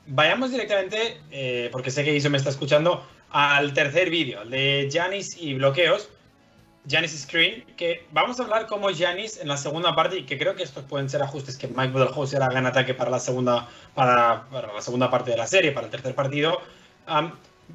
vayamos 0.06 0.51
directamente, 0.51 1.18
eh, 1.30 1.68
porque 1.70 1.93
sé 1.93 2.05
que 2.05 2.14
Iso 2.14 2.28
me 2.28 2.38
está 2.38 2.51
escuchando, 2.51 3.06
al 3.30 3.72
tercer 3.72 4.10
vídeo, 4.10 4.43
el 4.43 4.51
de 4.51 4.88
Janis 4.93 5.36
y 5.40 5.55
bloqueos. 5.55 6.09
Janis 6.89 7.23
Screen, 7.23 7.65
que 7.77 8.07
vamos 8.13 8.39
a 8.39 8.45
hablar 8.45 8.67
como 8.67 8.89
Janis 8.95 9.39
en 9.41 9.49
la 9.49 9.57
segunda 9.57 9.95
parte 9.95 10.19
y 10.19 10.25
que 10.25 10.39
creo 10.39 10.55
que 10.55 10.63
estos 10.63 10.85
pueden 10.85 11.09
ser 11.09 11.23
ajustes 11.23 11.59
que 11.59 11.69
Mike 11.69 11.93
Budenholzer 11.93 12.43
haga 12.43 12.59
en 12.59 12.67
ataque 12.67 12.95
para 12.95 13.11
la 13.11 13.19
segunda, 13.19 13.69
para, 13.95 14.45
para 14.51 14.73
la 14.73 14.81
segunda 14.81 15.11
parte 15.11 15.31
de 15.33 15.37
la 15.37 15.47
serie, 15.47 15.73
para 15.73 15.87
el 15.87 15.91
tercer 15.91 16.15
partido. 16.15 16.61
Am, 17.07 17.33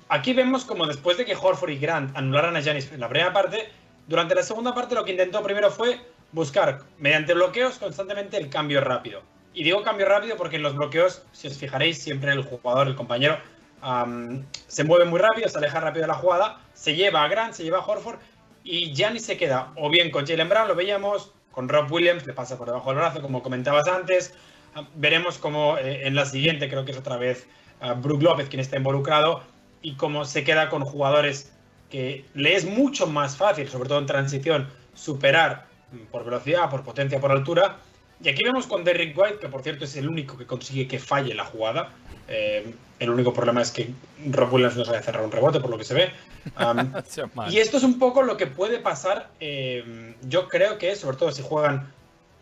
Aquí 0.10 0.34
vemos 0.34 0.66
como 0.66 0.86
después 0.86 1.18
de 1.18 1.26
que 1.26 1.36
Horford 1.36 1.72
y 1.72 1.78
Grant 1.78 2.16
anularan 2.16 2.56
a 2.56 2.62
Giannis 2.62 2.92
en 2.92 3.00
la 3.00 3.10
primera 3.10 3.34
parte, 3.34 3.70
durante 4.08 4.36
la 4.36 4.44
segunda 4.44 4.74
parte 4.74 4.96
lo 4.96 5.04
que 5.04 5.12
intentó 5.12 5.44
primero 5.44 5.70
fue 5.70 6.00
buscar, 6.32 6.80
mediante 6.98 7.34
bloqueos, 7.34 7.78
constantemente 7.78 8.38
el 8.38 8.50
cambio 8.50 8.82
rápido. 8.82 9.22
Y 9.54 9.64
digo 9.64 9.84
cambio 9.84 10.08
rápido 10.08 10.38
porque 10.38 10.56
en 10.56 10.64
los 10.64 10.76
bloqueos, 10.76 11.24
si 11.34 11.48
os 11.48 11.58
fijaréis, 11.58 12.02
siempre 12.02 12.32
el 12.32 12.44
jugador, 12.44 12.88
el 12.88 12.96
compañero, 12.96 13.38
am, 13.82 14.46
se 14.68 14.84
mueve 14.84 15.06
muy 15.06 15.20
rápido, 15.20 15.50
se 15.50 15.58
aleja 15.58 15.80
rápido 15.82 16.04
de 16.04 16.08
la 16.08 16.16
jugada, 16.16 16.62
se 16.74 16.96
lleva 16.96 17.24
a 17.24 17.28
Grant, 17.28 17.54
se 17.54 17.64
lleva 17.64 17.80
a 17.80 17.86
Horford 17.86 18.20
y 18.64 18.94
Giannis 18.94 19.26
se 19.26 19.38
queda 19.38 19.72
o 19.76 19.90
bien 19.90 20.12
con 20.12 20.26
Jalen 20.26 20.50
Brown, 20.50 20.68
lo 20.68 20.76
veíamos, 20.76 21.32
con 21.52 21.68
Rob 21.68 21.92
Williams, 21.92 22.26
le 22.26 22.34
pasa 22.34 22.58
por 22.58 22.68
debajo 22.68 22.90
del 22.90 23.00
brazo, 23.00 23.22
como 23.22 23.44
comentabas 23.44 23.88
antes. 23.88 24.34
Ah, 24.76 24.88
Veremos 24.96 25.38
cómo 25.38 25.78
eh, 25.78 26.08
en 26.08 26.16
la 26.16 26.26
siguiente, 26.26 26.70
creo 26.70 26.86
que 26.86 26.92
es 26.92 26.98
otra 26.98 27.18
vez 27.18 27.48
ah, 27.82 27.94
Brook 27.94 28.22
López 28.22 28.50
quien 28.50 28.60
está 28.60 28.78
involucrado, 28.78 29.44
y 29.82 29.96
cómo 29.96 30.26
se 30.26 30.44
queda 30.44 30.70
con 30.70 30.84
jugadores 30.84 31.52
que 31.90 32.26
le 32.36 32.56
es 32.56 32.66
mucho 32.66 33.08
más 33.08 33.36
fácil, 33.36 33.68
sobre 33.68 33.90
todo 33.90 34.00
en 34.00 34.06
transición, 34.06 34.70
superar 34.94 35.68
mm, 35.92 36.12
por 36.12 36.24
velocidad, 36.24 36.70
por 36.70 36.84
potencia, 36.84 37.20
por 37.20 37.32
altura. 37.32 37.78
Y 38.24 38.30
aquí 38.30 38.44
vemos 38.44 38.68
con 38.68 38.84
Derrick 38.84 39.18
White, 39.18 39.40
que 39.40 39.50
por 39.50 39.64
cierto 39.64 39.86
es 39.86 39.96
el 39.96 40.08
único 40.08 40.38
que 40.38 40.46
consigue 40.46 40.88
que 40.88 41.00
falle 41.00 41.34
la 41.34 41.44
jugada. 41.44 41.90
Eh, 42.28 42.74
el 43.02 43.10
único 43.10 43.34
problema 43.34 43.61
es 43.61 43.72
que 43.72 43.91
Rob 44.30 44.53
Williams 44.53 44.78
no 44.78 44.86
sabe 44.86 45.02
cerrar 45.02 45.23
un 45.23 45.32
rebote, 45.32 45.60
por 45.60 45.69
lo 45.69 45.78
que 45.78 45.84
se 45.84 45.94
ve. 45.94 46.11
Y 47.49 47.57
esto 47.60 47.78
es 47.78 47.84
un 47.84 47.99
poco 47.99 48.23
lo 48.23 48.38
que 48.38 48.48
puede 48.48 48.80
pasar, 48.80 49.30
eh, 49.40 50.15
yo 50.23 50.48
creo 50.48 50.78
que 50.78 50.95
sobre 50.95 51.18
todo 51.18 51.32
si 51.32 51.41
juegan, 51.41 51.91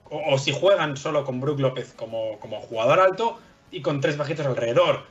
o, 0.09 0.33
o 0.33 0.37
si 0.37 0.51
juegan 0.53 0.95
solo 0.97 1.23
con 1.25 1.39
Brook 1.41 1.59
López 1.59 1.93
como, 1.95 2.37
como 2.39 2.59
jugador 2.61 2.99
alto 2.99 3.39
y 3.71 3.81
con 3.81 3.99
tres 4.01 4.17
bajitos 4.17 4.45
alrededor. 4.45 5.03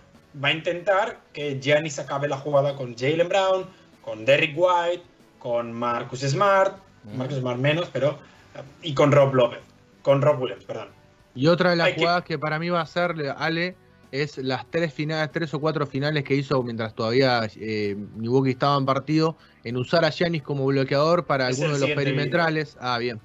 Va 0.42 0.48
a 0.48 0.52
intentar 0.52 1.18
que 1.32 1.58
Giannis 1.60 1.98
acabe 1.98 2.28
la 2.28 2.36
jugada 2.36 2.76
con 2.76 2.96
Jalen 2.96 3.28
Brown, 3.28 3.66
con 4.02 4.24
Derrick 4.24 4.54
White, 4.56 5.02
con 5.38 5.72
Marcus 5.72 6.20
Smart, 6.20 6.76
Marcus 7.16 7.38
Smart 7.38 7.58
menos, 7.58 7.88
pero... 7.92 8.18
Y 8.82 8.92
con 8.94 9.12
Rob 9.12 9.34
López, 9.34 9.60
con 10.02 10.20
Rob 10.20 10.40
Williams, 10.42 10.64
perdón. 10.64 10.88
Y 11.34 11.46
otra 11.46 11.70
de 11.70 11.76
las 11.76 11.86
Hay 11.88 11.94
que- 11.94 12.00
jugadas 12.00 12.24
que 12.24 12.38
para 12.38 12.58
mí 12.58 12.68
va 12.70 12.80
a 12.80 12.86
ser, 12.86 13.14
Ale, 13.36 13.76
es 14.12 14.38
las 14.38 14.70
tres 14.70 14.92
finales, 14.94 15.30
tres 15.32 15.52
o 15.54 15.60
cuatro 15.60 15.86
finales 15.86 16.24
que 16.24 16.34
hizo 16.34 16.62
mientras 16.62 16.94
todavía 16.94 17.48
eh, 17.56 17.96
Milwaukee 18.16 18.50
estaba 18.50 18.76
en 18.78 18.86
partido, 18.86 19.36
en 19.64 19.76
usar 19.76 20.04
a 20.04 20.10
Giannis 20.10 20.42
como 20.42 20.64
bloqueador 20.66 21.26
para 21.26 21.48
Es 21.48 21.56
algunos 21.58 21.76
el 21.76 21.88
de 21.88 21.94
los 21.94 21.96
perimetrales. 21.96 22.76
Ah, 22.80 22.98
bien. 22.98 23.20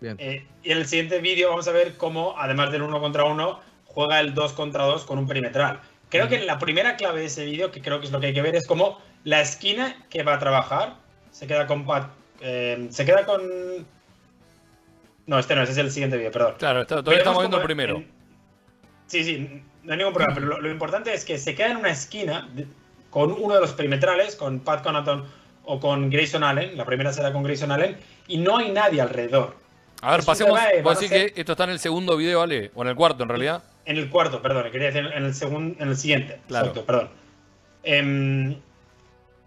Bien. 0.00 0.16
Eh, 0.18 0.46
y 0.62 0.70
en 0.72 0.78
el 0.78 0.86
siguiente 0.86 1.20
vídeo 1.20 1.50
vamos 1.50 1.66
a 1.68 1.72
ver 1.72 1.96
cómo, 1.96 2.34
además 2.38 2.72
del 2.72 2.82
uno 2.82 3.00
contra 3.00 3.24
uno, 3.24 3.60
juega 3.86 4.20
el 4.20 4.34
2 4.34 4.52
contra 4.52 4.84
2 4.84 5.04
con 5.04 5.18
un 5.18 5.26
perimetral. 5.26 5.80
Creo 6.08 6.28
que 6.28 6.40
la 6.40 6.58
primera 6.58 6.96
clave 6.96 7.20
de 7.20 7.26
ese 7.26 7.44
vídeo, 7.46 7.70
que 7.70 7.80
creo 7.80 7.98
que 8.00 8.06
es 8.06 8.12
lo 8.12 8.20
que 8.20 8.26
hay 8.26 8.34
que 8.34 8.42
ver, 8.42 8.54
es 8.54 8.66
cómo 8.66 8.98
la 9.24 9.40
esquina 9.40 10.04
que 10.10 10.22
va 10.22 10.34
a 10.34 10.38
trabajar 10.38 10.96
se 11.30 11.46
queda 11.46 11.66
con 11.66 11.86
Pat. 11.86 12.10
eh, 12.40 12.88
se 12.90 13.04
queda 13.04 13.24
con. 13.24 13.40
No, 15.26 15.38
este 15.38 15.54
no, 15.54 15.62
ese 15.62 15.72
es 15.72 15.78
el 15.78 15.90
siguiente 15.92 16.16
vídeo, 16.16 16.32
perdón. 16.32 16.54
Claro, 16.58 16.82
está- 16.82 16.96
todavía 16.96 17.18
Veremos 17.18 17.30
estamos 17.30 17.42
viendo 17.42 17.56
el 17.58 17.62
primero. 17.64 17.96
en- 17.98 18.10
Sí, 19.06 19.24
sí, 19.24 19.62
no 19.84 19.92
hay 19.92 19.98
ningún 19.98 20.12
problema, 20.14 20.34
pero 20.34 20.46
lo, 20.46 20.60
lo 20.60 20.70
importante 20.70 21.12
es 21.14 21.24
que 21.24 21.38
se 21.38 21.54
queda 21.54 21.68
en 21.72 21.76
una 21.78 21.90
esquina 21.90 22.48
de- 22.54 22.66
con 23.10 23.32
uno 23.32 23.54
de 23.54 23.60
los 23.60 23.72
perimetrales, 23.72 24.36
con 24.36 24.60
Pat 24.60 24.82
Connaughton 24.82 25.24
o 25.64 25.78
con 25.80 26.08
Grayson 26.10 26.42
Allen, 26.44 26.76
la 26.76 26.84
primera 26.84 27.12
será 27.12 27.32
con 27.32 27.42
Grayson 27.42 27.70
Allen, 27.70 27.96
y 28.26 28.38
no 28.38 28.56
hay 28.58 28.70
nadie 28.72 29.00
alrededor. 29.00 29.54
A 30.00 30.16
ver, 30.16 30.24
pasemos. 30.24 30.58
eh, 30.72 30.82
Vos 30.82 30.98
decís 30.98 31.10
ser- 31.10 31.32
que 31.32 31.40
esto 31.40 31.52
está 31.52 31.64
en 31.64 31.70
el 31.70 31.78
segundo 31.78 32.16
video, 32.16 32.40
¿vale? 32.40 32.70
O 32.74 32.82
en 32.82 32.88
el 32.88 32.96
cuarto, 32.96 33.22
en 33.22 33.28
realidad. 33.28 33.62
En 33.84 33.96
el 33.98 34.08
cuarto, 34.10 34.40
perdón, 34.42 34.64
quería 34.72 34.88
decir 34.90 35.10
en 35.14 35.24
el 35.24 35.34
segundo, 35.34 35.76
en 35.82 35.88
el 35.88 35.96
siguiente. 35.96 36.40
Claro. 36.48 36.66
Exacto, 36.68 36.86
perdón. 36.86 37.10
Em, 37.84 38.56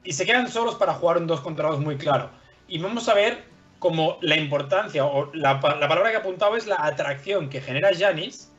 y 0.04 0.14
se 0.14 0.26
quedan 0.26 0.50
solos 0.50 0.76
para 0.76 0.94
jugar 0.94 1.18
un 1.18 1.28
2 1.28 1.42
contra 1.42 1.70
2 1.70 1.80
muy 1.80 1.98
claro. 1.98 2.30
Y 2.68 2.80
vamos 2.80 3.08
a 3.10 3.14
ver 3.14 3.44
como 3.80 4.18
la 4.22 4.36
importancia, 4.38 5.06
o 5.06 5.30
la, 5.34 5.60
pa- 5.60 5.76
la 5.76 5.88
palabra 5.88 6.10
que 6.12 6.18
he 6.18 6.20
apuntado 6.20 6.56
es 6.56 6.68
la 6.68 6.78
atracción 6.80 7.50
que 7.50 7.62
genera 7.62 7.90
Janis. 7.98 8.52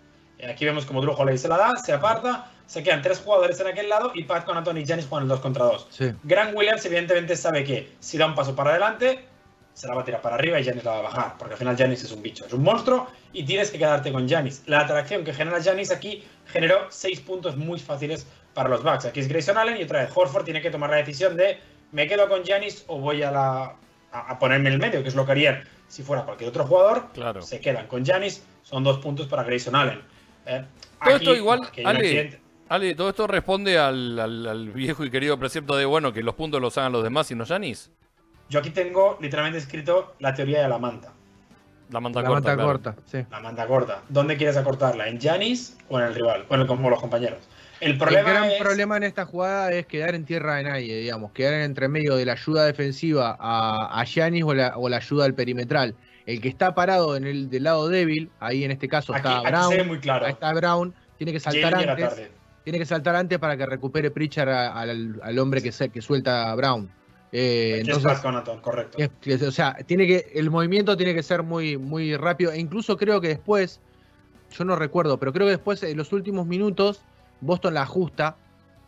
Aquí 0.48 0.64
vemos 0.64 0.84
como 0.84 1.00
Drew 1.00 1.14
Holiday 1.14 1.38
se 1.38 1.48
la 1.48 1.56
da, 1.56 1.76
se 1.76 1.92
aparta, 1.92 2.50
se 2.66 2.82
quedan 2.82 3.00
tres 3.02 3.20
jugadores 3.20 3.58
en 3.60 3.68
aquel 3.68 3.88
lado 3.88 4.12
y 4.14 4.24
Pat 4.24 4.44
Connaughton 4.44 4.76
y 4.76 4.84
Janis 4.84 5.06
juegan 5.06 5.24
el 5.24 5.28
2 5.28 5.40
contra 5.40 5.64
2. 5.64 5.86
Sí. 5.90 6.12
Grant 6.24 6.54
Williams 6.54 6.84
evidentemente 6.84 7.36
sabe 7.36 7.64
que 7.64 7.92
si 8.00 8.18
da 8.18 8.26
un 8.26 8.34
paso 8.34 8.54
para 8.54 8.70
adelante, 8.70 9.24
se 9.72 9.86
la 9.88 9.94
va 9.94 10.02
a 10.02 10.04
tirar 10.04 10.20
para 10.20 10.36
arriba 10.36 10.60
y 10.60 10.64
Janis 10.64 10.84
la 10.84 10.92
va 10.92 10.98
a 10.98 11.02
bajar, 11.02 11.34
porque 11.38 11.54
al 11.54 11.58
final 11.58 11.76
Janis 11.76 12.02
es 12.02 12.12
un 12.12 12.22
bicho, 12.22 12.46
es 12.46 12.52
un 12.52 12.62
monstruo 12.62 13.08
y 13.32 13.44
tienes 13.44 13.70
que 13.70 13.78
quedarte 13.78 14.12
con 14.12 14.28
Janis. 14.28 14.62
La 14.66 14.80
atracción 14.80 15.24
que 15.24 15.32
genera 15.32 15.62
Janis 15.62 15.90
aquí 15.90 16.24
generó 16.46 16.86
seis 16.90 17.20
puntos 17.20 17.56
muy 17.56 17.78
fáciles 17.78 18.26
para 18.52 18.68
los 18.68 18.82
Bucks. 18.82 19.04
Aquí 19.04 19.20
es 19.20 19.28
Grayson 19.28 19.56
Allen 19.58 19.76
y 19.78 19.84
otra 19.84 20.00
vez 20.00 20.10
Horford 20.14 20.44
tiene 20.44 20.60
que 20.60 20.70
tomar 20.70 20.90
la 20.90 20.96
decisión 20.96 21.36
de 21.36 21.58
me 21.92 22.06
quedo 22.08 22.28
con 22.28 22.44
Janis 22.44 22.84
o 22.88 22.98
voy 22.98 23.22
a, 23.22 23.30
la, 23.30 23.76
a, 24.12 24.20
a 24.30 24.38
ponerme 24.38 24.68
en 24.68 24.74
el 24.74 24.80
medio, 24.80 25.02
que 25.02 25.08
es 25.08 25.14
lo 25.14 25.24
que 25.24 25.32
harían 25.32 25.64
si 25.88 26.02
fuera 26.02 26.24
cualquier 26.24 26.50
otro 26.50 26.66
jugador. 26.66 27.06
Claro. 27.12 27.42
Se 27.42 27.60
quedan 27.60 27.86
con 27.86 28.04
Janis, 28.04 28.44
son 28.62 28.82
dos 28.82 28.98
puntos 28.98 29.26
para 29.28 29.44
Grayson 29.44 29.76
Allen. 29.76 30.02
Eh, 30.46 30.64
Todo 31.02 31.14
aquí, 31.14 31.24
esto 31.24 31.34
igual, 31.36 31.60
Ale, 31.84 32.40
Ale, 32.68 32.94
todo 32.94 33.08
esto 33.10 33.26
responde 33.26 33.78
al, 33.78 34.18
al- 34.18 34.46
al 34.46 34.70
viejo 34.70 35.04
y 35.04 35.10
querido 35.10 35.38
precepto 35.38 35.76
de, 35.76 35.84
bueno, 35.84 36.12
que 36.12 36.22
los 36.22 36.34
puntos 36.34 36.60
los 36.60 36.76
hagan 36.78 36.92
los 36.92 37.02
demás 37.02 37.30
y 37.30 37.34
no 37.34 37.44
Yanis. 37.44 37.90
Yo 38.48 38.60
aquí 38.60 38.70
tengo 38.70 39.18
literalmente 39.20 39.58
escrito 39.58 40.14
la 40.20 40.34
teoría 40.34 40.62
de 40.62 40.68
la 40.68 40.78
manta. 40.78 41.12
La 41.90 42.00
manta 42.00 42.20
La 42.22 42.28
corta. 42.28 42.48
manta 42.50 42.54
claro. 42.54 42.68
corta, 42.68 42.96
sí. 43.06 43.18
La 43.30 43.40
manta 43.40 43.66
corta. 43.66 44.02
¿Dónde 44.08 44.36
quieres 44.36 44.56
acortarla? 44.56 45.06
¿En 45.08 45.20
Janis 45.20 45.76
o 45.88 46.00
en 46.00 46.06
el 46.06 46.14
rival? 46.14 46.44
O 46.48 46.54
en 46.56 46.62
el, 46.62 46.66
como 46.66 46.90
los 46.90 47.00
compañeros. 47.00 47.38
El 47.80 47.92
El 47.92 47.98
problema 47.98 48.30
gran 48.30 48.44
es. 48.46 48.58
problema 48.58 48.96
en 48.96 49.02
esta 49.04 49.26
jugada 49.26 49.70
es 49.72 49.86
quedar 49.86 50.14
en 50.14 50.24
tierra 50.24 50.56
de 50.56 50.62
nadie, 50.64 50.96
digamos, 50.98 51.30
quedar 51.32 51.54
en 51.54 51.60
entre 51.62 51.88
medio 51.88 52.16
de 52.16 52.24
la 52.24 52.32
ayuda 52.32 52.64
defensiva 52.64 53.36
a, 53.38 54.00
a 54.00 54.04
Giannis 54.04 54.42
o 54.44 54.54
la, 54.54 54.72
o 54.76 54.88
la 54.88 54.96
ayuda 54.96 55.26
al 55.26 55.34
perimetral. 55.34 55.94
El 56.26 56.40
que 56.40 56.48
está 56.48 56.74
parado 56.74 57.16
en 57.16 57.24
el 57.24 57.48
del 57.48 57.62
lado 57.62 57.88
débil, 57.88 58.30
ahí 58.40 58.64
en 58.64 58.72
este 58.72 58.88
caso 58.88 59.14
Aquí, 59.14 59.28
está 59.28 59.40
Brown, 59.42 59.70
se 59.70 59.76
ve 59.78 59.84
muy 59.84 59.98
claro. 60.00 60.26
ahí 60.26 60.32
está 60.32 60.52
Brown, 60.52 60.92
tiene 61.18 61.32
que 61.32 61.40
saltar 61.40 61.74
antes, 61.74 62.30
tiene 62.64 62.78
que 62.80 62.84
saltar 62.86 63.14
antes 63.16 63.38
para 63.38 63.56
que 63.56 63.64
recupere 63.64 64.10
Pritchard 64.10 64.48
a- 64.48 64.72
al, 64.80 65.20
al 65.22 65.38
hombre 65.38 65.62
que, 65.62 65.70
se- 65.72 65.88
que 65.88 66.02
suelta 66.02 66.50
a 66.50 66.54
Brown. 66.56 66.90
Eh, 67.32 67.70
Aquí 67.70 67.80
es 67.82 67.86
entonces, 67.88 68.12
Pat 68.12 68.22
Connaughton, 68.22 68.60
correcto. 68.60 68.98
es- 68.98 69.10
es- 69.24 69.42
o 69.42 69.52
sea, 69.52 69.74
tiene 69.86 70.06
que, 70.06 70.26
el 70.34 70.50
movimiento 70.50 70.96
tiene 70.96 71.14
que 71.14 71.22
ser 71.22 71.42
muy, 71.44 71.76
muy 71.76 72.16
rápido. 72.16 72.50
E 72.52 72.58
incluso 72.58 72.96
creo 72.96 73.20
que 73.20 73.28
después, 73.28 73.80
yo 74.56 74.64
no 74.64 74.74
recuerdo, 74.74 75.18
pero 75.18 75.32
creo 75.32 75.46
que 75.46 75.52
después, 75.52 75.80
en 75.84 75.96
los 75.96 76.12
últimos 76.12 76.44
minutos, 76.46 77.02
Boston 77.40 77.74
la 77.74 77.82
ajusta 77.82 78.36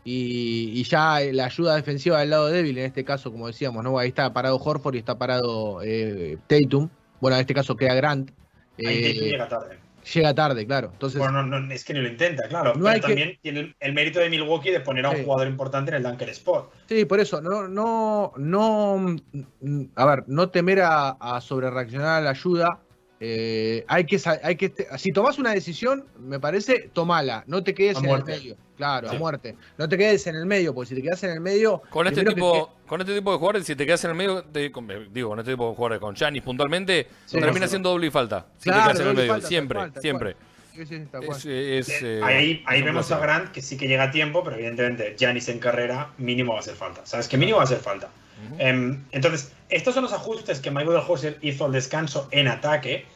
y, 0.05 0.73
y 0.75 0.83
ya 0.85 1.21
la 1.33 1.45
ayuda 1.47 1.77
defensiva 1.77 2.19
del 2.21 2.31
lado 2.31 2.49
débil, 2.49 2.79
en 2.79 2.87
este 2.87 3.05
caso, 3.05 3.31
como 3.31 3.47
decíamos, 3.47 3.85
¿no? 3.85 3.97
Ahí 3.99 4.09
está 4.09 4.33
parado 4.33 4.57
Horford 4.57 4.95
y 4.95 4.99
está 4.99 5.19
parado 5.19 5.83
eh, 5.85 6.39
Tatum. 6.49 6.89
Bueno, 7.21 7.37
en 7.37 7.41
este 7.41 7.55
caso 7.55 7.77
queda 7.77 7.95
Grant. 7.95 8.31
Ahí 8.79 8.87
Eh, 9.05 9.15
llega 9.15 9.49
tarde. 9.49 9.79
llega 10.15 10.35
tarde, 10.35 10.67
claro. 10.67 10.91
Entonces, 10.93 11.19
Bueno, 11.19 11.43
no, 11.43 11.61
no, 11.61 11.73
es 11.75 11.85
que 11.85 11.93
ni 11.95 12.01
lo 12.01 12.09
intenta, 12.09 12.49
claro. 12.49 12.71
No 12.75 12.85
pero 12.85 12.89
hay 12.89 13.01
que- 13.01 13.07
también 13.09 13.39
tiene 13.43 13.61
el, 13.61 13.77
el 13.81 13.93
mérito 13.93 14.21
de 14.21 14.31
Milwaukee 14.31 14.71
de 14.71 14.81
poner 14.81 15.05
a 15.07 15.11
un 15.11 15.17
Sí. 15.17 15.25
jugador 15.25 15.49
importante 15.49 15.91
en 15.91 15.97
el 15.97 16.03
dunker 16.05 16.29
spot. 16.31 16.73
Sí, 16.89 17.05
por 17.05 17.19
eso, 17.21 17.41
no, 17.41 17.67
no, 17.69 18.33
no, 18.37 19.17
mm, 19.61 19.83
a 19.97 20.05
ver, 20.07 20.25
no 20.29 20.49
temer 20.51 20.81
a, 20.83 21.11
a 21.11 21.41
sobrereaccionar 21.41 22.19
a 22.19 22.21
la 22.21 22.31
ayuda. 22.31 22.81
Eh, 23.21 23.85
hay 23.89 24.05
que, 24.05 24.21
hay 24.43 24.57
que, 24.57 24.73
si 24.97 25.11
tomas 25.13 25.39
una 25.39 25.53
decisión, 25.53 26.05
me 26.21 26.39
parece, 26.39 26.91
tomala, 26.93 27.43
no 27.47 27.63
te 27.65 27.75
quedes 27.75 27.97
A 27.97 28.01
en 28.01 28.07
muerte. 28.07 28.35
el 28.35 28.41
medio, 28.41 28.57
claro, 28.77 29.09
Sí. 29.11 29.17
a 29.17 29.19
muerte, 29.19 29.57
no 29.77 29.89
te 29.89 29.99
quedes 29.99 30.27
en 30.29 30.37
el 30.37 30.47
medio, 30.47 30.73
porque 30.75 30.91
si 30.91 30.95
te 30.95 31.03
quedas 31.03 31.23
en 31.25 31.31
el 31.31 31.41
medio, 31.41 31.83
Con 31.91 32.07
este, 32.07 32.25
que 32.25 32.35
tipo, 32.35 32.75
con 32.87 33.01
este 33.01 33.15
tipo 33.15 33.33
de 33.33 33.39
jugadores, 33.39 33.67
si 33.67 33.75
te 33.75 33.85
quedas 33.87 34.05
en 34.05 34.11
el 34.13 34.17
medio, 34.17 34.45
te- 34.45 34.71
con- 34.71 34.89
digo, 35.13 35.31
con 35.31 35.39
este 35.41 35.51
tipo 35.53 35.69
de 35.71 35.75
jugadores, 35.75 36.01
con 36.01 36.15
Yanis 36.15 36.43
puntualmente, 36.43 37.09
Sí, 37.27 37.39
termina 37.41 37.67
sí. 37.67 37.71
siendo 37.71 37.91
doble 37.91 38.07
y 38.07 38.11
falta. 38.11 38.47
Si 38.59 38.65
Claro, 38.71 38.79
te 38.83 38.87
quedas 38.89 39.01
en 39.01 39.09
el 39.09 39.15
medio, 39.17 39.33
falta, 39.33 39.49
siempre, 39.49 39.81
siempre. 40.01 40.37
Es, 40.77 41.45
es, 41.45 42.03
eh, 42.03 42.21
ahí 42.23 42.63
ahí 42.65 42.83
vemos 42.83 43.11
a. 43.11 43.19
Grant 43.19 43.51
que 43.51 43.63
sí 43.63 43.77
que 43.77 43.89
llega 43.89 44.05
a 44.05 44.11
tiempo, 44.13 44.45
pero 44.45 44.55
evidentemente 44.55 45.17
Janis 45.19 45.49
en 45.49 45.59
carrera 45.59 46.11
mínimo 46.19 46.53
va 46.53 46.59
a 46.59 46.61
hacer 46.61 46.77
falta. 46.77 47.05
¿Sabes 47.05 47.27
que 47.27 47.37
mínimo 47.37 47.57
va 47.57 47.63
a 47.63 47.67
hacer 47.67 47.79
falta? 47.81 48.11
Em, 48.59 49.05
entonces, 49.13 49.53
estos 49.69 49.95
son 49.95 50.05
los 50.05 50.13
ajustes 50.13 50.61
que 50.61 50.71
Mike 50.71 50.87
Budenholzer 50.87 51.39
hizo 51.43 51.65
al 51.67 51.73
descanso 51.73 52.29
en 52.31 52.49
ataque. 52.49 53.07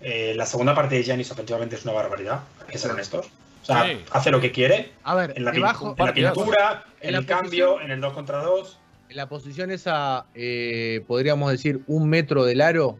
Eh, 0.00 0.34
la 0.36 0.46
segunda 0.46 0.74
parte 0.74 0.96
de 0.96 1.02
Giannis 1.04 1.30
ofensivamente 1.30 1.76
es 1.76 1.84
una 1.84 1.92
barbaridad, 1.92 2.40
hay 2.66 2.72
que 2.72 2.78
ser 2.78 2.90
honestos. 2.90 3.26
O 3.62 3.64
sea, 3.64 3.84
Sí. 3.86 4.04
hace 4.10 4.30
lo 4.32 4.40
que 4.40 4.50
quiere 4.50 4.92
A 5.04 5.14
ver, 5.14 5.34
en 5.36 5.44
la, 5.44 5.52
pin- 5.52 5.54
debajo, 5.56 5.84
en 5.84 5.90
la 5.90 5.96
partidazo. 5.96 6.34
pintura, 6.34 6.84
en, 7.00 7.08
En 7.08 7.12
la 7.12 7.18
el 7.20 7.26
cambio, 7.26 7.80
en 7.80 7.90
el 7.92 8.00
2 8.00 8.12
contra 8.12 8.38
2. 8.42 8.78
en 9.08 9.16
la 9.16 9.28
posición 9.28 9.70
esa, 9.70 10.26
eh, 10.34 11.04
podríamos 11.06 11.52
decir, 11.52 11.80
un 11.86 12.08
metro 12.08 12.44
del 12.44 12.60
aro, 12.60 12.98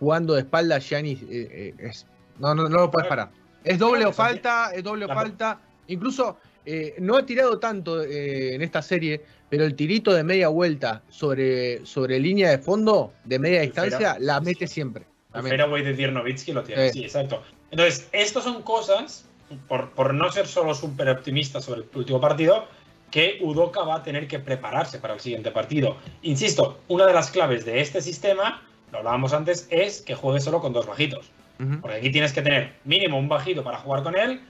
jugando 0.00 0.34
de 0.34 0.40
espalda, 0.40 0.78
Giannis, 0.80 1.20
eh, 1.30 1.74
es, 1.78 2.06
no, 2.38 2.54
no, 2.54 2.68
no 2.68 2.78
lo 2.78 2.90
puedes 2.90 3.08
parar. 3.08 3.30
Es 3.62 3.78
doble 3.78 4.04
o 4.06 4.12
falta, 4.12 4.72
es 4.74 4.82
doble 4.82 5.04
o 5.04 5.08
falta. 5.08 5.60
Incluso 5.88 6.38
eh, 6.66 6.94
no 6.98 7.16
ha 7.16 7.24
tirado 7.26 7.58
tanto 7.58 8.02
eh, 8.02 8.54
en 8.54 8.62
esta 8.62 8.82
serie, 8.82 9.22
pero 9.48 9.64
el 9.64 9.74
tirito 9.74 10.12
de 10.12 10.22
media 10.24 10.48
vuelta 10.48 11.02
sobre, 11.08 11.84
sobre 11.86 12.18
línea 12.20 12.50
de 12.50 12.58
fondo, 12.58 13.12
de 13.24 13.38
media 13.38 13.60
El 13.62 13.66
distancia, 13.68 14.16
la 14.20 14.40
mete 14.40 14.66
sí. 14.66 14.74
siempre. 14.74 15.04
la 15.32 15.40
El 15.40 15.44
mete. 15.44 15.84
de 15.84 15.92
Dirnovitsky 15.94 16.52
lo 16.52 16.62
tiene, 16.62 16.90
Sí. 16.90 16.98
sí, 17.00 17.04
exacto. 17.04 17.42
Entonces, 17.70 18.08
estas 18.12 18.44
son 18.44 18.62
cosas, 18.62 19.24
por, 19.66 19.90
por 19.90 20.12
no 20.14 20.30
ser 20.30 20.46
solo 20.46 20.74
súper 20.74 21.08
optimista 21.08 21.60
sobre 21.60 21.80
el 21.82 21.86
último 21.94 22.20
partido, 22.20 22.66
que 23.10 23.38
Udoka 23.40 23.82
va 23.82 23.96
a 23.96 24.02
tener 24.02 24.28
que 24.28 24.38
prepararse 24.38 24.98
para 24.98 25.14
el 25.14 25.20
siguiente 25.20 25.50
partido. 25.50 25.96
Insisto, 26.22 26.78
una 26.88 27.06
de 27.06 27.14
las 27.14 27.30
claves 27.30 27.64
de 27.64 27.80
este 27.80 28.02
sistema, 28.02 28.62
lo 28.92 28.98
hablábamos 28.98 29.32
antes, 29.32 29.66
es 29.70 30.02
que 30.02 30.14
juegue 30.14 30.40
solo 30.40 30.60
con 30.60 30.74
dos 30.74 30.86
bajitos. 30.86 31.30
Ujú. 31.58 31.80
Porque 31.80 31.96
aquí 31.96 32.10
tienes 32.12 32.32
que 32.34 32.42
tener 32.42 32.74
mínimo 32.84 33.18
un 33.18 33.28
bajito 33.28 33.64
para 33.64 33.78
jugar 33.78 34.02
con 34.02 34.14
él. 34.14 34.40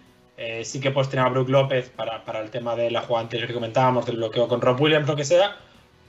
Eh, 0.41 0.65
sí 0.65 0.79
que 0.79 0.93
puedes 0.93 1.11
tener 1.11 1.27
a 1.27 1.29
Brook 1.29 1.49
López 1.49 1.91
para, 1.91 2.25
para 2.25 2.41
el 2.41 2.51
tema 2.51 2.77
de 2.77 2.93
la 2.93 3.03
jugada 3.03 3.25
anterior 3.25 3.49
que 3.49 3.55
comentábamos, 3.55 4.07
del 4.07 4.17
bloqueo 4.17 4.47
con 4.47 4.61
Rob 4.61 4.81
Williams, 4.81 5.09
lo 5.09 5.17
que 5.17 5.25
sea. 5.25 5.57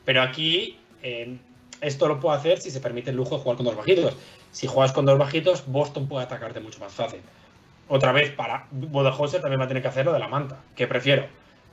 Pero 0.05 0.21
aquí 0.21 0.77
eh, 1.01 1.35
esto 1.81 2.07
lo 2.07 2.19
puedo 2.19 2.35
hacer 2.35 2.59
si 2.59 2.69
se 2.69 2.79
permite 2.79 3.09
el 3.09 3.15
lujo 3.15 3.37
de 3.37 3.41
jugar 3.41 3.57
con 3.57 3.65
dos 3.65 3.75
bajitos. 3.75 4.15
Si 4.51 4.67
juegas 4.67 4.91
con 4.91 5.05
dos 5.05 5.17
bajitos, 5.17 5.65
Boston 5.65 6.07
puede 6.07 6.25
atacarte 6.25 6.59
mucho 6.59 6.79
más 6.79 6.93
fácil. 6.93 7.21
Otra 7.87 8.11
vez, 8.11 8.29
para 8.31 8.67
Bodehoser 8.69 9.41
también 9.41 9.59
va 9.59 9.65
a 9.65 9.67
tener 9.67 9.81
que 9.81 9.89
hacerlo 9.89 10.13
de 10.13 10.19
la 10.19 10.27
manta. 10.27 10.59
¿Qué 10.75 10.85
prefiero? 10.85 11.25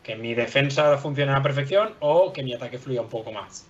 ¿Que 0.03 0.17
mi 0.17 0.35
defensa 0.35 0.97
funcione 0.97 1.33
a 1.33 1.37
la 1.37 1.43
perfección 1.43 1.93
o 2.01 2.33
que 2.33 2.43
mi 2.43 2.55
ataque 2.55 2.79
fluya 2.79 3.03
un 3.03 3.11
poco 3.11 3.33
más? 3.33 3.67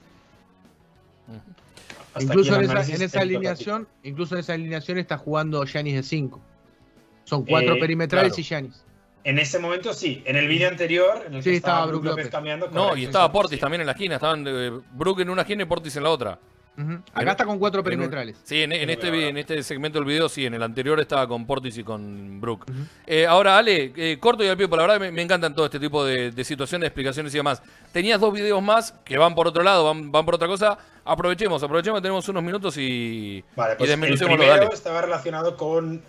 Hasta 2.15 2.23
Incluso 2.23 2.55
en 2.55 2.71
esa, 2.71 3.19
en 3.19 3.23
alineación, 3.23 3.89
incluso 4.05 4.37
en 4.37 4.41
esa 4.41 4.53
alineación 4.53 4.99
está 4.99 5.19
jugando 5.19 5.65
Yanis 5.65 5.95
de 5.97 6.03
5. 6.05 6.41
Son 7.27 7.45
cuatro 7.45 7.75
Eh, 7.75 7.81
perimetrales 7.81 8.33
claro. 8.33 8.41
y 8.41 8.45
Yanis. 8.45 8.83
En 9.25 9.39
ese 9.41 9.59
momento 9.59 9.93
sí. 9.93 10.23
En 10.25 10.37
el 10.37 10.47
vídeo 10.47 10.69
anterior, 10.69 11.25
en 11.27 11.35
el 11.35 11.43
que 11.43 11.51
Sí, 11.51 11.57
estaba, 11.57 11.79
estaba 11.81 11.87
Brook 11.91 12.05
López 12.05 12.25
López. 12.27 12.31
cambiando. 12.33 12.67
No, 12.69 12.73
correcto, 12.73 12.99
y 12.99 13.05
estaba 13.05 13.33
Portis 13.33 13.57
sí. 13.57 13.61
también 13.61 13.81
en 13.81 13.87
la 13.87 13.93
esquina. 13.93 14.15
Estaban 14.15 14.45
eh, 14.47 14.71
Brook 14.93 15.21
en 15.21 15.31
una 15.31 15.43
esquina 15.43 15.63
y 15.65 15.67
Portis 15.67 15.97
en 15.97 16.05
la 16.05 16.11
otra. 16.11 16.39
Acá 17.15 17.31
está 17.31 17.47
con 17.47 17.59
cuatro 17.59 17.81
en 17.81 17.85
perimetrales. 17.85 18.37
Sí, 18.45 18.63
en, 18.63 18.71
en 18.71 18.91
este, 18.91 19.29
en 19.31 19.39
este 19.39 19.63
segmento 19.63 19.99
del 19.99 20.05
video, 20.07 20.29
sí, 20.29 20.45
en 20.45 20.53
el 20.53 20.63
anterior 20.63 21.01
estaba 21.01 21.27
con 21.27 21.47
Portis 21.47 21.79
y 21.79 21.83
con 21.83 22.39
Brook. 22.39 22.67
Eh, 23.07 23.27
ahora, 23.27 23.57
Ale, 23.57 23.95
eh, 23.97 24.19
corto 24.21 24.45
y 24.45 24.49
al 24.49 24.59
pie, 24.59 24.69
por 24.69 24.77
la 24.79 24.83
verdad 24.87 25.01
me, 25.01 25.11
me 25.11 25.23
encantan 25.23 25.55
todo 25.55 25.65
este 25.65 25.81
tipo 25.81 26.05
de, 26.05 26.33
de 26.33 26.45
situaciones, 26.45 26.89
explicaciones 26.89 27.33
y 27.35 27.39
demás. 27.39 27.63
Tenías 27.93 28.21
dos 28.21 28.33
videos 28.35 28.63
más 28.63 28.93
que 29.07 29.17
van 29.17 29.35
por 29.35 29.49
otro 29.49 29.63
lado, 29.63 29.85
van, 29.87 30.13
van 30.13 30.27
por 30.27 30.35
otra 30.35 30.49
cosa. 30.49 30.77
Aprovechemos, 31.03 31.63
aprovechemos, 31.63 32.03
tenemos 32.03 32.29
unos 32.29 32.43
minutos 32.43 32.77
y, 32.77 33.43
Vale, 33.57 33.73
y 33.73 33.77
pues 33.79 33.91
el 33.91 33.99
desmenucémoslo, 33.99 34.37
primero 34.37 34.61
dale. 34.65 34.75
estaba 34.75 35.01
relacionado 35.01 35.57
con, 35.57 36.03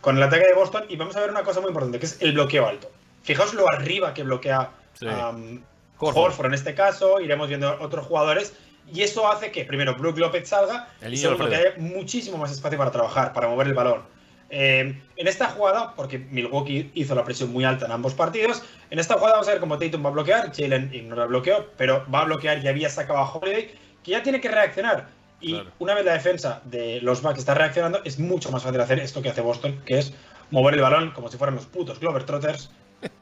con 0.00 0.16
el 0.16 0.22
ataque 0.22 0.46
de 0.46 0.54
Boston 0.54 0.84
y 0.88 0.96
vamos 0.96 1.16
a 1.16 1.20
ver 1.20 1.30
una 1.30 1.42
cosa 1.42 1.60
muy 1.60 1.68
importante, 1.68 1.98
que 1.98 2.06
es 2.06 2.20
el 2.20 2.32
bloqueo 2.32 2.66
alto. 2.66 2.90
Fijaos 3.22 3.54
lo 3.54 3.70
arriba 3.70 4.14
que 4.14 4.22
bloquea 4.22 4.70
Sí. 4.94 5.06
am, 5.06 5.62
Horford. 5.98 6.46
En 6.46 6.54
este 6.54 6.74
caso, 6.74 7.20
iremos 7.20 7.48
viendo 7.48 7.76
otros 7.80 8.06
jugadores 8.06 8.54
y 8.92 9.02
eso 9.02 9.30
hace 9.30 9.50
que 9.50 9.64
primero 9.64 9.94
Brook 9.94 10.18
López 10.18 10.48
salga 10.48 10.88
El 11.00 11.14
y 11.14 11.16
segundo 11.16 11.48
que 11.48 11.56
haya 11.56 11.74
muchísimo 11.76 12.38
más 12.38 12.50
espacio 12.52 12.78
para 12.78 12.90
trabajar, 12.90 13.32
para 13.32 13.48
mover 13.48 13.68
el 13.68 13.74
balón. 13.74 14.02
Eh, 14.50 14.98
en 15.16 15.28
esta 15.28 15.48
jugada, 15.48 15.94
porque 15.94 16.18
Milwaukee 16.18 16.90
hizo 16.94 17.14
la 17.14 17.22
presión 17.22 17.52
muy 17.52 17.64
alta 17.64 17.84
en 17.84 17.92
ambos 17.92 18.14
partidos, 18.14 18.62
en 18.90 18.98
esta 18.98 19.14
jugada 19.14 19.34
vamos 19.34 19.48
a 19.48 19.52
ver 19.52 19.60
cómo 19.60 19.78
Tatum 19.78 20.04
va 20.04 20.08
a 20.08 20.12
bloquear, 20.12 20.52
Jalen 20.56 20.90
ignora 20.94 21.24
el 21.24 21.28
bloqueo, 21.28 21.66
pero 21.76 22.06
va 22.12 22.22
a 22.22 22.24
bloquear 22.24 22.64
y 22.64 22.68
había 22.68 22.88
sacado 22.88 23.18
a 23.18 23.30
Holiday, 23.30 23.74
que 24.02 24.12
ya 24.12 24.22
tiene 24.22 24.40
que 24.40 24.48
reaccionar. 24.48 25.08
Y 25.40 25.52
Claro. 25.52 25.70
una 25.78 25.94
vez 25.94 26.04
la 26.04 26.12
defensa 26.14 26.62
de 26.64 27.00
los 27.00 27.22
Bucks 27.22 27.38
está 27.38 27.54
reaccionando, 27.54 28.00
es 28.04 28.18
mucho 28.18 28.50
más 28.50 28.62
fácil 28.62 28.80
hacer 28.80 28.98
esto 28.98 29.22
que 29.22 29.28
hace 29.28 29.40
Boston, 29.40 29.80
que 29.84 29.98
es 29.98 30.12
mover 30.50 30.74
el 30.74 30.80
balón 30.80 31.12
como 31.12 31.28
si 31.30 31.36
fueran 31.36 31.54
los 31.54 31.66
putos 31.66 32.00
Glover 32.00 32.24
Trotters. 32.24 32.70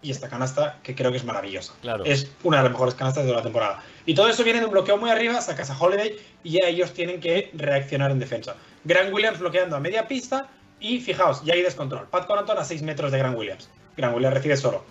Y 0.00 0.10
esta 0.10 0.30
canasta, 0.30 0.78
que 0.82 0.94
creo 0.94 1.10
que 1.10 1.18
es 1.18 1.24
maravillosa. 1.24 1.74
Claro. 1.82 2.02
Es 2.06 2.30
una 2.42 2.56
de 2.56 2.62
las 2.62 2.72
mejores 2.72 2.94
canastas 2.94 3.24
de 3.24 3.28
toda 3.28 3.40
la 3.40 3.44
temporada. 3.44 3.82
Y 4.06 4.14
todo 4.14 4.26
eso 4.28 4.42
viene 4.42 4.60
de 4.60 4.64
un 4.64 4.72
bloqueo 4.72 4.96
muy 4.96 5.10
arriba, 5.10 5.38
sacas 5.42 5.68
a 5.68 5.78
Holiday 5.78 6.16
y 6.42 6.52
ya 6.52 6.66
ellos 6.66 6.94
tienen 6.94 7.20
que 7.20 7.50
reaccionar 7.52 8.10
en 8.10 8.18
defensa. 8.18 8.56
Grant 8.84 9.12
Williams 9.12 9.38
bloqueando 9.38 9.76
a 9.76 9.80
media 9.80 10.08
pista 10.08 10.48
y 10.80 11.00
fijaos, 11.00 11.44
ya 11.44 11.52
hay 11.52 11.60
descontrol. 11.60 12.08
Pat 12.08 12.26
Connaughton 12.26 12.56
a 12.56 12.64
6 12.64 12.80
metros 12.82 13.12
de 13.12 13.18
Grant 13.18 13.36
Williams. 13.36 13.68
Grant 13.98 14.14
Williams 14.14 14.34
recibe 14.34 14.56
solo. 14.56 14.82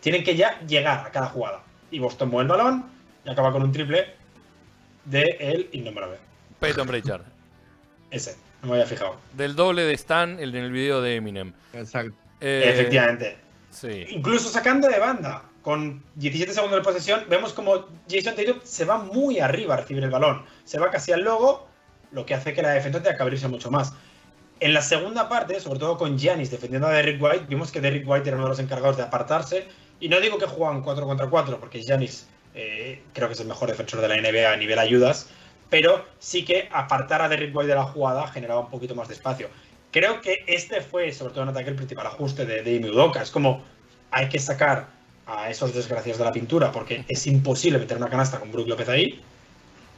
Tienen 0.00 0.24
que 0.24 0.34
ya 0.34 0.58
llegar 0.66 1.06
a 1.06 1.10
cada 1.12 1.26
jugada. 1.28 1.62
Y 1.92 2.00
Boston 2.00 2.30
mueve 2.30 2.50
el 2.50 2.58
balón 2.58 2.86
y 3.24 3.30
acaba 3.30 3.52
con 3.52 3.62
un 3.62 3.70
triple 3.70 4.14
de 5.04 5.36
el 5.38 5.68
innombrable. 5.72 6.16
Peyton 6.60 6.86
Pritchard. 6.86 7.22
Ese, 8.10 8.36
no 8.62 8.68
me 8.68 8.74
había 8.74 8.86
fijado. 8.86 9.16
Del 9.34 9.54
doble 9.54 9.82
de 9.82 9.94
Stan, 9.94 10.38
el 10.40 10.54
en 10.54 10.64
el 10.64 10.72
video 10.72 11.00
de 11.00 11.16
Eminem. 11.16 11.52
Exacto. 11.72 12.14
Eh, 12.40 12.70
Efectivamente. 12.74 13.36
Sí. 13.70 14.06
Incluso 14.10 14.48
sacando 14.48 14.88
de 14.88 14.98
banda, 14.98 15.42
con 15.62 16.02
17 16.14 16.54
segundos 16.54 16.78
de 16.78 16.84
posesión, 16.84 17.24
vemos 17.28 17.52
como 17.52 17.86
Jason 18.08 18.34
Tatum 18.34 18.60
se 18.62 18.84
va 18.84 18.98
muy 18.98 19.38
arriba 19.38 19.74
a 19.74 19.76
recibir 19.78 20.02
el 20.02 20.10
balón. 20.10 20.42
Se 20.64 20.78
va 20.78 20.90
casi 20.90 21.12
al 21.12 21.22
logo, 21.22 21.68
lo 22.12 22.24
que 22.24 22.34
hace 22.34 22.54
que 22.54 22.62
la 22.62 22.70
defensa 22.70 23.02
tenga 23.02 23.16
que 23.16 23.22
abrirse 23.22 23.48
mucho 23.48 23.70
más. 23.70 23.92
En 24.60 24.74
la 24.74 24.82
segunda 24.82 25.28
parte, 25.28 25.60
sobre 25.60 25.78
todo 25.78 25.98
con 25.98 26.18
Giannis 26.18 26.50
defendiendo 26.50 26.88
a 26.88 26.92
Derrick 26.92 27.22
White, 27.22 27.44
vimos 27.48 27.70
que 27.70 27.80
Derrick 27.80 28.08
White 28.08 28.28
era 28.28 28.36
uno 28.36 28.46
de 28.46 28.50
los 28.50 28.58
encargados 28.58 28.96
de 28.96 29.04
apartarse. 29.04 29.68
Y 30.00 30.08
no 30.08 30.20
digo 30.20 30.38
que 30.38 30.46
juegan 30.46 30.82
4 30.82 31.06
contra 31.06 31.28
4, 31.28 31.60
porque 31.60 31.82
Giannis 31.82 32.26
eh, 32.54 33.02
creo 33.12 33.28
que 33.28 33.34
es 33.34 33.40
el 33.40 33.46
mejor 33.46 33.68
defensor 33.68 34.00
de 34.00 34.08
la 34.08 34.16
NBA 34.16 34.52
a 34.52 34.56
nivel 34.56 34.78
ayudas, 34.78 35.28
pero 35.70 36.04
sí 36.18 36.44
que 36.44 36.68
apartar 36.72 37.22
a 37.22 37.28
Derrick 37.28 37.54
White 37.54 37.68
de 37.68 37.74
la 37.74 37.84
jugada 37.84 38.26
generaba 38.28 38.60
un 38.60 38.70
poquito 38.70 38.94
más 38.94 39.08
de 39.08 39.14
espacio. 39.14 39.48
Creo 39.90 40.20
que 40.20 40.44
este 40.46 40.80
fue, 40.80 41.12
sobre 41.12 41.32
todo 41.32 41.44
en 41.44 41.50
ataque, 41.50 41.70
el 41.70 41.76
principal 41.76 42.06
ajuste 42.06 42.44
de, 42.44 42.62
de 42.62 42.90
Udoka. 42.90 43.22
Es 43.22 43.30
como 43.30 43.62
hay 44.10 44.28
que 44.28 44.38
sacar 44.38 44.88
a 45.26 45.50
esos 45.50 45.74
desgraciados 45.74 46.18
de 46.18 46.24
la 46.24 46.32
pintura 46.32 46.72
porque 46.72 47.04
es 47.08 47.26
imposible 47.26 47.78
meter 47.78 47.96
una 47.98 48.08
canasta 48.08 48.38
con 48.38 48.50
Brook 48.50 48.68
López 48.68 48.88
ahí. 48.88 49.20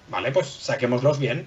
Vale, 0.08 0.32
pues 0.32 0.48
saquémoslos 0.48 1.18
bien. 1.18 1.46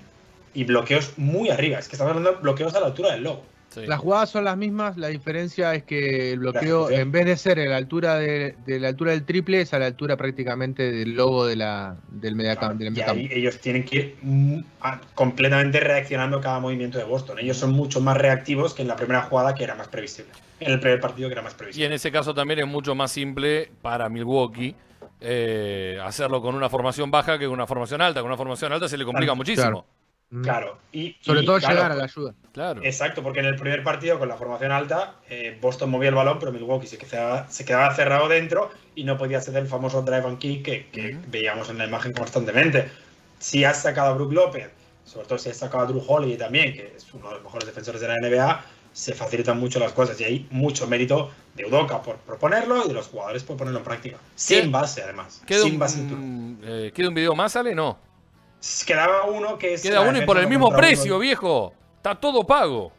Y 0.54 0.64
bloqueos 0.66 1.18
muy 1.18 1.50
arriba. 1.50 1.80
Es 1.80 1.88
que 1.88 1.96
estamos 1.96 2.12
hablando 2.12 2.32
de 2.34 2.42
bloqueos 2.42 2.74
a 2.76 2.80
la 2.80 2.88
altura 2.88 3.12
del 3.12 3.24
logo. 3.24 3.44
Sí. 3.74 3.86
Las 3.86 4.00
jugadas 4.00 4.30
son 4.30 4.44
las 4.46 4.58
mismas, 4.58 4.98
la 4.98 5.08
diferencia 5.08 5.74
es 5.74 5.84
que 5.84 6.32
el 6.32 6.40
bloqueo, 6.40 6.90
en 6.90 7.12
vez 7.12 7.26
de 7.26 7.38
ser 7.38 7.60
a 7.60 7.66
la 7.66 7.78
altura 7.78 8.16
de, 8.16 8.56
de 8.66 8.80
la 8.80 8.90
altura 8.90 9.12
del 9.12 9.24
triple, 9.26 9.62
es 9.62 9.74
a 9.74 9.80
la 9.80 9.88
altura 9.88 10.16
prácticamente 10.18 10.92
del 10.92 11.16
logo 11.16 11.46
de 11.46 11.56
la, 11.56 11.98
del 12.10 12.36
mediacampo. 12.36 12.84
y 12.84 12.90
mediacampo. 12.90 13.20
ahí 13.20 13.30
ellos 13.32 13.60
tienen 13.60 13.84
que 13.86 13.96
ir 13.96 14.16
completamente 15.16 15.80
reaccionando 15.80 16.38
a 16.38 16.42
cada 16.42 16.60
movimiento 16.60 16.98
de 16.98 17.04
Boston. 17.04 17.40
Ellos 17.40 17.58
son 17.58 17.72
mucho 17.72 18.00
más 18.02 18.18
reactivos 18.18 18.74
que 18.74 18.82
en 18.82 18.88
la 18.88 18.96
primera 18.96 19.24
jugada 19.24 19.54
que 19.56 19.64
era 19.64 19.76
más 19.76 19.88
previsible. 19.88 20.32
En 20.60 20.72
el 20.72 20.80
primer 20.80 21.00
partido 21.02 21.28
que 21.30 21.34
era 21.34 21.42
más 21.42 21.54
Y 21.54 21.58
previsible. 21.58 21.88
en 21.88 21.94
ese 21.94 22.12
caso 22.12 22.34
también 22.34 22.60
es 22.60 22.68
mucho 22.68 22.96
más 22.96 23.12
simple 23.12 23.72
para 23.82 24.10
Milwaukee 24.10 24.76
eh, 25.20 26.00
hacerlo 26.04 26.42
con 26.42 26.54
una 26.56 26.70
formación 26.70 27.10
baja 27.10 27.40
que 27.40 27.46
con 27.46 27.54
una 27.54 27.68
formación 27.68 28.02
alta. 28.02 28.22
Con 28.22 28.30
una 28.30 28.38
formación 28.38 28.72
alta 28.74 28.88
se 28.90 28.98
le 28.98 29.06
complica 29.06 29.34
Claro, 29.34 29.36
muchísimo. 29.36 29.86
Claro. 30.42 30.78
Y, 30.92 31.16
Sobre 31.22 31.42
y, 31.42 31.46
todo 31.46 31.60
claro, 31.60 31.76
llegar 31.76 31.92
a 31.92 31.96
la 31.96 32.04
ayuda. 32.06 32.34
Claro. 32.54 32.82
Exacto, 32.84 33.22
porque 33.22 33.40
en 33.40 33.46
el 33.46 33.56
primer 33.56 33.84
partido 33.84 34.18
con 34.18 34.28
la 34.30 34.36
formación 34.36 34.72
alta, 34.72 35.16
eh, 35.30 35.58
Boston 35.62 35.90
movía 35.90 36.10
el 36.10 36.16
balón, 36.16 36.40
pero 36.40 36.52
Milwaukee 36.52 36.88
se 36.88 36.98
quedaba, 36.98 37.48
se 37.50 37.66
quedaba 37.66 37.94
cerrado 37.96 38.28
dentro 38.28 38.72
y 38.96 39.04
no 39.04 39.18
podía 39.18 39.38
hacer 39.38 39.56
el 39.58 39.68
famoso 39.68 40.02
drive 40.02 40.26
and 40.26 40.40
kick 40.40 40.64
que, 40.64 41.18
veíamos 41.28 41.70
en 41.70 41.78
la 41.78 41.86
imagen 41.86 42.14
constantemente. 42.14 42.90
Si 43.40 43.64
has 43.64 43.82
sacado 43.82 44.12
a 44.12 44.14
Brook 44.14 44.34
López, 44.34 44.70
sobre 45.06 45.28
todo 45.28 45.38
si 45.38 45.50
has 45.50 45.58
sacado 45.58 45.84
a 45.84 45.88
Drew 45.88 46.04
Holiday 46.06 46.38
también, 46.38 46.74
que 46.74 46.94
es 46.96 47.14
uno 47.14 47.28
de 47.28 47.36
los 47.36 47.44
mejores 47.44 47.68
defensores 47.68 48.02
de 48.02 48.08
la 48.08 48.20
NBA, 48.20 48.66
se 48.94 49.14
facilitan 49.14 49.60
mucho 49.60 49.80
las 49.80 49.92
cosas 49.92 50.20
y 50.22 50.24
hay 50.24 50.48
mucho 50.52 50.88
mérito 50.88 51.32
de 51.56 51.66
Udoka 51.66 52.02
por 52.02 52.18
proponerlo 52.18 52.86
y 52.86 52.88
de 52.88 52.94
los 52.94 53.08
jugadores 53.08 53.44
por 53.44 53.58
ponerlo 53.58 53.80
en 53.80 53.86
práctica. 53.86 54.18
Sin 54.36 54.72
base, 54.72 55.02
además. 55.02 55.42
¿Queda 55.46 55.64
Sin 55.64 55.74
un, 55.74 55.80
base 55.80 56.02
mm, 56.02 56.58
eh, 56.64 56.92
¿Queda 56.94 57.10
un 57.10 57.16
video 57.16 57.36
más, 57.36 57.52
sale? 57.52 57.76
No. 57.76 58.13
Quedaba 58.86 59.26
uno 59.26 59.58
que 59.58 59.74
es. 59.74 59.82
Queda 59.82 60.02
uno 60.02 60.18
y 60.18 60.26
por 60.26 60.38
el 60.38 60.48
mismo 60.48 60.70
uno. 60.70 60.78
precio, 60.78 61.20
viejo. 61.20 61.74
Está 61.98 62.16
todo 62.16 62.46
pago. 62.46 62.92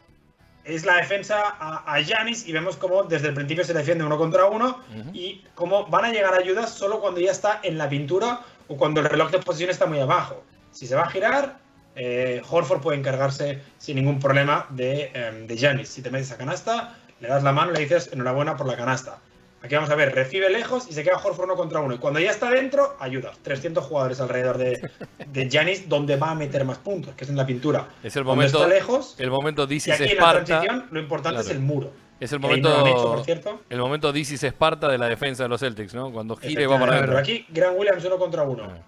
es 0.64 0.84
la 0.84 0.96
defensa 0.96 1.56
a, 1.58 2.00
Giannis 2.00 2.46
y 2.46 2.52
vemos 2.52 2.76
cómo 2.76 3.02
desde 3.02 3.28
el 3.28 3.34
principio 3.34 3.64
se 3.64 3.74
defiende 3.74 4.04
uno 4.04 4.16
contra 4.16 4.46
uno 4.46 4.80
y 5.12 5.44
cómo 5.54 5.86
van 5.86 6.06
a 6.06 6.10
llegar 6.10 6.34
ayudas 6.34 6.70
solo 6.70 7.00
cuando 7.00 7.20
ya 7.20 7.30
está 7.30 7.60
en 7.62 7.76
la 7.76 7.88
pintura 7.88 8.40
o 8.68 8.76
cuando 8.76 9.00
el 9.00 9.06
reloj 9.06 9.30
de 9.30 9.40
posición 9.40 9.70
está 9.70 9.86
muy 9.86 10.00
abajo. 10.00 10.42
Si 10.70 10.86
se 10.86 10.94
va 10.94 11.02
a 11.02 11.10
girar, 11.10 11.58
eh, 11.96 12.42
Horford 12.48 12.80
puede 12.80 12.98
encargarse 12.98 13.60
sin 13.78 13.96
ningún 13.96 14.18
problema 14.18 14.66
de, 14.70 15.10
em, 15.14 15.46
de 15.46 15.56
Giannis. 15.56 15.88
Si 15.88 16.02
te 16.02 16.10
metes 16.10 16.32
a 16.32 16.38
canasta, 16.38 16.96
le 17.20 17.28
das 17.28 17.42
la 17.42 17.52
mano 17.52 17.72
y 17.72 17.74
le 17.74 17.80
dices 17.80 18.10
enhorabuena 18.12 18.56
por 18.56 18.66
la 18.66 18.76
canasta. 18.76 19.18
Aquí 19.64 19.74
vamos 19.76 19.88
a 19.88 19.94
ver, 19.94 20.14
recibe 20.14 20.50
lejos 20.50 20.86
y 20.90 20.92
se 20.92 21.02
queda 21.02 21.16
Horford 21.16 21.44
uno 21.46 21.56
contra 21.56 21.80
uno. 21.80 21.94
Y 21.94 21.98
cuando 21.98 22.20
ya 22.20 22.30
está 22.30 22.50
dentro, 22.50 22.96
ayudas. 23.00 23.38
300 23.42 23.82
jugadores 23.82 24.20
alrededor 24.20 24.58
de, 24.58 24.90
de 25.26 25.48
Giannis 25.48 25.88
donde 25.88 26.16
va 26.16 26.32
a 26.32 26.34
meter 26.34 26.66
más 26.66 26.76
puntos, 26.76 27.14
que 27.14 27.24
es 27.24 27.30
en 27.30 27.36
la 27.36 27.46
pintura. 27.46 27.88
Es 28.02 28.14
el 28.16 28.24
Cuando 28.24 28.42
momento, 28.42 28.58
está 28.62 28.68
lejos, 28.74 29.14
el 29.18 29.30
momento 29.30 29.64
y 29.64 29.68
This 29.68 29.86
is 29.88 29.94
aquí 29.94 30.02
en 30.02 30.08
la 30.08 30.12
Esparta. 30.14 30.44
transición, 30.44 30.86
lo 30.90 31.00
importante 31.00 31.36
Claro. 31.36 31.48
es 31.48 31.54
el 31.56 31.60
muro. 31.62 31.90
Es 32.20 32.32
el 32.32 32.44
ahí 32.44 32.60
no 32.60 32.68
hecho, 32.68 32.76
por 32.94 33.02
momento, 33.08 33.24
cierto. 33.24 33.60
el 33.70 33.78
momento 33.78 34.14
is 34.14 34.42
Esparta 34.44 34.88
de 34.88 34.98
la 34.98 35.06
defensa 35.08 35.44
de 35.44 35.48
los 35.48 35.60
Celtics, 35.60 35.94
¿no? 35.94 36.12
Cuando 36.12 36.36
gire 36.36 36.66
va 36.66 36.78
para 36.78 36.92
adentro. 36.92 37.12
Pero 37.12 37.18
aquí, 37.20 37.46
Grant 37.48 37.78
Williams 37.78 38.04
uno 38.04 38.18
contra 38.18 38.42
uno. 38.42 38.64
Ah. 38.64 38.78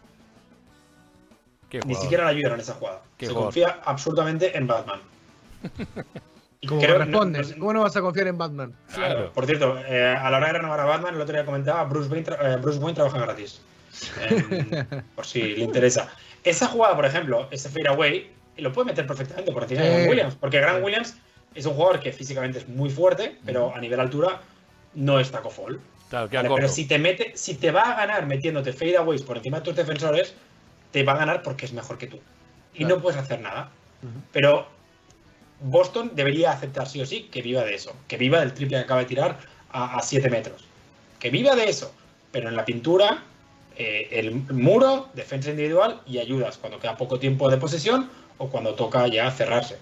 Ni 1.87 1.95
siquiera 1.95 2.25
le 2.25 2.31
ayudaron 2.33 2.59
en 2.59 2.61
esa 2.63 2.75
jugada. 2.75 3.01
Qué 3.17 3.27
Se 3.27 3.33
jugador. 3.33 3.47
confía 3.53 3.81
absolutamente 3.85 4.57
en 4.57 4.67
Batman. 4.67 5.01
Como 6.67 6.81
creo- 6.81 6.95
corresponde. 6.99 7.41
no- 7.43 7.49
no- 7.49 7.59
¿Cómo 7.59 7.73
no 7.73 7.81
vas 7.83 7.97
a 7.97 8.01
confiar 8.01 8.27
en 8.29 8.39
Batman? 8.39 8.75
Claro. 8.95 9.33
Por 9.33 9.47
cierto, 9.47 9.79
eh, 9.87 10.17
a 10.19 10.31
la 10.31 10.37
hora 10.39 10.47
de 10.49 10.53
renovar 10.55 10.81
a 10.81 10.85
Batman, 10.85 11.15
el 11.15 11.21
otro 11.21 11.35
día 11.35 11.45
comentaba, 11.45 11.85
Bruce 11.85 12.09
Wayne, 12.11 12.27
tra- 12.27 12.55
eh, 12.55 12.57
Bruce 12.57 12.79
Wayne 12.79 12.95
trabaja 12.95 13.19
gratis. 13.19 13.61
Por 15.15 15.27
si 15.27 15.43
le 15.43 15.61
interesa. 15.65 16.09
Esa 16.45 16.67
jugada, 16.67 16.95
por 16.97 17.05
ejemplo, 17.07 17.49
ese 17.51 17.69
fadeaway, 17.69 18.31
lo 18.59 18.73
puede 18.73 18.87
meter 18.87 19.07
perfectamente 19.07 19.53
por 19.53 19.63
encima 19.65 19.83
de. 19.83 19.91
Grant 19.91 20.09
Williams. 20.11 20.35
Porque 20.37 20.61
Grant. 20.61 20.85
Williams 20.85 21.17
es 21.55 21.67
un 21.67 21.75
jugador 21.75 22.01
que 22.01 22.13
físicamente 22.13 22.59
es 22.59 22.69
muy 22.69 22.91
fuerte, 22.91 23.39
pero 23.45 23.75
a 23.75 23.81
nivel 23.81 23.99
altura 24.01 24.41
no 24.95 25.19
es 25.21 25.31
taco 25.31 25.51
fall. 25.51 25.81
Claro, 26.11 26.29
Vale, 26.33 26.49
pero 26.55 26.69
si 26.69 26.87
te 26.87 26.99
mete, 26.99 27.33
si 27.37 27.55
te 27.55 27.71
va 27.73 27.83
a 27.93 27.97
ganar 27.97 28.27
metiéndote 28.27 28.73
fadeaways 28.73 29.23
por 29.23 29.37
encima 29.39 29.59
de 29.59 29.65
tus 29.65 29.75
defensores, 29.77 30.35
te 30.93 31.03
va 31.03 31.15
a 31.15 31.17
ganar 31.19 31.43
porque 31.43 31.67
es 31.67 31.73
mejor 31.73 31.99
que 31.99 32.07
tú. 32.07 32.21
Y 32.75 32.79
Claro. 32.81 32.97
no 32.97 33.03
puedes 33.03 33.19
hacer 33.19 33.41
nada. 33.41 33.71
Pero 34.33 34.69
Boston 35.61 36.13
debería 36.15 36.53
aceptar 36.53 36.89
sí 36.89 37.01
o 37.01 37.07
sí 37.07 37.29
que 37.31 37.43
viva 37.43 37.65
de 37.65 37.75
eso. 37.75 37.95
Que 38.09 38.17
viva 38.17 38.41
del 38.41 38.53
triple 38.53 38.79
que 38.79 38.85
acaba 38.85 39.01
de 39.01 39.07
tirar 39.07 39.39
a 39.71 40.01
7 40.03 40.29
metros. 40.31 40.65
Que 41.19 41.31
viva 41.31 41.55
de 41.55 41.69
eso. 41.69 41.93
Pero 42.33 42.49
en 42.49 42.57
la 42.57 42.65
pintura, 42.65 43.23
eh, 43.77 44.09
el 44.11 44.35
muro, 44.53 45.09
defensa 45.15 45.51
individual 45.51 46.01
y 46.07 46.19
ayudas 46.19 46.59
cuando 46.59 46.79
queda 46.79 46.97
poco 46.97 47.19
tiempo 47.19 47.51
de 47.51 47.57
posesión 47.57 48.09
o 48.39 48.49
cuando 48.49 48.75
toca 48.75 49.07
ya 49.09 49.31
cerrarse. 49.31 49.79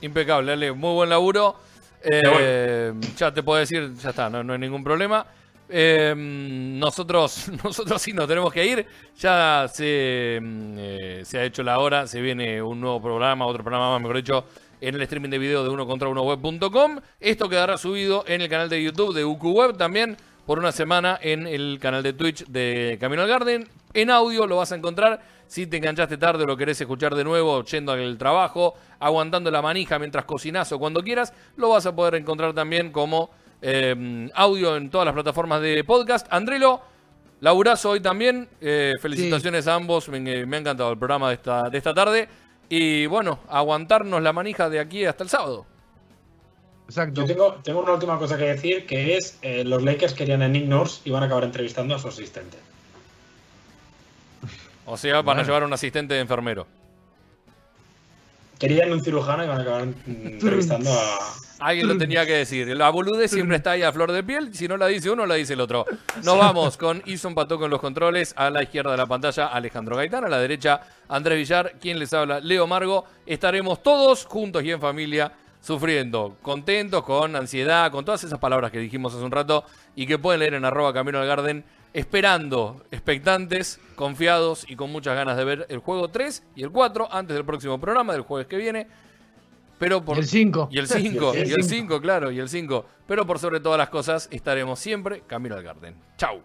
Impecable, 0.00 0.52
Ale. 0.52 0.72
Muy 0.72 0.94
buen 0.94 1.10
laburo. 1.10 1.56
Eh, 2.02 2.92
ya 3.16 3.32
te 3.32 3.42
puedo 3.42 3.60
decir, 3.60 3.94
ya 3.94 4.10
está, 4.10 4.28
no, 4.28 4.42
no 4.42 4.52
hay 4.52 4.58
ningún 4.58 4.82
problema. 4.82 5.24
Eh, 5.68 6.14
nosotros, 6.16 7.50
nosotros 7.64 8.00
sí 8.00 8.12
nos 8.12 8.28
tenemos 8.28 8.52
que 8.52 8.66
ir. 8.66 8.86
Ya 9.18 9.66
se, 9.72 10.38
mm, 10.42 10.74
eh, 10.78 11.22
se 11.24 11.38
ha 11.38 11.44
hecho 11.44 11.62
la 11.62 11.78
hora, 11.78 12.06
se 12.06 12.20
viene 12.20 12.60
un 12.60 12.80
nuevo 12.80 13.00
programa, 13.00 13.46
otro 13.46 13.62
programa 13.62 13.90
más, 13.92 14.00
mejor 14.00 14.16
dicho, 14.16 14.44
en 14.80 14.94
el 14.94 15.02
streaming 15.02 15.30
de 15.30 15.38
video 15.38 15.62
de 15.62 15.70
uno 15.70 15.86
contra 15.86 16.08
uno 16.08 16.22
web.com. 16.22 16.98
Esto 17.20 17.48
quedará 17.48 17.78
subido 17.78 18.24
en 18.26 18.40
el 18.40 18.48
canal 18.48 18.68
de 18.68 18.82
YouTube 18.82 19.14
de 19.14 19.24
UQ 19.24 19.44
Web 19.44 19.76
también 19.76 20.16
por 20.46 20.58
una 20.58 20.72
semana 20.72 21.18
en 21.22 21.46
el 21.46 21.78
canal 21.80 22.02
de 22.02 22.12
Twitch 22.12 22.44
de 22.46 22.98
Camino 23.00 23.22
al 23.22 23.28
Garden. 23.28 23.68
En 23.94 24.10
audio 24.10 24.46
lo 24.46 24.56
vas 24.56 24.72
a 24.72 24.76
encontrar 24.76 25.20
si 25.46 25.66
te 25.66 25.76
enganchaste 25.76 26.16
tarde 26.16 26.44
o 26.44 26.46
lo 26.46 26.56
querés 26.56 26.80
escuchar 26.80 27.14
de 27.14 27.24
nuevo 27.24 27.62
yendo 27.64 27.92
al 27.92 28.16
trabajo, 28.16 28.74
aguantando 28.98 29.50
la 29.50 29.60
manija 29.60 29.98
mientras 29.98 30.24
cocinás 30.24 30.72
o 30.72 30.78
cuando 30.78 31.02
quieras, 31.02 31.32
lo 31.56 31.68
vas 31.68 31.84
a 31.86 31.94
poder 31.94 32.14
encontrar 32.14 32.54
también 32.54 32.90
como 32.90 33.30
eh, 33.62 34.28
audio 34.34 34.76
en 34.76 34.90
todas 34.90 35.06
las 35.06 35.14
plataformas 35.14 35.62
de 35.62 35.84
podcast. 35.84 36.26
Andrelo, 36.30 36.82
laburazo 37.40 37.90
hoy 37.90 38.00
también. 38.00 38.48
Eh, 38.60 38.92
felicitaciones 39.00 39.66
a 39.68 39.74
ambos. 39.74 40.08
Me, 40.08 40.20
me 40.20 40.56
ha 40.56 40.60
encantado 40.60 40.90
el 40.90 40.98
programa 40.98 41.28
de 41.28 41.34
esta, 41.34 41.70
de 41.70 41.78
esta 41.78 41.94
tarde. 41.94 42.28
Y 42.68 43.06
bueno, 43.06 43.38
aguantarnos 43.48 44.20
la 44.22 44.32
manija 44.32 44.68
de 44.68 44.80
aquí 44.80 45.04
hasta 45.04 45.24
el 45.24 45.30
sábado. 45.30 45.66
Exacto. 46.88 47.22
Yo 47.22 47.26
tengo, 47.26 47.54
tengo 47.62 47.80
una 47.82 47.92
última 47.92 48.18
cosa 48.18 48.36
que 48.36 48.44
decir, 48.44 48.86
que 48.86 49.16
es 49.16 49.38
eh, 49.42 49.64
los 49.64 49.82
Lakers 49.82 50.14
querían 50.14 50.42
a 50.42 50.48
Nick 50.48 50.66
Nurse 50.66 51.00
y 51.04 51.10
van 51.10 51.22
a 51.22 51.26
acabar 51.26 51.44
entrevistando 51.44 51.94
a 51.94 51.98
su 51.98 52.08
asistente. 52.08 52.58
O 54.84 54.96
sea, 54.96 55.22
van 55.22 55.38
a 55.38 55.42
llevar 55.42 55.64
un 55.64 55.72
asistente 55.72 56.14
de 56.14 56.20
enfermero. 56.20 56.66
Querían 58.62 58.92
un 58.92 59.02
cirujano 59.02 59.42
y 59.42 59.48
van 59.48 59.58
a 59.58 59.62
acabar 59.62 59.86
mm, 59.86 59.92
entrevistando 60.06 60.92
a... 60.92 61.18
Alguien 61.58 61.88
lo 61.88 61.98
tenía 61.98 62.24
que 62.24 62.34
decir. 62.34 62.68
La 62.76 62.90
boludez 62.90 63.32
siempre 63.32 63.56
está 63.56 63.72
ahí 63.72 63.82
a 63.82 63.92
flor 63.92 64.12
de 64.12 64.22
piel. 64.22 64.54
Si 64.54 64.68
no 64.68 64.76
la 64.76 64.86
dice 64.86 65.10
uno, 65.10 65.26
la 65.26 65.34
dice 65.34 65.54
el 65.54 65.60
otro. 65.60 65.84
Nos 66.22 66.38
vamos 66.38 66.76
con 66.76 67.02
Ison 67.06 67.34
Pató 67.34 67.58
con 67.58 67.70
los 67.70 67.80
controles. 67.80 68.32
A 68.36 68.50
la 68.50 68.62
izquierda 68.62 68.92
de 68.92 68.98
la 68.98 69.06
pantalla, 69.06 69.48
Alejandro 69.48 69.96
Gaitán. 69.96 70.24
A 70.24 70.28
la 70.28 70.38
derecha, 70.38 70.80
Andrés 71.08 71.38
Villar. 71.38 71.74
Quien 71.80 71.98
les 71.98 72.12
habla, 72.12 72.38
Leo 72.38 72.68
Margo. 72.68 73.04
Estaremos 73.26 73.82
todos 73.82 74.26
juntos 74.26 74.62
y 74.62 74.70
en 74.70 74.80
familia 74.80 75.32
sufriendo, 75.60 76.36
contentos, 76.42 77.02
con 77.04 77.34
ansiedad, 77.34 77.90
con 77.90 78.04
todas 78.04 78.22
esas 78.24 78.38
palabras 78.38 78.70
que 78.70 78.78
dijimos 78.78 79.14
hace 79.14 79.24
un 79.24 79.30
rato 79.30 79.64
y 79.94 80.06
que 80.06 80.18
pueden 80.18 80.40
leer 80.40 80.54
en 80.54 80.64
arroba 80.64 80.92
Camino 80.92 81.20
al 81.20 81.26
Garden, 81.26 81.64
esperando, 81.92 82.82
expectantes, 82.90 83.80
confiados 83.94 84.64
y 84.68 84.76
con 84.76 84.90
muchas 84.90 85.14
ganas 85.14 85.36
de 85.36 85.44
ver 85.44 85.66
el 85.68 85.78
juego 85.78 86.08
3 86.08 86.42
y 86.56 86.62
el 86.62 86.70
4 86.70 87.08
antes 87.12 87.34
del 87.34 87.44
próximo 87.44 87.80
programa 87.80 88.12
del 88.12 88.22
jueves 88.22 88.46
que 88.46 88.56
viene. 88.56 88.86
Pero 89.78 90.04
por, 90.04 90.16
y 90.16 90.20
el 90.20 90.26
5. 90.26 90.68
Y 90.70 90.78
el 90.78 90.86
5, 90.86 91.32
y 91.44 91.52
el 91.52 91.64
5, 91.64 92.00
claro, 92.00 92.30
y 92.30 92.38
el 92.38 92.48
5. 92.48 92.86
Pero 93.06 93.26
por 93.26 93.38
sobre 93.38 93.60
todas 93.60 93.78
las 93.78 93.88
cosas 93.88 94.28
estaremos 94.30 94.78
siempre 94.78 95.22
camino 95.26 95.56
al 95.56 95.62
Garden. 95.62 95.96
Chau. 96.16 96.42